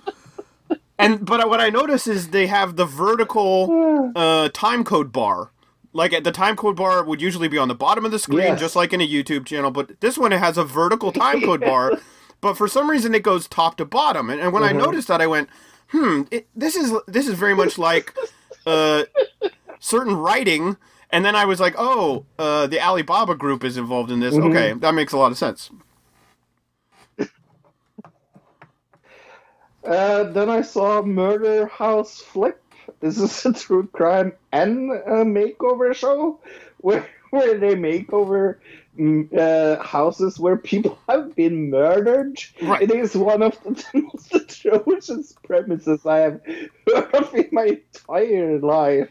and 0.99 1.25
but 1.25 1.47
what 1.49 1.59
I 1.61 1.69
notice 1.69 2.07
is 2.07 2.29
they 2.29 2.47
have 2.47 2.75
the 2.75 2.85
vertical 2.85 4.11
uh, 4.15 4.49
time 4.53 4.83
code 4.83 5.11
bar. 5.11 5.51
Like 5.93 6.13
at 6.13 6.23
the 6.23 6.31
time 6.31 6.55
code 6.55 6.75
bar 6.77 7.03
would 7.03 7.21
usually 7.21 7.47
be 7.49 7.57
on 7.57 7.67
the 7.67 7.75
bottom 7.75 8.05
of 8.05 8.11
the 8.11 8.19
screen, 8.19 8.57
just 8.57 8.75
like 8.75 8.93
in 8.93 9.01
a 9.01 9.07
YouTube 9.07 9.45
channel. 9.45 9.71
But 9.71 9.99
this 9.99 10.17
one 10.17 10.31
it 10.31 10.39
has 10.39 10.57
a 10.57 10.63
vertical 10.63 11.11
time 11.11 11.41
code 11.41 11.61
bar. 11.71 11.99
But 12.39 12.55
for 12.57 12.67
some 12.67 12.89
reason 12.89 13.13
it 13.13 13.23
goes 13.23 13.47
top 13.47 13.75
to 13.77 13.85
bottom. 13.85 14.29
And, 14.29 14.39
and 14.39 14.53
when 14.53 14.63
I 14.63 14.71
noticed 14.71 15.07
that, 15.09 15.21
I 15.21 15.27
went, 15.27 15.49
"Hmm, 15.89 16.23
it, 16.31 16.47
this 16.55 16.75
is 16.75 16.93
this 17.07 17.27
is 17.27 17.35
very 17.35 17.53
much 17.53 17.77
like 17.77 18.15
uh, 18.65 19.03
certain 19.79 20.15
writing." 20.15 20.77
And 21.13 21.25
then 21.25 21.35
I 21.35 21.43
was 21.43 21.59
like, 21.59 21.75
"Oh, 21.77 22.25
uh, 22.39 22.67
the 22.67 22.79
Alibaba 22.79 23.35
Group 23.35 23.63
is 23.65 23.75
involved 23.75 24.11
in 24.11 24.21
this. 24.21 24.33
Okay, 24.33 24.73
that 24.73 24.93
makes 24.93 25.11
a 25.11 25.17
lot 25.17 25.31
of 25.31 25.37
sense." 25.37 25.69
Uh, 29.83 30.23
then 30.25 30.49
I 30.49 30.61
saw 30.61 31.01
Murder 31.01 31.65
House 31.65 32.21
Flip. 32.21 32.60
This 32.99 33.17
is 33.17 33.45
a 33.45 33.53
true 33.53 33.87
crime 33.87 34.33
and 34.51 34.91
a 34.91 35.23
makeover 35.25 35.93
show 35.95 36.39
where 36.77 37.07
where 37.31 37.57
they 37.57 37.75
make 37.75 38.11
over 38.11 38.59
mm, 38.97 39.25
uh, 39.37 39.81
houses 39.81 40.37
where 40.37 40.57
people 40.57 40.97
have 41.09 41.33
been 41.35 41.69
murdered. 41.69 42.37
Right. 42.61 42.81
It 42.81 42.91
is 42.91 43.15
one 43.15 43.41
of 43.41 43.57
the 43.63 43.83
most 44.13 44.33
atrocious 44.33 45.33
premises 45.43 46.05
I 46.05 46.17
have 46.19 46.41
heard 46.45 47.13
of 47.15 47.33
in 47.33 47.49
my 47.51 47.79
entire 47.79 48.59
life. 48.59 49.09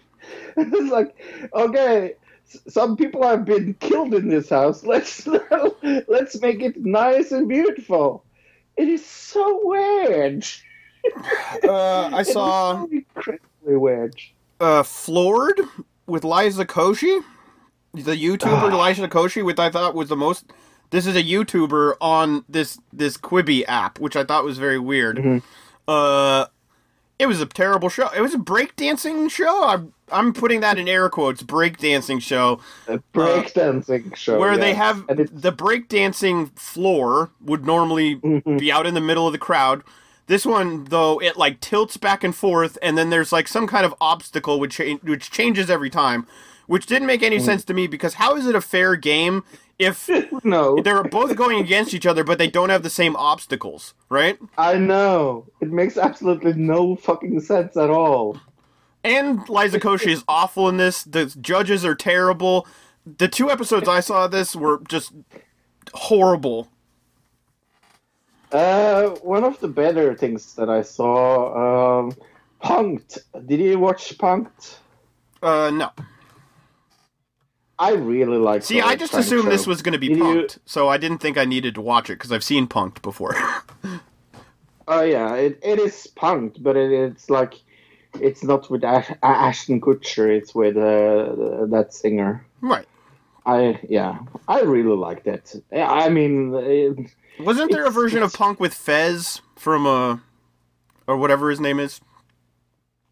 It's 0.57 0.93
like, 0.93 1.16
okay, 1.55 2.15
some 2.69 2.97
people 2.97 3.23
have 3.23 3.44
been 3.44 3.74
killed 3.74 4.15
in 4.15 4.28
this 4.28 4.51
house. 4.51 4.85
Let's 4.85 5.27
let's 5.27 6.40
make 6.40 6.61
it 6.62 6.77
nice 6.85 7.32
and 7.32 7.48
beautiful. 7.48 8.24
It 8.77 8.89
is 8.89 9.05
so 9.05 9.61
weird. 9.65 10.47
Uh, 11.64 12.10
I 12.12 12.22
saw 12.22 12.85
It 12.85 12.93
is 12.94 13.02
so 13.14 13.14
incredibly 13.16 13.77
weird. 13.77 14.14
uh, 14.60 14.82
Floored 14.82 15.60
with 16.06 16.24
Liza 16.24 16.64
Koshy, 16.64 17.22
the 17.94 18.12
YouTuber 18.16 18.86
Liza 18.86 19.09
Koshy, 19.09 19.44
which 19.44 19.59
I 19.59 19.70
thought 19.70 19.94
was 19.94 20.09
the 20.09 20.16
most. 20.16 20.52
This 20.90 21.06
is 21.06 21.14
a 21.16 21.22
YouTuber 21.22 21.94
on 22.01 22.44
this 22.48 22.78
this 22.93 23.16
Quibi 23.16 23.64
app, 23.68 24.01
which 24.01 24.16
I 24.16 24.24
thought 24.24 24.44
was 24.44 24.59
very 24.59 24.78
weird. 24.78 25.43
Uh, 25.86 26.47
it 27.18 27.27
was 27.27 27.40
a 27.40 27.47
terrible 27.47 27.89
show. 27.89 28.09
It 28.16 28.20
was 28.20 28.35
a 28.35 28.39
breakdancing 28.39 29.31
show. 29.31 29.64
I'm 29.68 29.93
I'm 30.10 30.32
putting 30.32 30.60
that 30.60 30.78
in 30.78 30.89
air 30.89 31.09
quotes. 31.09 31.43
Breakdancing 31.43 32.20
show 32.20 32.60
A 32.89 32.98
breakdancing 33.14 34.16
show 34.16 34.39
where 34.40 34.56
they 34.59 34.74
have 34.74 35.05
and 35.09 35.20
it's 35.20 35.31
the 35.32 35.52
breakdancing 35.52 36.51
floor 36.59 37.31
would 37.44 37.64
normally 37.64 38.16
Mhm. 38.16 38.59
be 38.59 38.72
out 38.72 38.86
in 38.86 38.94
the 38.94 39.01
middle 39.01 39.27
of 39.28 39.32
the 39.32 39.39
crowd. 39.39 39.82
This 40.31 40.47
one, 40.47 40.85
though, 40.85 41.20
it 41.20 41.36
like 41.36 41.59
tilts 41.59 41.97
back 41.97 42.23
and 42.23 42.32
forth, 42.32 42.78
and 42.81 42.97
then 42.97 43.11
there's 43.11 43.32
like 43.32 43.48
some 43.48 43.66
kind 43.66 43.85
of 43.85 43.93
obstacle 44.01 44.61
which 44.61 44.77
cha- 44.77 44.94
which 45.02 45.28
changes 45.32 45.69
every 45.69 45.90
time, 45.90 46.24
which 46.69 46.86
didn't 46.86 47.09
make 47.09 47.23
Mm. 47.23 47.27
any 47.27 47.39
sense 47.40 47.65
to 47.65 47.74
me 47.74 47.89
because 47.89 48.15
how 48.15 48.36
is 48.36 48.47
it 48.47 48.55
a 48.55 48.61
fair 48.61 48.94
game 48.94 49.43
if 49.77 50.09
no. 50.44 50.81
they're 50.82 51.02
both 51.02 51.35
going 51.35 51.59
against 51.59 51.94
each 51.94 52.07
other 52.07 52.23
but 52.23 52.39
they 52.39 52.47
don't 52.47 52.69
have 52.70 52.85
the 52.85 52.90
same 52.90 53.16
obstacles, 53.16 53.93
right? 54.09 54.39
I 54.57 54.77
know 54.77 55.47
it 55.61 55.73
makes 55.73 55.97
absolutely 55.98 56.52
no 56.52 56.94
fucking 56.94 57.40
sense 57.40 57.77
at 57.77 57.90
all. 57.90 58.39
And 59.02 59.48
Liza 59.48 59.81
Koshy 59.81 60.12
is 60.12 60.23
awful 60.28 60.69
in 60.69 60.77
this. 60.77 61.02
The 61.02 61.27
judges 61.40 61.85
are 61.85 61.97
terrible. 61.97 62.69
The 63.05 63.27
two 63.27 63.51
episodes 63.51 63.89
I 63.89 63.98
saw 63.98 64.28
this 64.28 64.55
were 64.55 64.81
just 64.89 65.11
horrible. 65.93 66.69
Uh, 68.52 69.10
one 69.22 69.44
of 69.44 69.59
the 69.60 69.68
better 69.68 70.14
things 70.14 70.55
that 70.56 70.68
I 70.68 70.82
saw, 70.82 72.01
um, 72.01 72.16
Punked. 72.62 73.18
Did 73.47 73.60
you 73.60 73.78
watch 73.78 74.16
Punked? 74.18 74.77
Uh, 75.43 75.70
no. 75.72 75.90
I 77.78 77.93
really 77.93 78.36
like. 78.36 78.62
See, 78.62 78.81
I 78.81 78.94
just 78.97 79.14
assumed 79.14 79.51
this 79.51 79.66
was 79.66 79.81
going 79.81 79.94
to 79.94 79.98
be 79.98 80.09
Did 80.09 80.18
you- 80.18 80.24
punked, 80.24 80.59
so 80.66 80.89
I 80.89 80.98
didn't 80.98 81.18
think 81.18 81.39
I 81.39 81.47
needed 81.47 81.74
to 81.77 81.81
watch 81.81 82.10
it 82.10 82.14
because 82.14 82.31
I've 82.32 82.44
seen 82.44 82.66
punked 82.66 83.02
before. 83.02 83.35
Oh 84.93 85.02
yeah, 85.02 85.36
it, 85.36 85.60
it 85.62 85.78
is 85.78 86.09
Punked, 86.16 86.60
but 86.64 86.77
it, 86.77 86.90
it's 86.90 87.31
like 87.31 87.55
it's 88.14 88.43
not 88.43 88.68
with 88.72 88.82
Ash- 88.82 89.14
Ashton 89.22 89.81
Kutcher. 89.81 90.28
It's 90.36 90.52
with 90.52 90.77
uh, 90.77 91.66
that 91.66 91.90
singer. 91.94 92.44
right. 92.60 92.89
I 93.51 93.81
yeah, 93.89 94.18
I 94.47 94.60
really 94.60 94.97
like 94.97 95.24
that. 95.24 95.55
I 95.74 96.09
mean, 96.09 96.55
it, 96.55 97.14
Wasn't 97.40 97.72
there 97.72 97.85
a 97.85 97.90
version 97.90 98.22
of 98.22 98.32
punk 98.32 98.60
with 98.60 98.72
Fez 98.72 99.43
from 99.56 99.86
uh, 99.86 100.18
or 101.09 101.16
whatever 101.16 101.51
his 101.51 101.59
name 101.59 101.81
is? 101.81 102.01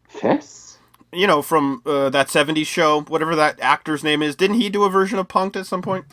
Fez. 0.07 0.77
You 1.11 1.27
know, 1.27 1.41
from 1.41 1.81
uh, 1.85 2.09
that 2.11 2.27
'70s 2.27 2.67
show, 2.67 3.01
whatever 3.01 3.35
that 3.35 3.59
actor's 3.59 4.01
name 4.01 4.21
is. 4.23 4.35
Didn't 4.37 4.61
he 4.61 4.69
do 4.69 4.83
a 4.85 4.89
version 4.89 5.19
of 5.19 5.27
punked 5.27 5.57
at 5.57 5.65
some 5.65 5.81
point? 5.81 6.05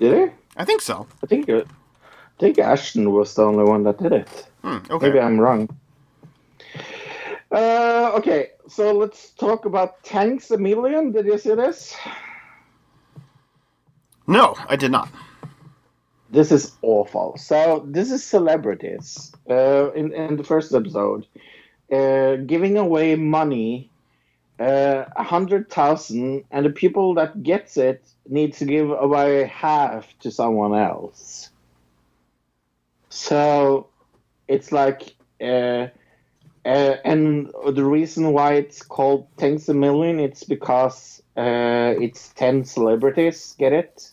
Did 0.00 0.14
it? 0.14 0.32
I 0.56 0.64
think 0.64 0.80
so. 0.80 1.06
I 1.22 1.26
think 1.26 1.48
it, 1.48 1.68
I 1.68 2.40
think 2.40 2.58
Ashton 2.58 3.12
was 3.12 3.34
the 3.34 3.44
only 3.44 3.64
one 3.64 3.84
that 3.84 4.02
did 4.02 4.12
it. 4.12 4.46
Hmm, 4.62 4.78
okay. 4.90 5.06
Maybe 5.06 5.20
I'm 5.20 5.38
wrong. 5.38 5.68
Uh, 7.52 8.12
okay, 8.14 8.50
so 8.66 8.92
let's 8.92 9.30
talk 9.30 9.66
about 9.66 10.02
Thanks 10.02 10.50
a 10.50 10.58
Million. 10.58 11.12
Did 11.12 11.26
you 11.26 11.38
see 11.38 11.54
this? 11.54 11.94
No, 14.32 14.56
I 14.66 14.76
did 14.76 14.90
not. 14.90 15.10
This 16.30 16.50
is 16.50 16.72
awful. 16.80 17.36
So 17.36 17.84
this 17.86 18.10
is 18.10 18.24
celebrities 18.24 19.30
uh, 19.50 19.92
in 19.92 20.14
in 20.14 20.36
the 20.38 20.44
first 20.44 20.74
episode 20.74 21.26
uh, 21.92 22.36
giving 22.36 22.78
away 22.78 23.14
money, 23.16 23.90
uh, 24.58 25.04
a 25.14 25.22
hundred 25.22 25.68
thousand, 25.68 26.44
and 26.50 26.64
the 26.64 26.70
people 26.70 27.12
that 27.14 27.42
gets 27.42 27.76
it 27.76 28.02
need 28.26 28.54
to 28.54 28.64
give 28.64 28.90
away 28.90 29.44
half 29.44 30.18
to 30.20 30.30
someone 30.30 30.74
else. 30.74 31.50
So 33.10 33.88
it's 34.48 34.72
like, 34.72 35.14
uh, 35.42 35.88
uh, 36.64 36.96
and 37.04 37.50
the 37.74 37.84
reason 37.84 38.32
why 38.32 38.54
it's 38.54 38.80
called 38.82 39.26
Thanks 39.36 39.68
a 39.68 39.74
Million, 39.74 40.18
it's 40.20 40.44
because 40.44 41.22
uh, 41.36 41.92
it's 42.00 42.32
ten 42.32 42.64
celebrities 42.64 43.54
get 43.58 43.74
it 43.74 44.11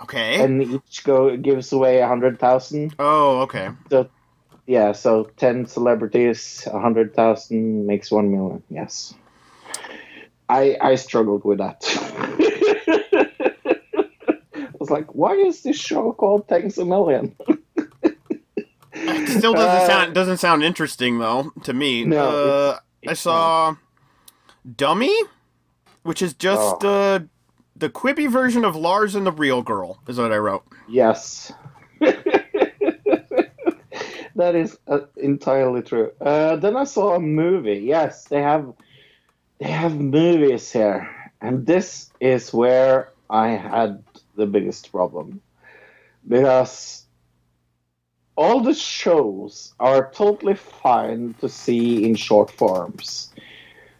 Okay. 0.00 0.40
and 0.44 0.62
each 0.62 1.02
go 1.04 1.36
gives 1.36 1.72
away 1.72 1.98
a 2.00 2.06
hundred 2.08 2.38
thousand. 2.38 2.94
oh, 2.98 3.40
okay. 3.40 3.70
So 3.90 4.08
yeah, 4.66 4.92
so 4.92 5.24
ten 5.36 5.66
celebrities, 5.66 6.66
a 6.72 6.78
hundred 6.80 7.14
thousand 7.14 7.86
makes 7.86 8.10
one 8.10 8.30
million. 8.30 8.62
Yes, 8.70 9.14
I 10.48 10.76
I 10.80 10.94
struggled 10.96 11.44
with 11.44 11.58
that. 11.58 11.82
I 14.54 14.70
was 14.78 14.90
like, 14.90 15.14
why 15.14 15.32
is 15.34 15.62
this 15.62 15.76
show 15.76 16.12
called 16.12 16.46
Thanks 16.48 16.78
a 16.78 16.84
Million? 16.84 17.34
It 18.92 19.28
still 19.38 19.52
doesn't 19.54 19.82
Uh, 19.82 19.86
sound 19.86 20.14
doesn't 20.14 20.38
sound 20.38 20.62
interesting 20.62 21.18
though 21.18 21.52
to 21.64 21.72
me. 21.72 22.04
No, 22.04 22.28
uh, 22.28 22.30
it's- 22.32 22.80
I 23.06 23.10
it's 23.12 23.20
saw 23.20 23.76
Dummy, 24.76 25.14
which 26.02 26.20
is 26.22 26.34
just 26.34 26.84
Oh. 26.84 26.88
uh, 26.88 27.18
the 27.78 27.88
Quibi 27.88 28.30
version 28.30 28.64
of 28.64 28.74
Lars 28.74 29.14
and 29.14 29.26
the 29.26 29.32
Real 29.32 29.62
Girl, 29.62 30.00
is 30.08 30.18
what 30.18 30.32
I 30.32 30.38
wrote. 30.38 30.64
Yes. 30.88 31.52
that 32.00 32.24
is 34.54 34.78
uh, 34.88 35.00
entirely 35.16 35.82
true. 35.82 36.10
Uh, 36.20 36.56
then 36.56 36.76
I 36.76 36.84
saw 36.84 37.14
a 37.14 37.20
movie. 37.20 37.82
Yes, 37.84 38.24
they 38.24 38.42
have 38.42 38.72
they 39.58 39.70
have 39.70 39.96
movies 39.96 40.72
here, 40.72 41.08
and 41.40 41.66
this 41.66 42.10
is 42.20 42.52
where 42.52 43.12
I 43.28 43.48
had 43.48 44.04
the 44.36 44.46
biggest 44.46 44.92
problem 44.92 45.40
because 46.26 47.04
all 48.36 48.60
the 48.60 48.74
shows 48.74 49.74
are 49.80 50.12
totally 50.12 50.54
fine 50.54 51.34
to 51.40 51.48
see 51.48 52.04
in 52.04 52.14
short 52.14 52.52
forms, 52.52 53.32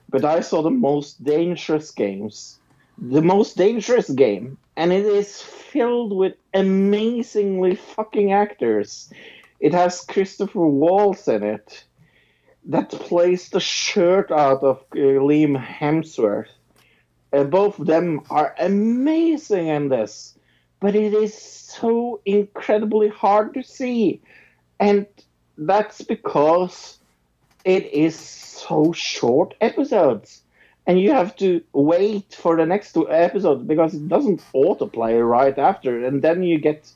but 0.09 0.25
I 0.25 0.41
saw 0.41 0.63
the 0.63 0.71
most 0.71 1.25
dangerous 1.25 1.91
games 1.91 2.58
the 3.01 3.23
most 3.23 3.57
dangerous 3.57 4.11
game, 4.11 4.59
and 4.77 4.93
it 4.93 5.07
is 5.07 5.41
filled 5.41 6.17
with 6.17 6.35
amazingly 6.53 7.77
fucking 7.77 8.33
actors. 8.33 9.13
It 9.61 9.73
has 9.73 10.01
Christopher 10.01 10.67
Waltz 10.67 11.29
in 11.29 11.43
it 11.43 11.85
that 12.67 12.91
plays 12.91 13.49
the 13.51 13.61
shirt 13.61 14.31
out 14.31 14.63
of 14.63 14.79
uh, 14.93 14.97
Liam 14.97 15.57
Hemsworth. 15.57 16.51
Uh, 17.33 17.45
both 17.45 17.79
of 17.79 17.87
them 17.87 18.23
are 18.31 18.55
amazing 18.59 19.69
in 19.69 19.89
this, 19.89 20.37
but 20.81 20.97
it 20.97 21.15
is 21.15 21.35
so 21.35 22.21
incredibly 22.25 23.09
hard 23.09 23.55
to 23.55 23.63
see, 23.63 24.21
and 24.81 25.07
that's 25.57 26.03
because 26.03 26.99
it 27.65 27.87
is 27.93 28.17
so 28.17 28.93
short 28.93 29.55
episodes 29.61 30.43
and 30.89 30.99
you 30.99 31.13
have 31.13 31.37
to 31.37 31.63
wait 31.75 32.35
for 32.35 32.57
the 32.57 32.65
next 32.65 32.95
two 32.95 33.09
episodes 33.11 33.63
because 33.63 33.95
it 33.95 34.09
doesn't 34.09 34.43
autoplay 34.55 35.23
right 35.25 35.57
after, 35.59 36.05
and 36.05 36.23
then 36.23 36.43
you 36.43 36.59
get 36.59 36.91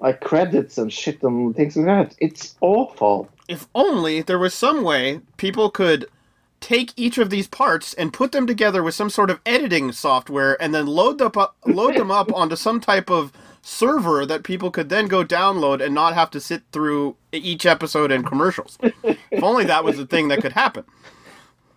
like 0.00 0.20
credits 0.20 0.78
and 0.78 0.92
shit 0.92 1.22
and 1.24 1.54
things 1.54 1.76
like 1.76 1.86
that. 1.86 2.14
It's 2.20 2.54
awful. 2.60 3.28
If 3.48 3.66
only 3.74 4.22
there 4.22 4.38
was 4.38 4.54
some 4.54 4.84
way 4.84 5.20
people 5.36 5.70
could 5.70 6.06
take 6.60 6.92
each 6.96 7.18
of 7.18 7.30
these 7.30 7.48
parts 7.48 7.92
and 7.94 8.12
put 8.12 8.30
them 8.30 8.46
together 8.46 8.80
with 8.80 8.94
some 8.94 9.10
sort 9.10 9.28
of 9.28 9.40
editing 9.44 9.90
software 9.90 10.60
and 10.62 10.72
then 10.72 10.86
load 10.86 11.18
them 11.18 11.32
up, 11.36 11.56
load 11.66 11.96
them 11.96 12.12
up 12.12 12.32
onto 12.32 12.54
some 12.54 12.80
type 12.80 13.10
of 13.10 13.32
server 13.60 14.24
that 14.24 14.44
people 14.44 14.70
could 14.70 14.88
then 14.88 15.08
go 15.08 15.24
download 15.24 15.84
and 15.84 15.94
not 15.94 16.14
have 16.14 16.30
to 16.30 16.40
sit 16.40 16.62
through 16.70 17.16
each 17.32 17.66
episode 17.66 18.12
and 18.12 18.24
commercials. 18.24 18.78
if 19.02 19.42
only 19.42 19.64
that 19.64 19.82
was 19.82 19.98
a 19.98 20.06
thing 20.06 20.28
that 20.28 20.40
could 20.40 20.52
happen. 20.52 20.84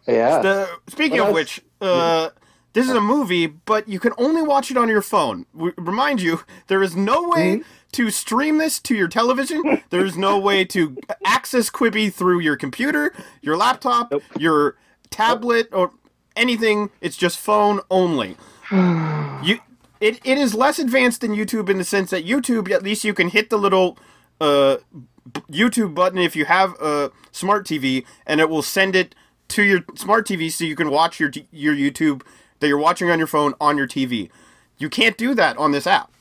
Yeah. 0.07 0.41
The, 0.41 0.69
speaking 0.87 1.19
Well, 1.19 1.29
of 1.29 1.33
which, 1.33 1.61
uh, 1.81 2.29
this 2.73 2.87
is 2.89 2.93
a 2.93 3.01
movie, 3.01 3.47
but 3.47 3.87
you 3.87 3.99
can 3.99 4.11
only 4.17 4.41
watch 4.41 4.69
it 4.69 4.77
on 4.77 4.89
your 4.89 5.01
phone. 5.01 5.45
We 5.53 5.71
remind 5.77 6.21
you, 6.21 6.41
there 6.67 6.83
is 6.83 6.95
no 6.95 7.29
way 7.29 7.61
to 7.93 8.11
stream 8.11 8.57
this 8.57 8.79
to 8.81 8.95
your 8.95 9.07
television. 9.07 9.81
There's 9.89 10.17
no 10.17 10.37
way 10.37 10.65
to 10.65 10.97
access 11.25 11.69
Quibi 11.69 12.13
through 12.13 12.39
your 12.41 12.57
computer, 12.57 13.13
your 13.41 13.55
laptop, 13.55 14.13
your 14.37 14.75
tablet, 15.09 15.69
or 15.71 15.91
anything. 16.35 16.89
It's 16.99 17.15
just 17.15 17.39
phone 17.39 17.79
only. 17.89 18.35
you, 18.71 19.59
it, 20.01 20.19
it 20.25 20.37
is 20.37 20.53
less 20.53 20.77
advanced 20.77 21.21
than 21.21 21.31
YouTube 21.31 21.69
in 21.69 21.77
the 21.77 21.85
sense 21.85 22.09
that 22.11 22.25
YouTube, 22.25 22.69
at 22.71 22.83
least 22.83 23.05
you 23.05 23.13
can 23.13 23.29
hit 23.29 23.49
the 23.49 23.57
little 23.57 23.97
uh, 24.41 24.77
YouTube 25.49 25.95
button 25.95 26.19
if 26.19 26.35
you 26.35 26.43
have 26.43 26.73
a 26.81 27.11
smart 27.31 27.65
TV, 27.65 28.05
and 28.27 28.41
it 28.41 28.49
will 28.49 28.61
send 28.61 28.97
it 28.97 29.15
to 29.49 29.63
your 29.63 29.81
smart 29.95 30.27
TV 30.27 30.51
so 30.51 30.63
you 30.63 30.75
can 30.75 30.89
watch 30.89 31.19
your 31.19 31.31
your 31.51 31.75
YouTube 31.75 32.21
that 32.59 32.67
you're 32.67 32.77
watching 32.77 33.09
on 33.09 33.17
your 33.17 33.27
phone 33.27 33.53
on 33.59 33.77
your 33.77 33.87
TV. 33.87 34.29
You 34.77 34.89
can't 34.89 35.17
do 35.17 35.33
that 35.35 35.57
on 35.57 35.71
this 35.71 35.87
app. 35.87 36.11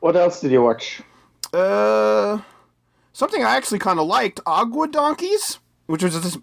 What 0.00 0.16
else 0.16 0.40
did 0.40 0.50
you 0.50 0.62
watch? 0.62 1.00
Uh, 1.52 2.38
something 3.12 3.44
I 3.44 3.56
actually 3.56 3.78
kind 3.78 3.98
of 4.00 4.06
liked, 4.06 4.40
Agua 4.46 4.88
Donkeys, 4.88 5.58
which 5.86 6.02
was 6.02 6.20
this 6.22 6.38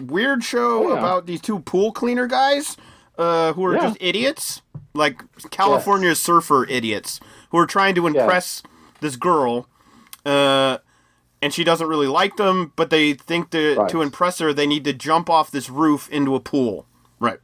weird 0.00 0.44
show 0.44 0.84
Oh, 0.84 0.92
yeah. 0.92 0.98
about 0.98 1.26
these 1.26 1.40
two 1.40 1.60
pool 1.60 1.92
cleaner 1.92 2.26
guys 2.26 2.76
uh, 3.18 3.52
who 3.54 3.64
are 3.64 3.74
Yeah. 3.74 3.80
just 3.88 3.96
idiots, 4.00 4.62
like 4.94 5.22
California 5.50 6.14
surfer 6.14 6.66
idiots, 6.66 7.18
who 7.50 7.58
are 7.58 7.66
trying 7.66 7.94
to 7.96 8.06
impress 8.06 8.62
this 9.00 9.16
girl. 9.16 9.66
Uh, 10.24 10.78
and 11.42 11.52
she 11.52 11.64
doesn't 11.64 11.88
really 11.88 12.06
like 12.06 12.36
them, 12.36 12.72
but 12.76 12.90
they 12.90 13.14
think 13.14 13.50
to 13.50 13.74
Right. 13.76 13.90
to 13.90 14.00
impress 14.00 14.38
her, 14.38 14.52
they 14.54 14.66
need 14.66 14.84
to 14.84 14.92
jump 14.92 15.28
off 15.28 15.50
this 15.50 15.68
roof 15.68 16.08
into 16.10 16.34
a 16.36 16.40
pool. 16.40 16.86
Right. 17.18 17.40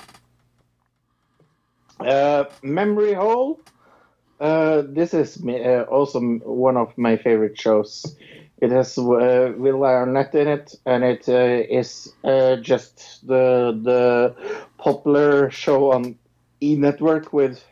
Uh, 2.01 2.45
Memory 2.63 3.13
Hole. 3.15 3.61
Uh, 4.41 4.83
this 4.87 5.15
is 5.15 5.45
uh, 5.45 5.85
also 5.91 6.21
one 6.21 6.77
of 6.77 6.97
my 6.97 7.17
favorite 7.17 7.59
shows. 7.61 8.17
It 8.63 8.71
has 8.71 8.97
uh, 8.97 9.53
Will 9.57 9.85
Arnett 9.85 10.35
in 10.35 10.47
it, 10.49 10.77
and 10.87 11.03
it 11.03 11.29
uh, 11.29 11.65
is 11.69 12.13
uh, 12.23 12.57
just 12.57 13.27
the 13.27 13.79
the 13.83 14.35
popular 14.79 15.51
show 15.51 15.93
on 15.93 16.17
E 16.61 16.77
Network 16.77 17.33
with 17.33 17.65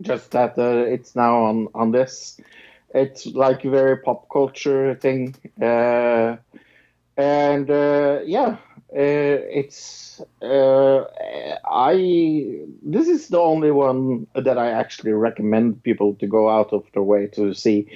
just 0.00 0.30
that 0.32 0.58
uh, 0.58 0.84
it's 0.86 1.16
now 1.16 1.44
on 1.44 1.68
on 1.74 1.90
this. 1.90 2.40
It's 2.94 3.26
like 3.26 3.64
a 3.64 3.70
very 3.70 3.96
pop 3.98 4.28
culture 4.30 4.94
thing, 4.94 5.34
uh, 5.60 6.36
and 7.16 7.68
uh, 7.68 8.20
yeah, 8.24 8.56
uh, 8.94 9.36
it's 9.50 10.22
uh, 10.40 11.04
I. 11.68 12.60
This 12.82 13.08
is 13.08 13.28
the 13.28 13.40
only 13.40 13.72
one 13.72 14.28
that 14.36 14.58
I 14.58 14.70
actually 14.70 15.12
recommend 15.12 15.82
people 15.82 16.14
to 16.20 16.28
go 16.28 16.48
out 16.48 16.72
of 16.72 16.84
their 16.94 17.02
way 17.02 17.26
to 17.34 17.52
see. 17.52 17.88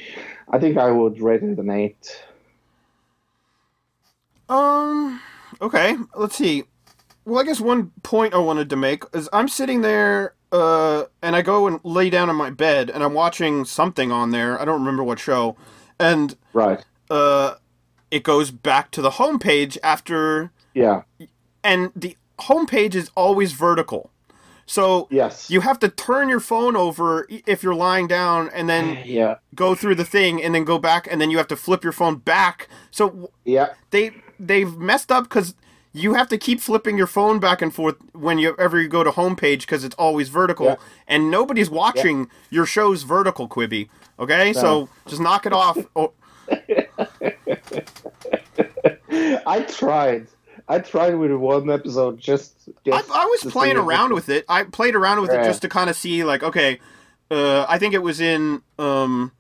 I 0.51 0.59
think 0.59 0.77
I 0.77 0.91
would 0.91 1.21
rate 1.21 1.45
it 1.45 1.59
an 1.59 1.71
eight. 1.71 2.25
Um. 4.49 5.21
Okay. 5.61 5.97
Let's 6.17 6.37
see. 6.37 6.65
Well, 7.25 7.41
I 7.41 7.45
guess 7.45 7.61
one 7.61 7.93
point 8.03 8.35
I 8.35 8.39
wanted 8.39 8.71
to 8.71 8.77
make 8.77 9.05
is 9.13 9.29
I'm 9.33 9.49
sitting 9.49 9.83
there, 9.83 10.35
uh, 10.53 11.05
and 11.23 11.37
I 11.37 11.43
go 11.43 11.67
and 11.67 11.81
lay 11.85 12.11
down 12.11 12.29
on 12.31 12.37
my 12.37 12.51
bed, 12.51 12.91
and 12.91 13.03
I'm 13.03 13.15
watching 13.15 13.65
something 13.65 14.11
on 14.13 14.31
there. 14.31 14.61
I 14.61 14.65
don't 14.65 14.81
remember 14.81 15.05
what 15.05 15.19
show, 15.19 15.57
and 15.99 16.37
Right. 16.53 16.85
uh, 17.11 17.55
it 18.11 18.23
goes 18.23 18.51
back 18.51 18.91
to 18.93 19.03
the 19.03 19.11
homepage 19.11 19.77
after, 19.83 20.51
Yeah. 20.75 21.03
and 21.63 21.91
the 21.95 22.17
homepage 22.41 22.95
is 22.95 23.11
always 23.17 23.53
vertical. 23.53 24.11
So 24.65 25.09
Yes. 25.11 25.51
you 25.51 25.63
have 25.63 25.79
to 25.81 25.89
turn 25.89 26.29
your 26.29 26.41
phone 26.41 26.77
over 26.77 27.27
if 27.29 27.63
you're 27.63 27.75
lying 27.75 28.07
down, 28.07 28.51
and 28.55 28.69
then 28.69 28.99
Yeah. 29.05 29.37
go 29.55 29.75
through 29.75 29.95
the 29.97 30.05
thing, 30.05 30.43
and 30.43 30.55
then 30.55 30.65
go 30.65 30.79
back, 30.79 31.07
and 31.11 31.21
then 31.21 31.31
you 31.31 31.37
have 31.39 31.49
to 31.49 31.57
flip 31.57 31.83
your 31.83 31.93
phone 31.93 32.17
back. 32.17 32.69
So 32.91 33.31
Yeah. 33.45 33.69
they 33.91 34.13
they've 34.41 34.77
messed 34.77 35.11
up 35.11 35.25
because 35.25 35.55
you 35.99 36.15
have 36.15 36.29
to 36.29 36.39
keep 36.39 36.61
flipping 36.61 36.97
your 36.97 37.07
phone 37.07 37.39
back 37.41 37.61
and 37.63 37.75
forth 37.75 37.97
when 38.13 38.39
you 38.39 38.55
ever 38.59 38.81
you 38.81 38.89
go 38.89 39.03
to 39.05 39.11
homepage 39.11 39.61
because 39.61 39.85
it's 39.85 39.97
always 39.97 40.29
vertical 40.29 40.67
Yeah. 40.67 40.77
and 41.07 41.31
nobody's 41.31 41.71
watching 41.71 42.29
your 42.51 42.67
show's 42.67 43.03
vertical 43.03 43.49
Quibi 43.49 43.89
Okay, 44.21 44.53
so 44.53 44.89
just 45.07 45.21
knock 45.21 45.47
it 45.47 45.53
off. 45.53 45.79
Oh, 45.97 46.13
I 49.47 49.61
tried. 49.69 50.27
I 50.69 50.79
tried 50.79 51.15
with 51.15 51.33
one 51.33 51.71
episode 51.71 52.19
just. 52.19 52.55
I, 52.69 52.91
just 53.01 53.11
I 53.11 53.25
was 53.27 53.53
playing 53.53 53.77
around 53.77 54.13
with 54.13 54.29
it. 54.29 54.45
I 54.49 54.65
played 54.65 54.95
around 54.95 55.21
with 55.23 55.31
it 55.31 55.45
just 55.45 55.63
to 55.63 55.69
kind 55.69 55.89
of 55.89 55.97
see, 55.97 56.25
like, 56.25 56.43
okay, 56.43 56.81
uh, 57.31 57.65
I 57.69 57.79
think 57.79 57.95
it 57.95 58.03
was 58.03 58.21
in 58.21 58.63
um, 58.79 59.33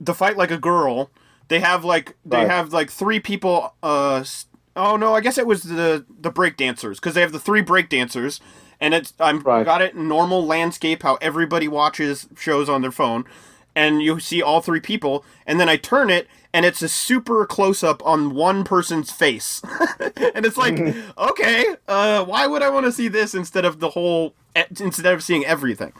the 0.00 0.14
fight 0.14 0.36
like 0.36 0.50
a 0.50 0.58
girl. 0.58 1.10
They 1.48 1.60
have 1.60 1.84
like 1.84 2.16
they 2.24 2.38
Right. 2.38 2.48
have 2.48 2.72
like 2.72 2.90
three 2.90 3.20
people. 3.20 3.74
Uh, 3.82 4.24
oh 4.76 4.96
no, 4.96 5.14
I 5.14 5.20
guess 5.20 5.38
it 5.38 5.46
was 5.46 5.62
the 5.64 6.04
the 6.20 6.30
break 6.30 6.56
dancers 6.56 6.98
because 7.00 7.14
they 7.14 7.20
have 7.20 7.32
the 7.32 7.40
three 7.40 7.62
break 7.62 7.88
dancers, 7.88 8.40
and 8.80 8.94
it's 8.94 9.12
I'm 9.20 9.40
Right. 9.40 9.64
got 9.64 9.82
it 9.82 9.94
in 9.94 10.08
normal 10.08 10.44
landscape 10.44 11.02
how 11.02 11.16
everybody 11.20 11.68
watches 11.68 12.28
shows 12.36 12.68
on 12.68 12.82
their 12.82 12.90
phone, 12.92 13.24
and 13.74 14.02
you 14.02 14.20
see 14.20 14.42
all 14.42 14.60
three 14.60 14.80
people, 14.80 15.24
and 15.46 15.58
then 15.60 15.68
I 15.68 15.76
turn 15.76 16.10
it. 16.10 16.28
And 16.54 16.66
it's 16.66 16.82
a 16.82 16.88
super 16.88 17.46
close 17.46 17.82
up 17.82 18.04
on 18.04 18.34
one 18.34 18.62
person's 18.62 19.10
face, 19.10 19.62
and 20.00 20.44
it's 20.44 20.58
like, 20.58 20.84
okay, 21.18 21.76
uh, 21.88 22.24
why 22.26 22.46
would 22.46 22.60
I 22.62 22.68
want 22.68 22.84
to 22.84 22.92
see 22.92 23.08
this 23.08 23.34
instead 23.34 23.64
of 23.64 23.80
the 23.80 23.88
whole, 23.90 24.34
eh, 24.54 24.64
instead 24.78 25.14
of 25.14 25.22
seeing 25.22 25.46
everything? 25.46 25.94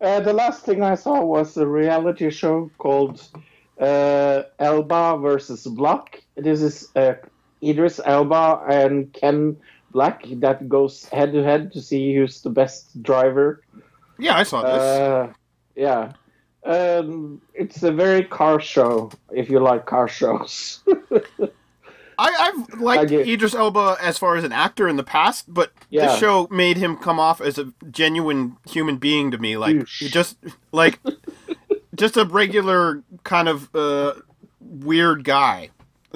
Uh, 0.00 0.20
the 0.20 0.32
last 0.32 0.64
thing 0.64 0.82
I 0.82 0.94
saw 0.94 1.22
was 1.22 1.56
a 1.58 1.66
reality 1.66 2.30
show 2.30 2.70
called 2.78 3.22
uh, 3.80 4.42
Elba 4.58 5.18
versus 5.18 5.64
Block. 5.66 6.20
This 6.36 6.60
is 6.62 6.88
uh, 6.96 7.14
Idris 7.62 8.00
Elba 8.04 8.62
and 8.68 9.12
Ken 9.12 9.56
Block 9.92 10.22
that 10.36 10.68
goes 10.68 11.04
head 11.06 11.32
to 11.32 11.42
head 11.42 11.72
to 11.72 11.80
see 11.82 12.14
who's 12.14 12.42
the 12.42 12.50
best 12.50 13.02
driver. 13.02 13.62
Yeah, 14.18 14.36
I 14.36 14.42
saw 14.42 14.62
this. 14.62 14.82
Uh, 14.82 15.32
yeah. 15.74 16.12
Um, 16.64 17.40
it's 17.54 17.82
a 17.82 17.92
very 17.92 18.24
car 18.24 18.60
show 18.60 19.10
if 19.30 19.48
you 19.48 19.60
like 19.60 19.86
car 19.86 20.08
shows. 20.08 20.80
I, 22.18 22.32
I've 22.72 22.80
liked 22.80 23.12
I 23.12 23.16
Idris 23.16 23.54
Elba 23.54 23.98
as 24.00 24.16
far 24.18 24.36
as 24.36 24.44
an 24.44 24.52
actor 24.52 24.88
in 24.88 24.96
the 24.96 25.04
past, 25.04 25.52
but 25.52 25.72
Yeah. 25.90 26.06
this 26.06 26.18
show 26.18 26.48
made 26.50 26.78
him 26.78 26.96
come 26.96 27.20
off 27.20 27.40
as 27.40 27.58
a 27.58 27.72
genuine 27.90 28.56
human 28.68 28.96
being 28.96 29.30
to 29.32 29.38
me. 29.38 29.56
Like 29.58 29.86
he 29.86 30.08
just 30.08 30.38
like 30.72 30.98
just 31.96 32.16
a 32.16 32.24
regular 32.24 33.02
kind 33.24 33.48
of 33.48 33.74
uh, 33.74 34.14
weird 34.60 35.24
guy. 35.24 35.70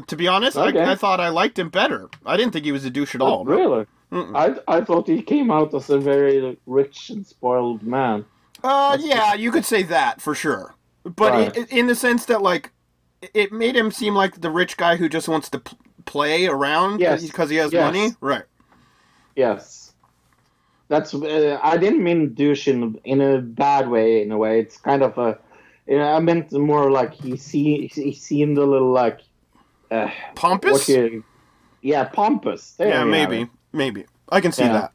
To 0.07 0.17
be 0.17 0.29
honest, 0.29 0.57
Okay. 0.57 0.81
I, 0.81 0.93
I 0.93 0.95
thought 0.95 1.21
I 1.21 1.29
liked 1.29 1.59
him 1.59 1.69
better. 1.69 2.09
I 2.25 2.37
didn't 2.37 2.53
think 2.53 2.65
he 2.65 2.73
was 2.73 2.85
a 2.85 2.91
douche 2.91 3.15
at 3.15 3.21
all. 3.21 3.41
Oh, 3.41 3.45
really? 3.45 3.87
I 4.13 4.57
I 4.67 4.81
thought 4.81 5.07
he 5.07 5.23
came 5.23 5.51
out 5.51 5.75
as 5.75 5.91
a 5.91 5.99
very 5.99 6.41
like, 6.41 6.59
rich 6.67 7.11
and 7.11 7.27
spoiled 7.27 7.83
man. 7.83 8.25
Uh, 8.65 8.97
yeah, 9.01 9.35
you 9.35 9.51
could 9.53 9.65
say 9.65 9.83
that 9.85 10.21
for 10.21 10.35
sure. 10.35 10.75
But 11.05 11.33
Right. 11.33 11.59
i 11.59 11.67
in 11.77 11.87
the 11.87 11.95
sense 11.95 12.27
that, 12.27 12.43
like, 12.43 12.73
it 13.35 13.53
made 13.53 13.77
him 13.77 13.91
seem 13.91 14.15
like 14.15 14.41
the 14.41 14.51
rich 14.51 14.77
guy 14.77 14.97
who 14.97 15.09
just 15.09 15.29
wants 15.29 15.49
to 15.51 15.59
p- 15.61 15.77
play 16.07 16.47
around 16.47 17.01
Yes. 17.01 17.25
because 17.25 17.51
he 17.51 17.57
has 17.57 17.73
Yes. 17.73 17.85
money. 17.85 18.11
Right. 18.21 18.45
Yes. 19.37 19.95
That's. 20.89 21.15
Uh, 21.15 21.59
I 21.63 21.77
didn't 21.77 22.03
mean 22.03 22.35
douche 22.35 22.67
in 22.69 22.99
in 23.05 23.21
a 23.21 23.39
bad 23.41 23.89
way. 23.89 24.23
In 24.23 24.33
a 24.33 24.39
way, 24.39 24.61
it's 24.61 24.77
kind 24.77 25.03
of 25.03 25.17
a. 25.19 25.39
Know, 25.99 26.15
I 26.15 26.21
meant 26.21 26.53
more 26.53 26.91
like 26.91 27.13
he 27.15 27.37
see 27.37 27.89
he 27.89 28.13
seemed 28.15 28.59
a 28.59 28.65
little 28.65 28.93
like. 28.93 29.21
Uh, 29.91 30.09
Pompous? 30.37 30.89
you- 30.89 31.25
yeah, 31.83 32.05
pompous. 32.05 32.73
There 32.73 32.89
yeah, 32.89 33.05
maybe. 33.05 33.49
Maybe. 33.73 34.05
I 34.31 34.41
can 34.41 34.53
see 34.53 34.63
Yeah. 34.65 34.73
that. 34.73 34.93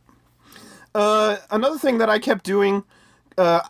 Uh, 0.93 1.38
another 1.51 1.77
thing 1.77 1.97
that 1.97 2.09
I 2.09 2.19
kept 2.19 2.45
doing, 2.45 2.84
uh, 3.38 3.61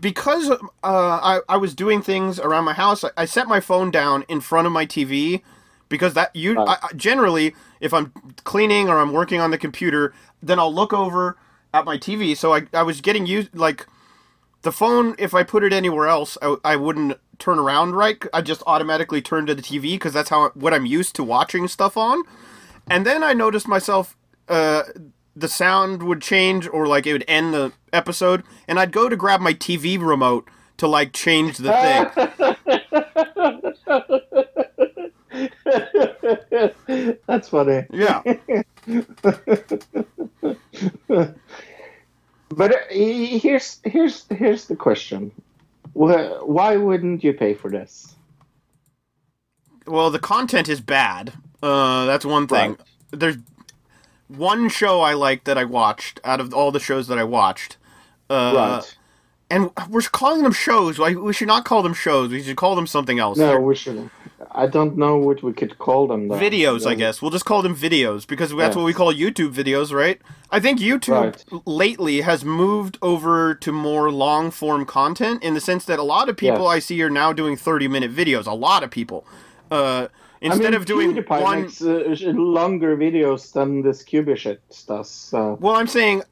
because 0.00 0.50
uh, 0.50 0.56
I, 0.82 1.40
I 1.48 1.56
was 1.56 1.74
doing 1.74 2.02
things 2.02 2.40
around 2.40 2.64
my 2.64 2.72
house, 2.72 3.04
I, 3.04 3.10
I 3.16 3.24
set 3.26 3.46
my 3.46 3.60
phone 3.60 3.90
down 3.90 4.24
in 4.28 4.40
front 4.40 4.66
of 4.66 4.72
my 4.72 4.86
TV 4.86 5.42
because 5.88 6.14
that 6.14 6.34
you 6.34 6.58
I- 6.58 6.78
generally 6.96 7.54
if 7.80 7.94
I'm 7.94 8.12
cleaning 8.44 8.88
or 8.88 8.98
I'm 8.98 9.12
working 9.12 9.40
on 9.40 9.50
the 9.52 9.58
computer, 9.58 10.12
then 10.42 10.58
I'll 10.58 10.74
look 10.74 10.92
over 10.92 11.36
at 11.72 11.84
my 11.84 11.96
TV. 11.98 12.36
So 12.36 12.54
I, 12.54 12.62
I 12.72 12.82
was 12.82 13.00
getting 13.00 13.26
used 13.26 13.54
like 13.54 13.86
the 14.64 14.72
phone. 14.72 15.14
If 15.18 15.34
I 15.34 15.44
put 15.44 15.62
it 15.62 15.72
anywhere 15.72 16.08
else, 16.08 16.36
I, 16.42 16.56
I 16.64 16.76
wouldn't 16.76 17.18
turn 17.38 17.58
around 17.58 17.94
right. 17.94 18.22
I 18.32 18.42
just 18.42 18.62
automatically 18.66 19.22
turn 19.22 19.46
to 19.46 19.54
the 19.54 19.62
TV 19.62 19.92
because 19.92 20.12
that's 20.12 20.30
how 20.30 20.50
what 20.50 20.74
I'm 20.74 20.86
used 20.86 21.14
to 21.16 21.24
watching 21.24 21.68
stuff 21.68 21.96
on. 21.96 22.22
And 22.88 23.06
then 23.06 23.22
I 23.22 23.32
noticed 23.32 23.68
myself, 23.68 24.16
uh, 24.48 24.82
the 25.36 25.48
sound 25.48 26.02
would 26.02 26.20
change 26.20 26.68
or 26.68 26.86
like 26.86 27.06
it 27.06 27.12
would 27.12 27.24
end 27.28 27.54
the 27.54 27.72
episode, 27.92 28.42
and 28.68 28.78
I'd 28.78 28.92
go 28.92 29.08
to 29.08 29.16
grab 29.16 29.40
my 29.40 29.54
TV 29.54 29.98
remote 30.00 30.48
to 30.78 30.88
like 30.88 31.12
change 31.12 31.58
the 31.58 31.72
thing. 31.72 32.06
That's 37.26 37.48
funny. 37.48 37.86
Yeah. 37.90 38.22
but 42.56 42.72
uh, 42.72 42.78
here's 42.90 43.80
here's 43.84 44.24
here's 44.28 44.66
the 44.66 44.76
question: 44.76 45.32
Why 45.92 46.76
wouldn't 46.76 47.24
you 47.24 47.32
pay 47.32 47.54
for 47.54 47.70
this? 47.70 48.14
Well, 49.86 50.10
the 50.10 50.18
content 50.18 50.68
is 50.68 50.80
bad. 50.80 51.34
Uh, 51.62 52.06
that's 52.06 52.24
one 52.24 52.46
thing. 52.46 52.70
Right. 52.70 52.80
There's 53.10 53.36
one 54.28 54.68
show 54.68 55.00
I 55.02 55.14
liked 55.14 55.44
that 55.44 55.58
I 55.58 55.64
watched 55.64 56.20
out 56.24 56.40
of 56.40 56.54
all 56.54 56.70
the 56.70 56.80
shows 56.80 57.08
that 57.08 57.18
I 57.18 57.24
watched. 57.24 57.76
Uh, 58.30 58.52
right? 58.56 58.96
And 59.50 59.70
we're 59.90 60.00
calling 60.00 60.42
them 60.42 60.52
shows. 60.52 60.98
We 60.98 61.32
should 61.32 61.48
not 61.48 61.64
call 61.64 61.82
them 61.82 61.94
shows. 61.94 62.30
We 62.30 62.42
should 62.42 62.56
call 62.56 62.74
them 62.74 62.86
something 62.86 63.18
else. 63.18 63.38
No, 63.38 63.60
we 63.60 63.74
shouldn't. 63.74 64.10
I 64.56 64.66
don't 64.68 64.96
know 64.96 65.16
what 65.16 65.42
we 65.42 65.52
could 65.52 65.78
call 65.78 66.06
them. 66.06 66.28
Though. 66.28 66.38
videos, 66.38 66.86
I 66.86 66.94
guess. 66.94 67.20
We'll 67.20 67.32
just 67.32 67.44
call 67.44 67.60
them 67.62 67.74
videos 67.74 68.24
because 68.26 68.50
that's 68.50 68.58
Yes. 68.58 68.76
what 68.76 68.84
we 68.84 68.92
call 68.94 69.12
YouTube 69.12 69.52
videos, 69.52 69.92
right? 69.92 70.20
I 70.50 70.60
think 70.60 70.78
YouTube 70.78 71.08
Right. 71.52 71.66
lately 71.66 72.20
has 72.20 72.44
moved 72.44 72.96
over 73.02 73.54
to 73.56 73.72
more 73.72 74.12
long 74.12 74.50
form 74.52 74.84
content 74.86 75.42
in 75.42 75.54
the 75.54 75.60
sense 75.60 75.84
that 75.86 75.98
a 75.98 76.04
lot 76.04 76.28
of 76.28 76.36
people 76.36 76.64
Yes. 76.66 76.72
I 76.76 76.78
see 76.78 77.02
are 77.02 77.10
now 77.10 77.32
doing 77.32 77.56
30 77.56 77.88
minute 77.88 78.14
videos. 78.14 78.46
A 78.46 78.54
lot 78.54 78.84
of 78.84 78.90
people. 78.92 79.26
Uh, 79.70 80.06
instead 80.40 80.66
I 80.66 80.70
mean, 80.70 80.74
of 80.74 80.86
doing 80.86 81.14
PewDiePie 81.14 81.42
one. 81.42 81.62
makes 81.62 81.82
uh, 81.82 82.32
longer 82.34 82.96
videos 82.96 83.52
than 83.52 83.82
this 83.82 84.02
Cuba 84.04 84.36
shit 84.36 84.60
does. 84.86 85.10
So 85.10 85.58
Well, 85.60 85.74
I'm 85.74 85.88
saying, 85.88 86.22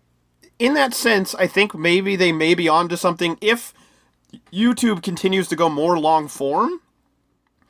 in 0.60 0.74
that 0.74 0.94
sense, 0.94 1.34
I 1.34 1.48
think 1.48 1.74
maybe 1.74 2.14
they 2.14 2.30
may 2.30 2.54
be 2.54 2.68
onto 2.68 2.94
something 2.94 3.36
if 3.40 3.74
YouTube 4.52 5.02
continues 5.02 5.48
to 5.48 5.56
go 5.56 5.68
more 5.68 5.98
long 5.98 6.28
form. 6.28 6.80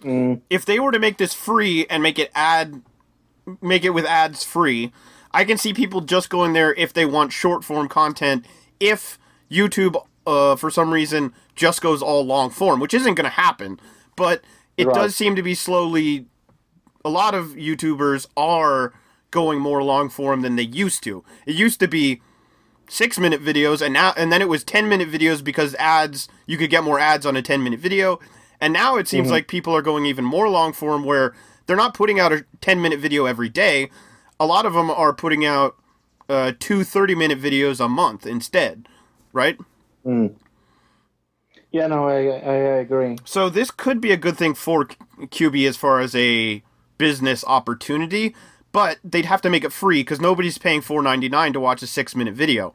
Mm. 0.03 0.41
If 0.51 0.65
they 0.65 0.79
were 0.79 0.93
to 0.93 0.99
make 0.99 1.19
this 1.19 1.35
free 1.35 1.87
and 1.89 2.03
make 2.03 2.19
it 2.19 2.31
ad, 2.35 2.83
make 3.61 3.85
it 3.85 3.91
with 3.91 4.05
ads 4.05 4.45
free, 4.45 4.93
I 5.33 5.45
can 5.45 5.57
see 5.59 5.73
people 5.73 6.01
just 6.03 6.31
going 6.31 6.53
there 6.53 6.75
if 6.75 6.93
they 6.93 7.05
want 7.07 7.33
short 7.33 7.65
form 7.65 7.89
content. 7.89 8.45
If 8.81 9.19
YouTube, 9.51 10.03
uh, 10.27 10.57
for 10.57 10.71
some 10.71 10.91
reason, 10.93 11.33
just 11.55 11.81
goes 11.81 12.03
all 12.03 12.25
long 12.25 12.51
form, 12.51 12.81
which 12.81 12.95
isn't 12.95 13.15
going 13.15 13.25
to 13.25 13.31
happen, 13.31 13.79
but 14.17 14.43
it 14.77 14.87
Right. 14.87 14.95
does 14.95 15.17
seem 15.17 15.37
to 15.37 15.43
be 15.43 15.55
slowly. 15.55 16.27
A 17.05 17.11
lot 17.11 17.35
of 17.35 17.49
YouTubers 17.49 18.27
are 18.37 18.93
going 19.31 19.59
more 19.59 19.83
long 19.83 20.09
form 20.09 20.43
than 20.43 20.57
they 20.57 20.63
used 20.63 21.03
to. 21.05 21.25
It 21.47 21.55
used 21.57 21.81
to 21.81 21.89
be 21.89 22.21
six 22.89 23.19
minute 23.19 23.43
videos 23.43 23.81
and 23.81 23.95
now 23.95 24.13
and 24.17 24.31
then 24.31 24.43
it 24.43 24.49
was 24.49 24.63
10 24.63 24.87
minute 24.89 25.11
videos 25.11 25.43
because 25.43 25.75
ads 25.77 26.29
you 26.47 26.59
could 26.59 26.69
get 26.69 26.85
more 26.85 26.99
ads 27.01 27.25
on 27.25 27.37
a 27.37 27.41
10 27.41 27.63
minute 27.63 27.81
video 27.81 28.21
and 28.63 28.73
now 28.73 28.97
it 28.97 29.09
seems 29.09 29.31
like 29.31 29.49
people 29.49 29.75
are 29.77 29.83
going 29.83 30.07
even 30.07 30.25
more 30.25 30.49
long 30.49 30.73
form 30.73 31.05
where 31.05 31.35
they're 31.67 31.77
not 31.77 31.95
putting 31.95 32.19
out 32.21 32.33
a 32.33 32.47
10 32.61 32.81
minute 32.81 33.01
video 33.01 33.27
every 33.27 33.49
day. 33.49 33.91
A 34.41 34.47
lot 34.47 34.65
of 34.65 34.73
them 34.73 34.91
are 34.91 35.13
putting 35.13 35.45
out 35.45 35.77
uh, 36.29 36.53
two 36.59 36.85
30 36.85 37.15
minute 37.15 37.41
videos 37.41 37.85
a 37.85 37.89
month 37.89 38.25
instead 38.25 38.89
right? 39.33 39.59
Yeah, 40.05 41.87
no, 41.87 42.07
I 42.09 42.27
I 42.27 42.55
agree. 42.81 43.19
so 43.25 43.49
this 43.49 43.71
could 43.71 44.01
be 44.01 44.13
a 44.13 44.17
good 44.17 44.37
thing 44.37 44.55
for 44.55 44.87
Quibi 45.19 45.67
as 45.67 45.77
far 45.77 46.01
as 46.01 46.15
a 46.15 46.63
business 46.99 47.45
opportunity 47.47 48.35
but 48.71 48.99
they'd 49.05 49.25
have 49.27 49.43
to 49.43 49.51
make 49.51 49.65
it 49.65 49.73
free 49.73 50.01
because 50.01 50.21
nobody's 50.21 50.57
paying 50.57 50.81
4.99 50.81 51.53
to 51.55 51.61
watch 51.61 51.83
a 51.83 51.87
six 51.87 52.15
minute 52.15 52.35
video. 52.35 52.75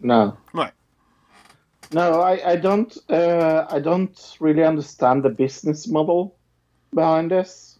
No, 0.00 0.36
right 0.52 0.72
no, 1.92 2.20
I 2.20 2.52
I 2.52 2.56
don't 2.56 2.96
uh, 3.10 3.66
I 3.70 3.78
don't 3.80 4.36
really 4.40 4.64
understand 4.64 5.22
the 5.22 5.30
business 5.30 5.88
model 5.88 6.36
behind 6.94 7.30
this. 7.30 7.78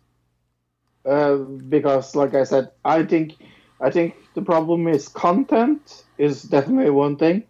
Uh, 1.04 1.36
because, 1.68 2.14
like 2.14 2.34
I 2.34 2.44
said, 2.44 2.70
I 2.84 3.02
think 3.02 3.34
I 3.80 3.90
think 3.90 4.14
the 4.34 4.42
problem 4.42 4.86
is 4.86 5.08
content 5.08 6.04
is 6.16 6.42
definitely 6.44 6.90
one 6.90 7.16
thing, 7.16 7.42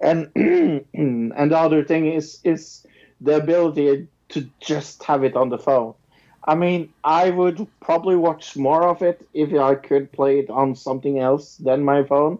and 0.00 0.30
and 0.36 1.50
the 1.52 1.58
other 1.58 1.84
thing 1.84 2.06
is 2.12 2.40
is 2.44 2.86
the 3.20 3.36
ability 3.36 4.08
to 4.30 4.48
just 4.60 5.02
have 5.04 5.24
it 5.24 5.36
on 5.36 5.50
the 5.50 5.58
phone. 5.58 5.94
I 6.44 6.54
mean, 6.54 6.92
I 7.04 7.30
would 7.30 7.66
probably 7.80 8.16
watch 8.16 8.56
more 8.56 8.84
of 8.88 9.02
it 9.02 9.26
if 9.34 9.52
I 9.52 9.74
could 9.74 10.12
play 10.12 10.38
it 10.38 10.48
on 10.48 10.74
something 10.76 11.18
else 11.18 11.56
than 11.56 11.84
my 11.84 12.04
phone. 12.04 12.38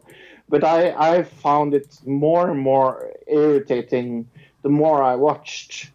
But 0.49 0.63
I, 0.65 0.91
I 1.19 1.23
found 1.25 1.75
it 1.75 1.99
more 2.07 2.51
and 2.51 2.61
more 2.61 3.11
irritating 3.27 4.29
the 4.63 4.69
more 4.69 5.03
I 5.03 5.15
watched 5.17 5.91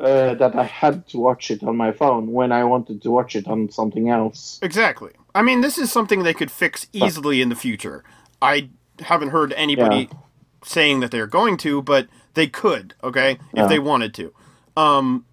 uh, 0.00 0.34
that 0.34 0.54
I 0.54 0.64
had 0.64 1.06
to 1.08 1.18
watch 1.18 1.50
it 1.50 1.62
on 1.62 1.76
my 1.76 1.90
phone 1.92 2.32
when 2.32 2.52
I 2.52 2.64
wanted 2.64 3.02
to 3.02 3.10
watch 3.10 3.34
it 3.34 3.46
on 3.48 3.70
something 3.70 4.08
else. 4.10 4.58
Exactly. 4.62 5.10
I 5.34 5.42
mean, 5.42 5.60
this 5.60 5.78
is 5.78 5.90
something 5.90 6.22
they 6.22 6.34
could 6.34 6.50
fix 6.50 6.86
easily 6.92 7.40
in 7.40 7.48
the 7.48 7.54
future. 7.56 8.04
I 8.42 8.68
haven't 9.00 9.30
heard 9.30 9.52
anybody 9.54 10.08
Yeah. 10.10 10.18
saying 10.64 11.00
that 11.00 11.10
they're 11.10 11.26
going 11.26 11.56
to, 11.58 11.82
but 11.82 12.08
they 12.34 12.46
could, 12.46 12.94
okay, 13.02 13.38
Yeah. 13.54 13.64
if 13.64 13.68
they 13.68 13.78
wanted 13.78 14.14
to. 14.14 14.32
Um, 14.76 15.24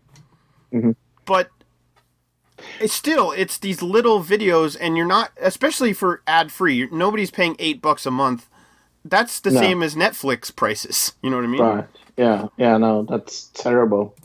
Mhm. 0.74 0.96
But 1.26 1.50
it's 2.80 2.94
still, 2.94 3.32
it's 3.32 3.58
these 3.58 3.82
little 3.82 4.24
videos, 4.24 4.76
and 4.80 4.96
you're 4.98 5.06
not, 5.06 5.32
especially 5.40 5.94
for 5.94 6.22
ad 6.26 6.52
free, 6.52 6.88
nobody's 6.92 7.32
paying 7.32 7.56
eight 7.60 7.82
bucks 7.82 8.06
a 8.06 8.12
month. 8.12 8.50
That's 9.06 9.40
the 9.42 9.52
No. 9.52 9.60
same 9.60 9.84
as 9.84 9.96
Netflix 9.96 10.56
prices. 10.56 11.14
You 11.22 11.30
know 11.30 11.38
what 11.38 11.46
I 11.46 11.48
mean? 11.50 11.62
Right. 11.62 11.86
Yeah. 12.18 12.48
Yeah. 12.58 12.78
No, 12.78 13.04
that's 13.04 13.46
terrible. 13.54 14.16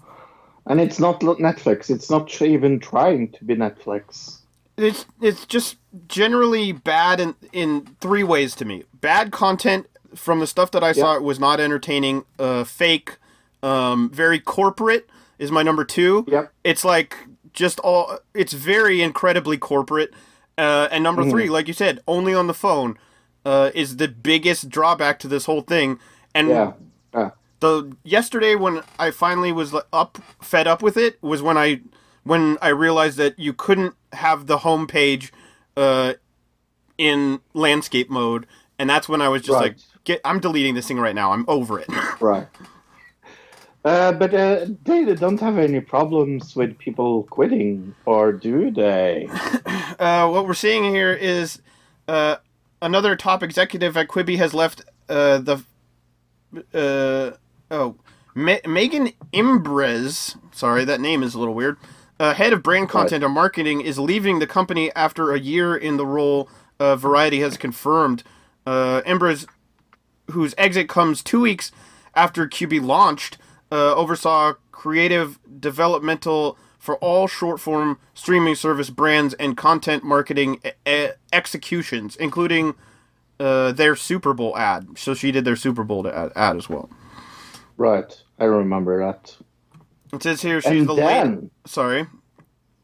And 0.66 0.80
it's 0.80 0.98
not 1.00 1.20
Netflix. 1.20 1.88
It's 1.90 2.10
not 2.10 2.42
even 2.42 2.78
trying 2.78 3.30
to 3.32 3.44
be 3.44 3.54
Netflix. 3.56 4.40
it's 4.76 5.06
it's 5.20 5.44
just 5.46 5.76
generally 6.06 6.70
bad 6.72 7.18
in 7.20 7.34
in 7.52 7.96
three 8.00 8.22
ways 8.22 8.54
to 8.56 8.64
me. 8.64 8.84
Bad 8.94 9.32
content 9.32 9.86
from 10.14 10.38
the 10.40 10.46
stuff 10.46 10.70
that 10.72 10.84
I 10.84 10.92
saw 10.92 11.16
it 11.16 11.22
was 11.22 11.40
not 11.40 11.58
entertaining. 11.60 12.24
Uh, 12.38 12.64
fake, 12.64 13.16
um, 13.62 14.10
very 14.10 14.38
corporate 14.38 15.08
is 15.38 15.50
my 15.50 15.62
number 15.62 15.84
two. 15.84 16.24
Yep. 16.28 16.52
It's 16.64 16.84
like 16.84 17.16
just 17.52 17.80
all. 17.80 18.18
It's 18.34 18.52
very 18.52 19.02
incredibly 19.02 19.56
corporate. 19.58 20.12
Uh, 20.58 20.88
and 20.90 21.02
number 21.04 21.22
Mm-hmm. 21.22 21.30
three, 21.30 21.48
like 21.48 21.66
you 21.68 21.74
said, 21.74 22.00
only 22.06 22.34
on 22.34 22.46
the 22.48 22.54
phone, 22.54 22.98
uh, 23.48 23.70
is 23.74 23.96
the 23.96 24.08
biggest 24.08 24.68
drawback 24.68 25.18
to 25.20 25.28
this 25.28 25.46
whole 25.46 25.62
thing. 25.62 25.98
And 26.34 26.48
Yeah. 26.48 26.72
Yeah. 27.14 27.30
the 27.60 27.96
yesterday 28.04 28.54
when 28.54 28.82
I 28.98 29.10
finally 29.10 29.52
was 29.52 29.74
up 29.92 30.18
fed 30.42 30.66
up 30.66 30.82
with 30.82 30.96
it 30.96 31.16
was 31.22 31.40
when 31.40 31.56
I 31.56 31.80
when 32.24 32.58
I 32.60 32.68
realized 32.68 33.16
that 33.16 33.38
you 33.38 33.52
couldn't 33.54 33.94
have 34.12 34.46
the 34.46 34.58
home 34.58 34.86
page 34.86 35.32
uh, 35.76 36.12
in 36.98 37.40
landscape 37.54 38.10
mode, 38.10 38.46
and 38.78 38.90
that's 38.90 39.08
when 39.08 39.22
I 39.22 39.28
was 39.30 39.40
just 39.42 39.54
Right. 39.54 39.68
like, 39.72 39.76
"Get, 40.04 40.20
I'm 40.24 40.40
deleting 40.40 40.74
this 40.74 40.86
thing 40.88 40.98
right 41.00 41.14
now. 41.14 41.32
I'm 41.32 41.44
over 41.48 41.80
it." 41.80 41.88
Right. 42.20 42.48
Uh, 43.84 44.12
but 44.12 44.34
uh, 44.34 44.66
they 44.84 45.04
don't 45.14 45.40
have 45.40 45.56
any 45.56 45.80
problems 45.80 46.54
with 46.56 46.76
people 46.78 47.22
quitting, 47.30 47.94
or 48.04 48.32
do 48.32 48.70
they? 48.70 49.28
uh, 49.98 50.28
what 50.28 50.46
we're 50.46 50.52
seeing 50.66 50.84
here 50.92 51.14
is 51.14 51.62
uh, 52.08 52.36
another 52.80 53.16
top 53.16 53.42
executive 53.42 53.96
at 53.96 54.08
Quibi 54.08 54.36
has 54.36 54.54
left 54.54 54.82
uh, 55.08 55.38
the 55.38 55.64
uh, 56.74 57.36
oh 57.70 57.96
Me- 58.34 58.60
Megan 58.66 59.12
Imbres. 59.32 60.36
Sorry, 60.52 60.84
that 60.84 61.00
name 61.00 61.22
is 61.22 61.34
a 61.34 61.38
little 61.38 61.54
weird. 61.54 61.76
Uh, 62.20 62.34
head 62.34 62.52
of 62.52 62.62
brand 62.62 62.88
content 62.88 63.22
and 63.22 63.32
marketing 63.32 63.80
is 63.80 63.98
leaving 63.98 64.38
the 64.38 64.46
company 64.46 64.92
after 64.94 65.32
a 65.32 65.38
year 65.38 65.76
in 65.76 65.96
the 65.96 66.06
role. 66.06 66.48
Uh, 66.80 66.96
Variety 66.96 67.40
has 67.40 67.56
confirmed. 67.56 68.22
Uh, 68.66 69.02
Imbres, 69.06 69.46
whose 70.30 70.54
exit 70.58 70.88
comes 70.88 71.22
two 71.22 71.40
weeks 71.40 71.70
after 72.14 72.46
Quibi 72.48 72.82
launched, 72.84 73.38
uh, 73.70 73.94
oversaw 73.94 74.54
creative 74.72 75.38
developmental 75.60 76.58
for 76.78 76.96
all 76.96 77.26
short 77.26 77.60
form 77.60 77.98
streaming 78.14 78.54
service 78.54 78.90
brands 78.90 79.34
and 79.34 79.56
content 79.56 80.04
marketing 80.04 80.60
e- 80.86 81.08
executions, 81.32 82.16
including 82.16 82.74
uh, 83.40 83.72
their 83.72 83.94
Super 83.96 84.32
Bowl 84.34 84.56
ad. 84.56 84.96
So 84.96 85.14
she 85.14 85.30
did 85.32 85.44
their 85.44 85.56
Super 85.56 85.84
Bowl 85.84 86.06
ad, 86.08 86.32
ad 86.36 86.56
as 86.56 86.68
well. 86.68 86.88
Right. 87.76 88.12
I 88.38 88.44
remember 88.44 89.04
that. 89.04 89.36
It 90.12 90.22
says 90.22 90.40
here 90.42 90.60
she's 90.60 90.70
And 90.80 90.88
the 90.88 90.94
then- 90.94 91.34
late. 91.42 91.50
Sorry, 91.66 92.06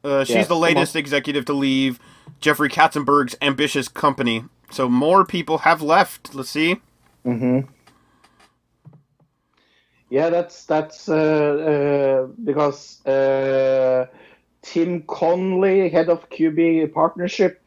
uh, 0.02 0.24
she's 0.24 0.34
Yes, 0.36 0.48
the 0.48 0.56
latest 0.56 0.94
executive 0.96 1.44
to 1.46 1.52
leave 1.52 1.98
Jeffrey 2.40 2.68
Katzenberg's 2.68 3.34
ambitious 3.40 3.88
company. 3.88 4.44
So 4.70 4.88
more 4.88 5.24
people 5.24 5.58
have 5.58 5.80
left. 5.82 6.34
Let's 6.34 6.50
see. 6.50 6.80
hmm 7.24 7.60
Yeah, 10.10 10.30
that's 10.30 10.66
that's 10.66 11.08
uh, 11.08 11.14
uh, 11.16 12.26
because 12.44 13.04
uh, 13.06 14.06
Tim 14.62 15.02
Connolly, 15.02 15.88
head 15.88 16.08
of 16.08 16.30
Quibi 16.30 16.92
partnership, 16.92 17.62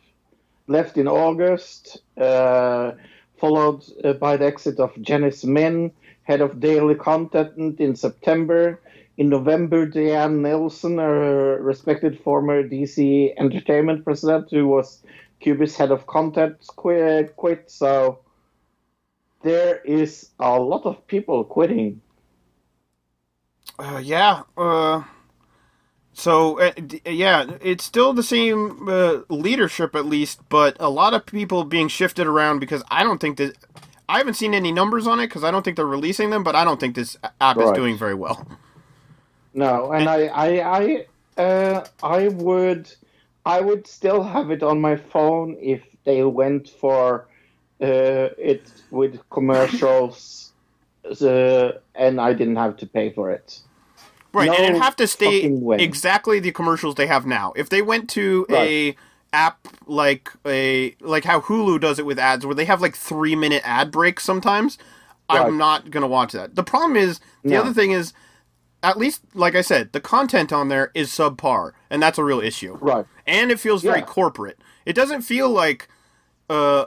left 0.68 0.98
in 0.98 1.08
August, 1.08 2.00
uh, 2.18 2.92
followed 3.38 3.84
uh, 4.04 4.14
by 4.14 4.38
the 4.38 4.46
exit 4.46 4.80
of 4.80 5.00
Janice 5.02 5.44
Min, 5.46 5.92
head 6.24 6.42
of 6.42 6.60
daily 6.60 6.96
content 6.96 7.80
in 7.80 7.96
September. 7.96 8.80
In 9.18 9.30
November, 9.30 9.88
Diane 9.88 10.44
Nelson, 10.44 11.00
a 11.00 11.10
respected 11.10 12.20
former 12.20 12.64
DC 12.64 13.34
Entertainment 13.38 14.04
president 14.06 14.50
who 14.52 14.68
was 14.68 15.04
Quibi's 15.42 15.76
head 15.76 15.92
of 15.92 16.06
content 16.06 16.58
quit. 16.76 17.72
So 17.72 18.20
there 19.42 19.78
is 19.84 20.30
a 20.40 20.60
lot 20.60 20.86
of 20.86 21.06
people 21.08 21.44
quitting. 21.44 22.02
Uh, 23.80 24.02
yeah. 24.04 24.44
Uh, 24.58 25.04
so 26.14 26.60
uh, 26.60 26.72
d- 26.72 27.02
yeah, 27.06 27.58
it's 27.62 27.84
still 27.84 28.14
the 28.14 28.24
same 28.24 28.90
uh, 28.90 29.20
leadership 29.30 29.96
at 29.96 30.06
least, 30.06 30.42
but 30.50 30.76
a 30.80 30.90
lot 30.90 31.14
of 31.14 31.26
people 31.26 31.64
being 31.64 31.88
shifted 31.88 32.28
around 32.28 32.60
because 32.60 32.84
I 32.90 33.04
don't 33.04 33.20
think 33.20 33.38
that 33.38 33.56
I 34.10 34.18
haven't 34.20 34.36
seen 34.36 34.54
any 34.54 34.72
numbers 34.72 35.06
on 35.06 35.20
it 35.20 35.28
because 35.28 35.44
I 35.44 35.52
don't 35.52 35.64
think 35.64 35.76
they're 35.78 35.86
releasing 35.86 36.30
them, 36.32 36.44
but 36.44 36.56
I 36.56 36.64
don't 36.64 36.80
think 36.80 36.96
this 36.96 37.18
app 37.42 37.62
is 37.62 37.72
doing 37.72 37.98
very 37.98 38.16
well. 38.16 38.48
No, 39.54 39.92
and 39.92 40.08
I, 40.10 40.28
I, 40.28 41.06
I, 41.38 41.42
uh, 41.42 41.86
I 42.04 42.28
would, 42.30 42.92
I 43.46 43.62
would 43.62 43.88
still 43.88 44.24
have 44.24 44.52
it 44.52 44.64
on 44.64 44.80
my 44.82 44.96
phone 44.96 45.58
if 45.60 45.84
they 46.06 46.24
went 46.24 46.70
for 46.70 47.28
uh, 47.82 48.30
it 48.38 48.72
with 48.92 49.20
commercials, 49.30 50.54
uh, 51.22 51.72
and 51.96 52.22
I 52.22 52.34
didn't 52.34 52.56
have 52.58 52.78
to 52.78 52.88
pay 52.88 53.12
for 53.12 53.32
it. 53.32 53.62
Right, 54.38 54.50
and 54.50 54.66
it'd 54.66 54.82
have 54.82 54.96
to 54.98 55.08
stay 55.08 55.52
exactly 55.80 56.40
the 56.40 56.52
commercials 56.52 56.96
they 56.96 57.08
have 57.08 57.26
now. 57.26 57.54
If 57.56 57.70
they 57.70 57.82
went 57.82 58.10
to 58.12 58.46
a 58.50 58.96
app 59.34 59.68
like 59.86 60.32
a 60.46 60.96
like 61.02 61.24
how 61.26 61.42
Hulu 61.42 61.80
does 61.82 62.00
it 62.00 62.06
with 62.06 62.20
ads, 62.20 62.46
where 62.46 62.56
they 62.56 62.66
have 62.66 62.82
like 62.82 62.96
three 62.96 63.36
minute 63.36 63.62
ad 63.66 63.92
breaks 63.92 64.24
sometimes, 64.24 64.78
Right. 65.30 65.46
I'm 65.46 65.58
not 65.58 65.92
gonna 65.92 66.08
watch 66.08 66.32
that. 66.34 66.56
The 66.56 66.64
problem 66.64 66.96
is 66.96 67.20
the 67.44 67.52
No. 67.52 67.62
other 67.62 67.74
thing 67.74 67.92
is, 67.92 68.14
at 68.84 68.98
least 68.98 69.22
like 69.34 69.56
I 69.56 69.62
said, 69.62 69.92
the 69.92 70.00
content 70.00 70.54
on 70.54 70.70
there 70.70 70.92
is 70.94 71.10
subpar, 71.10 71.72
and 71.90 72.02
that's 72.02 72.18
a 72.18 72.24
real 72.24 72.40
issue. 72.40 72.78
Right. 72.80 73.06
And 73.26 73.52
it 73.52 73.60
feels 73.60 73.82
very 73.82 74.02
corporate. 74.02 74.58
It 74.86 74.94
doesn't 74.94 75.24
feel 75.24 75.50
like 75.50 75.90
uh, 76.50 76.86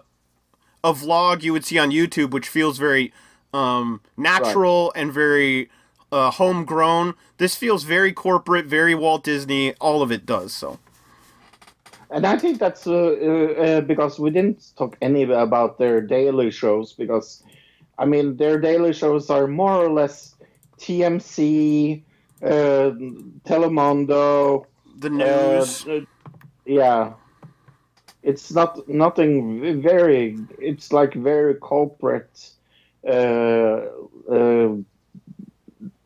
a 0.83 0.93
vlog 0.95 1.43
you 1.43 1.53
would 1.53 1.67
see 1.67 1.79
on 1.79 1.91
YouTube, 1.91 2.31
which 2.31 2.49
feels 2.49 2.79
very 2.79 3.13
um, 3.53 4.01
natural 4.17 4.93
and 4.97 5.13
very 5.13 5.69
uh, 6.13 6.31
homegrown. 6.31 7.15
This 7.39 7.55
feels 7.55 7.85
very 7.85 8.13
corporate, 8.13 8.67
very 8.67 8.95
Walt 8.95 9.25
Disney. 9.25 9.75
All 9.75 10.03
of 10.03 10.11
it 10.11 10.27
does 10.27 10.53
so. 10.53 10.79
And 12.11 12.27
I 12.27 12.37
think 12.37 12.59
that's 12.59 12.87
uh, 12.87 12.93
uh, 12.93 13.63
uh, 13.63 13.81
because 13.83 14.19
we 14.19 14.31
didn't 14.31 14.73
talk 14.77 14.97
any 15.01 15.23
about 15.23 15.79
their 15.79 16.01
daily 16.01 16.51
shows 16.51 16.93
because, 16.93 17.45
I 17.99 18.05
mean, 18.05 18.37
their 18.37 18.59
daily 18.59 18.93
shows 18.93 19.31
are 19.31 19.47
more 19.47 19.75
or 19.75 19.93
less 19.93 20.35
TMC, 20.79 22.03
uh, 22.43 22.91
Telemundo. 23.45 24.67
The 24.99 25.09
uh, 25.09 25.61
news. 25.61 25.87
yeah, 26.67 27.13
it's 28.25 28.53
not 28.53 28.89
nothing 28.89 29.81
very. 29.81 30.37
It's 30.59 30.93
like 30.93 31.15
very 31.15 31.55
corporate. 31.55 32.51
Uh, 33.07 33.87
uh, 34.31 34.77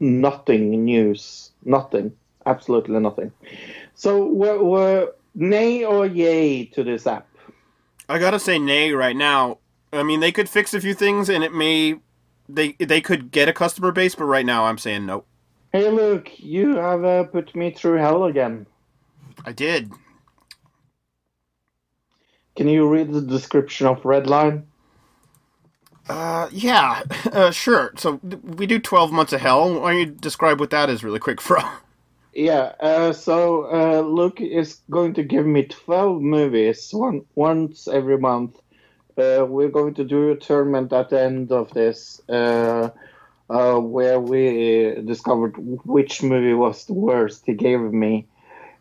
nothing 0.05 0.85
news. 0.85 1.51
Nothing. 1.65 2.13
Absolutely 2.47 2.99
nothing. 3.01 3.33
So, 3.95 4.27
we're 4.27 5.09
nay 5.35 5.85
or 5.85 6.07
yay 6.07 6.67
to 6.67 6.85
this 6.85 7.07
app? 7.07 7.27
I 8.09 8.19
gotta 8.19 8.39
say 8.39 8.59
nay 8.59 8.93
right 8.93 9.17
now. 9.17 9.59
I 9.93 10.03
mean, 10.03 10.21
they 10.21 10.33
could 10.33 10.49
fix 10.49 10.75
a 10.75 10.81
few 10.81 10.95
things, 10.95 11.29
and 11.29 11.43
it 11.43 11.53
may 11.53 11.97
they 12.49 12.73
they 12.73 13.01
could 13.01 13.31
get 13.31 13.49
a 13.49 13.53
customer 13.53 13.93
base, 13.93 14.15
but 14.15 14.25
right 14.25 14.45
now 14.45 14.65
I'm 14.65 14.79
saying 14.79 15.07
no. 15.07 15.25
Hey, 15.73 15.91
Luke, 15.91 16.31
you 16.39 16.77
have 16.77 17.05
uh, 17.05 17.25
put 17.25 17.55
me 17.57 17.71
through 17.71 17.99
hell 17.99 18.25
again. 18.25 18.67
I 19.45 19.53
did. 19.53 19.91
Can 22.57 22.69
you 22.69 22.89
read 22.89 23.13
the 23.13 23.21
description 23.21 23.87
of 23.87 24.03
Redline? 24.03 24.65
Uh, 26.09 26.49
yeah, 26.53 27.03
uh, 27.33 27.51
sure. 27.51 27.93
So 27.97 28.21
we 28.43 28.67
do 28.67 28.79
12 28.79 29.13
months 29.13 29.33
of 29.33 29.41
hell. 29.41 29.81
Why 29.81 29.93
don't 29.93 30.01
you 30.01 30.07
describe 30.07 30.61
what 30.61 30.71
that 30.71 30.91
is 30.91 31.05
really 31.05 31.21
quick, 31.21 31.41
Fro? 31.41 31.61
Yeah, 32.37 32.73
uh, 32.81 33.13
so 33.13 33.67
uh, 33.73 34.01
Luke 34.01 34.41
is 34.41 34.81
going 34.91 35.15
to 35.15 35.23
give 35.23 35.47
me 35.47 35.67
12 35.67 36.21
movies 36.21 36.93
one, 36.93 37.25
once 37.37 37.87
every 37.87 38.19
month. 38.19 38.57
Uh, 39.17 39.47
we're 39.49 39.69
going 39.69 39.95
to 39.95 40.05
do 40.05 40.33
a 40.33 40.37
tournament 40.37 40.93
at 40.93 41.11
the 41.11 41.23
end 41.23 41.53
of 41.53 41.71
this 41.75 42.21
uh, 42.29 42.91
uh, 43.49 43.77
where 43.77 44.19
we 44.19 44.97
discovered 45.05 45.55
which 45.85 46.25
movie 46.25 46.55
was 46.55 46.87
the 46.87 46.93
worst 46.93 47.45
he 47.47 47.55
gave 47.55 47.81
me. 47.81 48.27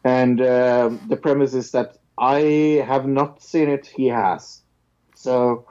And 0.03 0.41
uh, 0.41 0.89
the 1.07 1.15
premise 1.15 1.53
is 1.53 1.71
that 1.71 1.97
I 2.17 2.83
have 2.87 3.05
not 3.07 3.43
seen 3.43 3.69
it, 3.69 3.85
he 3.85 4.07
has. 4.07 4.61
So, 5.15 5.67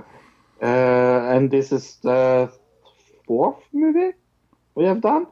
and 0.63 1.51
this 1.51 1.73
is 1.73 1.97
the 2.03 2.53
fourth 3.27 3.63
movie 3.73 4.13
we 4.75 4.85
have 4.85 5.01
done? 5.01 5.27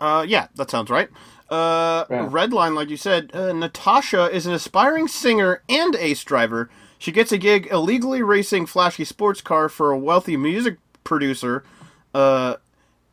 Uh, 0.00 0.24
yeah, 0.28 0.48
that 0.56 0.70
sounds 0.70 0.90
right. 0.90 1.08
Uh, 1.48 2.04
Yeah. 2.10 2.28
Redline, 2.28 2.74
like 2.74 2.90
you 2.90 2.96
said, 2.96 3.30
uh, 3.34 3.52
Natasha 3.52 4.30
is 4.34 4.46
an 4.46 4.52
aspiring 4.52 5.08
singer 5.08 5.62
and 5.68 5.94
ace 5.96 6.24
driver. 6.24 6.70
She 6.98 7.12
gets 7.12 7.32
a 7.32 7.38
gig 7.38 7.68
illegally 7.70 8.22
racing 8.22 8.66
flashy 8.66 9.04
sports 9.04 9.40
car 9.40 9.68
for 9.68 9.90
a 9.90 9.98
wealthy 9.98 10.36
music 10.36 10.78
producer, 11.04 11.64
uh, 12.14 12.56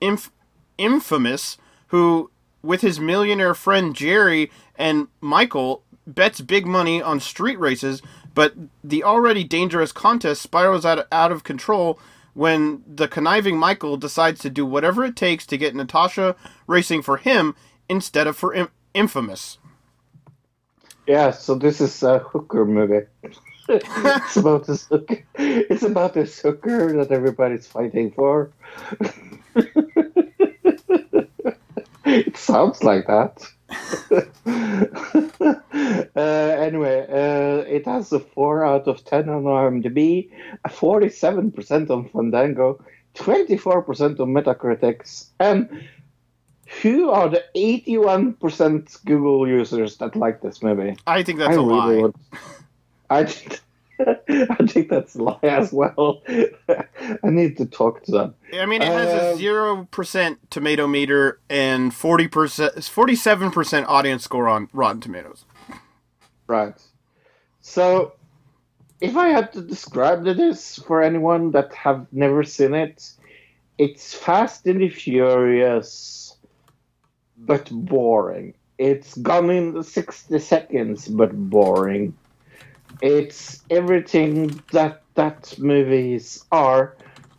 inf- 0.02 0.31
infamous, 0.77 1.57
who, 1.88 2.31
with 2.64 2.81
his 2.81 2.99
millionaire 2.99 3.56
friend 3.56 3.95
Jerry 3.95 4.52
and 4.76 5.07
Michael, 5.22 5.84
bets 6.07 6.41
big 6.41 6.65
money 6.65 7.02
on 7.02 7.19
street 7.19 7.60
races. 7.60 8.02
But 8.34 8.53
the 8.84 9.03
already 9.03 9.43
dangerous 9.43 9.91
contest 9.91 10.41
spirals 10.41 10.85
out 10.85 11.07
out 11.11 11.31
of 11.31 11.43
control 11.43 11.99
when 12.34 12.84
the 12.88 13.07
conniving 13.07 13.57
Michael 13.57 13.97
decides 13.97 14.39
to 14.41 14.49
do 14.49 14.65
whatever 14.65 15.03
it 15.03 15.15
takes 15.15 15.45
to 15.47 15.57
get 15.57 15.76
Natasha 15.76 16.35
racing 16.68 17.01
for 17.01 17.18
him 17.18 17.56
instead 17.89 18.27
of 18.27 18.38
for 18.38 18.53
in- 18.53 18.69
Infamous. 18.93 19.57
Yeah, 21.07 21.31
so 21.31 21.56
this 21.56 21.80
is 21.81 22.03
a 22.03 22.19
hooker 22.19 22.65
movie. 22.65 23.06
it's 23.69 24.35
about 24.38 24.65
this 24.65 24.85
hooker. 24.88 25.23
It's 25.35 25.84
about 25.84 26.14
this 26.14 26.39
hooker 26.39 26.93
that 26.93 27.11
everybody's 27.11 27.68
fighting 27.68 28.11
for. 28.11 28.51
it 32.06 32.38
sounds 32.38 32.84
like 32.84 33.07
that. 33.07 33.47
uh, 35.41 36.16
anyway, 36.16 37.06
uh, 37.10 37.64
it 37.68 37.86
has 37.86 38.11
a 38.11 38.20
4 38.20 38.66
out 38.66 38.88
of 38.88 39.03
10 39.06 39.30
on 39.30 39.44
IMDb, 39.44 40.30
a 40.66 40.70
47% 40.70 41.90
on 41.90 42.10
Fandango, 42.10 42.84
24% 43.16 44.20
on 44.20 44.34
Metacritics, 44.34 45.30
and 45.40 45.88
who 46.82 47.10
are 47.10 47.30
the 47.30 47.44
81% 47.56 49.06
Google 49.06 49.48
users 49.48 49.98
that 49.98 50.16
like 50.16 50.41
this 50.41 50.61
movie? 50.61 50.95
I 51.07 51.24
think 51.24 51.40
that's 51.40 51.57
I 51.57 51.60
a 51.60 51.61
lie. 51.61 51.95
would- 51.95 52.16
I 53.10 53.24
think, 53.24 53.60
I 54.30 54.65
think 54.67 54.89
that's 54.89 55.15
a 55.15 55.23
lie 55.23 55.39
as 55.43 55.73
well. 55.73 56.21
I 56.27 57.30
need 57.30 57.57
to 57.57 57.65
talk 57.65 58.03
to 58.03 58.11
them. 58.11 58.35
I 58.53 58.65
mean, 58.65 58.81
it 58.81 58.88
has 58.88 59.09
a 59.09 59.31
Um, 59.31 59.38
zero 59.38 59.88
percent 59.91 60.49
tomato 60.49 60.88
meter 60.88 61.39
and 61.49 61.93
forty 61.93 62.27
percent, 62.27 62.84
forty-seven 62.84 63.51
percent 63.51 63.88
audience 63.88 64.23
score 64.23 64.47
on 64.47 64.69
Rotten 64.71 65.01
Tomatoes. 65.01 65.43
Right. 66.47 66.76
So, 67.61 68.13
if 69.01 69.17
I 69.17 69.27
had 69.30 69.51
to 69.53 69.61
describe 69.61 70.23
this 70.23 70.77
for 70.88 71.01
anyone 71.03 71.51
that 71.51 71.73
have 71.73 72.07
never 72.11 72.43
seen 72.43 72.73
it, 72.73 73.11
it's 73.77 74.13
Fast 74.13 74.65
and 74.65 74.91
Furious, 74.93 76.38
but 77.38 77.69
boring. 77.71 78.53
It's 78.77 79.17
gone 79.17 79.49
in 79.49 79.84
60 79.84 80.39
seconds, 80.39 81.07
but 81.09 81.31
boring. 81.34 82.13
It's 83.01 83.63
everything 83.69 84.61
that 84.71 85.01
that 85.15 85.55
movies 85.59 86.45
are, 86.51 86.95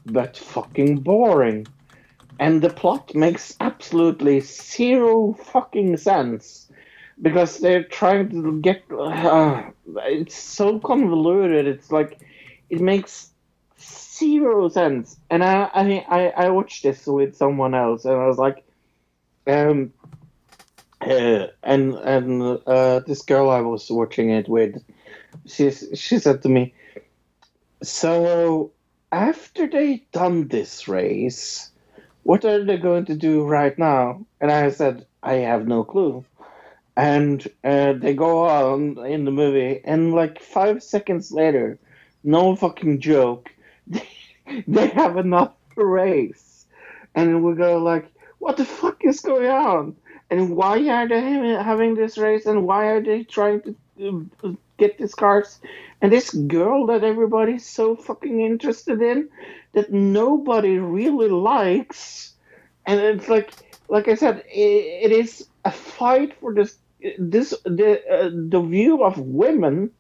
but 0.07 0.37
fucking 0.37 1.01
boring. 1.01 1.67
And 2.39 2.63
the 2.63 2.71
plot 2.71 3.15
makes 3.15 3.57
absolutely 3.61 4.41
zero 4.41 5.35
fucking 5.35 5.99
sense 5.99 6.71
because 7.21 7.59
they're 7.59 7.85
trying 7.85 8.31
to 8.31 8.61
get. 8.61 8.83
Uh, 8.91 9.71
it's 10.07 10.37
so 10.37 10.79
convoluted. 10.79 11.67
It's 11.67 11.91
like 11.91 12.21
it 12.71 12.81
makes 12.81 13.31
zero 13.79 14.69
sense. 14.69 15.19
And 15.31 15.43
I, 15.43 15.69
I, 15.75 16.33
I, 16.37 16.51
watched 16.51 16.83
this 16.83 17.07
with 17.07 17.37
someone 17.37 17.75
else, 17.75 18.05
and 18.05 18.15
I 18.15 18.27
was 18.27 18.39
like, 18.39 18.65
um, 19.47 19.93
uh, 21.01 21.47
and 21.63 21.95
and 21.95 22.61
uh, 22.67 23.01
this 23.01 23.23
girl 23.23 23.51
I 23.51 23.61
was 23.61 23.91
watching 23.91 24.31
it 24.31 24.49
with, 24.49 24.83
she 25.51 25.71
she 25.73 26.19
said 26.19 26.43
to 26.43 26.49
me, 26.49 26.75
so 27.83 28.73
after 29.13 29.67
they 29.69 30.07
done 30.13 30.49
this 30.49 30.89
race, 30.89 31.71
what 32.25 32.45
are 32.45 32.65
they 32.65 32.77
going 32.79 33.07
to 33.07 33.17
do 33.17 33.45
right 33.45 33.77
now? 33.79 34.25
And 34.41 34.51
I 34.53 34.71
said, 34.71 35.07
I 35.23 35.35
have 35.35 35.67
no 35.69 35.85
clue. 35.85 36.25
and 36.97 37.47
uh, 37.65 37.95
they 37.95 38.15
go 38.15 38.47
on 38.47 38.99
in 39.07 39.25
the 39.25 39.31
movie, 39.31 39.81
and 39.85 40.15
like 40.15 40.41
five 40.43 40.83
seconds 40.83 41.33
later, 41.33 41.79
no 42.25 42.57
fucking 42.57 43.01
joke, 43.01 43.51
they 44.67 44.89
have 44.89 45.17
another 45.17 45.53
race, 45.77 46.67
and 47.15 47.43
we 47.45 47.55
go 47.55 47.79
like, 47.79 48.07
what 48.39 48.57
the 48.57 48.65
fuck 48.65 49.05
is 49.05 49.21
going 49.21 49.49
on? 49.51 49.97
And 50.31 50.57
why 50.57 50.89
are 50.89 51.09
they 51.09 51.21
having 51.63 51.95
this 51.95 52.19
race? 52.19 52.47
And 52.47 52.67
why 52.67 52.87
are 52.89 53.03
they 53.03 53.25
trying 53.25 53.63
to 53.63 53.77
get 54.81 54.99
these 54.99 55.15
cars? 55.15 55.61
And 56.03 56.11
this 56.11 56.31
girl 56.31 56.87
that 56.87 57.05
everybody's 57.05 57.67
so 57.67 57.95
fucking 57.95 58.41
interested 58.41 59.01
in, 59.03 59.29
that 59.75 59.93
nobody 59.93 60.79
really 60.79 61.29
likes, 61.29 62.33
and 62.87 62.99
it's 63.01 63.29
like, 63.29 63.53
like 63.89 64.09
I 64.09 64.15
said, 64.15 64.39
i 64.39 64.61
it 65.05 65.13
is 65.13 65.47
a 65.65 65.71
fight 65.71 66.35
for 66.41 66.55
this, 66.55 66.79
this 67.19 67.55
the 67.65 68.01
uh, 68.11 68.31
the 68.33 68.61
view 68.63 69.05
of 69.05 69.19
women 69.19 69.91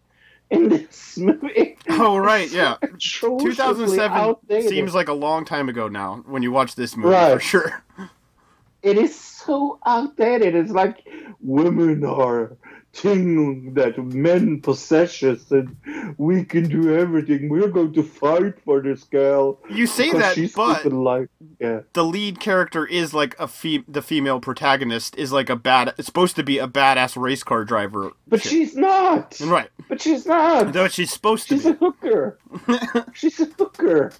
in 0.50 0.68
this 0.68 1.16
movie. 1.28 1.76
Oh, 1.88 2.16
right, 2.18 2.50
yeah. 2.50 2.76
2007 2.98 4.16
outdated. 4.16 4.68
seems 4.68 4.94
like 4.94 5.08
a 5.08 5.12
long 5.12 5.44
time 5.44 5.68
ago 5.68 5.88
now 5.88 6.22
when 6.26 6.42
you 6.42 6.50
watch 6.50 6.74
this 6.74 6.96
movie 6.96 7.34
for 7.34 7.40
sure. 7.40 7.82
it 8.82 8.98
is 8.98 9.18
so 9.18 9.78
outdated. 9.86 10.54
It's 10.54 10.72
like 10.72 11.06
women 11.40 12.04
are 12.04 12.56
thing 12.92 13.74
that 13.74 13.96
men 13.98 14.60
possesses 14.60 15.50
and 15.52 15.76
we 16.18 16.44
can 16.44 16.68
do 16.68 16.96
everything. 16.96 17.48
We're 17.48 17.68
going 17.68 17.92
to 17.94 18.02
fight 18.02 18.60
for 18.64 18.80
this 18.80 19.04
girl. 19.04 19.58
You 19.70 19.86
say 19.86 20.12
that, 20.12 20.34
she's 20.34 20.52
but 20.54 20.84
like 20.86 21.28
yeah. 21.60 21.80
the 21.92 22.04
lead 22.04 22.40
character 22.40 22.84
is 22.84 23.14
like 23.14 23.38
a 23.38 23.46
fe- 23.46 23.84
the 23.86 24.02
female 24.02 24.40
protagonist 24.40 25.16
is 25.16 25.32
like 25.32 25.48
a 25.48 25.56
bad. 25.56 25.94
It's 25.98 26.06
supposed 26.06 26.36
to 26.36 26.42
be 26.42 26.58
a 26.58 26.66
badass 26.66 27.20
race 27.20 27.42
car 27.42 27.64
driver. 27.64 28.10
But 28.26 28.42
Shit. 28.42 28.50
she's 28.50 28.76
not. 28.76 29.38
right. 29.40 29.70
But 29.88 30.00
she's 30.00 30.26
not. 30.26 30.74
No, 30.74 30.88
she's 30.88 31.12
supposed 31.12 31.48
to 31.48 31.54
She's 31.56 31.64
be. 31.64 31.70
a 31.70 31.74
hooker. 31.74 32.38
She's 33.14 33.40
a 33.40 33.46
hooker. 33.46 34.12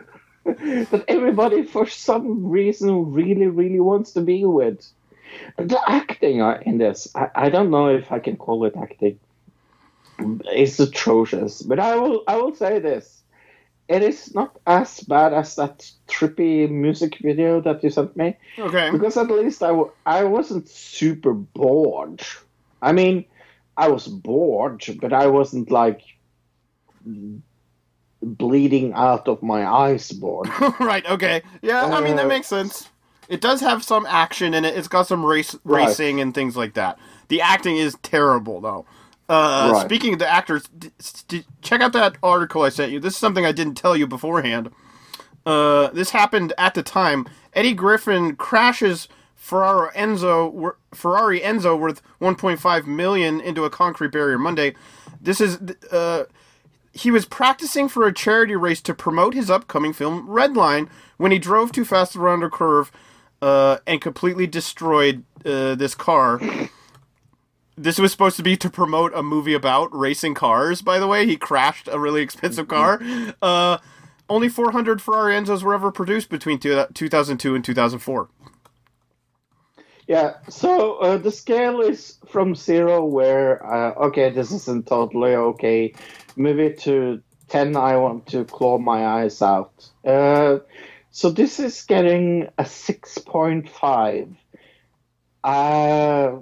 that 0.44 1.04
everybody, 1.08 1.62
for 1.62 1.86
some 1.86 2.46
reason, 2.46 3.12
really, 3.12 3.46
really 3.46 3.80
wants 3.80 4.12
to 4.12 4.20
be 4.20 4.44
with. 4.44 4.86
The 5.56 5.80
acting 5.86 6.40
uh, 6.42 6.58
in 6.64 6.78
this, 6.78 7.08
I, 7.14 7.28
I 7.34 7.48
don't 7.50 7.70
know 7.70 7.88
if 7.88 8.10
I 8.12 8.18
can 8.18 8.36
call 8.36 8.64
it 8.64 8.74
acting. 8.76 9.18
It's 10.18 10.80
atrocious, 10.80 11.62
but 11.62 11.78
I 11.78 11.96
will, 11.96 12.24
I 12.26 12.36
will 12.36 12.54
say 12.54 12.78
this: 12.80 13.22
it 13.88 14.02
is 14.02 14.34
not 14.34 14.58
as 14.66 15.00
bad 15.00 15.32
as 15.32 15.54
that 15.56 15.88
trippy 16.08 16.68
music 16.70 17.18
video 17.22 17.60
that 17.60 17.82
you 17.84 17.90
sent 17.90 18.16
me 18.16 18.36
Okay. 18.58 18.90
because 18.90 19.16
at 19.16 19.30
least 19.30 19.62
I, 19.62 19.68
w- 19.68 19.92
I 20.04 20.24
wasn't 20.24 20.68
super 20.68 21.32
bored. 21.34 22.20
I 22.82 22.92
mean, 22.92 23.24
I 23.76 23.88
was 23.88 24.06
bored, 24.08 24.84
but 25.00 25.12
I 25.12 25.26
wasn't 25.28 25.70
like 25.70 26.02
bleeding 28.22 28.92
out 28.94 29.28
of 29.28 29.42
my 29.42 29.66
eyes 29.66 30.10
bored. 30.10 30.48
right. 30.80 31.06
Okay. 31.08 31.42
Yeah. 31.62 31.84
I 31.86 32.00
mean 32.00 32.16
that 32.16 32.24
Uh, 32.26 32.28
makes 32.28 32.46
sense. 32.48 32.88
It 33.28 33.40
does 33.40 33.60
have 33.60 33.84
some 33.84 34.06
action 34.06 34.54
in 34.54 34.64
it. 34.64 34.76
It's 34.76 34.88
got 34.88 35.06
some 35.06 35.24
race 35.24 35.56
Right. 35.64 35.86
racing 35.88 36.20
and 36.20 36.34
things 36.34 36.56
like 36.56 36.74
that. 36.74 36.98
The 37.28 37.40
acting 37.42 37.76
is 37.76 37.96
terrible 38.02 38.60
though. 38.60 38.86
Uh, 39.28 39.70
Right. 39.74 39.84
Speaking 39.84 40.14
of 40.14 40.18
the 40.18 40.28
actors, 40.28 40.64
d- 40.78 40.90
d- 41.28 41.44
check 41.60 41.82
out 41.82 41.92
that 41.92 42.16
article 42.22 42.62
I 42.62 42.70
sent 42.70 42.92
you. 42.92 43.00
This 43.00 43.12
is 43.14 43.18
something 43.18 43.44
I 43.44 43.52
didn't 43.52 43.74
tell 43.74 43.94
you 43.96 44.06
beforehand. 44.06 44.70
Uh, 45.44 45.88
this 45.88 46.10
happened 46.10 46.52
at 46.58 46.74
the 46.74 46.82
time. 46.82 47.26
Eddie 47.52 47.74
Griffin 47.74 48.36
crashes 48.36 49.08
Ferrari 49.34 49.90
Enzo 49.94 50.72
Ferrari 50.94 51.40
Enzo 51.40 51.78
worth 51.78 52.02
1.5 52.20 52.86
million 52.86 53.40
into 53.40 53.64
a 53.64 53.70
concrete 53.70 54.12
barrier 54.12 54.38
Monday. 54.38 54.74
This 55.20 55.40
is 55.40 55.58
uh, 55.92 56.24
he 56.92 57.10
was 57.10 57.24
practicing 57.26 57.88
for 57.88 58.06
a 58.06 58.12
charity 58.12 58.56
race 58.56 58.80
to 58.82 58.94
promote 58.94 59.34
his 59.34 59.50
upcoming 59.50 59.92
film 59.92 60.26
Redline 60.26 60.88
when 61.18 61.32
he 61.32 61.38
drove 61.38 61.70
too 61.72 61.84
fast 61.84 62.16
around 62.16 62.42
a 62.42 62.50
curve 62.50 62.90
uh, 63.42 63.78
and 63.86 64.00
completely 64.00 64.46
destroyed 64.46 65.24
uh, 65.44 65.74
this 65.74 65.94
car. 65.94 66.40
This 67.76 67.98
was 67.98 68.10
supposed 68.10 68.36
to 68.36 68.42
be 68.42 68.56
to 68.56 68.68
promote 68.68 69.14
a 69.14 69.22
movie 69.22 69.54
about 69.54 69.94
racing 69.96 70.34
cars. 70.34 70.82
By 70.82 70.98
the 70.98 71.06
way, 71.06 71.26
he 71.26 71.36
crashed 71.36 71.88
a 71.90 71.98
really 71.98 72.22
expensive 72.22 72.66
car. 72.66 73.00
Uh, 73.40 73.78
only 74.28 74.48
400 74.48 75.00
Ferrari 75.00 75.34
Enzos 75.34 75.62
were 75.62 75.74
ever 75.74 75.90
produced 75.92 76.28
between 76.28 76.58
two, 76.58 76.84
2002 76.92 77.54
and 77.54 77.64
2004. 77.64 78.28
Yeah, 80.08 80.38
so 80.48 80.96
uh, 80.96 81.18
the 81.18 81.30
scale 81.30 81.82
is 81.82 82.16
from 82.26 82.54
zero, 82.54 83.04
where 83.04 83.64
uh, 83.64 83.92
okay, 84.06 84.30
this 84.30 84.50
isn't 84.52 84.86
totally 84.86 85.34
okay. 85.34 85.92
Move 86.34 86.58
it 86.58 86.78
to 86.80 87.20
ten. 87.48 87.76
I 87.76 87.96
want 87.96 88.26
to 88.28 88.46
claw 88.46 88.78
my 88.78 89.06
eyes 89.06 89.42
out. 89.42 89.86
Uh, 90.06 90.60
so 91.18 91.30
this 91.32 91.60
is 91.60 91.82
getting 91.84 92.48
a 92.58 92.64
six 92.66 93.18
point 93.18 93.70
five 93.70 94.30
uh, 95.44 96.32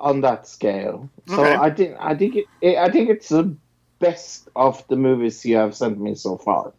on 0.00 0.22
that 0.22 0.46
scale. 0.46 1.10
So 1.26 1.54
Okay. 1.54 1.56
I 1.56 1.70
think 1.70 1.96
I 2.00 2.16
think 2.16 2.36
it, 2.60 2.76
I 2.78 2.90
think 2.90 3.10
it's 3.10 3.30
the 3.30 3.56
best 4.00 4.48
of 4.56 4.86
the 4.88 4.96
movies 4.96 5.44
you 5.44 5.56
have 5.56 5.76
sent 5.76 6.00
me 6.00 6.14
so 6.14 6.38
far. 6.38 6.74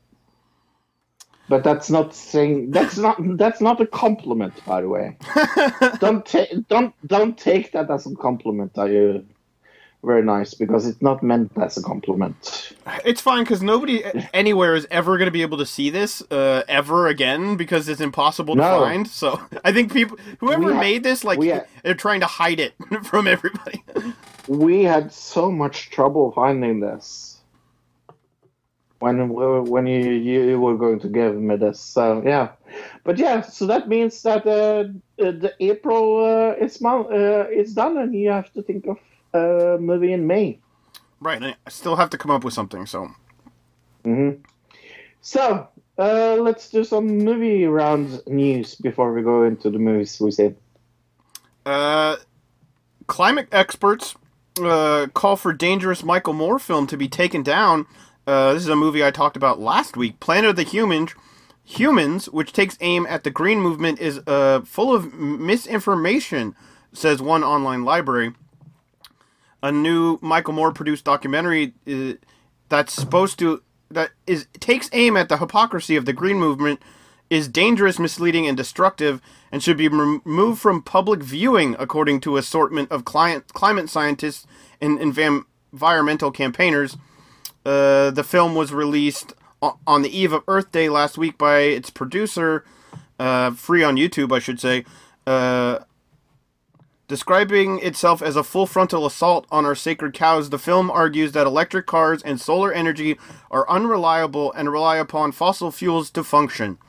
But 1.50 1.64
that's 1.64 1.90
not 1.92 2.16
saying 2.16 2.72
that's 2.72 2.98
not 2.98 3.18
that's 3.38 3.62
not 3.62 3.82
a 3.82 3.88
compliment, 3.88 4.64
by 4.66 4.82
the 4.82 4.90
way 4.90 5.18
don't 6.00 6.26
take 6.26 6.68
don't 6.70 6.94
don't 7.08 7.38
take 7.38 7.74
that 7.74 7.92
as 7.92 8.08
a 8.08 8.16
compliment. 8.16 8.78
Are 8.78 8.90
you 8.90 9.26
very 10.06 10.24
nice? 10.24 10.54
Because 10.54 10.86
it's 10.88 11.02
not 11.02 11.22
meant 11.24 11.52
as 11.58 11.78
a 11.78 11.84
compliment. 11.84 12.74
It's 13.04 13.20
fine 13.22 13.44
because 13.44 13.62
nobody 13.62 14.04
anywhere 14.34 14.76
is 14.76 14.88
ever 14.92 15.18
going 15.18 15.28
to 15.28 15.32
be 15.32 15.42
able 15.42 15.58
to 15.58 15.66
see 15.66 15.90
this 15.90 16.22
uh, 16.32 16.64
ever 16.68 17.08
again 17.08 17.58
because 17.58 17.90
it's 17.90 18.02
impossible 18.02 18.56
to 18.56 18.62
No. 18.62 18.70
find. 18.80 19.08
So 19.08 19.42
I 19.66 19.74
think 19.74 19.92
people, 19.92 20.18
whoever 20.40 20.74
made 20.74 21.04
this, 21.04 21.24
like 21.24 21.40
we 21.40 21.50
ha- 21.50 21.66
they're 21.84 21.94
trying 21.96 22.22
to 22.22 22.28
hide 22.28 22.60
it 22.60 22.74
from 23.04 23.28
everybody. 23.28 23.84
We 24.48 24.84
had 24.84 25.12
so 25.12 25.52
much 25.52 25.90
trouble 25.90 26.32
finding 26.32 26.80
this 26.80 27.40
when 29.00 29.30
when 29.30 29.88
you 29.88 30.00
you 30.12 30.60
were 30.60 30.78
going 30.78 31.00
to 31.00 31.10
give 31.10 31.36
me 31.36 31.56
this. 31.58 31.80
So 31.80 32.22
yeah, 32.26 32.50
but 33.04 33.18
yeah, 33.18 33.42
so 33.42 33.66
that 33.68 33.88
means 33.90 34.22
that 34.24 34.46
uh, 34.48 34.86
the 35.18 35.54
April 35.60 36.24
uh, 36.26 36.64
is 36.64 36.80
mon- 36.82 37.12
uh, 37.12 37.46
is 37.52 37.74
done, 37.74 37.98
and 37.98 38.14
you 38.16 38.30
have 38.30 38.52
to 38.54 38.62
think 38.64 38.88
of 38.88 38.98
a 39.36 39.78
movie 39.80 40.14
in 40.14 40.28
May. 40.28 40.60
right. 41.20 41.42
and 41.42 41.56
I 41.66 41.70
still 41.70 41.96
have 41.98 42.10
to 42.12 42.18
come 42.18 42.32
up 42.32 42.44
with 42.44 42.54
something. 42.54 42.86
So 42.86 43.10
hmm 44.04 44.32
So 45.22 45.68
uh, 45.98 46.36
let's 46.40 46.70
do 46.70 46.84
some 46.84 47.08
movie 47.20 47.66
round 47.66 48.22
news 48.28 48.76
before 48.76 49.14
we 49.14 49.22
go 49.22 49.44
into 49.44 49.70
the 49.70 49.80
movies 49.80 50.20
we 50.20 50.32
see. 50.32 50.54
Uh, 51.66 52.18
climate 53.08 53.48
experts 53.52 54.16
uh, 54.62 55.08
call 55.14 55.36
for 55.36 55.54
dangerous 55.54 56.04
Michael 56.04 56.34
Moore 56.34 56.60
film 56.60 56.88
to 56.88 56.98
be 56.98 57.08
taken 57.08 57.44
down. 57.44 57.88
Uh, 58.28 58.54
this 58.54 58.64
is 58.64 58.70
a 58.70 58.76
movie 58.76 59.04
I 59.04 59.12
talked 59.12 59.38
about 59.38 59.60
last 59.60 59.98
week. 59.98 60.20
Planet 60.20 60.52
of 60.52 60.56
the 60.56 60.64
Humans, 60.64 61.14
Humans, 61.64 62.30
which 62.30 62.54
takes 62.54 62.78
aim 62.82 63.06
at 63.10 63.24
the 63.24 63.32
green 63.32 63.60
movement, 63.60 64.00
is 64.00 64.20
uh, 64.28 64.62
full 64.62 64.94
of 64.94 65.14
misinformation, 65.14 66.56
says 66.94 67.22
one 67.22 67.44
online 67.44 67.84
library. 67.84 68.34
A 69.66 69.72
new 69.72 70.20
Michael 70.22 70.54
Moore 70.54 70.72
produced 70.72 71.06
documentary 71.06 71.74
uh, 71.92 72.14
that's 72.70 72.94
supposed 72.94 73.40
to 73.40 73.64
that 73.90 74.12
is 74.28 74.46
takes 74.60 74.92
aim 74.94 75.18
at 75.18 75.28
the 75.28 75.38
hypocrisy 75.38 75.96
of 75.96 76.06
the 76.06 76.14
green 76.14 76.38
movement 76.38 76.80
is 77.32 77.48
dangerous, 77.48 77.98
misleading, 77.98 78.46
and 78.46 78.56
destructive, 78.56 79.22
and 79.52 79.64
should 79.64 79.78
be 79.78 79.88
removed 79.88 80.62
from 80.62 80.84
public 80.84 81.24
viewing, 81.24 81.76
according 81.80 82.20
to 82.22 82.38
assortment 82.38 82.92
of 82.92 83.06
client, 83.06 83.48
climate 83.54 83.90
scientists 83.90 84.46
and 84.80 85.00
envam- 85.00 85.46
environmental 85.74 86.30
campaigners. 86.30 86.96
Uh, 87.66 88.12
the 88.12 88.24
film 88.24 88.54
was 88.54 88.72
released 88.72 89.34
o- 89.64 89.80
on 89.88 90.04
the 90.04 90.16
eve 90.16 90.32
of 90.32 90.44
Earth 90.48 90.72
Day 90.72 90.90
last 90.90 91.18
week 91.18 91.40
by 91.40 91.62
its 91.62 91.90
producer, 91.90 92.64
uh, 93.18 93.50
free 93.50 93.84
on 93.84 93.96
YouTube, 93.96 94.32
I 94.32 94.38
should 94.38 94.60
say. 94.60 94.86
Uh, 95.26 95.80
Describing 97.08 97.80
itself 97.82 98.24
as 98.24 98.36
a 98.36 98.44
full 98.44 98.66
frontal 98.66 99.06
assault 99.06 99.46
on 99.52 99.66
our 99.66 99.76
sacred 99.76 100.14
cows, 100.14 100.50
the 100.50 100.60
film 100.60 100.92
argues 100.92 101.34
that 101.34 101.48
electric 101.48 101.86
cars 101.86 102.24
and 102.24 102.42
solar 102.42 102.74
energy 102.74 103.18
are 103.52 103.70
unreliable 103.70 104.52
and 104.54 104.72
rely 104.72 104.98
upon 104.98 105.32
fossil 105.32 105.72
fuels 105.72 106.12
to 106.12 106.24
function. 106.24 106.80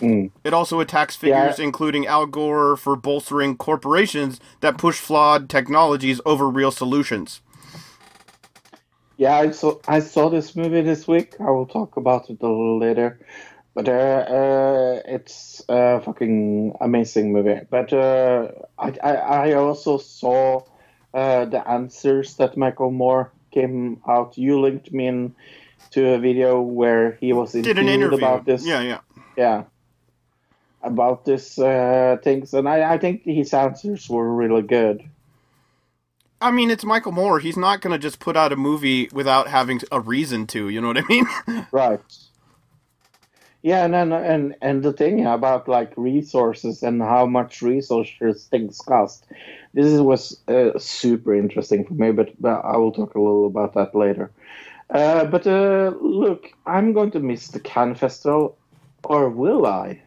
Hmm. 0.00 0.26
It 0.44 0.54
also 0.54 0.80
attacks 0.80 1.16
figures 1.16 1.58
Yeah. 1.58 1.64
including 1.64 2.06
Al 2.06 2.26
Gore 2.26 2.76
for 2.76 2.96
bolstering 2.96 3.56
corporations 3.56 4.40
that 4.60 4.78
push 4.78 4.98
flawed 5.00 5.48
technologies 5.50 6.20
over 6.26 6.48
real 6.50 6.72
solutions. 6.72 7.42
Yeah, 9.16 9.36
I 9.36 9.50
saw 9.52 9.76
I 9.88 10.00
saw 10.00 10.28
this 10.30 10.56
movie 10.56 10.82
this 10.82 11.08
week. 11.08 11.36
I 11.40 11.50
will 11.50 11.66
talk 11.66 11.96
about 11.96 12.30
it 12.30 12.38
a 12.42 12.46
little 12.48 12.78
later. 12.80 13.20
But 13.76 13.90
uh, 13.90 13.92
uh, 13.92 15.02
it's 15.04 15.62
a 15.68 16.00
fucking 16.00 16.78
amazing 16.80 17.34
movie. 17.34 17.60
But 17.68 17.92
uh, 17.92 18.48
I, 18.78 18.94
I, 19.04 19.12
I 19.50 19.52
also 19.52 19.98
saw 19.98 20.62
uh, 21.12 21.44
the 21.44 21.68
answers 21.68 22.36
that 22.36 22.56
Michael 22.56 22.90
Moore 22.90 23.32
came 23.50 24.00
out. 24.08 24.38
You 24.38 24.62
linked 24.62 24.90
me 24.92 25.08
in 25.08 25.34
to 25.90 26.14
a 26.14 26.18
video 26.18 26.58
where 26.62 27.18
he 27.20 27.34
was 27.34 27.52
Did 27.52 27.66
an 27.66 27.86
interviewed 27.86 28.14
interview. 28.14 28.18
about 28.26 28.46
this. 28.46 28.64
Yeah, 28.64 28.80
yeah. 28.80 29.00
yeah, 29.36 29.64
about 30.82 31.26
this 31.26 31.58
uh, 31.58 32.16
things, 32.24 32.54
and 32.54 32.66
I, 32.66 32.94
I 32.94 32.96
think 32.96 33.24
his 33.24 33.52
answers 33.52 34.08
were 34.08 34.34
really 34.34 34.62
good. 34.62 35.04
I 36.40 36.50
mean, 36.50 36.70
it's 36.70 36.84
Michael 36.84 37.12
Moore. 37.12 37.40
He's 37.40 37.58
not 37.58 37.82
going 37.82 37.92
to 37.92 37.98
just 37.98 38.20
put 38.20 38.38
out 38.38 38.52
a 38.52 38.56
movie 38.56 39.10
without 39.12 39.48
having 39.48 39.82
a 39.92 40.00
reason 40.00 40.46
to. 40.48 40.70
You 40.70 40.80
know 40.80 40.88
what 40.88 40.98
I 40.98 41.06
mean? 41.08 41.26
Right. 41.72 42.00
Yeah, 43.66 43.84
and 43.84 43.94
then 43.94 44.12
and 44.12 44.54
and 44.62 44.80
the 44.84 44.92
thing 44.92 45.26
about 45.26 45.66
like 45.66 45.92
resources 45.96 46.84
and 46.84 47.02
how 47.02 47.26
much 47.26 47.62
resources 47.62 48.44
things 48.44 48.78
cost. 48.78 49.26
This 49.74 49.86
is- 49.86 50.00
was 50.00 50.40
uh, 50.46 50.78
super 50.78 51.34
interesting 51.34 51.84
for 51.84 51.94
me, 51.94 52.12
but, 52.12 52.30
but 52.40 52.60
I 52.64 52.76
will 52.76 52.92
talk 52.92 53.16
a 53.16 53.20
little 53.20 53.46
about 53.48 53.74
that 53.74 53.92
later. 53.92 54.30
Uh, 54.88 55.24
but 55.24 55.48
uh, 55.48 55.92
look, 56.00 56.52
I'm 56.64 56.92
going 56.92 57.10
to 57.10 57.18
miss 57.18 57.48
the 57.48 57.58
Cannes 57.58 57.96
Festival, 57.96 58.56
or 59.02 59.28
will 59.28 59.66
I? 59.66 60.00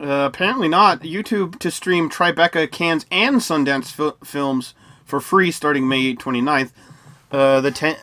Uh, 0.00 0.24
apparently 0.32 0.68
not. 0.68 1.02
YouTube 1.02 1.58
to 1.58 1.70
stream 1.70 2.08
Tribeca, 2.08 2.72
Cannes, 2.72 3.04
and 3.10 3.36
Sundance 3.42 3.92
fil- 3.92 4.16
films 4.24 4.72
for 5.04 5.20
free 5.20 5.50
starting 5.50 5.86
May 5.86 6.14
29th. 6.14 6.72
Uh, 7.30 7.60
the 7.60 7.70
10, 7.70 7.96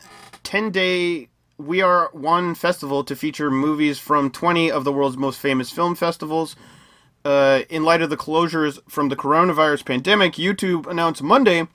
10 0.44 0.70
day 0.70 1.31
We 1.62 1.82
Are 1.82 2.10
One 2.12 2.56
festival 2.56 3.04
to 3.04 3.16
feature 3.16 3.52
movies 3.52 4.00
from 4.00 4.32
20 4.32 4.72
of 4.72 4.84
the 4.84 4.92
world's 4.92 5.18
most 5.18 5.40
famous 5.40 5.70
film 5.70 5.96
festivals. 5.96 6.56
Uh, 7.24 7.62
in 7.70 7.84
light 7.84 8.02
of 8.02 8.10
the 8.10 8.18
closures 8.18 8.80
from 8.90 9.10
the 9.10 9.16
coronavirus 9.16 9.86
pandemic, 9.86 10.34
YouTube 10.34 10.88
announced 10.88 11.22
Monday 11.22 11.68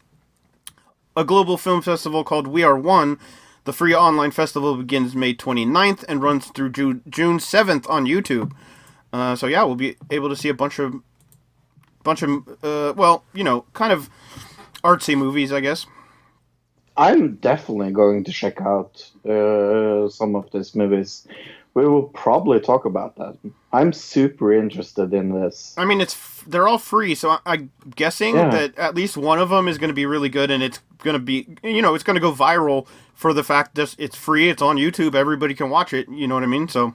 a 1.17 1.25
global 1.25 1.57
film 1.57 1.83
festival 1.83 2.25
called 2.25 2.49
We 2.49 2.65
Are 2.65 2.77
One. 2.77 3.19
The 3.65 3.73
free 3.73 3.95
online 3.95 4.33
festival 4.33 4.77
begins 4.77 5.15
May 5.15 5.35
29th 5.35 6.05
and 6.09 6.23
runs 6.23 6.47
through 6.49 6.71
Ju- 6.71 7.01
June 7.09 7.39
7th 7.39 7.89
on 7.89 8.07
YouTube. 8.07 8.53
Uh, 9.13 9.37
so 9.37 9.47
yeah, 9.47 9.63
we'll 9.63 9.77
be 9.77 9.97
able 10.11 10.29
to 10.29 10.37
see 10.37 10.49
a 10.49 10.55
bunch 10.55 10.81
of, 10.81 11.01
bunch 12.03 12.23
of, 12.23 12.31
uh, 12.63 12.93
well, 12.97 13.25
you 13.33 13.45
know, 13.45 13.65
kind 13.73 13.93
of 13.93 14.11
artsy 14.83 15.17
movies, 15.17 15.53
I 15.53 15.61
guess. 15.61 15.87
I'm 16.99 17.37
definitely 17.37 17.91
going 17.93 18.25
to 18.25 18.33
check 18.33 18.61
out 18.61 19.11
uh, 19.29 20.09
some 20.09 20.35
of 20.35 20.51
these 20.53 20.75
movies. 20.75 21.27
We 21.75 21.87
will 21.87 22.05
probably 22.05 22.59
talk 22.61 22.87
about 22.87 23.17
that. 23.17 23.37
I'm 23.73 23.93
super 23.93 24.53
interested 24.53 25.13
in 25.13 25.31
this. 25.41 25.75
I 25.77 25.85
mean, 25.85 26.01
it's 26.01 26.15
f- 26.15 26.45
they're 26.47 26.67
all 26.67 26.79
free, 26.79 27.15
so 27.15 27.31
I- 27.31 27.39
I'm 27.45 27.71
guessing 27.95 28.35
Yeah. 28.37 28.49
that 28.51 28.79
at 28.79 28.95
least 28.95 29.17
one 29.19 29.39
of 29.39 29.51
them 29.51 29.69
is 29.69 29.77
going 29.77 29.89
to 29.89 29.95
be 29.95 30.07
really 30.07 30.31
good, 30.31 30.51
and 30.51 30.63
it's 30.63 30.81
going 31.03 31.13
to 31.15 31.21
be, 31.23 31.47
you 31.63 31.83
know, 31.83 31.95
it's 31.95 32.03
going 32.05 32.15
to 32.15 32.21
go 32.21 32.33
viral 32.33 32.87
for 33.15 33.35
the 33.35 33.45
fact 33.45 33.75
that 33.75 33.95
it's 33.99 34.17
free, 34.17 34.49
it's 34.49 34.63
on 34.63 34.77
YouTube, 34.77 35.15
everybody 35.15 35.55
can 35.55 35.69
watch 35.69 35.93
it. 35.93 36.09
You 36.09 36.27
know 36.27 36.35
what 36.35 36.45
I 36.45 36.47
mean? 36.47 36.67
So 36.69 36.95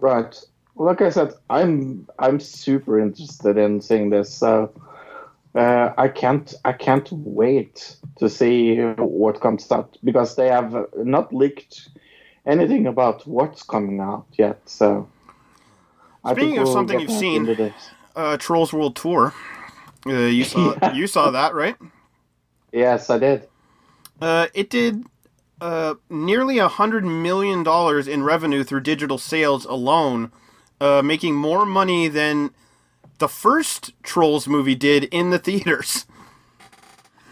Right. 0.00 0.34
Like 0.76 1.00
I 1.02 1.10
said, 1.10 1.34
I'm 1.50 2.06
I'm 2.18 2.40
super 2.40 2.98
interested 2.98 3.56
in 3.56 3.80
seeing 3.80 4.10
this. 4.10 4.32
So 4.32 4.72
uh, 4.76 4.93
I 5.54 6.08
can't 6.08 6.52
I 6.64 6.72
can't 6.72 7.08
wait 7.12 7.96
to 8.18 8.28
see 8.28 8.78
what 8.80 9.40
comes 9.40 9.70
out 9.70 9.96
because 10.02 10.36
they 10.36 10.48
have 10.48 10.86
not 10.96 11.32
leaked 11.32 11.88
anything 12.46 12.86
about 12.86 13.26
what's 13.26 13.62
coming 13.62 14.00
out 14.00 14.26
yet. 14.36 14.60
So 14.66 15.08
Speaking 16.30 16.58
of 16.58 16.64
we'll 16.64 16.72
something 16.72 17.00
you've 17.00 17.10
seen- 17.10 17.46
uh, 18.16 18.36
Trolls 18.36 18.72
World 18.72 18.96
Tour, 18.96 19.34
uh, 20.06 20.12
you 20.12 20.44
saw 20.44 20.74
Yeah. 20.82 20.92
you 20.94 21.06
saw 21.06 21.30
that, 21.30 21.54
right? 21.54 21.76
Yes, 22.72 23.10
I 23.10 23.18
did. 23.18 23.48
Uh, 24.20 24.46
it 24.54 24.70
did 24.70 25.04
uh, 25.60 25.94
nearly 26.08 26.58
a 26.58 26.68
hundred 26.68 27.04
million 27.04 27.62
dollars 27.62 28.08
in 28.08 28.22
revenue 28.22 28.64
through 28.64 28.80
digital 28.80 29.18
sales 29.18 29.64
alone, 29.64 30.30
uh, 30.80 31.02
making 31.02 31.34
more 31.34 31.66
money 31.66 32.08
than 32.08 32.50
the 33.18 33.28
first 33.28 33.92
Trolls 34.02 34.46
movie 34.46 34.74
did 34.74 35.04
in 35.04 35.30
the 35.30 35.38
theaters. 35.38 36.06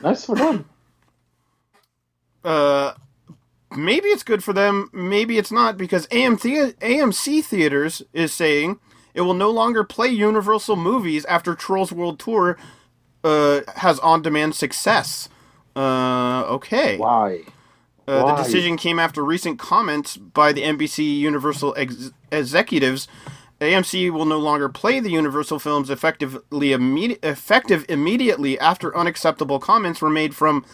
Nice 0.02 0.24
for 0.24 0.34
them. 0.34 0.68
Uh, 2.42 2.94
maybe 3.76 4.08
it's 4.08 4.24
good 4.24 4.42
for 4.42 4.52
them, 4.52 4.90
maybe 4.92 5.38
it's 5.38 5.52
not, 5.52 5.76
because 5.76 6.08
AM 6.10 6.36
AMC 6.36 7.44
Theaters 7.44 8.02
is 8.12 8.32
saying 8.34 8.80
it 9.14 9.20
will 9.20 9.34
no 9.34 9.50
longer 9.50 9.84
play 9.84 10.08
Universal 10.08 10.76
movies 10.76 11.24
after 11.26 11.54
Trolls 11.54 11.92
World 11.92 12.18
Tour 12.18 12.58
uh, 13.22 13.60
has 13.76 13.98
on-demand 14.00 14.54
success. 14.54 15.28
Uh, 15.76 16.44
okay. 16.46 16.96
Why? 16.96 17.42
Uh, 18.08 18.34
the 18.34 18.42
decision 18.42 18.76
came 18.76 18.98
after 18.98 19.24
recent 19.24 19.58
comments 19.58 20.16
by 20.16 20.52
the 20.52 20.62
NBC 20.62 21.18
Universal 21.18 21.74
ex- 21.76 22.10
executives. 22.32 23.06
AMC 23.62 24.10
will 24.10 24.24
no 24.24 24.38
longer 24.38 24.68
play 24.68 24.98
the 24.98 25.10
Universal 25.10 25.60
films 25.60 25.88
effectively 25.88 26.68
immedi- 26.70 27.24
effective 27.24 27.86
immediately 27.88 28.58
after 28.58 28.96
unacceptable 28.96 29.60
comments 29.60 30.00
were 30.00 30.10
made 30.10 30.34
from 30.34 30.64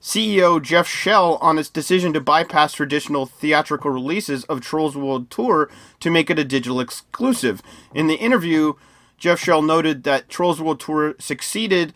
CEO 0.00 0.62
Jeff 0.62 0.86
Shell 0.86 1.38
on 1.40 1.58
its 1.58 1.68
decision 1.68 2.12
to 2.12 2.20
bypass 2.20 2.74
traditional 2.74 3.26
theatrical 3.26 3.90
releases 3.90 4.44
of 4.44 4.60
Trolls 4.60 4.96
World 4.96 5.30
Tour 5.30 5.70
to 6.00 6.10
make 6.10 6.30
it 6.30 6.38
a 6.38 6.44
digital 6.44 6.80
exclusive. 6.80 7.62
In 7.94 8.06
the 8.06 8.14
interview, 8.16 8.74
Jeff 9.16 9.40
Shell 9.40 9.62
noted 9.62 10.04
that 10.04 10.28
Trolls 10.28 10.60
World 10.60 10.80
Tour 10.80 11.14
succeeded 11.18 11.92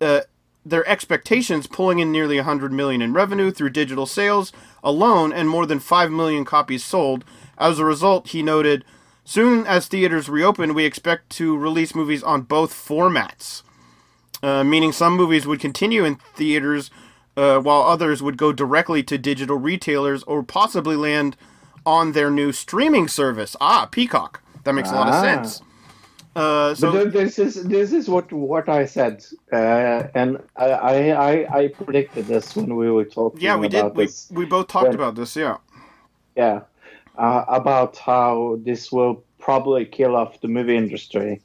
uh, 0.00 0.20
their 0.64 0.86
expectations, 0.86 1.66
pulling 1.66 1.98
in 1.98 2.12
nearly 2.12 2.36
100 2.36 2.72
million 2.72 3.00
in 3.00 3.12
revenue 3.12 3.50
through 3.50 3.70
digital 3.70 4.04
sales 4.04 4.52
alone 4.84 5.32
and 5.32 5.48
more 5.48 5.64
than 5.64 5.78
5 5.78 6.10
million 6.10 6.44
copies 6.44 6.84
sold. 6.84 7.24
As 7.56 7.78
a 7.78 7.84
result, 7.84 8.28
he 8.28 8.42
noted, 8.42 8.84
soon 9.30 9.64
as 9.66 9.86
theaters 9.86 10.28
reopen, 10.28 10.74
we 10.74 10.84
expect 10.84 11.30
to 11.30 11.56
release 11.56 11.94
movies 11.94 12.22
on 12.22 12.42
both 12.42 12.72
formats. 12.74 13.62
Uh, 14.42 14.64
meaning 14.64 14.90
some 14.92 15.14
movies 15.16 15.46
would 15.46 15.60
continue 15.60 16.04
in 16.04 16.16
theaters 16.34 16.90
uh, 17.36 17.58
while 17.60 17.82
others 17.82 18.22
would 18.22 18.36
go 18.36 18.52
directly 18.52 19.02
to 19.04 19.16
digital 19.18 19.56
retailers 19.56 20.22
or 20.24 20.42
possibly 20.42 20.96
land 20.96 21.36
on 21.86 22.12
their 22.12 22.30
new 22.30 22.50
streaming 22.50 23.06
service. 23.06 23.54
Ah, 23.60 23.86
Peacock. 23.86 24.42
That 24.64 24.74
makes 24.74 24.90
a 24.90 24.94
lot 24.94 25.08
of 25.08 25.14
Ah. 25.14 25.22
sense. 25.22 25.62
Uh, 26.34 26.74
so 26.74 26.92
but 26.92 27.12
this 27.12 27.38
is 27.38 27.64
this 27.64 27.92
is 27.92 28.08
what 28.08 28.32
what 28.32 28.68
I 28.68 28.84
said, 28.86 29.24
uh, 29.52 30.04
and 30.14 30.38
I, 30.56 30.70
I 31.28 31.58
I 31.58 31.68
predicted 31.68 32.26
this 32.26 32.54
when 32.54 32.76
we 32.76 32.88
were 32.90 33.04
talking. 33.04 33.20
About 33.26 33.34
this. 33.34 33.42
Yeah, 33.42 33.56
we 33.56 33.68
did. 33.68 33.96
We, 33.96 34.04
this. 34.06 34.30
we 34.30 34.44
both 34.44 34.68
talked 34.68 34.86
when- 34.88 34.94
about 34.94 35.16
this. 35.16 35.34
Yeah. 35.34 35.56
yeah, 36.36 36.60
uh, 37.20 37.44
about 37.48 37.98
how 37.98 38.58
this 38.64 38.90
will 38.90 39.22
probably 39.38 39.84
kill 39.84 40.16
off 40.16 40.40
the 40.40 40.48
movie 40.48 40.76
industry 40.76 41.40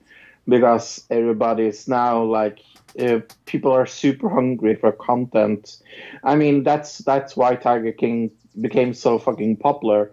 because 0.47 1.05
everybody 1.09 1.65
is 1.65 1.87
now 1.87 2.23
like 2.23 2.59
uh, 2.99 3.19
people 3.45 3.71
are 3.71 3.85
super 3.85 4.29
hungry 4.29 4.75
for 4.75 4.91
content. 4.93 5.77
I 6.23 6.35
mean, 6.35 6.63
that's 6.63 6.99
that's 6.99 7.35
why 7.35 7.55
Tiger 7.55 7.91
King 7.91 8.31
became 8.61 8.93
so 8.93 9.19
fucking 9.19 9.57
popular 9.57 10.11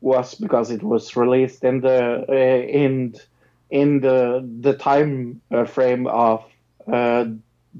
was 0.00 0.34
because 0.34 0.70
it 0.70 0.82
was 0.82 1.16
released 1.16 1.64
in 1.64 1.80
the 1.80 2.24
uh, 2.28 2.32
in 2.32 3.16
in 3.70 4.00
the 4.00 4.48
the 4.60 4.74
time 4.74 5.40
uh, 5.50 5.64
frame 5.64 6.06
of 6.06 6.44
uh, 6.92 7.24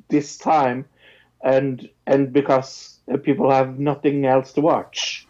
this 0.09 0.37
time, 0.37 0.85
and 1.45 1.89
and 2.07 2.33
because 2.33 2.99
uh, 3.13 3.17
people 3.19 3.51
have 3.51 3.79
nothing 3.79 4.27
else 4.27 4.53
to 4.55 4.61
watch 4.61 5.29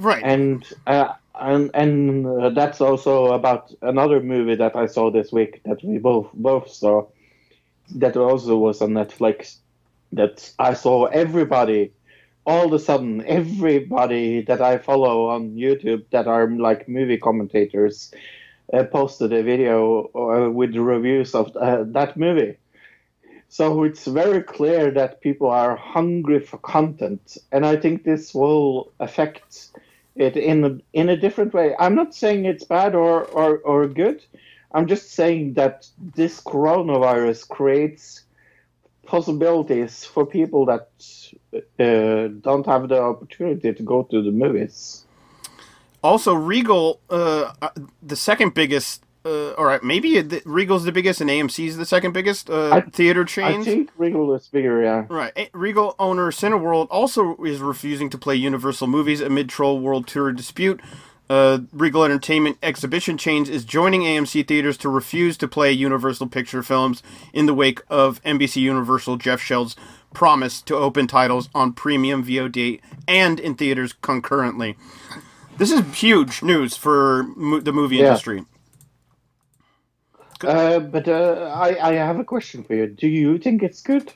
Right. 0.00 0.22
and 0.24 0.66
uh, 0.86 1.12
and 1.34 1.70
and 1.74 2.26
uh, 2.26 2.50
that's 2.50 2.80
also 2.80 3.32
about 3.32 3.72
another 3.82 4.20
movie 4.20 4.56
that 4.56 4.76
I 4.76 4.86
saw 4.86 5.10
this 5.10 5.32
week 5.32 5.60
that 5.64 5.82
we 5.82 5.98
both 5.98 6.28
both 6.34 6.70
saw. 6.70 7.06
That 7.96 8.16
also 8.16 8.56
was 8.56 8.80
on 8.82 8.90
Netflix. 8.90 9.56
That 10.12 10.52
I 10.58 10.74
saw 10.74 11.06
everybody, 11.06 11.92
all 12.46 12.66
of 12.66 12.72
a 12.72 12.78
sudden, 12.78 13.24
everybody 13.26 14.42
that 14.42 14.60
I 14.60 14.78
follow 14.78 15.26
on 15.30 15.52
YouTube 15.56 16.04
that 16.10 16.26
are 16.26 16.48
like 16.50 16.88
movie 16.88 17.18
commentators, 17.18 18.12
uh, 18.72 18.84
posted 18.84 19.32
a 19.32 19.42
video 19.42 20.10
uh, 20.14 20.50
with 20.50 20.74
reviews 20.76 21.34
of 21.34 21.56
uh, 21.56 21.84
that 21.88 22.16
movie. 22.16 22.56
So 23.48 23.82
it's 23.82 24.06
very 24.06 24.42
clear 24.42 24.92
that 24.92 25.20
people 25.20 25.48
are 25.48 25.74
hungry 25.74 26.38
for 26.38 26.58
content, 26.58 27.36
and 27.50 27.66
I 27.66 27.76
think 27.76 28.04
this 28.04 28.32
will 28.32 28.92
affect 29.00 29.70
it 30.16 30.36
in 30.36 30.64
a, 30.64 30.78
in 30.92 31.08
a 31.08 31.16
different 31.16 31.54
way. 31.54 31.74
I'm 31.78 31.94
not 31.94 32.14
saying 32.14 32.44
it's 32.44 32.64
bad 32.64 32.94
or, 32.94 33.24
or, 33.24 33.58
or 33.58 33.86
good. 33.86 34.22
I'm 34.72 34.86
just 34.86 35.12
saying 35.12 35.54
that 35.54 35.88
this 36.14 36.40
coronavirus 36.40 37.48
creates 37.48 38.24
possibilities 39.04 40.04
for 40.04 40.24
people 40.24 40.66
that 40.66 40.88
uh, 41.52 42.28
don't 42.40 42.66
have 42.66 42.88
the 42.88 43.00
opportunity 43.00 43.72
to 43.72 43.82
go 43.82 44.04
to 44.04 44.22
the 44.22 44.30
movies. 44.30 45.04
Also, 46.02 46.32
Regal, 46.32 47.00
uh, 47.10 47.52
uh, 47.60 47.70
the 48.02 48.16
second 48.16 48.54
biggest, 48.54 49.02
uh, 49.24 49.52
all 49.52 49.64
right, 49.64 49.82
maybe 49.82 50.20
the, 50.20 50.42
Regal's 50.46 50.84
the 50.84 50.92
biggest 50.92 51.20
and 51.20 51.28
AMC's 51.28 51.76
the 51.76 51.84
second 51.84 52.12
biggest 52.12 52.48
uh, 52.48 52.70
I- 52.70 52.80
theater 52.80 53.22
I 53.22 53.24
chains. 53.24 53.64
think 53.66 53.90
Regal 53.98 54.34
is 54.34 54.48
bigger, 54.48 54.82
yeah. 54.82 55.04
Right. 55.08 55.32
Eh, 55.36 55.46
Regal 55.52 55.94
owner 55.98 56.30
Cineworld 56.30 56.88
also 56.90 57.36
is 57.44 57.60
refusing 57.60 58.08
to 58.10 58.18
play 58.18 58.34
Universal 58.36 58.86
movies 58.86 59.20
amid 59.20 59.48
Troll 59.48 59.78
World 59.80 60.06
Tour 60.06 60.32
dispute. 60.32 60.80
Uh, 61.28 61.60
Regal 61.72 62.02
Entertainment 62.02 62.58
Exhibition 62.60 63.16
Chains 63.16 63.48
is 63.48 63.64
joining 63.64 64.00
AMC 64.02 64.48
theaters 64.48 64.76
to 64.78 64.88
refuse 64.88 65.36
to 65.36 65.46
play 65.46 65.70
Universal 65.70 66.26
picture 66.28 66.62
films 66.62 67.04
in 67.32 67.46
the 67.46 67.54
wake 67.54 67.82
of 67.88 68.20
NBC 68.24 68.56
Universal 68.62 69.18
Jeff 69.18 69.40
Shell's 69.40 69.76
promise 70.12 70.60
to 70.62 70.74
open 70.74 71.06
titles 71.06 71.48
on 71.54 71.72
premium 71.72 72.24
VOD 72.24 72.80
and 73.06 73.38
in 73.38 73.54
theaters 73.54 73.92
concurrently. 73.92 74.76
This 75.56 75.70
is 75.70 75.82
huge 75.94 76.42
news 76.42 76.76
for 76.76 77.22
mo- 77.36 77.60
the 77.60 77.72
movie 77.72 77.98
Yeah. 77.98 78.06
industry. 78.06 78.44
Uh, 80.42 80.80
but 80.80 81.06
uh, 81.08 81.52
I, 81.54 81.90
I 81.90 81.92
have 81.94 82.18
a 82.18 82.24
question 82.24 82.64
for 82.64 82.74
you. 82.74 82.86
Do 82.86 83.08
you 83.08 83.38
think 83.38 83.62
it's 83.62 83.82
good? 83.82 84.12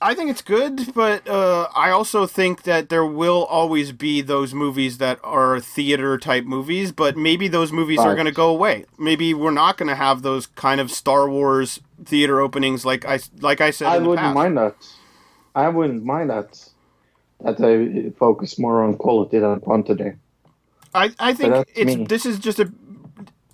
I 0.00 0.14
think 0.14 0.30
it's 0.30 0.42
good, 0.42 0.92
but 0.94 1.26
uh, 1.26 1.68
I 1.74 1.90
also 1.90 2.26
think 2.26 2.64
that 2.64 2.90
there 2.90 3.06
will 3.06 3.44
always 3.46 3.92
be 3.92 4.20
those 4.20 4.52
movies 4.52 4.98
that 4.98 5.18
are 5.24 5.58
theater 5.58 6.18
type 6.18 6.44
movies, 6.44 6.92
but 6.92 7.16
maybe 7.16 7.48
those 7.48 7.72
movies 7.72 8.00
are 8.00 8.14
going 8.14 8.26
to 8.26 8.32
go 8.32 8.50
away. 8.50 8.84
Maybe 8.98 9.32
we're 9.32 9.52
not 9.52 9.78
going 9.78 9.88
to 9.88 9.94
have 9.94 10.20
those 10.20 10.48
kind 10.48 10.82
of 10.82 10.90
Star 10.90 11.30
Wars 11.30 11.80
theater 12.04 12.40
openings 12.40 12.84
like 12.84 13.06
I 13.06 13.20
like 13.40 13.62
I 13.62 13.70
said. 13.70 13.88
I 13.88 13.98
wouldn't 13.98 14.18
past. 14.18 14.34
mind 14.34 14.58
that. 14.58 14.76
I 15.54 15.68
wouldn't 15.70 16.04
mind 16.04 16.28
that. 16.28 16.68
That 17.40 17.56
they 17.56 18.10
focus 18.18 18.58
more 18.58 18.84
on 18.84 18.96
quality 18.96 19.38
than 19.38 19.60
quantity. 19.60 20.12
I, 20.94 21.12
I 21.18 21.34
think 21.34 21.66
it's 21.74 21.96
me. 21.96 22.04
this 22.04 22.24
is 22.24 22.38
just 22.38 22.58
a 22.58 22.70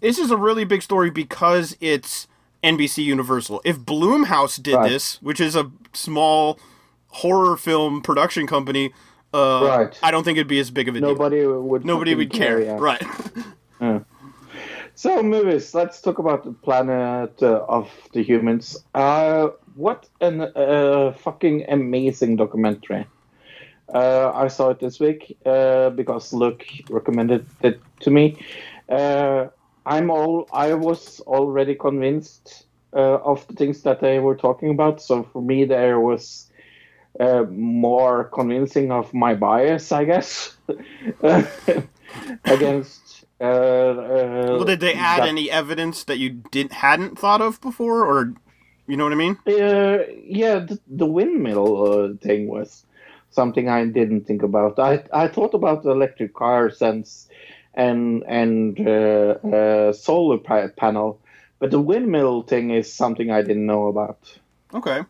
this 0.02 0.18
is 0.18 0.30
a 0.30 0.36
really 0.36 0.64
big 0.64 0.82
story 0.82 1.08
because 1.10 1.76
it's 1.80 2.28
NBC 2.62 3.04
Universal. 3.04 3.62
If 3.64 3.78
Blumhouse 3.78 4.62
did 4.62 4.74
Right. 4.74 4.90
this, 4.90 5.22
which 5.22 5.40
is 5.40 5.56
a 5.56 5.70
small 5.94 6.58
horror 7.08 7.56
film 7.56 8.02
production 8.02 8.46
company, 8.46 8.92
uh, 9.32 9.64
Right. 9.66 9.98
I 10.02 10.10
don't 10.10 10.24
think 10.24 10.36
it'd 10.36 10.48
be 10.48 10.60
as 10.60 10.70
big 10.70 10.88
of 10.88 10.96
a 10.96 11.00
deal. 11.00 11.08
Nobody 11.08 11.46
would. 11.46 11.86
Nobody 11.86 12.14
would 12.14 12.30
care, 12.30 12.60
yeah. 12.60 12.76
right? 12.78 13.02
So 14.94 15.22
movies. 15.22 15.74
Let's 15.74 16.00
talk 16.00 16.18
about 16.18 16.44
the 16.44 16.52
planet 16.52 17.42
uh, 17.42 17.64
of 17.66 17.90
the 18.12 18.22
humans. 18.22 18.76
Uh, 18.94 19.48
what 19.74 20.08
an 20.20 20.42
uh, 20.42 21.12
fucking 21.12 21.64
amazing 21.68 22.36
documentary. 22.36 23.06
Uh, 23.92 24.30
I 24.34 24.48
saw 24.48 24.70
it 24.70 24.80
this 24.80 25.00
week 25.00 25.36
uh, 25.44 25.90
because 25.90 26.32
Luke 26.32 26.64
recommended 26.88 27.46
it 27.62 27.80
to 28.00 28.10
me. 28.10 28.36
I'm 29.86 30.10
all. 30.10 30.48
I 30.52 30.74
was 30.74 31.20
already 31.20 31.74
convinced 31.74 32.66
uh, 32.94 33.16
of 33.24 33.46
the 33.48 33.54
things 33.54 33.82
that 33.82 34.00
they 34.00 34.18
were 34.18 34.36
talking 34.36 34.70
about. 34.70 35.00
So 35.02 35.22
for 35.32 35.42
me, 35.42 35.64
there 35.64 35.98
was 36.00 36.50
uh, 37.18 37.44
more 37.50 38.24
convincing 38.24 38.92
of 38.92 39.12
my 39.12 39.34
bias, 39.34 39.92
I 39.92 40.04
guess, 40.04 40.56
against. 42.44 43.24
Uh, 43.40 43.44
uh, 43.44 44.46
Well, 44.56 44.64
did 44.64 44.80
they 44.80 44.94
add 44.94 45.22
that- 45.22 45.28
any 45.28 45.50
evidence 45.50 46.04
that 46.04 46.18
you 46.18 46.30
didn't 46.50 46.72
hadn't 46.72 47.18
thought 47.18 47.40
of 47.40 47.60
before, 47.60 48.04
or 48.06 48.34
you 48.86 48.96
know 48.96 49.04
what 49.04 49.12
I 49.12 49.16
mean? 49.16 49.36
Uh, 49.46 49.98
yeah, 50.24 50.60
the, 50.60 50.78
the 50.86 51.06
windmill 51.06 51.92
uh, 52.14 52.16
thing 52.22 52.46
was 52.48 52.84
something 53.30 53.68
I 53.68 53.86
didn't 53.86 54.26
think 54.26 54.42
about. 54.42 54.78
I 54.78 55.02
I 55.12 55.26
thought 55.28 55.54
about 55.54 55.84
electric 55.84 56.34
cars 56.34 56.80
and 56.82 57.02
s- 57.02 57.28
and 57.74 58.22
and 58.26 58.78
uh, 58.80 59.38
uh, 59.56 59.92
solar 59.92 60.38
panel, 60.38 61.20
but 61.58 61.70
the 61.70 61.80
windmill 61.80 62.42
thing 62.42 62.70
is 62.70 62.92
something 62.92 63.30
I 63.30 63.42
didn't 63.42 63.66
know 63.66 63.86
about. 63.86 64.18
Okay. 64.74 65.02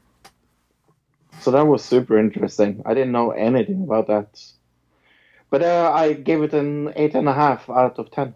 So 1.40 1.51
that 1.51 1.66
was 1.66 1.84
super 1.84 2.18
interesting. 2.18 2.82
I 2.86 2.94
didn't 2.94 3.12
know 3.12 3.30
anything 3.30 3.82
about 3.82 4.06
that. 4.06 4.40
But 5.51 5.62
uh, 5.62 5.90
I 5.93 6.12
gave 6.12 6.43
it 6.43 6.55
an 6.55 6.93
eight 6.97 7.14
and 7.14 7.28
a 7.28 7.34
half 7.34 7.68
out 7.68 7.98
of 7.98 8.10
ten. 8.10 8.34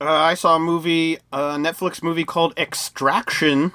Uh, 0.00 0.10
I 0.10 0.34
saw 0.34 0.56
a 0.56 0.58
movie, 0.58 1.18
a 1.32 1.56
Netflix 1.56 2.02
movie 2.02 2.24
called 2.24 2.52
Extraction. 2.58 3.72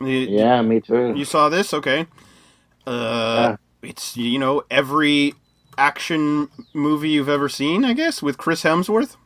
Yeah, 0.00 0.62
me 0.62 0.80
too. 0.80 1.14
You 1.16 1.24
saw 1.24 1.48
this? 1.48 1.74
Okay. 1.74 2.06
Uh, 2.86 3.56
It's, 3.82 4.16
you 4.16 4.38
know, 4.38 4.62
every 4.70 5.34
action 5.78 6.48
movie 6.72 7.10
you've 7.10 7.28
ever 7.28 7.48
seen, 7.48 7.84
I 7.84 7.92
guess, 7.92 8.22
with 8.22 8.38
Chris 8.38 8.62
Hemsworth. 8.62 9.16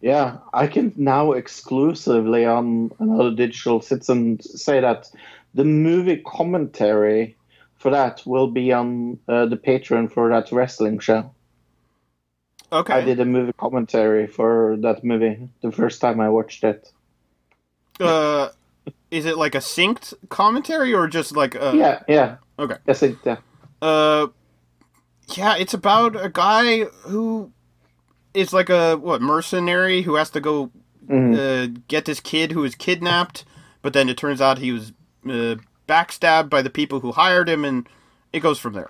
Yeah, 0.00 0.38
I 0.52 0.66
can 0.66 0.92
now 0.96 1.32
exclusively 1.32 2.44
on 2.44 2.90
another 2.98 3.30
digital 3.30 3.80
citizen 3.80 4.40
say 4.40 4.80
that 4.80 5.08
the 5.54 5.64
movie 5.64 6.16
commentary 6.16 7.36
for 7.76 7.90
that 7.90 8.22
will 8.26 8.48
be 8.48 8.72
on 8.72 9.18
uh, 9.28 9.46
the 9.46 9.56
Patreon 9.56 10.10
for 10.12 10.28
that 10.30 10.50
wrestling 10.50 10.98
show. 10.98 11.32
Okay. 12.72 12.94
I 12.94 13.00
did 13.02 13.20
a 13.20 13.24
movie 13.24 13.52
commentary 13.52 14.26
for 14.26 14.76
that 14.80 15.04
movie 15.04 15.48
the 15.60 15.70
first 15.70 16.00
time 16.00 16.20
I 16.20 16.30
watched 16.30 16.64
it. 16.64 16.90
Uh, 18.00 18.48
is 19.10 19.26
it 19.26 19.36
like 19.36 19.54
a 19.54 19.58
synced 19.58 20.14
commentary 20.30 20.94
or 20.94 21.06
just 21.06 21.36
like 21.36 21.54
a. 21.54 21.72
yeah, 21.76 22.02
yeah. 22.08 22.36
Okay. 22.58 22.76
I 22.88 22.92
think 22.94 23.18
yeah. 23.24 23.36
Uh, 23.80 24.28
yeah, 25.36 25.56
it's 25.56 25.74
about 25.74 26.16
a 26.22 26.28
guy 26.28 26.84
who 27.04 27.52
is 28.34 28.52
like 28.52 28.70
a 28.70 28.96
what 28.96 29.20
mercenary 29.22 30.02
who 30.02 30.14
has 30.14 30.30
to 30.30 30.40
go 30.40 30.70
Mhm. 31.08 31.34
uh, 31.34 31.80
get 31.88 32.04
this 32.04 32.20
kid 32.20 32.52
who 32.52 32.60
was 32.60 32.74
kidnapped, 32.76 33.44
but 33.82 33.92
then 33.92 34.08
it 34.08 34.16
turns 34.16 34.40
out 34.40 34.58
he 34.58 34.70
was 34.72 34.92
uh, 35.26 35.56
backstabbed 35.88 36.48
by 36.48 36.62
the 36.62 36.70
people 36.70 37.00
who 37.00 37.10
hired 37.12 37.48
him, 37.48 37.64
and 37.64 37.88
it 38.32 38.40
goes 38.40 38.58
from 38.58 38.72
there. 38.72 38.88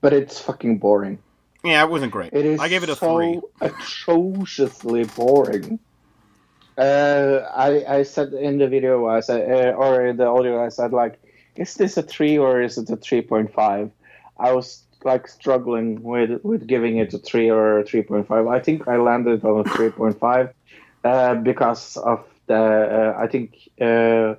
But 0.00 0.12
it's 0.12 0.40
fucking 0.40 0.78
boring. 0.78 1.18
Yeah, 1.62 1.82
it 1.84 1.88
wasn't 1.90 2.12
great. 2.12 2.32
It 2.32 2.44
is 2.44 2.60
I 2.60 2.68
gave 2.68 2.82
it 2.82 2.88
a 2.90 2.96
so 2.96 3.16
three. 3.16 3.40
atrociously 3.60 5.04
boring. 5.04 5.78
Uh, 6.76 7.40
I 7.54 7.98
I 7.98 8.02
said 8.02 8.32
in 8.34 8.58
the 8.58 8.68
video 8.68 9.06
I 9.06 9.20
said 9.20 9.48
uh, 9.50 9.70
or 9.76 10.04
in 10.06 10.16
the 10.16 10.26
audio 10.26 10.62
I 10.64 10.68
said 10.68 10.92
like, 10.92 11.20
is 11.56 11.74
this 11.74 11.96
a 11.96 12.02
three 12.02 12.36
or 12.36 12.60
is 12.60 12.76
it 12.76 12.90
a 12.90 12.96
three 12.96 13.22
point 13.22 13.52
five? 13.54 13.90
I 14.38 14.52
was 14.52 14.84
like 15.04 15.28
struggling 15.28 16.02
with 16.02 16.40
with 16.42 16.66
giving 16.66 16.98
it 16.98 17.14
a 17.14 17.18
three 17.18 17.50
or 17.50 17.80
a 17.80 17.84
three 17.84 18.02
point 18.02 18.26
five. 18.26 18.46
I 18.46 18.60
think 18.60 18.88
I 18.88 18.96
landed 18.96 19.44
on 19.44 19.60
a 19.60 19.64
three 19.64 19.90
point 19.90 20.18
five 20.18 20.50
uh, 21.04 21.34
because 21.36 21.96
of 21.96 22.24
the 22.46 22.54
uh, 22.56 23.16
I 23.18 23.26
think 23.26 23.54
uh, 23.80 24.34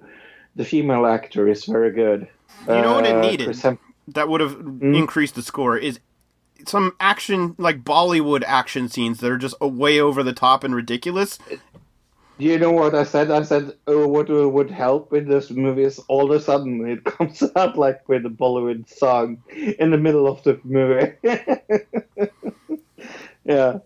the 0.56 0.66
female 0.66 1.06
actor 1.06 1.48
is 1.48 1.66
very 1.66 1.92
good. 1.92 2.28
You 2.68 2.82
know 2.82 2.94
what 2.96 3.06
it 3.06 3.16
Uh, 3.16 3.22
needed? 3.22 3.56
That 4.08 4.30
would 4.30 4.42
have 4.42 4.54
Hmm? 4.54 4.96
increased 4.96 5.36
the 5.36 5.42
score. 5.44 5.78
Is 5.78 6.00
some 6.68 6.94
action 7.00 7.56
like 7.58 7.84
Bollywood 7.84 8.44
action 8.46 8.88
scenes 8.90 9.20
that 9.20 9.32
are 9.32 9.38
just 9.38 9.60
way 9.62 10.00
over 10.00 10.24
the 10.24 10.34
top 10.34 10.64
and 10.64 10.76
ridiculous. 10.76 11.38
Do 12.38 12.46
you 12.46 12.60
know 12.60 12.72
what 12.72 12.94
I 12.94 13.06
said? 13.06 13.32
I 13.32 13.44
said, 13.44 13.74
oh, 13.88 14.08
what 14.08 14.30
would 14.30 14.70
help 14.70 15.12
with 15.12 15.28
this 15.28 15.50
movie 15.52 15.84
is 15.84 16.00
all 16.10 16.32
of 16.32 16.38
a 16.38 16.44
sudden 16.44 16.86
it 16.88 17.04
comes 17.06 17.42
out 17.56 17.78
like 17.78 18.08
with 18.10 18.26
a 18.26 18.30
Bollywood 18.30 18.90
song 18.90 19.42
in 19.56 19.92
the 19.92 19.98
middle 19.98 20.28
of 20.28 20.44
the 20.44 20.60
movie. 20.64 21.14
yeah. 23.46 23.80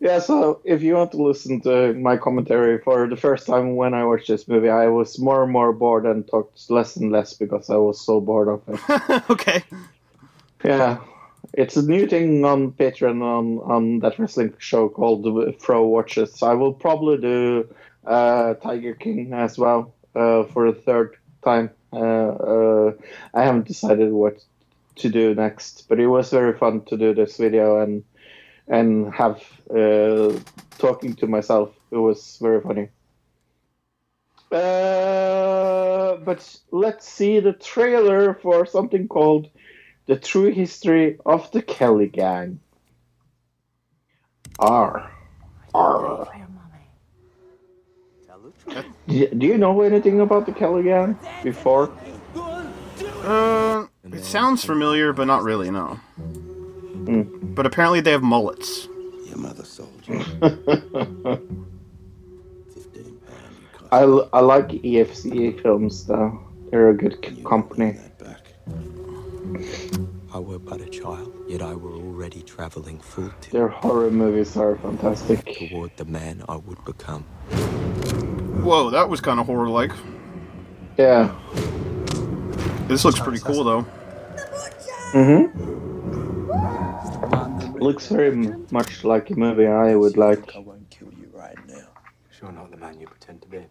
Yeah, 0.00 0.20
so 0.20 0.60
if 0.64 0.80
you 0.80 0.94
want 0.94 1.10
to 1.12 1.22
listen 1.22 1.60
to 1.62 1.92
my 1.94 2.16
commentary 2.16 2.78
for 2.78 3.08
the 3.08 3.16
first 3.16 3.46
time 3.46 3.74
when 3.74 3.94
I 3.94 4.04
watched 4.04 4.28
this 4.28 4.46
movie, 4.46 4.68
I 4.68 4.86
was 4.86 5.18
more 5.18 5.42
and 5.42 5.52
more 5.52 5.72
bored 5.72 6.06
and 6.06 6.26
talked 6.26 6.70
less 6.70 6.94
and 6.94 7.10
less 7.10 7.34
because 7.34 7.68
I 7.68 7.76
was 7.76 8.00
so 8.00 8.20
bored 8.20 8.48
of 8.48 8.62
it. 8.68 9.20
okay. 9.30 9.64
Yeah, 10.64 10.98
it's 11.52 11.76
a 11.76 11.82
new 11.82 12.06
thing 12.06 12.44
on 12.44 12.72
Patreon 12.72 13.22
on 13.22 13.58
on 13.58 13.98
that 14.00 14.18
wrestling 14.18 14.54
show 14.58 14.88
called 14.88 15.26
Pro 15.60 15.86
Watches. 15.86 16.42
I 16.42 16.54
will 16.54 16.72
probably 16.72 17.18
do 17.18 17.74
uh, 18.06 18.54
Tiger 18.54 18.94
King 18.94 19.32
as 19.32 19.58
well 19.58 19.94
uh, 20.14 20.44
for 20.44 20.70
the 20.70 20.78
third 20.78 21.16
time. 21.44 21.70
Uh, 21.92 21.96
uh, 21.96 22.92
I 23.34 23.42
haven't 23.42 23.66
decided 23.66 24.12
what 24.12 24.44
to 24.96 25.08
do 25.08 25.34
next, 25.34 25.86
but 25.88 25.98
it 26.00 26.06
was 26.06 26.30
very 26.30 26.56
fun 26.56 26.84
to 26.86 26.96
do 26.96 27.14
this 27.14 27.36
video 27.36 27.80
and 27.80 28.04
and 28.68 29.12
have 29.14 29.42
uh, 29.70 30.38
talking 30.78 31.14
to 31.16 31.26
myself. 31.26 31.74
It 31.90 31.96
was 31.96 32.38
very 32.40 32.60
funny. 32.60 32.88
Uh, 34.50 36.16
but 36.16 36.58
let's 36.70 37.08
see 37.08 37.40
the 37.40 37.52
trailer 37.52 38.34
for 38.34 38.66
something 38.66 39.08
called 39.08 39.48
the 40.08 40.16
True 40.16 40.50
History 40.50 41.18
of 41.24 41.50
the 41.52 41.62
Kelly 41.62 42.08
Gang. 42.08 42.58
R. 44.58 45.08
R. 45.74 46.26
Do 49.06 49.26
do 49.28 49.46
you 49.46 49.58
know 49.58 49.80
anything 49.82 50.20
about 50.20 50.46
the 50.46 50.52
Kelly 50.52 50.82
Gang 50.82 51.16
before? 51.44 51.92
Uh, 53.22 53.86
it 54.12 54.24
sounds 54.24 54.64
familiar, 54.64 55.12
but 55.12 55.26
not 55.26 55.42
really. 55.42 55.70
No. 55.70 56.00
But 57.54 57.66
apparently 57.66 58.00
they 58.00 58.10
have 58.12 58.22
mullets. 58.22 58.88
Your 59.26 59.36
mother 59.38 59.64
sold 59.64 60.02
you. 60.06 60.22
Fifteen 62.74 63.18
pound. 63.26 63.56
You 63.60 63.68
cost 63.72 63.92
I, 63.92 64.02
l- 64.02 64.28
I 64.32 64.40
like 64.40 64.68
IFC 64.68 65.62
films 65.62 66.06
though. 66.06 66.40
They're 66.70 66.90
a 66.90 66.96
good 66.96 67.44
company. 67.44 67.98
That 69.52 69.90
back. 69.92 70.00
I 70.34 70.38
were 70.38 70.58
but 70.58 70.80
a 70.80 70.88
child, 70.88 71.32
yet 71.48 71.62
I 71.62 71.74
were 71.74 71.92
already 71.94 72.42
travelling 72.42 73.00
full 73.00 73.30
tilt 73.40 73.52
Their 73.52 73.68
horror 73.68 74.10
movies 74.10 74.56
are 74.56 74.76
fantastic. 74.76 75.44
toward 75.70 75.96
the 75.96 76.04
man 76.04 76.44
I 76.48 76.56
would 76.56 76.84
become. 76.84 77.22
Whoa, 78.62 78.90
that 78.90 79.08
was 79.08 79.20
kind 79.20 79.40
of 79.40 79.46
horror-like. 79.46 79.92
Yeah. 80.98 81.34
This 82.88 83.04
looks 83.04 83.20
pretty 83.20 83.38
cool 83.38 83.64
though. 83.64 83.86
Mm-hmm. 85.12 85.78
Looks 87.78 88.08
very 88.08 88.34
much 88.70 89.04
like 89.04 89.30
a 89.30 89.34
movie 89.34 89.66
I 89.66 89.94
would 89.94 90.16
like. 90.16 90.54
I 90.54 90.58
won't 90.58 90.90
kill 90.90 91.08
you 91.12 91.30
right 91.32 91.56
now. 91.66 91.88
Sure 92.30 92.52
not 92.52 92.70
the 92.70 92.76
man 92.76 93.00
you 93.00 93.06
pretend 93.06 93.40
to 93.42 93.48
be. 93.48 93.64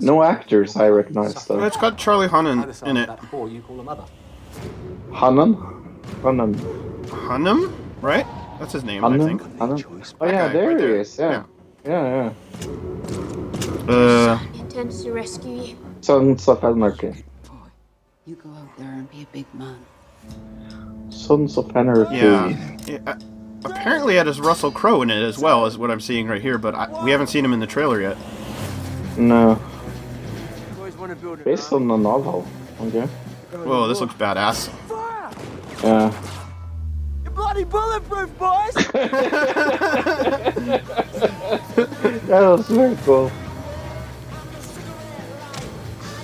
No 0.00 0.22
actors 0.22 0.76
I 0.76 0.88
recognize 0.88 1.34
though. 1.46 1.62
It's 1.64 1.76
got 1.76 1.98
Charlie 1.98 2.28
Hunnam 2.28 2.86
in 2.86 2.96
it. 2.96 3.10
You 4.60 4.70
call 4.70 4.88
a 4.88 4.92
mother. 4.96 5.14
Hannan? 5.14 5.54
Hannan. 6.22 6.54
Hunnam, 7.06 7.72
right? 8.00 8.26
That's 8.58 8.72
his 8.72 8.84
name, 8.84 9.04
I 9.04 9.16
think. 9.18 9.42
Hannan? 9.58 9.76
Choice. 9.78 10.14
Oh 10.20 10.26
yeah, 10.26 10.48
there 10.48 10.68
right 10.68 10.76
he 10.80 10.86
there. 10.86 10.96
is. 11.00 11.18
Yeah. 11.18 11.44
Yeah, 11.84 12.32
yeah. 12.62 13.92
Uh, 13.92 14.36
He 14.52 14.60
intends 14.60 15.02
to 15.04 15.12
rescue 15.12 15.62
you. 15.62 15.76
Sons 16.00 16.48
of 16.48 16.62
Anarchy. 16.64 17.08
Boy, 17.48 17.54
you 18.26 18.36
go 18.36 18.50
out 18.50 18.76
there 18.78 18.92
and 18.92 19.10
be 19.10 19.22
a 19.22 19.26
big 19.32 19.46
man. 19.54 19.78
Sons 21.10 21.56
of 21.58 21.76
Anarchy. 21.76 22.16
yeah. 22.16 22.76
yeah 22.86 22.98
uh, 23.06 23.18
apparently 23.64 24.16
it 24.16 24.26
has 24.26 24.40
Russell 24.40 24.70
Crowe 24.70 25.02
in 25.02 25.10
it 25.10 25.22
as 25.22 25.38
well, 25.38 25.66
is 25.66 25.76
what 25.78 25.90
I'm 25.90 26.00
seeing 26.00 26.28
right 26.28 26.40
here. 26.42 26.58
But 26.58 26.74
I, 26.74 27.04
we 27.04 27.10
haven't 27.10 27.28
seen 27.28 27.44
him 27.44 27.52
in 27.52 27.60
the 27.60 27.66
trailer 27.66 28.00
yet. 28.00 28.16
No. 29.16 29.60
Based 31.44 31.72
on 31.72 31.88
the 31.88 31.96
novel. 31.96 32.46
Okay. 32.80 33.08
Whoa, 33.52 33.88
this 33.88 34.00
looks 34.00 34.14
badass. 34.14 34.70
Yeah. 35.82 36.12
You're 37.24 37.32
Bloody 37.32 37.64
bulletproof, 37.64 38.38
boys! 38.38 38.74
That 42.32 42.40
was 42.42 42.68
very 42.68 42.96
cool. 43.04 43.30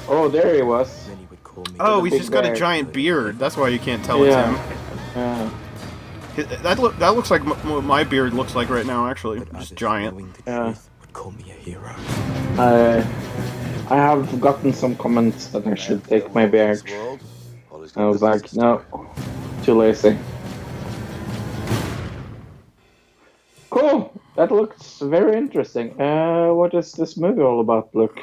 Oh, 0.09 0.29
there 0.29 0.55
he 0.55 0.63
was. 0.63 1.09
Many 1.09 1.27
would 1.31 1.45
call 1.45 1.65
me. 1.65 1.77
Oh, 1.81 2.03
he's 2.05 2.17
just 2.17 2.33
got 2.33 2.47
a 2.47 2.55
giant 2.55 2.93
beard. 2.93 3.39
That's 3.39 3.57
why 3.57 3.69
you 3.69 3.79
can't 3.79 4.05
tell 4.05 4.25
Yeah. 4.25 4.51
it's 4.51 5.15
him. 5.15 5.17
Yeah. 5.17 5.51
That 6.63 6.79
look 6.79 6.97
that 6.99 7.09
looks 7.15 7.31
like 7.31 7.43
m- 7.43 7.51
what 7.69 7.85
my 7.85 8.05
beard 8.05 8.33
looks 8.33 8.55
like 8.55 8.71
right 8.71 8.87
now. 8.87 9.09
Actually, 9.09 9.41
but 9.41 9.53
just 9.59 9.75
giant. 9.75 10.17
Yeah. 10.47 10.75
would 11.01 11.13
call 11.13 11.33
me 11.33 11.45
a 11.51 11.55
hero. 11.55 11.95
I 12.59 13.05
I 13.91 13.97
have 13.97 14.41
gotten 14.41 14.75
some 14.75 14.95
comments 14.97 15.47
that 15.49 15.67
I 15.67 15.75
should 15.75 16.05
take 16.05 16.35
my 16.35 16.45
beard. 16.45 16.83
I 17.97 18.05
was 18.05 18.21
like, 18.21 18.53
no, 18.55 18.83
too 19.63 19.75
lazy. 19.75 20.19
Cool. 23.71 24.13
That 24.37 24.53
looks 24.53 24.99
very 25.01 25.37
interesting. 25.37 26.01
Uh, 26.01 26.53
what 26.53 26.75
is 26.75 26.93
this 26.93 27.17
movie 27.17 27.41
all 27.41 27.61
about? 27.61 27.89
Look. 27.95 28.21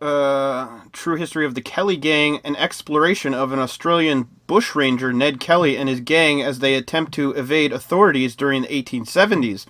Uh, 0.00 0.80
true 0.92 1.16
history 1.16 1.46
of 1.46 1.54
the 1.54 1.62
Kelly 1.62 1.96
Gang, 1.96 2.40
an 2.44 2.56
exploration 2.56 3.32
of 3.32 3.52
an 3.52 3.60
Australian 3.60 4.28
bushranger 4.46 5.12
Ned 5.12 5.38
Kelly 5.38 5.76
and 5.76 5.88
his 5.88 6.00
gang 6.00 6.42
as 6.42 6.58
they 6.58 6.74
attempt 6.74 7.14
to 7.14 7.30
evade 7.32 7.72
authorities 7.72 8.34
during 8.34 8.62
the 8.62 8.68
1870s. 8.68 9.66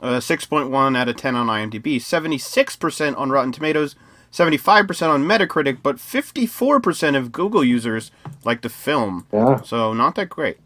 Uh, 0.00 0.20
6.1 0.20 0.96
out 0.96 1.08
of 1.08 1.16
10 1.16 1.34
on 1.34 1.46
IMDb, 1.48 1.96
76% 1.96 3.18
on 3.18 3.30
Rotten 3.30 3.52
Tomatoes, 3.52 3.96
75% 4.34 5.10
on 5.10 5.22
Metacritic, 5.22 5.78
but 5.80 5.96
54% 5.96 7.16
of 7.16 7.30
Google 7.30 7.62
users 7.62 8.10
like 8.44 8.62
the 8.62 8.68
film. 8.68 9.28
Yeah. 9.32 9.62
So 9.62 9.92
not 9.94 10.16
that 10.16 10.28
great. 10.28 10.58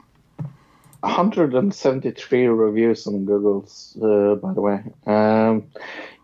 173 1.01 2.47
reviews 2.47 3.07
on 3.07 3.27
Google's, 3.27 3.95
uh, 4.03 4.37
by 4.37 4.55
the 4.55 4.63
way. 4.63 4.83
Um, 5.07 5.65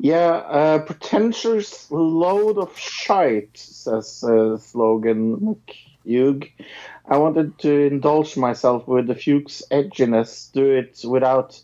yeah, 0.01 0.31
uh, 0.31 0.79
pretentious 0.79 1.91
load 1.91 2.57
of 2.57 2.77
shite, 2.79 3.59
says 3.59 4.25
uh, 4.25 4.57
slogan 4.57 5.37
McHugh. 6.07 6.51
I 7.07 7.19
wanted 7.19 7.59
to 7.59 7.87
indulge 7.87 8.39
myself 8.39 8.89
with 8.89 9.07
the 9.07 9.15
Fuchs 9.15 9.63
edginess, 9.71 10.51
do 10.51 10.65
it 10.65 11.03
without 11.07 11.61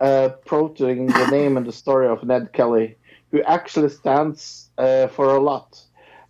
uh, 0.00 0.30
the 0.48 1.28
name 1.30 1.58
and 1.58 1.66
the 1.66 1.72
story 1.72 2.08
of 2.08 2.24
Ned 2.24 2.54
Kelly, 2.54 2.96
who 3.30 3.42
actually 3.42 3.90
stands 3.90 4.67
uh, 4.78 5.08
for 5.08 5.34
a 5.36 5.40
lot. 5.40 5.82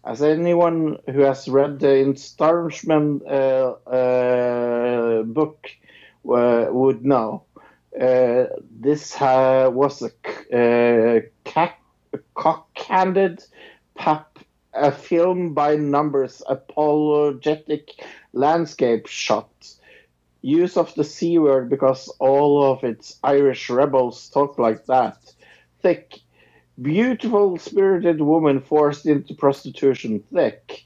As 0.04 0.22
anyone 0.22 0.98
who 1.12 1.20
has 1.20 1.48
read 1.48 1.80
the 1.80 2.14
Starshman 2.16 3.20
uh, 3.28 3.72
uh, 3.86 5.22
book 5.24 5.68
uh, 6.28 6.66
would 6.70 7.04
know, 7.04 7.44
this 8.80 9.16
was 9.20 10.02
a 10.52 11.22
cock-handed 12.34 13.44
pap, 13.96 14.38
a 14.74 14.92
film 14.92 15.54
by 15.54 15.76
numbers 15.76 16.42
apologetic 16.48 17.90
landscape 18.32 19.06
shot. 19.06 19.50
Use 20.42 20.76
of 20.76 20.94
the 20.94 21.04
C 21.04 21.38
word 21.38 21.70
because 21.70 22.08
all 22.20 22.62
of 22.72 22.84
its 22.84 23.18
Irish 23.24 23.70
rebels 23.70 24.28
talk 24.30 24.58
like 24.58 24.86
that. 24.86 25.18
Thick. 25.82 26.20
Beautiful, 26.80 27.58
spirited 27.58 28.20
woman 28.20 28.60
forced 28.60 29.06
into 29.06 29.34
prostitution. 29.34 30.22
Thick. 30.32 30.84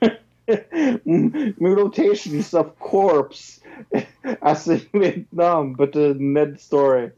Mutilations 1.04 2.54
of 2.54 2.78
corpse 2.78 3.60
as 4.42 4.66
in 4.68 4.86
Vietnam, 4.92 5.74
but 5.74 5.94
a 5.94 6.14
Ned 6.14 6.60
story. 6.60 7.10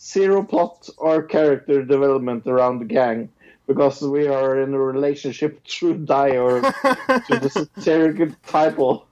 Zero 0.00 0.42
plot 0.42 0.88
or 0.96 1.22
character 1.22 1.84
development 1.84 2.46
around 2.46 2.78
the 2.78 2.84
gang 2.84 3.28
because 3.66 4.02
we 4.02 4.26
are 4.26 4.60
in 4.60 4.74
a 4.74 4.78
relationship 4.78 5.64
through 5.68 6.06
or 6.08 6.60
to 6.60 7.38
the 7.40 7.50
satirical 7.50 8.34
title. 8.46 9.06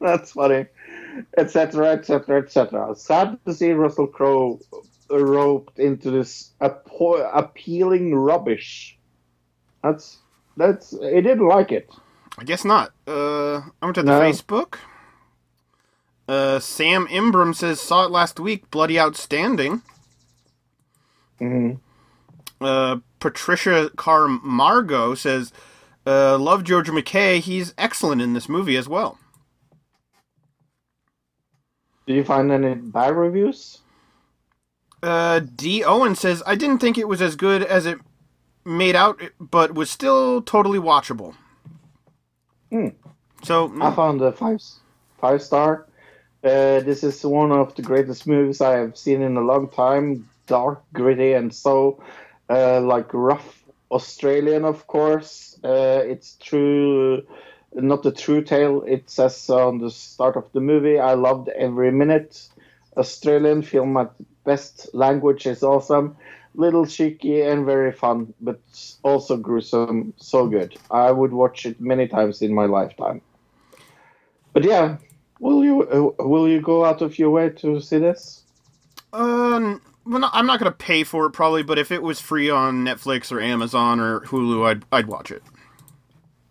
That's 0.00 0.32
funny. 0.32 0.66
Etc. 1.36 1.86
Etc. 1.86 2.38
Etc. 2.38 2.94
Sad 2.96 3.38
to 3.44 3.54
see 3.54 3.72
Russell 3.72 4.06
Crowe 4.06 4.60
roped 5.10 5.78
into 5.78 6.10
this 6.10 6.50
appo- 6.60 7.28
appealing 7.34 8.14
rubbish. 8.14 8.98
That's 9.82 10.18
that's. 10.56 10.90
He 10.90 11.20
didn't 11.20 11.46
like 11.48 11.72
it. 11.72 11.90
I 12.38 12.44
guess 12.44 12.64
not. 12.64 12.92
Uh, 13.06 13.58
I 13.58 13.82
went 13.82 13.94
to 13.96 14.02
the 14.02 14.12
No. 14.12 14.20
Facebook. 14.20 14.76
Uh, 16.28 16.58
Sam 16.60 17.06
Imbram 17.08 17.54
says 17.54 17.80
saw 17.80 18.04
it 18.04 18.10
last 18.10 18.38
week. 18.38 18.70
Bloody 18.70 18.98
outstanding. 19.00 19.82
hmm 21.38 21.72
Uh, 22.60 22.98
Patricia 23.18 23.90
Carmargo 23.96 25.14
says, 25.14 25.52
uh, 26.06 26.38
"Love 26.38 26.62
George 26.64 26.88
McKay. 26.90 27.40
He's 27.40 27.74
excellent 27.76 28.22
in 28.22 28.32
this 28.34 28.48
movie 28.48 28.76
as 28.76 28.88
well." 28.88 29.18
Did 32.06 32.16
you 32.16 32.24
find 32.24 32.50
any 32.50 32.74
bad 32.74 33.14
reviews? 33.16 33.78
Uh, 35.02 35.40
D. 35.40 35.82
Owen 35.84 36.14
says, 36.14 36.42
"I 36.46 36.54
didn't 36.54 36.78
think 36.78 36.98
it 36.98 37.08
was 37.08 37.22
as 37.22 37.36
good 37.36 37.62
as 37.62 37.86
it 37.86 37.98
made 38.64 38.96
out, 38.96 39.20
but 39.38 39.74
was 39.74 39.90
still 39.90 40.42
totally 40.42 40.78
watchable." 40.78 41.34
Hmm. 42.70 42.88
So 43.42 43.72
I 43.80 43.90
found 43.92 44.20
a 44.20 44.32
five 44.32 44.62
five 45.20 45.42
star. 45.42 45.86
Uh, 46.42 46.80
this 46.80 47.04
is 47.04 47.24
one 47.24 47.52
of 47.52 47.74
the 47.74 47.82
greatest 47.82 48.26
movies 48.26 48.60
I 48.60 48.78
have 48.78 48.96
seen 48.96 49.22
in 49.22 49.36
a 49.36 49.42
long 49.42 49.68
time. 49.68 50.28
Dark, 50.46 50.82
gritty, 50.92 51.32
and 51.34 51.54
so 51.54 52.02
uh, 52.48 52.80
like 52.80 53.14
rough 53.14 53.62
Australian, 53.90 54.64
of 54.64 54.86
course. 54.86 55.58
Uh, 55.62 56.02
it's 56.04 56.36
true, 56.36 57.22
not 57.74 58.02
the 58.02 58.12
true 58.12 58.42
tale. 58.42 58.82
It 58.82 59.08
says 59.08 59.48
on 59.50 59.78
the 59.78 59.90
start 59.90 60.36
of 60.36 60.50
the 60.52 60.60
movie. 60.60 60.98
I 60.98 61.14
loved 61.14 61.48
every 61.48 61.92
minute. 61.92 62.48
Australian 62.96 63.62
film 63.62 63.96
at 63.96 64.12
best. 64.44 64.88
Language 64.94 65.46
is 65.46 65.62
awesome. 65.62 66.16
Little 66.54 66.84
cheeky 66.86 67.42
and 67.42 67.64
very 67.64 67.92
fun, 67.92 68.34
but 68.40 68.60
also 69.02 69.36
gruesome. 69.36 70.12
So 70.16 70.46
good. 70.48 70.76
I 70.90 71.10
would 71.12 71.32
watch 71.32 71.64
it 71.66 71.80
many 71.80 72.08
times 72.08 72.42
in 72.42 72.52
my 72.52 72.66
lifetime. 72.66 73.20
But 74.52 74.64
yeah, 74.64 74.96
will 75.38 75.62
you 75.64 75.82
uh, 76.18 76.24
will 76.24 76.48
you 76.48 76.60
go 76.60 76.84
out 76.84 77.02
of 77.02 77.18
your 77.18 77.30
way 77.30 77.50
to 77.50 77.80
see 77.80 77.98
this? 77.98 78.42
Uh, 79.12 79.76
well, 80.04 80.20
no, 80.20 80.28
I'm 80.32 80.46
not 80.46 80.58
gonna 80.58 80.72
pay 80.72 81.04
for 81.04 81.26
it 81.26 81.30
probably, 81.30 81.62
but 81.62 81.78
if 81.78 81.92
it 81.92 82.02
was 82.02 82.20
free 82.20 82.50
on 82.50 82.84
Netflix 82.84 83.30
or 83.30 83.40
Amazon 83.40 84.00
or 84.00 84.20
Hulu, 84.22 84.66
I'd 84.66 84.84
I'd 84.90 85.06
watch 85.06 85.30
it. 85.30 85.42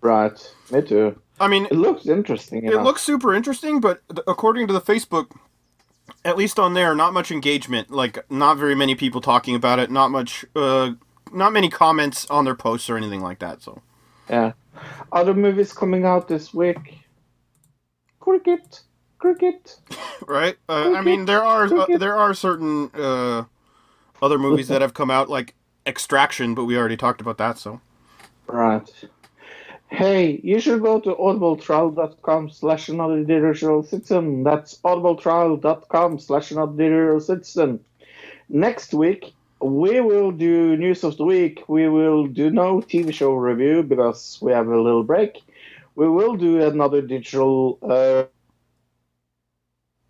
Right, 0.01 0.39
me 0.71 0.81
too. 0.81 1.19
I 1.41 1.47
mean, 1.49 1.65
It 1.65 1.73
looks 1.73 2.05
interesting. 2.05 2.63
it 2.65 2.71
enough. 2.73 2.85
looks 2.85 3.01
super 3.01 3.33
interesting, 3.33 3.79
but 3.81 4.01
according 4.27 4.67
to 4.67 4.73
the 4.73 4.81
Facebook 4.81 5.31
At 6.25 6.37
least 6.37 6.59
on 6.59 6.73
there, 6.73 6.93
not 6.95 7.13
much 7.13 7.31
engagement. 7.31 7.91
Like, 7.91 8.19
not 8.29 8.57
very 8.57 8.75
many 8.75 8.95
people 8.95 9.21
talking 9.21 9.55
about 9.55 9.79
it. 9.79 9.89
Not 9.89 10.11
much, 10.11 10.45
uh, 10.55 10.91
not 11.31 11.53
many 11.53 11.69
comments 11.69 12.29
on 12.29 12.45
their 12.45 12.55
posts 12.55 12.89
or 12.89 12.97
anything 12.97 13.21
like 13.21 13.39
that. 13.39 13.61
So, 13.61 13.81
Yeah. 14.29 14.53
Other 15.11 15.33
movies 15.33 15.73
coming 15.73 16.05
out 16.05 16.27
this 16.27 16.53
week. 16.53 16.99
Cricket. 18.19 18.81
Cricket. 19.17 19.77
right? 20.27 20.57
Uh, 20.67 20.91
I 20.95 21.01
mean, 21.01 21.25
there 21.25 21.43
are 21.43 21.65
uh, 21.73 21.97
there 21.97 22.15
are 22.15 22.33
certain 22.33 22.89
uh, 22.93 23.45
other 24.21 24.39
movies 24.39 24.67
that 24.69 24.81
have 24.81 24.93
come 24.93 25.11
out, 25.11 25.29
like 25.29 25.55
Extraction, 25.85 26.53
but 26.55 26.65
we 26.65 26.77
already 26.77 26.97
talked 26.97 27.21
about 27.21 27.37
that. 27.37 27.57
So, 27.57 27.81
Right. 28.47 28.89
Hey, 29.91 30.39
you 30.43 30.59
should 30.59 30.81
go 30.83 30.99
to 30.99 31.15
audibletrial.com 31.15 32.51
slash 32.51 32.89
another 32.89 33.23
digital 33.23 33.83
citizen. 33.83 34.43
That's 34.43 34.75
audibletrial.com 34.85 36.19
slash 36.19 36.51
another 36.51 36.77
digital 36.77 37.19
citizen. 37.19 37.79
Next 38.49 38.93
week, 38.93 39.33
we 39.61 39.99
will 39.99 40.31
do 40.31 40.77
news 40.77 41.03
of 41.03 41.17
the 41.17 41.25
week. 41.25 41.63
We 41.67 41.89
will 41.89 42.27
do 42.27 42.49
no 42.51 42.81
TV 42.81 43.13
show 43.13 43.33
review 43.33 43.83
because 43.83 44.37
we 44.41 44.51
have 44.51 44.67
a 44.67 44.79
little 44.79 45.03
break. 45.03 45.41
We 45.95 46.07
will 46.07 46.35
do 46.37 46.61
another 46.63 47.01
digital. 47.01 47.79
Uh, 47.81 48.25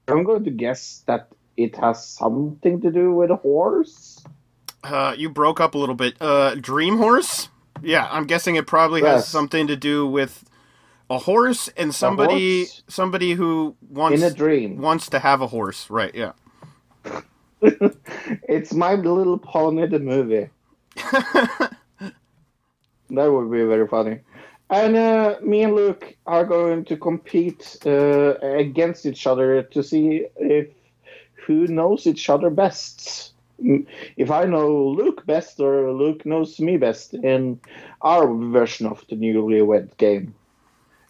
I'm 0.08 0.24
going 0.24 0.44
to 0.44 0.52
guess 0.52 1.04
that 1.08 1.30
it 1.58 1.76
has 1.78 2.06
something 2.06 2.82
to 2.82 2.92
do 2.92 3.14
with 3.14 3.32
a 3.32 3.36
horse. 3.38 4.24
uh, 4.84 5.16
you 5.18 5.30
broke 5.30 5.60
up 5.60 5.74
a 5.74 5.78
little 5.78 5.96
bit. 5.96 6.16
Uh, 6.22 6.56
Dream 6.56 6.98
Horse? 6.98 7.50
Yeah, 7.84 8.08
I'm 8.12 8.26
guessing 8.26 8.56
it 8.56 8.68
probably 8.68 9.04
has 9.04 9.26
Yes. 9.26 9.28
something 9.28 9.68
to 9.68 9.76
do 9.76 10.08
with 10.08 10.44
a 11.10 11.20
horse 11.20 11.70
and 11.78 11.94
somebody 11.94 12.66
horse? 12.66 12.84
somebody 12.88 13.34
who 13.34 13.76
wants 13.90 14.22
In 14.22 14.28
a 14.28 14.34
dream. 14.34 14.78
wants 14.78 15.10
to 15.10 15.20
have 15.20 15.42
a 15.42 15.48
horse. 15.48 15.90
Right? 15.90 16.14
Yeah. 16.16 16.34
it's 17.62 18.74
My 18.74 18.96
Little 18.96 19.38
Pony, 19.38 19.88
the 19.88 20.00
movie. 20.00 20.50
that 20.96 21.72
would 23.10 23.52
be 23.52 23.64
very 23.64 23.88
funny. 23.88 24.20
And 24.70 24.96
uh, 24.96 25.38
me 25.42 25.64
and 25.64 25.76
Luke 25.76 26.16
are 26.28 26.46
going 26.46 26.86
to 26.86 26.98
compete 26.98 27.78
uh, 27.86 28.36
against 28.42 29.06
each 29.08 29.26
other 29.26 29.64
to 29.64 29.82
see 29.84 30.28
if 30.38 30.68
who 31.48 31.66
knows 31.68 32.06
each 32.06 32.30
other 32.30 32.50
best. 32.52 33.34
If 34.18 34.31
I 34.31 34.45
know 34.45 34.88
Luke 34.88 35.26
best 35.26 35.60
or 35.60 35.91
Luke 35.91 36.26
knows 36.26 36.60
me 36.60 36.77
best 36.77 37.14
in 37.14 37.60
our 38.02 38.34
version 38.34 38.88
of 38.88 39.03
the 39.10 39.15
newlywed 39.15 39.98
game. 39.98 40.34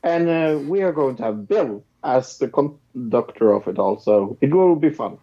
And 0.04 0.30
uh, 0.30 0.60
we 0.64 0.82
are 0.82 0.94
going 0.94 1.18
to 1.18 1.24
have 1.24 1.48
Bill 1.48 1.84
as 2.04 2.38
the 2.38 2.48
conductor 2.48 3.52
of 3.52 3.68
it 3.68 3.78
also. 3.78 4.38
It 4.42 4.54
will 4.54 4.76
be 4.76 4.90
fun. 4.90 5.18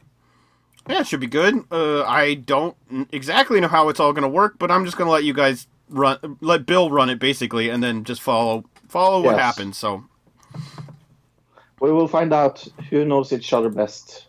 Yeah, 0.88 1.00
it 1.00 1.06
should 1.06 1.20
be 1.20 1.26
good. 1.26 1.64
Uh, 1.70 2.04
I 2.04 2.34
don't 2.34 2.76
exactly 3.10 3.60
know 3.60 3.68
how 3.68 3.88
it's 3.88 3.98
all 3.98 4.12
going 4.12 4.22
to 4.22 4.28
work, 4.28 4.56
but 4.58 4.70
I'm 4.70 4.84
just 4.84 4.96
going 4.96 5.08
to 5.08 5.12
let 5.12 5.24
you 5.24 5.32
guys 5.34 5.66
run, 5.88 6.36
let 6.40 6.66
Bill 6.66 6.90
run 6.90 7.10
it 7.10 7.18
basically, 7.18 7.70
and 7.70 7.82
then 7.82 8.04
just 8.04 8.20
follow 8.22 8.64
follow 8.88 9.20
what 9.22 9.36
Yes. 9.36 9.40
happens. 9.40 9.78
So, 9.78 10.04
We 11.80 11.90
will 11.90 12.06
find 12.08 12.32
out 12.32 12.66
who 12.90 13.04
knows 13.04 13.32
each 13.32 13.52
other 13.52 13.68
best. 13.68 14.26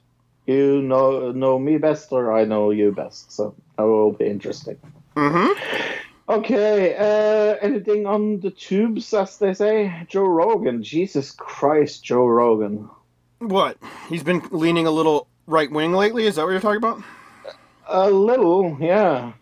You 0.48 0.82
know 0.82 1.32
know 1.32 1.60
me 1.60 1.78
best, 1.78 2.12
or 2.12 2.32
I 2.34 2.46
know 2.46 2.72
you 2.72 2.92
best. 2.92 3.32
So 3.32 3.54
that 3.78 3.84
will 3.84 4.14
be 4.14 4.26
interesting. 4.26 4.78
hmm 5.16 5.52
Okay. 6.30 6.96
Uh, 6.96 7.56
anything 7.62 8.06
on 8.06 8.40
the 8.40 8.50
tubes, 8.52 9.14
as 9.14 9.38
they 9.38 9.54
say? 9.54 9.94
Joe 10.10 10.26
Rogan. 10.26 10.84
Jesus 10.84 11.32
Christ, 11.32 12.04
Joe 12.04 12.26
Rogan. 12.26 12.90
what? 13.40 13.78
He's 14.10 14.24
been 14.24 14.42
leaning 14.52 14.88
a 14.88 14.92
little 14.92 15.28
right 15.48 15.72
wing 15.72 15.94
lately. 15.94 16.26
Is 16.26 16.36
that 16.36 16.44
what 16.44 16.52
you're 16.52 16.60
talking 16.62 16.78
about? 16.84 17.02
A 17.88 18.10
little, 18.10 18.78
yeah. 18.82 19.34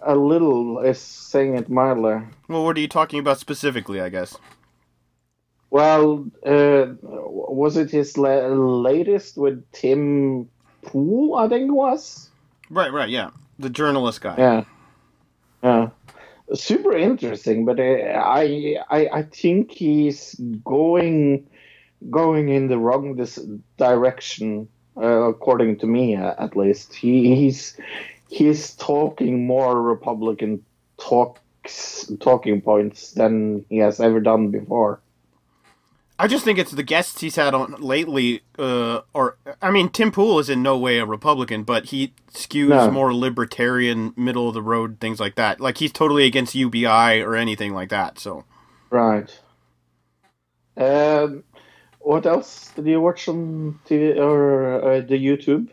A 0.00 0.14
little 0.16 0.78
is 0.78 0.98
saying 1.00 1.56
it 1.56 1.68
mildly. 1.68 2.22
Well, 2.48 2.64
what 2.64 2.76
are 2.76 2.80
you 2.80 2.88
talking 2.88 3.18
about 3.18 3.38
specifically? 3.38 4.00
I 4.00 4.08
guess. 4.08 4.36
Well, 5.70 6.26
uh, 6.46 6.94
was 7.02 7.76
it 7.76 7.90
his 7.90 8.16
la- 8.16 8.46
latest 8.46 9.36
with 9.36 9.70
Tim 9.72 10.48
Pool? 10.82 11.34
I 11.34 11.48
think 11.48 11.68
it 11.68 11.72
was. 11.72 12.30
Right, 12.70 12.92
right, 12.92 13.08
yeah, 13.08 13.30
the 13.58 13.68
journalist 13.68 14.20
guy. 14.22 14.34
Yeah, 14.38 14.64
yeah, 15.62 15.88
super 16.54 16.96
interesting. 16.96 17.66
But 17.66 17.80
uh, 17.80 17.82
I, 17.82 18.76
I, 18.90 19.08
I 19.12 19.22
think 19.22 19.72
he's 19.72 20.34
going, 20.64 21.46
going 22.10 22.48
in 22.48 22.68
the 22.68 22.78
wrong 22.78 23.16
this 23.16 23.38
direction, 23.76 24.68
uh, 24.96 25.28
according 25.28 25.78
to 25.80 25.86
me, 25.86 26.16
uh, 26.16 26.34
at 26.38 26.56
least. 26.56 26.94
He, 26.94 27.34
he's, 27.36 27.76
he's 28.30 28.74
talking 28.76 29.46
more 29.46 29.80
Republican 29.82 30.64
talks, 30.98 32.10
talking 32.20 32.62
points 32.62 33.12
than 33.12 33.66
he 33.68 33.78
has 33.78 34.00
ever 34.00 34.20
done 34.20 34.50
before. 34.50 35.00
I 36.18 36.26
just 36.26 36.44
think 36.44 36.58
it's 36.58 36.72
the 36.72 36.82
guests 36.82 37.20
he's 37.20 37.36
had 37.36 37.54
on 37.54 37.76
lately. 37.80 38.42
Uh, 38.58 39.02
or 39.14 39.36
I 39.62 39.70
mean, 39.70 39.88
Tim 39.88 40.10
Pool 40.10 40.38
is 40.40 40.48
in 40.50 40.62
no 40.62 40.76
way 40.76 40.98
a 40.98 41.06
Republican, 41.06 41.62
but 41.62 41.86
he 41.86 42.12
skews 42.32 42.68
No. 42.70 42.90
more 42.90 43.14
libertarian, 43.14 44.14
middle 44.16 44.48
of 44.48 44.54
the 44.54 44.62
road, 44.62 44.98
things 45.00 45.20
like 45.20 45.36
that. 45.36 45.60
Like 45.60 45.78
he's 45.78 45.92
totally 45.92 46.26
against 46.26 46.54
UBI 46.54 47.20
or 47.22 47.36
anything 47.36 47.72
like 47.72 47.90
that. 47.90 48.18
So 48.18 48.44
Right. 48.90 49.38
Um, 50.76 51.44
what 52.00 52.26
else 52.26 52.70
did 52.74 52.86
you 52.86 53.00
watch 53.00 53.28
on 53.28 53.78
TV 53.86 54.16
or 54.18 54.82
uh, 54.82 55.00
the 55.00 55.16
YouTube? 55.18 55.68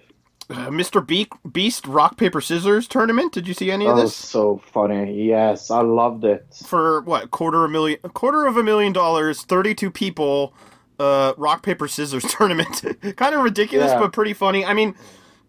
uh, 0.50 0.68
Mr. 0.70 1.06
Be- 1.06 1.28
Beast 1.52 1.88
Rock 1.88 2.18
Paper 2.18 2.42
Scissors 2.42 2.88
tournament. 2.88 3.34
Did 3.34 3.48
you 3.48 3.54
see 3.54 3.72
any 3.72 3.86
That 3.86 3.92
of 3.92 3.98
was 3.98 4.12
this? 4.12 4.16
so 4.30 4.62
funny. 4.72 5.24
Yes, 5.28 5.72
I 5.72 5.82
loved 5.82 6.24
it. 6.26 6.46
For 6.66 7.02
what 7.02 7.32
quarter 7.32 7.66
a 7.66 7.70
million, 7.70 8.00
a 8.04 8.10
quarter 8.10 8.46
of 8.46 8.58
a 8.58 8.64
million 8.64 8.94
dollars, 8.94 9.42
thirty-two 9.44 9.92
people. 9.92 10.54
Uh, 10.98 11.34
rock 11.36 11.62
paper 11.62 11.90
scissors 11.90 12.24
tournament. 12.30 12.82
kind 13.18 13.36
of 13.36 13.44
ridiculous, 13.44 13.90
Yeah. 13.92 14.00
but 14.00 14.14
pretty 14.14 14.32
funny. 14.32 14.64
I 14.64 14.74
mean, 14.74 14.96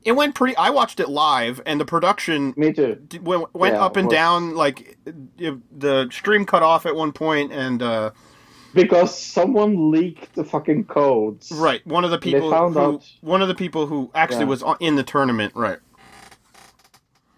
it 0.02 0.10
went 0.12 0.34
pretty. 0.34 0.56
I 0.56 0.70
watched 0.70 0.98
it 0.98 1.08
live, 1.08 1.60
and 1.64 1.80
the 1.80 1.84
production 1.84 2.52
Me 2.56 2.72
too. 2.72 2.96
d- 3.06 3.20
went, 3.20 3.54
went 3.54 3.74
Yeah, 3.76 3.84
up 3.84 3.94
and 3.96 4.10
down. 4.10 4.56
Like 4.56 4.98
it, 5.38 5.54
the 5.80 6.08
stream 6.10 6.46
cut 6.46 6.64
off 6.64 6.84
at 6.84 6.96
one 6.96 7.12
point, 7.12 7.52
and 7.52 7.80
uh, 7.80 8.10
Because 8.76 9.16
someone 9.18 9.90
leaked 9.90 10.34
the 10.34 10.44
fucking 10.44 10.84
codes. 10.84 11.50
right, 11.50 11.84
one 11.86 12.04
of 12.04 12.10
the 12.10 12.18
They 12.18 12.32
people 12.32 12.50
found 12.50 12.74
who 12.74 12.80
out- 12.80 13.10
one 13.22 13.40
of 13.40 13.48
the 13.48 13.54
people 13.54 13.86
who 13.86 14.10
actually 14.14 14.40
Yeah. 14.44 14.54
was 14.54 14.64
in 14.80 14.96
the 14.96 15.02
tournament, 15.02 15.52
right? 15.56 15.78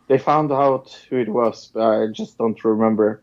They 0.09 0.19
found 0.19 0.51
out 0.51 0.91
who 1.09 1.17
it 1.19 1.29
was, 1.29 1.71
but 1.73 1.83
I 1.83 2.07
just 2.09 2.39
don't 2.39 2.63
remember. 2.65 3.23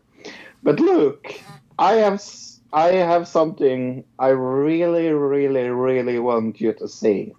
But 0.62 0.80
look, 0.80 1.32
I 1.78 1.94
have 2.04 2.22
I 2.72 2.92
have 2.92 3.28
something 3.28 4.04
I 4.18 4.28
really, 4.28 5.08
really, 5.12 5.68
really 5.68 6.18
want 6.18 6.60
you 6.60 6.72
to 6.74 6.88
see. 6.88 7.32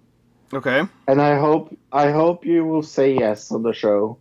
Okay. 0.54 0.86
and 1.08 1.20
I 1.20 1.36
hope 1.38 1.76
I 1.92 2.10
hope 2.10 2.46
you 2.46 2.64
will 2.64 2.82
say 2.82 3.14
yes 3.14 3.50
on 3.52 3.62
the 3.64 3.74
show. 3.74 4.16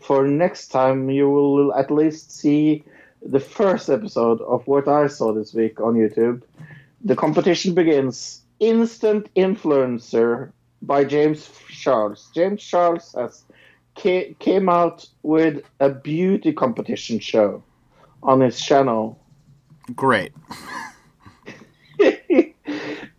For 0.00 0.28
next 0.28 0.68
time, 0.68 1.10
you 1.10 1.28
will 1.28 1.74
at 1.74 1.90
least 1.90 2.30
see 2.30 2.84
the 3.28 3.40
first 3.40 3.88
episode 3.90 4.40
of 4.42 4.66
what 4.66 4.88
I 4.88 5.06
saw 5.08 5.32
this 5.32 5.52
week 5.54 5.80
on 5.80 5.94
YouTube. 5.94 6.42
The 7.04 7.16
competition 7.16 7.74
begins. 7.74 8.42
Instant 8.58 9.28
Influencer 9.34 10.50
by 10.82 11.04
James 11.04 11.50
Charles. 11.68 12.30
James 12.34 12.62
Charles 12.62 13.12
has 13.16 13.44
ca- 13.98 14.34
came 14.38 14.68
out 14.68 15.06
with 15.22 15.62
a 15.80 15.90
beauty 15.90 16.52
competition 16.52 17.18
show 17.18 17.62
on 18.22 18.40
his 18.40 18.58
channel. 18.60 19.18
Great. 19.94 20.32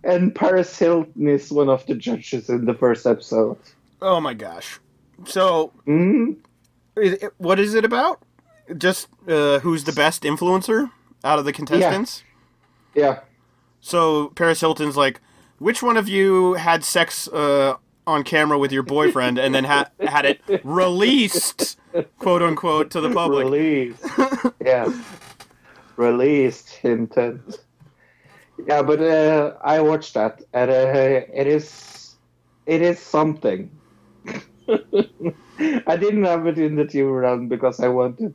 and 0.03 0.33
Paris 0.33 0.77
Hilton 0.77 1.27
is 1.27 1.51
one 1.51 1.69
of 1.69 1.85
the 1.85 1.95
judges 1.95 2.49
in 2.49 2.65
the 2.65 2.73
first 2.73 3.05
episode. 3.05 3.57
Oh 4.01 4.19
my 4.19 4.33
gosh. 4.33 4.79
So, 5.25 5.71
hmm 5.85 6.33
is 6.95 7.13
it- 7.13 7.33
what 7.37 7.59
is 7.59 7.75
it 7.75 7.85
about? 7.85 8.21
Just 8.77 9.07
uh, 9.27 9.59
who's 9.59 9.83
the 9.83 9.93
best 9.93 10.23
influencer 10.23 10.91
out 11.23 11.39
of 11.39 11.45
the 11.45 11.53
contestants? 11.53 12.23
Yeah. 12.93 13.19
So 13.81 14.29
Paris 14.29 14.59
Hilton's 14.59 14.97
like, 14.97 15.21
which 15.59 15.81
one 15.81 15.97
of 15.97 16.09
you 16.09 16.53
had 16.55 16.83
sex 16.83 17.27
uh, 17.27 17.75
on 18.05 18.23
camera 18.23 18.57
with 18.57 18.71
your 18.71 18.83
boyfriend 18.83 19.37
and 19.37 19.53
then 19.53 19.63
ha- 19.63 19.89
had 19.99 20.25
it 20.25 20.41
released, 20.63 21.77
quote 22.19 22.41
unquote, 22.41 22.91
to 22.91 23.01
the 23.01 23.11
public? 23.11 23.45
Released. 23.45 24.05
yeah. 24.63 24.91
Released 25.95 26.69
Hinton. 26.69 27.43
Yeah, 28.65 28.81
but 28.81 29.01
uh, 29.01 29.53
I 29.61 29.79
watched 29.81 30.15
that, 30.15 30.41
and 30.53 30.69
uh, 30.71 31.21
it 31.33 31.47
is 31.47 32.15
it 32.65 32.81
is 32.81 32.99
something. 32.99 33.71
I 34.67 35.95
didn't 35.95 36.23
have 36.25 36.45
it 36.47 36.57
in 36.57 36.75
the 36.75 36.83
TV 36.83 37.21
round 37.21 37.49
because 37.49 37.79
I 37.79 37.87
wanted 37.87 38.33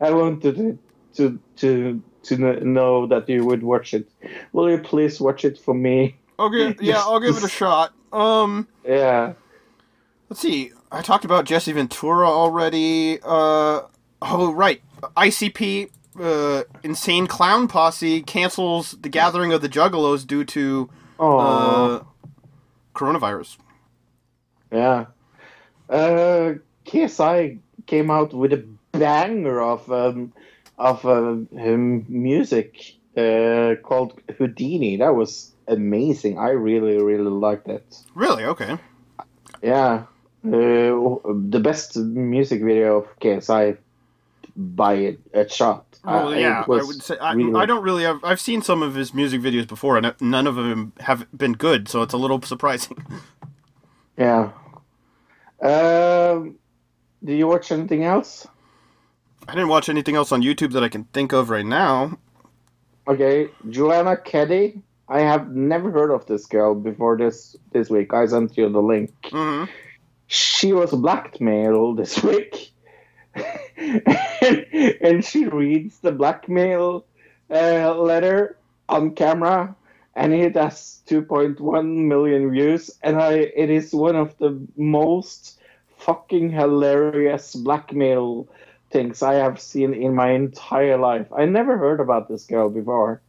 I 0.00 0.10
wanted 0.10 0.78
to 1.14 1.38
to 1.56 2.02
to 2.22 2.36
know 2.64 3.06
that 3.06 3.28
you 3.28 3.44
would 3.46 3.62
watch 3.62 3.94
it. 3.94 4.08
Will 4.52 4.70
you 4.70 4.78
please 4.78 5.20
watch 5.20 5.44
it 5.44 5.58
for 5.58 5.74
me? 5.74 6.16
Okay, 6.38 6.76
yeah, 6.80 6.98
I'll 6.98 7.20
give 7.20 7.36
it 7.36 7.44
a 7.44 7.48
shot. 7.48 7.92
Um, 8.12 8.66
Yeah. 8.84 9.34
let's 10.28 10.40
see. 10.40 10.72
I 10.92 11.02
talked 11.02 11.24
about 11.24 11.44
Jesse 11.44 11.72
Ventura 11.72 12.26
already. 12.28 13.18
Uh, 13.22 13.82
oh 14.22 14.52
right, 14.52 14.82
ICP, 15.16 15.90
uh, 16.20 16.62
Insane 16.82 17.26
Clown 17.26 17.68
Posse 17.68 18.22
cancels 18.22 18.96
the 19.00 19.08
Gathering 19.08 19.52
of 19.52 19.62
the 19.62 19.68
Juggalos 19.68 20.26
due 20.26 20.44
to 20.44 20.90
Oh. 21.18 21.38
uh, 21.38 22.02
coronavirus. 22.94 23.58
Yeah. 24.72 25.06
Uh, 25.88 26.54
KSI 26.86 27.58
came 27.86 28.10
out 28.10 28.32
with 28.32 28.52
a 28.52 28.64
banger 29.00 29.60
of 29.60 29.90
um, 29.90 30.32
of 30.78 31.04
uh, 31.04 31.36
music 32.08 32.94
uh, 33.16 33.74
called 33.82 34.20
Houdini. 34.38 34.96
That 34.98 35.14
was 35.14 35.52
amazing. 35.66 36.38
I 36.38 36.50
really, 36.50 36.96
really 37.02 37.30
liked 37.30 37.68
it. 37.68 37.96
Really? 38.14 38.44
Okay. 38.44 38.78
Yeah. 39.62 40.04
Uh, 40.44 41.20
the 41.52 41.60
best 41.62 41.96
music 41.96 42.62
video 42.62 42.98
of 43.00 43.18
KSI 43.20 43.76
by 44.56 45.16
a, 45.34 45.48
shot. 45.48 45.84
Well, 46.04 46.28
Uh, 46.28 46.32
yeah, 46.32 46.64
I 46.66 46.66
would 46.66 47.02
say 47.02 47.18
I, 47.18 47.34
really- 47.34 47.60
I 47.60 47.66
don't 47.66 47.82
really 47.82 48.04
have. 48.04 48.24
I've 48.24 48.40
seen 48.40 48.62
some 48.62 48.82
of 48.82 48.94
his 48.94 49.12
music 49.12 49.40
videos 49.42 49.68
before, 49.68 49.98
and 49.98 50.14
none 50.20 50.46
of 50.46 50.54
them 50.56 50.92
have 51.00 51.26
been 51.36 51.52
good, 51.52 51.88
so 51.88 52.00
it's 52.02 52.14
a 52.14 52.18
little 52.18 52.40
surprising. 52.42 52.96
Yeah. 54.18 54.50
Um, 55.62 56.56
do 57.24 57.32
you 57.32 57.46
watch 57.46 57.72
anything 57.72 58.04
else? 58.04 58.46
I 59.48 59.54
didn't 59.54 59.68
watch 59.68 59.88
anything 59.88 60.16
else 60.16 60.32
on 60.32 60.42
YouTube 60.42 60.72
that 60.72 60.84
I 60.84 60.88
can 60.88 61.04
think 61.04 61.32
of 61.32 61.50
right 61.50 61.64
now. 61.66 62.18
Okay, 63.08 63.48
Joanna 63.68 64.16
Keddy. 64.16 64.80
I 65.08 65.20
have 65.20 65.50
never 65.50 65.90
heard 65.90 66.12
of 66.12 66.26
this 66.26 66.46
girl 66.46 66.74
before 66.74 67.16
this 67.18 67.56
this 67.72 67.90
week. 67.90 68.14
I 68.14 68.26
sent 68.26 68.56
you 68.56 68.68
the 68.68 68.80
link. 68.80 69.10
hmm 69.32 69.64
She 70.28 70.72
was 70.72 70.92
blackmailed 70.92 71.96
this 71.96 72.22
week, 72.22 72.70
and 73.74 75.24
she 75.24 75.46
reads 75.46 75.98
the 75.98 76.12
blackmail 76.12 77.04
uh, 77.50 77.94
letter 77.96 78.56
on 78.88 79.14
camera, 79.16 79.74
and 80.14 80.32
it 80.32 80.54
has 80.54 81.02
2.1 81.08 81.58
million 82.06 82.50
views. 82.52 82.90
And 83.02 83.16
I, 83.20 83.32
it 83.32 83.70
is 83.70 83.92
one 83.92 84.14
of 84.14 84.38
the 84.38 84.60
most 84.76 85.58
fucking 85.98 86.50
hilarious 86.50 87.56
blackmail 87.56 88.48
things 88.90 89.22
I 89.22 89.34
have 89.34 89.60
seen 89.60 89.94
in 89.94 90.14
my 90.14 90.30
entire 90.30 90.98
life. 90.98 91.26
I 91.36 91.44
never 91.46 91.78
heard 91.78 92.00
about 92.00 92.28
this 92.28 92.44
girl 92.44 92.68
before, 92.68 93.22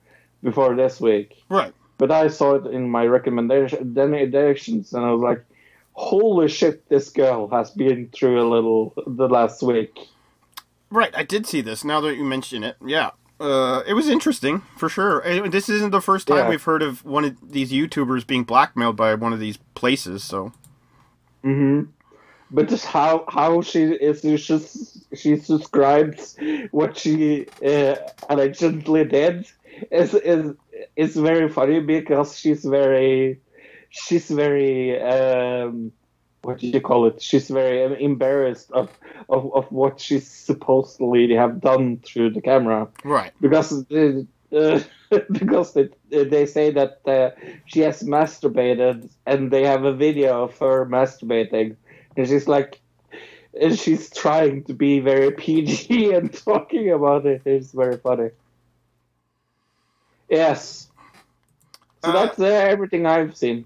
before 0.43 0.75
this 0.75 0.99
week. 0.99 1.43
Right. 1.49 1.73
But 1.97 2.11
I 2.11 2.27
saw 2.27 2.55
it 2.55 2.65
in 2.65 2.89
my 2.89 3.05
recommendation 3.05 3.93
recommendations, 3.93 4.93
and 4.93 5.05
I 5.05 5.11
was 5.11 5.21
like, 5.21 5.45
"Holy 5.93 6.47
shit! 6.47 6.89
This 6.89 7.09
girl 7.09 7.47
has 7.49 7.69
been 7.71 8.09
through 8.11 8.41
a 8.41 8.47
little 8.49 8.93
the 9.05 9.27
last 9.27 9.61
week." 9.61 9.95
Right, 10.89 11.15
I 11.15 11.23
did 11.23 11.45
see 11.45 11.61
this. 11.61 11.85
Now 11.85 12.01
that 12.01 12.15
you 12.15 12.23
mention 12.23 12.63
it, 12.63 12.75
yeah, 12.85 13.11
uh, 13.39 13.83
it 13.87 13.93
was 13.93 14.09
interesting 14.09 14.63
for 14.77 14.89
sure. 14.89 15.21
This 15.47 15.69
isn't 15.69 15.91
the 15.91 16.01
first 16.01 16.27
time 16.27 16.37
Yeah. 16.37 16.49
we've 16.49 16.63
heard 16.63 16.81
of 16.81 17.05
one 17.05 17.23
of 17.23 17.51
these 17.51 17.71
YouTubers 17.71 18.25
being 18.25 18.43
blackmailed 18.43 18.95
by 18.95 19.13
one 19.15 19.31
of 19.31 19.39
these 19.39 19.57
places. 19.75 20.23
So 20.23 20.53
hmm 21.43 21.83
But 22.53 22.67
just 22.69 22.85
how 22.85 23.23
how 23.29 23.61
she 23.61 23.83
is 23.83 24.21
she, 24.21 25.15
she 25.15 25.37
subscribes 25.37 26.35
what 26.71 26.97
she 26.97 27.47
uh, 27.65 27.95
allegedly 28.29 29.05
did 29.05 29.47
is 29.89 30.13
is 30.13 30.53
is 30.95 31.15
very 31.15 31.47
funny 31.49 31.79
because 31.79 32.37
she's 32.37 32.65
very 32.65 33.39
she's 33.89 34.29
very 34.29 35.01
um, 35.01 35.93
what 36.43 36.59
do 36.59 36.67
you 36.67 36.81
call 36.81 37.05
it? 37.05 37.21
She's 37.21 37.49
very 37.49 38.03
embarrassed 38.03 38.71
of, 38.71 38.89
of, 39.29 39.53
of 39.53 39.71
what 39.71 39.99
she's 39.99 40.27
supposedly 40.27 41.33
have 41.35 41.61
done 41.61 41.97
through 42.03 42.31
the 42.31 42.41
camera. 42.41 42.87
Right, 43.03 43.31
because 43.39 43.85
uh, 43.91 44.23
because 45.31 45.73
they, 45.73 45.89
they 46.09 46.45
say 46.45 46.71
that 46.71 46.99
uh, 47.07 47.29
she 47.65 47.81
has 47.81 48.03
masturbated 48.03 49.09
and 49.25 49.51
they 49.51 49.63
have 49.65 49.83
a 49.83 49.93
video 49.93 50.43
of 50.43 50.57
her 50.59 50.85
masturbating 50.85 51.75
and 52.17 52.27
she's 52.27 52.47
like 52.47 52.79
and 53.59 53.77
she's 53.77 54.09
trying 54.09 54.63
to 54.63 54.73
be 54.73 54.99
very 54.99 55.31
PG 55.31 56.13
and 56.13 56.33
talking 56.33 56.91
about 56.91 57.25
it. 57.25 57.41
it 57.45 57.51
is 57.51 57.71
very 57.71 57.97
funny. 57.97 58.29
Yes. 60.29 60.87
So 62.03 62.11
Uh, 62.11 62.13
that's 62.13 62.39
uh, 62.39 62.45
everything 62.45 63.05
I've 63.05 63.35
seen. 63.35 63.65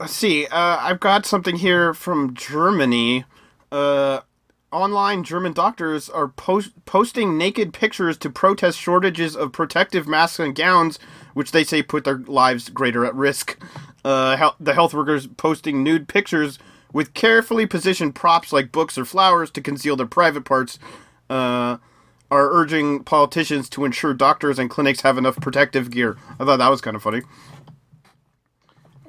let's 0.00 0.14
see. 0.14 0.46
Uh, 0.46 0.78
I've 0.80 1.00
got 1.00 1.26
something 1.26 1.56
here 1.56 1.92
from 1.94 2.34
Germany. 2.34 3.24
Uh, 3.70 4.20
online 4.72 5.22
German 5.24 5.52
doctors 5.52 6.08
are 6.08 6.28
post- 6.28 6.84
posting 6.84 7.36
naked 7.38 7.72
pictures 7.72 8.16
to 8.18 8.30
protest 8.30 8.78
shortages 8.78 9.36
of 9.36 9.52
protective 9.52 10.08
masks 10.08 10.38
and 10.40 10.54
gowns, 10.54 10.98
which 11.34 11.52
they 11.52 11.64
say 11.64 11.82
put 11.82 12.04
their 12.04 12.18
lives 12.18 12.70
greater 12.70 13.04
at 13.04 13.14
risk. 13.14 13.58
Uh, 14.04 14.36
hel- 14.36 14.56
the 14.58 14.74
health 14.74 14.94
workers 14.94 15.26
posting 15.26 15.82
nude 15.82 16.08
pictures 16.08 16.58
with 16.92 17.14
carefully 17.14 17.66
positioned 17.66 18.14
props 18.14 18.52
like 18.52 18.72
books 18.72 18.96
or 18.96 19.04
flowers 19.04 19.50
to 19.52 19.60
conceal 19.60 19.96
their 19.96 20.06
private 20.06 20.44
parts. 20.44 20.78
Uh, 21.28 21.78
are 22.30 22.50
urging 22.50 23.02
politicians 23.04 23.68
to 23.70 23.84
ensure 23.84 24.12
doctors 24.12 24.58
and 24.58 24.68
clinics 24.68 25.00
have 25.00 25.16
enough 25.16 25.36
protective 25.40 25.90
gear. 25.90 26.16
I 26.38 26.44
thought 26.44 26.58
that 26.58 26.68
was 26.68 26.80
kind 26.80 26.94
of 26.94 27.02
funny. 27.02 27.22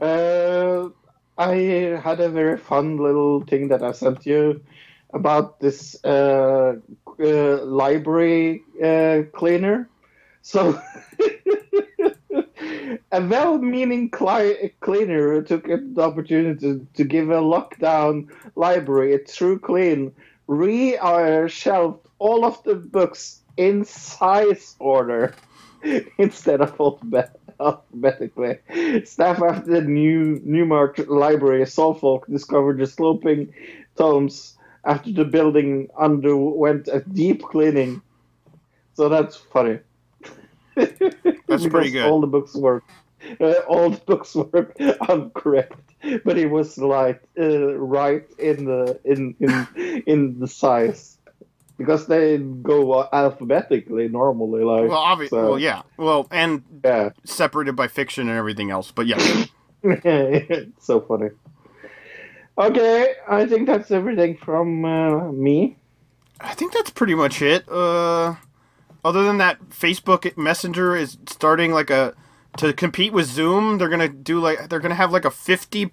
Uh, 0.01 0.89
I 1.37 1.55
had 2.01 2.19
a 2.21 2.29
very 2.29 2.57
fun 2.57 2.97
little 2.97 3.41
thing 3.41 3.67
that 3.69 3.83
I 3.83 3.91
sent 3.91 4.25
you 4.25 4.61
about 5.13 5.59
this 5.59 6.01
uh, 6.05 6.75
uh, 7.19 7.65
library 7.65 8.63
uh, 8.83 9.23
cleaner. 9.33 9.89
So, 10.41 10.81
a 13.11 13.21
well-meaning 13.21 14.09
cli- 14.09 14.73
cleaner 14.79 15.41
took 15.41 15.65
the 15.65 16.01
opportunity 16.01 16.79
to, 16.95 17.03
give 17.03 17.29
a 17.29 17.41
lockdown 17.41 18.27
library 18.55 19.13
a 19.13 19.19
true 19.19 19.59
clean, 19.59 20.13
re-shelved 20.47 22.07
all 22.19 22.45
of 22.45 22.61
the 22.63 22.75
books 22.75 23.41
in 23.57 23.85
size 23.85 24.75
order 24.79 25.35
instead 26.17 26.61
of 26.61 27.01
alphabetically. 27.59 28.57
Staff 29.05 29.41
at 29.41 29.65
the 29.65 29.81
new 29.81 30.39
Newmarket 30.43 31.09
Library, 31.09 31.65
Suffolk, 31.65 32.25
discovered 32.27 32.79
the 32.79 32.87
sloping 32.87 33.53
tomes 33.97 34.57
after 34.85 35.11
the 35.11 35.25
building 35.25 35.89
underwent 35.97 36.87
a 36.87 37.01
deep 37.01 37.43
cleaning. 37.43 38.01
So 38.93 39.09
that's 39.09 39.35
funny. 39.35 39.79
That's 41.47 41.67
pretty 41.67 41.91
good. 41.91 42.05
All 42.05 42.21
the 42.21 42.27
books 42.27 42.55
were, 42.55 42.83
uh, 43.39 43.51
all 43.67 43.91
the 43.91 43.97
books 44.05 44.35
were 44.35 44.73
incorrect, 45.09 45.79
but 46.23 46.37
it 46.37 46.49
was 46.49 46.77
like 46.77 47.21
uh, 47.39 47.75
right 47.77 48.25
in 48.37 48.65
the 48.65 48.99
in 49.03 49.35
in 49.39 50.03
in 50.05 50.39
the 50.39 50.47
size. 50.47 51.17
Because 51.77 52.07
they 52.07 52.37
go 52.37 53.07
alphabetically 53.13 54.09
normally, 54.09 54.65
like 54.65 54.89
Well, 54.89 54.97
obviously, 54.97 55.37
so, 55.37 55.51
well, 55.51 55.59
yeah, 55.59 55.83
well, 55.95 56.27
and 56.29 56.61
yeah. 56.83 57.11
separated 57.23 57.77
by 57.77 57.87
fiction 57.87 58.27
and 58.27 58.37
everything 58.37 58.69
else. 58.69 58.91
But 58.91 59.07
yeah, 59.07 59.45
it's 59.83 60.75
so 60.85 60.99
funny. 60.99 61.29
Okay, 62.57 63.13
I 63.29 63.45
think 63.45 63.67
that's 63.67 63.91
everything 63.91 64.35
from 64.35 64.83
uh, 64.83 65.31
me. 65.31 65.77
I 66.41 66.53
think 66.53 66.73
that's 66.73 66.89
pretty 66.89 67.15
much 67.15 67.41
it. 67.41 67.63
Uh, 67.69 68.35
other 69.03 69.23
than 69.23 69.37
that, 69.37 69.69
Facebook 69.69 70.37
Messenger 70.37 70.95
is 70.95 71.17
starting 71.27 71.71
like 71.71 71.89
a 71.89 72.13
to 72.57 72.73
compete 72.73 73.13
with 73.13 73.27
Zoom. 73.27 73.77
They're 73.77 73.89
gonna 73.89 74.09
do 74.09 74.39
like 74.39 74.69
they're 74.69 74.79
gonna 74.79 74.95
have 74.95 75.11
like 75.11 75.25
a 75.25 75.31
fifty, 75.31 75.91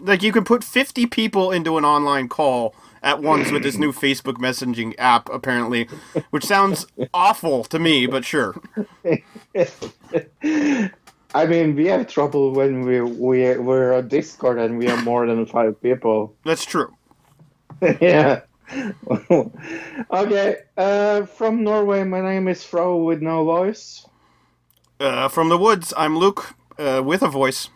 like 0.00 0.22
you 0.22 0.32
can 0.32 0.44
put 0.44 0.64
fifty 0.64 1.06
people 1.06 1.50
into 1.50 1.78
an 1.78 1.84
online 1.84 2.28
call 2.28 2.74
at 3.02 3.22
once 3.22 3.50
with 3.50 3.62
this 3.62 3.76
new 3.76 3.92
Facebook 3.92 4.34
messaging 4.34 4.94
app, 4.98 5.28
apparently, 5.30 5.88
which 6.30 6.44
sounds 6.44 6.86
awful 7.14 7.64
to 7.64 7.78
me, 7.78 8.06
but 8.06 8.24
sure. 8.24 8.60
I 11.34 11.46
mean, 11.46 11.76
we 11.76 11.86
have 11.86 12.08
trouble 12.08 12.52
when 12.52 12.82
we 12.82 13.00
we 13.00 13.56
we're 13.56 13.94
on 13.94 14.08
Discord 14.08 14.58
and 14.58 14.78
we 14.78 14.88
are 14.88 15.00
more 15.02 15.26
than 15.26 15.44
five 15.46 15.80
people. 15.82 16.34
That's 16.44 16.64
true. 16.64 16.94
yeah. 18.00 18.40
okay. 20.10 20.56
Uh, 20.76 21.22
from 21.26 21.64
Norway, 21.64 22.04
my 22.04 22.20
name 22.20 22.48
is 22.48 22.62
Fro 22.62 22.98
with 22.98 23.22
no 23.22 23.44
voice. 23.44 24.06
Uh, 25.00 25.28
from 25.28 25.48
the 25.48 25.58
woods, 25.58 25.94
I'm 25.96 26.18
Luke 26.18 26.54
uh, 26.78 27.02
with 27.04 27.22
a 27.22 27.28
voice. 27.28 27.70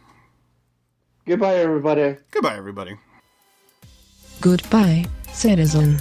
Goodbye, 1.26 1.56
everybody. 1.56 2.16
Goodbye, 2.30 2.56
everybody. 2.56 2.96
Goodbye, 4.40 5.06
citizen. 5.32 6.00